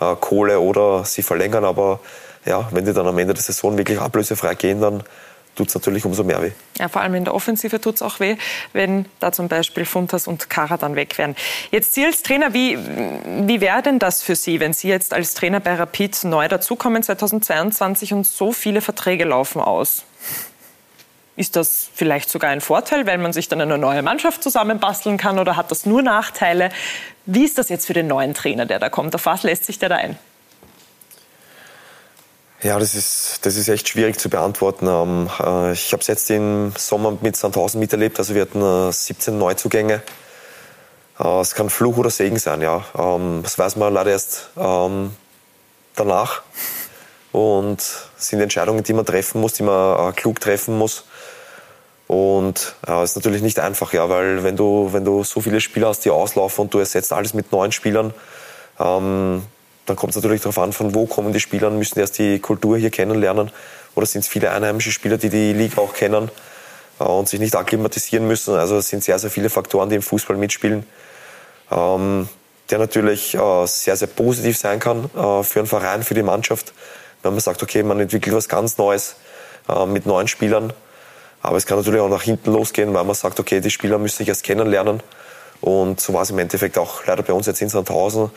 äh, 0.00 0.14
Kohle 0.20 0.60
oder 0.60 1.04
sie 1.04 1.22
verlängern. 1.22 1.64
Aber 1.64 2.00
ja, 2.46 2.68
wenn 2.70 2.84
die 2.84 2.92
dann 2.92 3.06
am 3.06 3.18
Ende 3.18 3.34
der 3.34 3.42
Saison 3.42 3.76
wirklich 3.76 4.00
ablösefrei 4.00 4.54
gehen, 4.54 4.80
dann 4.80 5.02
tut 5.54 5.68
es 5.68 5.74
natürlich 5.74 6.04
umso 6.04 6.24
mehr 6.24 6.42
weh. 6.42 6.52
Ja, 6.78 6.88
vor 6.88 7.02
allem 7.02 7.14
in 7.14 7.24
der 7.24 7.34
Offensive 7.34 7.80
tut 7.80 7.96
es 7.96 8.02
auch 8.02 8.20
weh, 8.20 8.36
wenn 8.72 9.06
da 9.18 9.32
zum 9.32 9.48
Beispiel 9.48 9.84
Funtas 9.84 10.26
und 10.26 10.48
Kara 10.48 10.76
dann 10.76 10.96
weg 10.96 11.18
wären. 11.18 11.36
Jetzt 11.70 11.94
Sie 11.94 12.04
als 12.04 12.22
Trainer, 12.22 12.54
wie, 12.54 12.78
wie 13.46 13.60
wäre 13.60 13.82
denn 13.82 13.98
das 13.98 14.22
für 14.22 14.36
Sie, 14.36 14.60
wenn 14.60 14.72
Sie 14.72 14.88
jetzt 14.88 15.12
als 15.12 15.34
Trainer 15.34 15.60
bei 15.60 15.74
Rapid 15.74 16.24
neu 16.24 16.48
dazukommen 16.48 17.02
2022 17.02 18.12
und 18.12 18.26
so 18.26 18.52
viele 18.52 18.80
Verträge 18.80 19.24
laufen 19.24 19.60
aus? 19.60 20.04
Ist 21.36 21.56
das 21.56 21.88
vielleicht 21.94 22.28
sogar 22.28 22.50
ein 22.50 22.60
Vorteil, 22.60 23.06
weil 23.06 23.18
man 23.18 23.32
sich 23.32 23.48
dann 23.48 23.60
eine 23.60 23.78
neue 23.78 24.02
Mannschaft 24.02 24.42
zusammenbasteln 24.42 25.16
kann 25.16 25.38
oder 25.38 25.56
hat 25.56 25.70
das 25.70 25.86
nur 25.86 26.02
Nachteile? 26.02 26.70
Wie 27.24 27.44
ist 27.44 27.56
das 27.56 27.68
jetzt 27.68 27.86
für 27.86 27.94
den 27.94 28.08
neuen 28.08 28.34
Trainer, 28.34 28.66
der 28.66 28.78
da 28.78 28.88
kommt? 28.88 29.14
Auf 29.14 29.26
was 29.26 29.42
lässt 29.42 29.64
sich 29.64 29.78
der 29.78 29.88
da 29.88 29.96
ein? 29.96 30.18
Ja, 32.62 32.78
das 32.78 32.94
ist, 32.94 33.38
das 33.46 33.56
ist 33.56 33.68
echt 33.68 33.88
schwierig 33.88 34.18
zu 34.20 34.28
beantworten. 34.28 34.86
Ähm, 34.86 35.30
äh, 35.42 35.72
ich 35.72 35.92
habe 35.92 36.02
es 36.02 36.08
jetzt 36.08 36.28
im 36.30 36.74
Sommer 36.76 37.16
mit 37.22 37.34
Sandhausen 37.34 37.80
miterlebt. 37.80 38.18
Also 38.18 38.34
wir 38.34 38.42
hatten 38.42 38.92
17 38.92 39.32
äh, 39.32 39.36
Neuzugänge. 39.38 40.02
Äh, 41.18 41.40
es 41.40 41.54
kann 41.54 41.70
Fluch 41.70 41.96
oder 41.96 42.10
Segen 42.10 42.38
sein, 42.38 42.60
ja. 42.60 42.84
Ähm, 42.98 43.40
das 43.42 43.58
weiß 43.58 43.76
man 43.76 43.94
leider 43.94 44.10
erst 44.10 44.50
ähm, 44.58 45.16
danach. 45.96 46.42
Und 47.32 47.80
es 47.80 48.28
sind 48.28 48.40
Entscheidungen, 48.42 48.82
die 48.82 48.92
man 48.92 49.06
treffen 49.06 49.40
muss, 49.40 49.54
die 49.54 49.62
man 49.62 50.14
klug 50.14 50.38
treffen 50.40 50.76
muss. 50.76 51.04
Und 52.08 52.74
ja, 52.86 53.02
ist 53.02 53.16
natürlich 53.16 53.40
nicht 53.40 53.58
einfach, 53.58 53.94
ja, 53.94 54.10
weil 54.10 54.42
wenn 54.42 54.56
du, 54.56 54.92
wenn 54.92 55.04
du 55.06 55.24
so 55.24 55.40
viele 55.40 55.62
Spieler 55.62 55.88
hast, 55.88 56.04
die 56.04 56.10
auslaufen 56.10 56.62
und 56.62 56.74
du 56.74 56.78
ersetzt 56.80 57.12
alles 57.12 57.32
mit 57.32 57.52
neuen 57.52 57.72
Spielern, 57.72 58.12
dann 59.90 59.96
kommt 59.96 60.10
es 60.10 60.22
natürlich 60.22 60.40
darauf 60.40 60.58
an, 60.60 60.72
von 60.72 60.94
wo 60.94 61.06
kommen 61.06 61.32
die 61.32 61.40
Spieler, 61.40 61.68
müssen 61.68 61.98
erst 61.98 62.16
die 62.18 62.38
Kultur 62.38 62.78
hier 62.78 62.90
kennenlernen 62.90 63.50
oder 63.96 64.06
sind 64.06 64.20
es 64.20 64.28
viele 64.28 64.52
einheimische 64.52 64.92
Spieler, 64.92 65.18
die 65.18 65.30
die 65.30 65.52
Liga 65.52 65.80
auch 65.80 65.94
kennen 65.94 66.30
äh, 67.00 67.02
und 67.02 67.28
sich 67.28 67.40
nicht 67.40 67.56
akklimatisieren 67.56 68.24
müssen. 68.24 68.54
Also 68.54 68.76
es 68.76 68.86
sind 68.86 69.02
sehr, 69.02 69.18
sehr 69.18 69.32
viele 69.32 69.50
Faktoren, 69.50 69.88
die 69.88 69.96
im 69.96 70.02
Fußball 70.02 70.36
mitspielen, 70.36 70.86
ähm, 71.72 72.28
der 72.70 72.78
natürlich 72.78 73.34
äh, 73.34 73.66
sehr, 73.66 73.96
sehr 73.96 74.06
positiv 74.06 74.56
sein 74.56 74.78
kann 74.78 75.10
äh, 75.16 75.42
für 75.42 75.58
einen 75.58 75.66
Verein, 75.66 76.04
für 76.04 76.14
die 76.14 76.22
Mannschaft, 76.22 76.72
wenn 77.24 77.32
man 77.32 77.40
sagt, 77.40 77.60
okay, 77.60 77.82
man 77.82 77.98
entwickelt 77.98 78.36
was 78.36 78.48
ganz 78.48 78.78
Neues 78.78 79.16
mit 79.86 80.06
neuen 80.06 80.26
Spielern. 80.26 80.72
Aber 81.42 81.56
es 81.56 81.66
kann 81.66 81.78
natürlich 81.78 82.00
auch 82.00 82.08
nach 82.08 82.22
hinten 82.22 82.52
losgehen, 82.52 82.92
weil 82.94 83.04
man 83.04 83.14
sagt, 83.14 83.38
okay, 83.38 83.60
die 83.60 83.70
Spieler 83.70 83.98
müssen 83.98 84.16
sich 84.16 84.28
erst 84.28 84.42
kennenlernen. 84.42 85.00
Und 85.60 86.00
so 86.00 86.14
war 86.14 86.22
es 86.22 86.30
im 86.30 86.38
Endeffekt 86.38 86.78
auch 86.78 87.04
leider 87.06 87.22
bei 87.22 87.34
uns 87.34 87.46
jetzt 87.46 87.60
in 87.60 87.68
Sandhausen, 87.68 88.30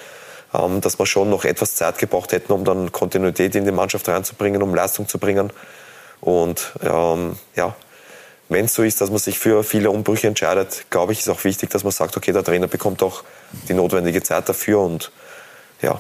ähm, 0.54 0.82
dass 0.82 1.00
wir 1.00 1.06
schon 1.06 1.30
noch 1.30 1.46
etwas 1.46 1.76
Zeit 1.76 1.98
gebraucht 1.98 2.32
hätten, 2.32 2.52
um 2.52 2.66
dann 2.66 2.92
Kontinuität 2.92 3.56
in 3.56 3.66
die 3.66 3.72
Mannschaft 3.72 4.08
reinzubringen, 4.08 4.62
um 4.62 4.74
Leistung 4.74 5.08
zu 5.08 5.18
bringen. 5.18 5.52
Und 6.22 6.74
ähm, 6.84 7.38
ja, 7.56 7.76
wenn 8.50 8.66
es 8.66 8.74
so 8.74 8.84
ist, 8.84 9.02
dass 9.02 9.10
man 9.10 9.20
sich 9.20 9.40
für 9.40 9.64
viele 9.64 9.90
Umbrüche 9.90 10.28
entscheidet, 10.28 10.86
glaube 10.90 11.14
ich, 11.14 11.20
ist 11.20 11.30
auch 11.30 11.44
wichtig, 11.44 11.70
dass 11.70 11.84
man 11.84 11.92
sagt, 11.92 12.16
okay, 12.18 12.32
der 12.32 12.44
Trainer 12.44 12.68
bekommt 12.68 13.02
auch 13.04 13.24
die 13.68 13.74
notwendige 13.74 14.22
Zeit 14.22 14.48
dafür. 14.48 14.80
Und 14.80 15.12
ja, 15.82 16.00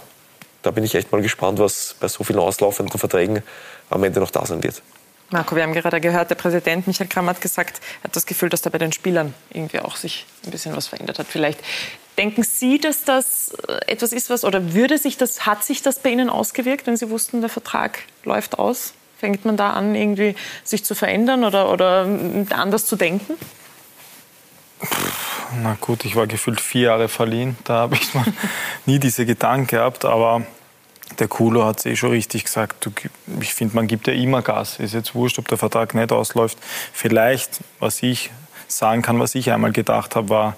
da 0.61 0.71
bin 0.71 0.83
ich 0.83 0.95
echt 0.95 1.11
mal 1.11 1.21
gespannt, 1.21 1.59
was 1.59 1.95
bei 1.99 2.07
so 2.07 2.23
vielen 2.23 2.39
auslaufenden 2.39 2.97
Verträgen 2.97 3.43
am 3.89 4.03
Ende 4.03 4.19
noch 4.19 4.31
da 4.31 4.45
sein 4.45 4.63
wird. 4.63 4.81
Marco, 5.29 5.55
wir 5.55 5.63
haben 5.63 5.73
gerade 5.73 5.99
gehört, 5.99 6.29
der 6.29 6.35
Präsident 6.35 6.85
Michael 6.85 7.07
Kramm 7.07 7.27
hat 7.27 7.41
gesagt, 7.41 7.81
er 8.01 8.03
hat 8.05 8.15
das 8.15 8.25
Gefühl, 8.27 8.49
dass 8.49 8.61
da 8.61 8.69
bei 8.69 8.77
den 8.77 8.93
Spielern 8.93 9.33
irgendwie 9.49 9.79
auch 9.79 9.95
sich 9.95 10.27
ein 10.45 10.51
bisschen 10.51 10.75
was 10.75 10.87
verändert 10.87 11.17
hat. 11.17 11.25
Vielleicht 11.27 11.59
denken 12.17 12.43
Sie, 12.43 12.79
dass 12.79 13.03
das 13.03 13.53
äh, 13.67 13.91
etwas 13.91 14.13
ist, 14.13 14.29
was 14.29 14.45
oder 14.45 14.73
würde 14.73 14.97
sich 14.97 15.17
das, 15.17 15.45
hat 15.45 15.63
sich 15.63 15.81
das 15.81 15.99
bei 15.99 16.09
Ihnen 16.09 16.29
ausgewirkt, 16.29 16.87
wenn 16.87 16.97
Sie 16.97 17.09
wussten, 17.09 17.41
der 17.41 17.49
Vertrag 17.49 17.99
läuft 18.23 18.59
aus? 18.59 18.93
Fängt 19.19 19.45
man 19.45 19.55
da 19.57 19.71
an, 19.71 19.95
irgendwie 19.95 20.35
sich 20.63 20.83
zu 20.83 20.95
verändern 20.95 21.43
oder, 21.43 21.71
oder 21.71 22.07
anders 22.49 22.85
zu 22.85 22.95
denken? 22.95 23.35
Na 25.61 25.77
gut, 25.79 26.03
ich 26.05 26.15
war 26.15 26.27
gefühlt 26.27 26.59
vier 26.59 26.87
Jahre 26.87 27.07
verliehen. 27.07 27.57
Da 27.63 27.75
habe 27.75 27.95
ich 27.95 28.13
mal 28.13 28.25
nie 28.85 28.99
diese 28.99 29.25
Gedanken 29.25 29.67
gehabt. 29.67 30.05
Aber 30.05 30.43
der 31.19 31.27
Kulo 31.27 31.65
hat 31.65 31.79
es 31.79 31.85
eh 31.85 31.95
schon 31.95 32.09
richtig 32.09 32.45
gesagt. 32.45 32.85
Du, 32.85 32.91
ich 33.39 33.53
finde, 33.53 33.75
man 33.75 33.87
gibt 33.87 34.07
ja 34.07 34.13
immer 34.13 34.41
Gas. 34.41 34.79
Ist 34.79 34.93
jetzt 34.93 35.15
wurscht, 35.15 35.39
ob 35.39 35.47
der 35.47 35.57
Vertrag 35.57 35.93
nicht 35.93 36.11
ausläuft. 36.11 36.57
Vielleicht, 36.91 37.59
was 37.79 38.01
ich 38.03 38.31
sagen 38.67 39.01
kann, 39.01 39.19
was 39.19 39.35
ich 39.35 39.51
einmal 39.51 39.71
gedacht 39.71 40.15
habe, 40.15 40.29
war, 40.29 40.55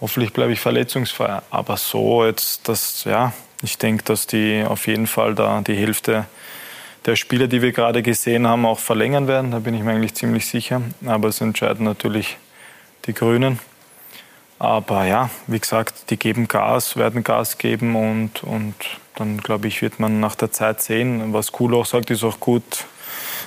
hoffentlich 0.00 0.32
bleibe 0.32 0.52
ich 0.52 0.60
verletzungsfrei. 0.60 1.40
Aber 1.50 1.76
so 1.76 2.24
jetzt, 2.24 2.68
das, 2.68 3.04
ja, 3.04 3.32
ich 3.62 3.78
denke, 3.78 4.04
dass 4.04 4.26
die 4.26 4.64
auf 4.66 4.86
jeden 4.86 5.06
Fall 5.06 5.34
da 5.34 5.60
die 5.60 5.74
Hälfte 5.74 6.26
der 7.06 7.16
Spieler, 7.16 7.46
die 7.46 7.62
wir 7.62 7.72
gerade 7.72 8.02
gesehen 8.02 8.46
haben, 8.46 8.66
auch 8.66 8.78
verlängern 8.78 9.26
werden. 9.26 9.50
Da 9.50 9.58
bin 9.58 9.74
ich 9.74 9.82
mir 9.82 9.92
eigentlich 9.92 10.14
ziemlich 10.14 10.46
sicher. 10.46 10.82
Aber 11.06 11.28
es 11.28 11.40
entscheiden 11.40 11.84
natürlich 11.84 12.36
die 13.06 13.14
Grünen. 13.14 13.58
Aber 14.58 15.06
ja, 15.06 15.30
wie 15.46 15.58
gesagt, 15.58 16.10
die 16.10 16.18
geben 16.18 16.46
Gas, 16.46 16.96
werden 16.96 17.24
Gas 17.24 17.56
geben 17.56 17.96
und, 17.96 18.42
und 18.42 18.74
dann 19.14 19.38
glaube 19.38 19.68
ich, 19.68 19.80
wird 19.80 19.98
man 19.98 20.20
nach 20.20 20.34
der 20.34 20.52
Zeit 20.52 20.82
sehen. 20.82 21.32
Was 21.32 21.50
Kuhl 21.50 21.74
auch 21.74 21.86
sagt, 21.86 22.10
ist 22.10 22.24
auch 22.24 22.38
gut. 22.40 22.84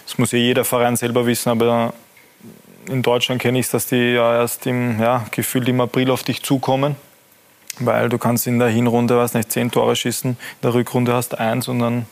Das 0.06 0.18
muss 0.18 0.34
eh 0.34 0.40
jeder 0.40 0.66
Verein 0.66 0.96
selber 0.96 1.28
wissen, 1.28 1.50
aber 1.50 1.94
in 2.88 3.02
Deutschland 3.02 3.42
kenne 3.42 3.60
ich 3.60 3.68
es, 3.68 3.72
dass 3.72 3.88
die 3.88 4.14
ja 4.14 4.36
erst 4.36 4.66
im, 4.68 5.00
ja, 5.00 5.26
gefühlt 5.32 5.68
im 5.68 5.82
April 5.82 6.12
auf 6.12 6.24
dich 6.24 6.44
zukommen. 6.44 6.96
Weil 7.80 8.10
du 8.10 8.20
kannst 8.20 8.46
in 8.46 8.60
der 8.60 8.68
Hinrunde, 8.68 9.18
weiß 9.18 9.34
nicht, 9.34 9.52
zehn 9.52 9.72
Tore 9.72 9.96
schießen, 9.96 10.32
in 10.32 10.38
der 10.62 10.74
Rückrunde 10.76 11.14
hast 11.14 11.40
eins 11.40 11.68
und 11.68 11.80
dann, 11.80 12.06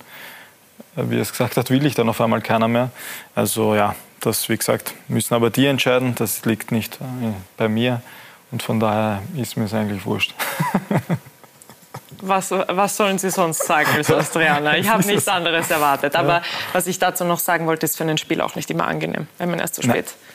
äh, 0.95 1.03
wie 1.09 1.17
er 1.17 1.21
es 1.21 1.31
gesagt 1.31 1.55
hat, 1.55 1.69
will 1.69 1.85
ich 1.85 1.93
dann 1.93 2.09
auf 2.09 2.19
einmal 2.19 2.41
keiner 2.41 2.67
mehr. 2.67 2.89
Also 3.35 3.75
ja, 3.75 3.95
das, 4.21 4.49
wie 4.49 4.57
gesagt, 4.57 4.93
müssen 5.07 5.35
aber 5.35 5.49
die 5.49 5.67
entscheiden. 5.67 6.15
Das 6.15 6.45
liegt 6.45 6.71
nicht 6.71 6.95
äh, 6.95 7.33
bei 7.57 7.67
mir. 7.67 8.01
Und 8.51 8.63
von 8.63 8.79
daher 8.79 9.21
ist 9.37 9.55
mir 9.55 9.65
es 9.65 9.73
eigentlich 9.73 10.05
wurscht. 10.05 10.33
Was, 12.23 12.51
was, 12.51 12.97
sollen 12.97 13.17
Sie 13.17 13.31
sonst 13.31 13.65
sagen 13.65 13.89
als 13.95 14.11
Austrianer? 14.11 14.77
Ich 14.77 14.87
habe 14.87 15.03
nichts 15.07 15.27
anderes 15.27 15.71
erwartet. 15.71 16.15
Aber 16.15 16.43
was 16.71 16.85
ich 16.85 16.99
dazu 16.99 17.23
noch 17.23 17.39
sagen 17.39 17.65
wollte, 17.65 17.85
ist 17.87 17.97
für 17.97 18.03
ein 18.03 18.19
Spiel 18.19 18.41
auch 18.41 18.53
nicht 18.53 18.69
immer 18.69 18.85
angenehm, 18.87 19.27
wenn 19.39 19.49
man 19.49 19.57
erst 19.57 19.75
zu 19.75 19.81
spät 19.81 20.05
Nein. 20.05 20.30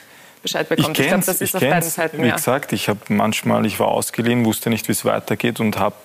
Bescheid 0.47 0.69
bekommt. 0.69 0.97
Ich, 0.97 1.03
ich 1.03 1.09
glaube, 1.09 1.25
das 1.25 1.41
ist 1.41 1.55
auf 1.55 1.61
beiden 1.61 1.89
Seiten. 1.89 2.23
Wie 2.23 2.27
ja. 2.27 2.35
gesagt, 2.35 2.73
ich 2.73 2.89
habe 2.89 2.99
manchmal, 3.09 3.65
ich 3.65 3.79
war 3.79 3.89
ausgeliehen, 3.89 4.45
wusste 4.45 4.69
nicht, 4.69 4.87
wie 4.87 4.93
es 4.93 5.05
weitergeht 5.05 5.59
und 5.59 5.77
habe 5.77 5.95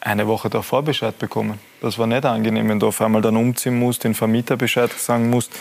eine 0.00 0.26
Woche 0.26 0.50
davor 0.50 0.82
Bescheid 0.82 1.18
bekommen. 1.18 1.58
Das 1.80 1.98
war 1.98 2.06
nicht 2.06 2.24
angenehm, 2.24 2.68
wenn 2.68 2.80
du 2.80 2.88
auf 2.88 3.00
einmal 3.00 3.22
dann 3.22 3.36
umziehen 3.36 3.78
musst, 3.78 4.04
den 4.04 4.14
Vermieter 4.14 4.56
Bescheid 4.56 4.92
sagen 4.92 5.30
musst. 5.30 5.52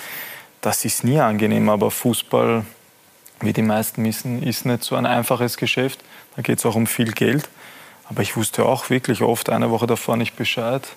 Das 0.61 0.85
ist 0.85 1.03
nie 1.03 1.19
angenehm, 1.19 1.69
aber 1.69 1.91
Fußball 1.91 2.65
wie 3.41 3.53
die 3.53 3.61
meisten 3.61 4.03
wissen, 4.05 4.41
ist 4.41 4.65
nicht 4.65 4.83
so 4.83 4.95
ein 4.95 5.05
einfaches 5.05 5.57
Geschäft. 5.57 5.99
Da 6.35 6.41
geht 6.41 6.59
es 6.59 6.65
auch 6.65 6.75
um 6.75 6.87
viel 6.87 7.11
Geld. 7.11 7.49
Aber 8.09 8.21
ich 8.21 8.35
wusste 8.35 8.65
auch 8.65 8.89
wirklich 8.89 9.21
oft 9.21 9.49
eine 9.49 9.69
Woche 9.69 9.87
davor 9.87 10.17
nicht 10.17 10.35
Bescheid. 10.35 10.87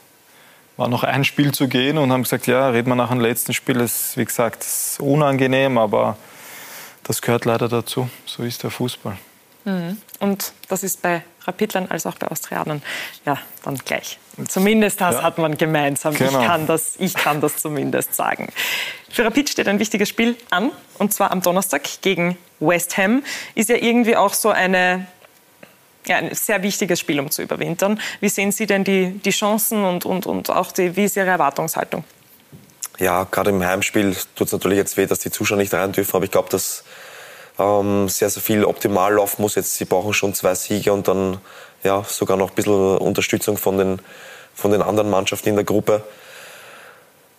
War 0.77 0.89
noch 0.89 1.03
ein 1.03 1.25
Spiel 1.25 1.53
zu 1.53 1.69
gehen 1.69 1.99
und 1.99 2.13
haben 2.13 2.23
gesagt, 2.23 2.47
ja, 2.47 2.69
reden 2.69 2.89
wir 2.89 2.95
nach 2.95 3.11
dem 3.11 3.21
letzten 3.21 3.55
Spiel. 3.55 3.77
Das 3.77 4.11
ist, 4.11 4.17
wie 4.17 4.25
gesagt, 4.25 4.63
ist 4.63 5.01
unangenehm, 5.01 5.79
aber 5.79 6.17
das 7.07 7.23
gehört 7.23 7.45
leider 7.45 7.69
dazu. 7.69 8.09
So 8.25 8.43
ist 8.43 8.63
der 8.63 8.71
Fußball. 8.71 9.17
Mhm. 9.65 9.99
Und 10.21 10.53
das 10.69 10.83
ist 10.83 11.03
bei 11.03 11.23
Rapidlern 11.45 11.87
als 11.91 12.07
auch 12.07 12.15
bei 12.17 12.29
Austrianern 12.29 12.83
ja 13.25 13.39
dann 13.65 13.77
gleich. 13.79 14.19
Zumindest 14.49 15.01
das 15.01 15.17
ja. 15.17 15.23
hat 15.23 15.39
man 15.39 15.57
gemeinsam. 15.57 16.15
Genau. 16.15 16.41
Ich, 16.41 16.47
kann 16.47 16.67
das, 16.67 16.95
ich 16.99 17.15
kann 17.15 17.41
das 17.41 17.57
zumindest 17.59 18.15
sagen. 18.15 18.53
Für 19.11 19.25
Rapid 19.25 19.49
steht 19.49 19.69
ein 19.69 19.79
wichtiges 19.79 20.09
Spiel 20.09 20.37
an, 20.51 20.73
und 20.99 21.13
zwar 21.13 21.31
am 21.31 21.43
Donnerstag 21.43 21.83
gegen 22.03 22.37
West 22.61 22.97
Ham. 22.97 23.23
Ist 23.55 23.71
ja 23.71 23.77
irgendwie 23.77 24.17
auch 24.17 24.35
so 24.35 24.51
eine, 24.51 25.07
ja, 26.07 26.17
ein 26.17 26.35
sehr 26.35 26.63
wichtiges 26.63 27.01
Spiel, 27.01 27.19
um 27.19 27.31
zu 27.31 27.43
überwintern. 27.43 28.01
Wie 28.21 28.29
sehen 28.29 28.53
Sie 28.53 28.67
denn 28.67 28.85
die, 28.85 29.19
die 29.25 29.31
Chancen 29.31 29.85
und, 29.85 30.05
und, 30.05 30.27
und 30.27 30.51
auch 30.51 30.71
die, 30.71 30.97
wie 30.97 31.05
ist 31.05 31.17
Ihre 31.17 31.29
Erwartungshaltung? 31.29 32.05
Ja, 32.99 33.25
gerade 33.25 33.51
im 33.51 33.65
Heimspiel 33.65 34.17
tut 34.35 34.47
es 34.47 34.53
natürlich 34.53 34.79
jetzt 34.79 34.97
weh, 34.97 35.07
dass 35.07 35.19
die 35.19 35.31
Zuschauer 35.31 35.59
nicht 35.59 35.75
rein 35.75 35.93
dürfen, 35.93 36.17
aber 36.17 36.25
ich 36.25 36.31
glaube, 36.31 36.49
dass 36.49 36.85
ähm, 37.59 38.09
sehr, 38.09 38.31
sehr 38.31 38.43
viel 38.43 38.65
optimal 38.65 39.15
laufen 39.15 39.43
muss. 39.43 39.55
Jetzt, 39.55 39.77
sie 39.77 39.85
brauchen 39.85 40.13
schon 40.13 40.35
zwei 40.35 40.55
Siege 40.55 40.93
und 40.93 41.09
dann 41.09 41.39
ja, 41.83 42.05
sogar 42.07 42.37
noch 42.37 42.51
ein 42.51 42.55
bisschen 42.55 42.97
Unterstützung 42.99 43.57
von 43.57 43.79
den, 43.79 44.01
von 44.55 44.71
den 44.71 44.83
anderen 44.83 45.11
Mannschaften 45.11 45.51
in 45.51 45.57
der 45.57 45.65
Gruppe. 45.65 46.03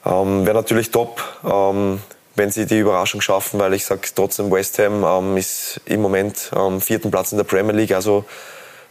Ähm, 0.06 0.46
Wäre 0.46 0.56
natürlich 0.56 0.92
top, 0.92 1.24
ähm, 1.44 2.02
wenn 2.36 2.52
sie 2.52 2.66
die 2.66 2.80
Überraschung 2.80 3.22
schaffen, 3.22 3.60
weil 3.60 3.74
ich 3.74 3.86
sage 3.86 4.02
trotzdem, 4.14 4.52
West 4.52 4.80
Ham 4.80 5.04
ähm, 5.04 5.38
ist 5.38 5.82
im 5.86 6.02
Moment 6.02 6.52
am 6.54 6.82
vierten 6.82 7.12
Platz 7.12 7.32
in 7.32 7.38
der 7.38 7.46
Premier 7.46 7.74
League, 7.74 7.94
also 7.94 8.26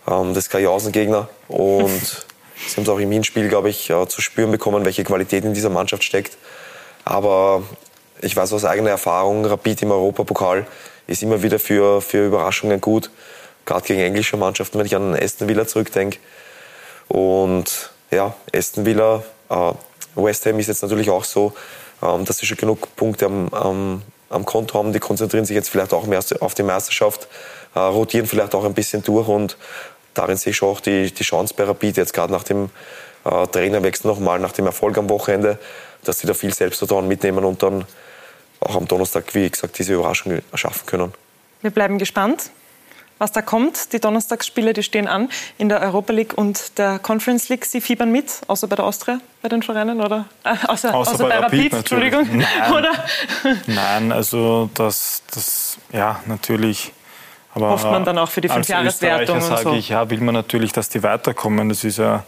ähm, 0.08 0.34
das 0.34 0.44
ist 0.44 0.50
kein 0.50 0.64
Jausengegner. 0.64 1.28
Und 1.48 1.88
sie 2.66 2.76
haben 2.76 2.82
es 2.82 2.88
auch 2.88 2.98
im 2.98 3.10
Hinspiel, 3.10 3.48
glaube 3.48 3.70
ich, 3.70 3.88
äh, 3.88 4.08
zu 4.08 4.20
spüren 4.20 4.50
bekommen, 4.50 4.84
welche 4.84 5.04
Qualität 5.04 5.44
in 5.44 5.54
dieser 5.54 5.70
Mannschaft 5.70 6.04
steckt. 6.04 6.36
Aber 7.06 7.62
ich 8.20 8.36
weiß 8.36 8.52
aus 8.52 8.64
eigener 8.64 8.90
Erfahrung, 8.90 9.44
Rapid 9.46 9.82
im 9.82 9.92
Europapokal 9.92 10.66
ist 11.06 11.22
immer 11.22 11.40
wieder 11.40 11.60
für, 11.60 12.00
für 12.00 12.26
Überraschungen 12.26 12.80
gut. 12.80 13.10
Gerade 13.64 13.86
gegen 13.86 14.00
englische 14.00 14.36
Mannschaften, 14.36 14.78
wenn 14.78 14.86
ich 14.86 14.96
an 14.96 15.14
Aston 15.14 15.48
Villa 15.48 15.66
zurückdenke. 15.68 16.18
Und 17.06 17.92
ja, 18.10 18.34
Aston 18.52 18.84
Villa, 18.84 19.22
äh, 19.48 19.72
West 20.16 20.46
Ham 20.46 20.58
ist 20.58 20.66
jetzt 20.66 20.82
natürlich 20.82 21.08
auch 21.08 21.22
so, 21.22 21.52
ähm, 22.02 22.24
dass 22.24 22.38
sie 22.38 22.46
schon 22.46 22.56
genug 22.56 22.96
Punkte 22.96 23.26
am, 23.26 23.48
am, 23.50 24.02
am 24.28 24.44
Konto 24.44 24.76
haben. 24.76 24.92
Die 24.92 24.98
konzentrieren 24.98 25.44
sich 25.44 25.54
jetzt 25.54 25.68
vielleicht 25.68 25.94
auch 25.94 26.06
mehr 26.06 26.20
auf 26.40 26.54
die 26.54 26.64
Meisterschaft, 26.64 27.28
äh, 27.76 27.78
rotieren 27.78 28.26
vielleicht 28.26 28.52
auch 28.56 28.64
ein 28.64 28.74
bisschen 28.74 29.04
durch 29.04 29.28
und 29.28 29.56
darin 30.14 30.36
sehe 30.36 30.50
ich 30.50 30.56
schon 30.56 30.70
auch 30.70 30.80
die, 30.80 31.12
die 31.12 31.22
Chance 31.22 31.54
bei 31.56 31.62
Rapid 31.62 31.98
jetzt 31.98 32.14
gerade 32.14 32.32
nach 32.32 32.42
dem 32.42 32.70
äh, 33.24 33.46
Trainerwechsel 33.46 34.08
nochmal, 34.10 34.40
nach 34.40 34.52
dem 34.52 34.66
Erfolg 34.66 34.98
am 34.98 35.08
Wochenende, 35.08 35.60
dass 36.08 36.20
sie 36.20 36.26
da 36.26 36.34
viel 36.34 36.52
Selbstvertrauen 36.52 37.06
mitnehmen 37.08 37.44
und 37.44 37.62
dann 37.62 37.84
auch 38.60 38.76
am 38.76 38.88
Donnerstag, 38.88 39.34
wie 39.34 39.48
gesagt, 39.48 39.78
diese 39.78 39.94
Überraschung 39.94 40.40
erschaffen 40.50 40.86
können. 40.86 41.12
Wir 41.62 41.70
bleiben 41.70 41.98
gespannt, 41.98 42.50
was 43.18 43.32
da 43.32 43.42
kommt. 43.42 43.92
Die 43.92 44.00
Donnerstagsspiele, 44.00 44.72
die 44.72 44.82
stehen 44.82 45.08
an 45.08 45.28
in 45.58 45.68
der 45.68 45.80
Europa 45.80 46.12
League 46.12 46.34
und 46.36 46.78
der 46.78 46.98
Conference 46.98 47.48
League. 47.48 47.64
Sie 47.64 47.80
fiebern 47.80 48.12
mit, 48.12 48.40
außer 48.46 48.66
bei 48.66 48.76
der 48.76 48.84
Austria, 48.84 49.20
bei 49.42 49.48
den 49.48 49.62
Vereinen, 49.62 50.00
oder? 50.00 50.26
Äh, 50.44 50.50
außer, 50.68 50.94
außer, 50.94 51.14
außer, 51.14 51.24
bei, 51.24 51.28
bei 51.30 51.38
Rapid, 51.38 51.60
Rapid 51.60 51.72
Entschuldigung. 51.72 52.28
Nein. 52.32 52.72
oder? 52.72 52.92
Nein, 53.66 54.12
also 54.12 54.70
das, 54.74 55.22
das, 55.32 55.78
ja, 55.92 56.20
natürlich. 56.26 56.92
Aber 57.54 57.70
Hofft 57.70 57.84
man 57.84 58.04
dann 58.04 58.18
auch 58.18 58.28
für 58.28 58.42
die 58.42 58.50
Fünfjahreswertung 58.50 59.36
und 59.36 59.42
so? 59.42 59.56
sage 59.56 59.76
ich, 59.76 59.88
ja, 59.88 60.10
will 60.10 60.20
man 60.20 60.34
natürlich, 60.34 60.72
dass 60.72 60.90
die 60.90 61.02
weiterkommen. 61.02 61.70
Das 61.70 61.84
ist 61.84 61.96
ja 61.96 62.22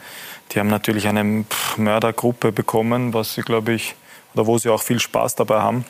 die 0.50 0.60
haben 0.60 0.68
natürlich 0.68 1.06
eine 1.06 1.44
Mördergruppe 1.76 2.52
bekommen, 2.52 3.14
was 3.14 3.34
sie, 3.34 3.42
glaube 3.42 3.72
ich, 3.72 3.94
oder 4.34 4.46
wo 4.46 4.58
sie 4.58 4.68
auch 4.68 4.82
viel 4.82 4.98
Spaß 5.00 5.34
dabei 5.36 5.60
haben. 5.60 5.84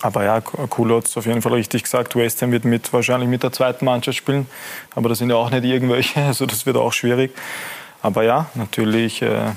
Aber 0.00 0.24
ja, 0.24 0.40
Kulo 0.40 0.98
hat 0.98 1.06
es 1.06 1.16
auf 1.16 1.26
jeden 1.26 1.42
Fall 1.42 1.54
richtig 1.54 1.82
gesagt. 1.82 2.14
West 2.14 2.40
Ham 2.42 2.52
wird 2.52 2.64
mit, 2.64 2.92
wahrscheinlich 2.92 3.28
mit 3.28 3.42
der 3.42 3.52
zweiten 3.52 3.84
Mannschaft 3.84 4.18
spielen. 4.18 4.46
Aber 4.94 5.08
das 5.08 5.18
sind 5.18 5.30
ja 5.30 5.36
auch 5.36 5.50
nicht 5.50 5.64
irgendwelche, 5.64 6.20
also 6.26 6.46
das 6.46 6.66
wird 6.66 6.76
auch 6.76 6.92
schwierig. 6.92 7.34
Aber 8.00 8.22
ja, 8.22 8.46
natürlich 8.54 9.22
äh, 9.22 9.52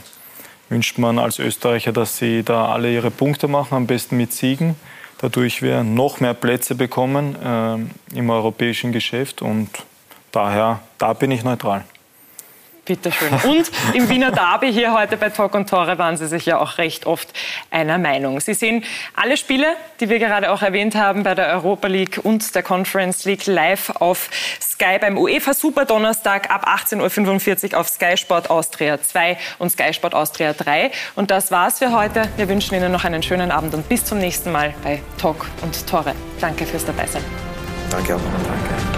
wünscht 0.70 0.98
man 0.98 1.20
als 1.20 1.38
Österreicher, 1.38 1.92
dass 1.92 2.18
sie 2.18 2.44
da 2.44 2.72
alle 2.72 2.92
ihre 2.92 3.12
Punkte 3.12 3.48
machen, 3.48 3.76
am 3.76 3.88
besten 3.88 4.18
mit 4.18 4.34
Siegen. 4.34 4.76
Dadurch 5.20 5.62
wir 5.62 5.84
noch 5.84 6.20
mehr 6.20 6.34
Plätze 6.34 6.74
bekommen 6.74 7.36
äh, 7.36 8.18
im 8.18 8.30
europäischen 8.32 8.92
Geschäft. 8.92 9.44
Und 9.44 9.70
daher, 10.32 10.80
da 10.98 11.14
bin 11.14 11.30
ich 11.30 11.44
neutral. 11.44 11.84
Bitteschön. 12.92 13.30
Und 13.46 13.72
im 13.94 14.10
Wiener 14.10 14.32
Derby 14.32 14.74
hier 14.74 14.94
heute 14.94 15.16
bei 15.16 15.30
Talk 15.30 15.54
und 15.56 15.70
Tore 15.70 15.98
waren 15.98 16.18
Sie 16.18 16.28
sich 16.28 16.46
ja 16.46 16.60
auch 16.60 16.78
recht 16.78 17.06
oft 17.06 17.30
einer 17.70 17.98
Meinung. 17.98 18.42
Sie 18.42 18.54
sehen 18.54 18.84
alle 19.16 19.38
Spiele, 19.38 19.78
die 20.02 20.10
wir 20.10 20.20
gerade 20.20 20.52
auch 20.52 20.62
erwähnt 20.62 20.94
haben, 20.96 21.24
bei 21.24 21.34
der 21.34 21.48
Europa 21.48 21.88
League 21.88 22.20
und 22.22 22.54
der 22.54 22.64
Conference 22.64 23.24
League 23.24 23.48
live 23.48 23.92
auf 24.02 24.30
Sky 24.60 24.98
beim 25.00 25.18
UEFA 25.18 25.54
Super 25.54 25.86
Donnerstag 25.86 26.52
ab 26.52 26.68
18.45 26.68 27.72
Uhr 27.72 27.80
auf 27.80 27.88
Sky 27.88 28.18
Sport 28.18 28.50
Austria 28.50 29.02
2 29.02 29.38
und 29.60 29.72
Sky 29.72 29.94
Sport 29.94 30.14
Austria 30.14 30.52
3. 30.52 30.92
Und 31.16 31.32
das 31.32 31.50
war's 31.50 31.80
für 31.80 31.94
heute. 31.94 32.24
Wir 32.36 32.50
wünschen 32.50 32.76
Ihnen 32.76 32.92
noch 32.92 33.06
einen 33.06 33.24
schönen 33.24 33.52
Abend 33.52 33.74
und 33.74 33.88
bis 33.88 34.04
zum 34.04 34.18
nächsten 34.18 34.52
Mal 34.52 34.74
bei 34.84 35.02
Talk 35.18 35.46
und 35.62 35.88
Tore. 35.88 36.14
Danke 36.42 36.66
fürs 36.66 36.84
Dabeisein. 36.84 37.24
Danke 37.90 38.16
auch. 38.16 38.20
Danke. 38.20 38.91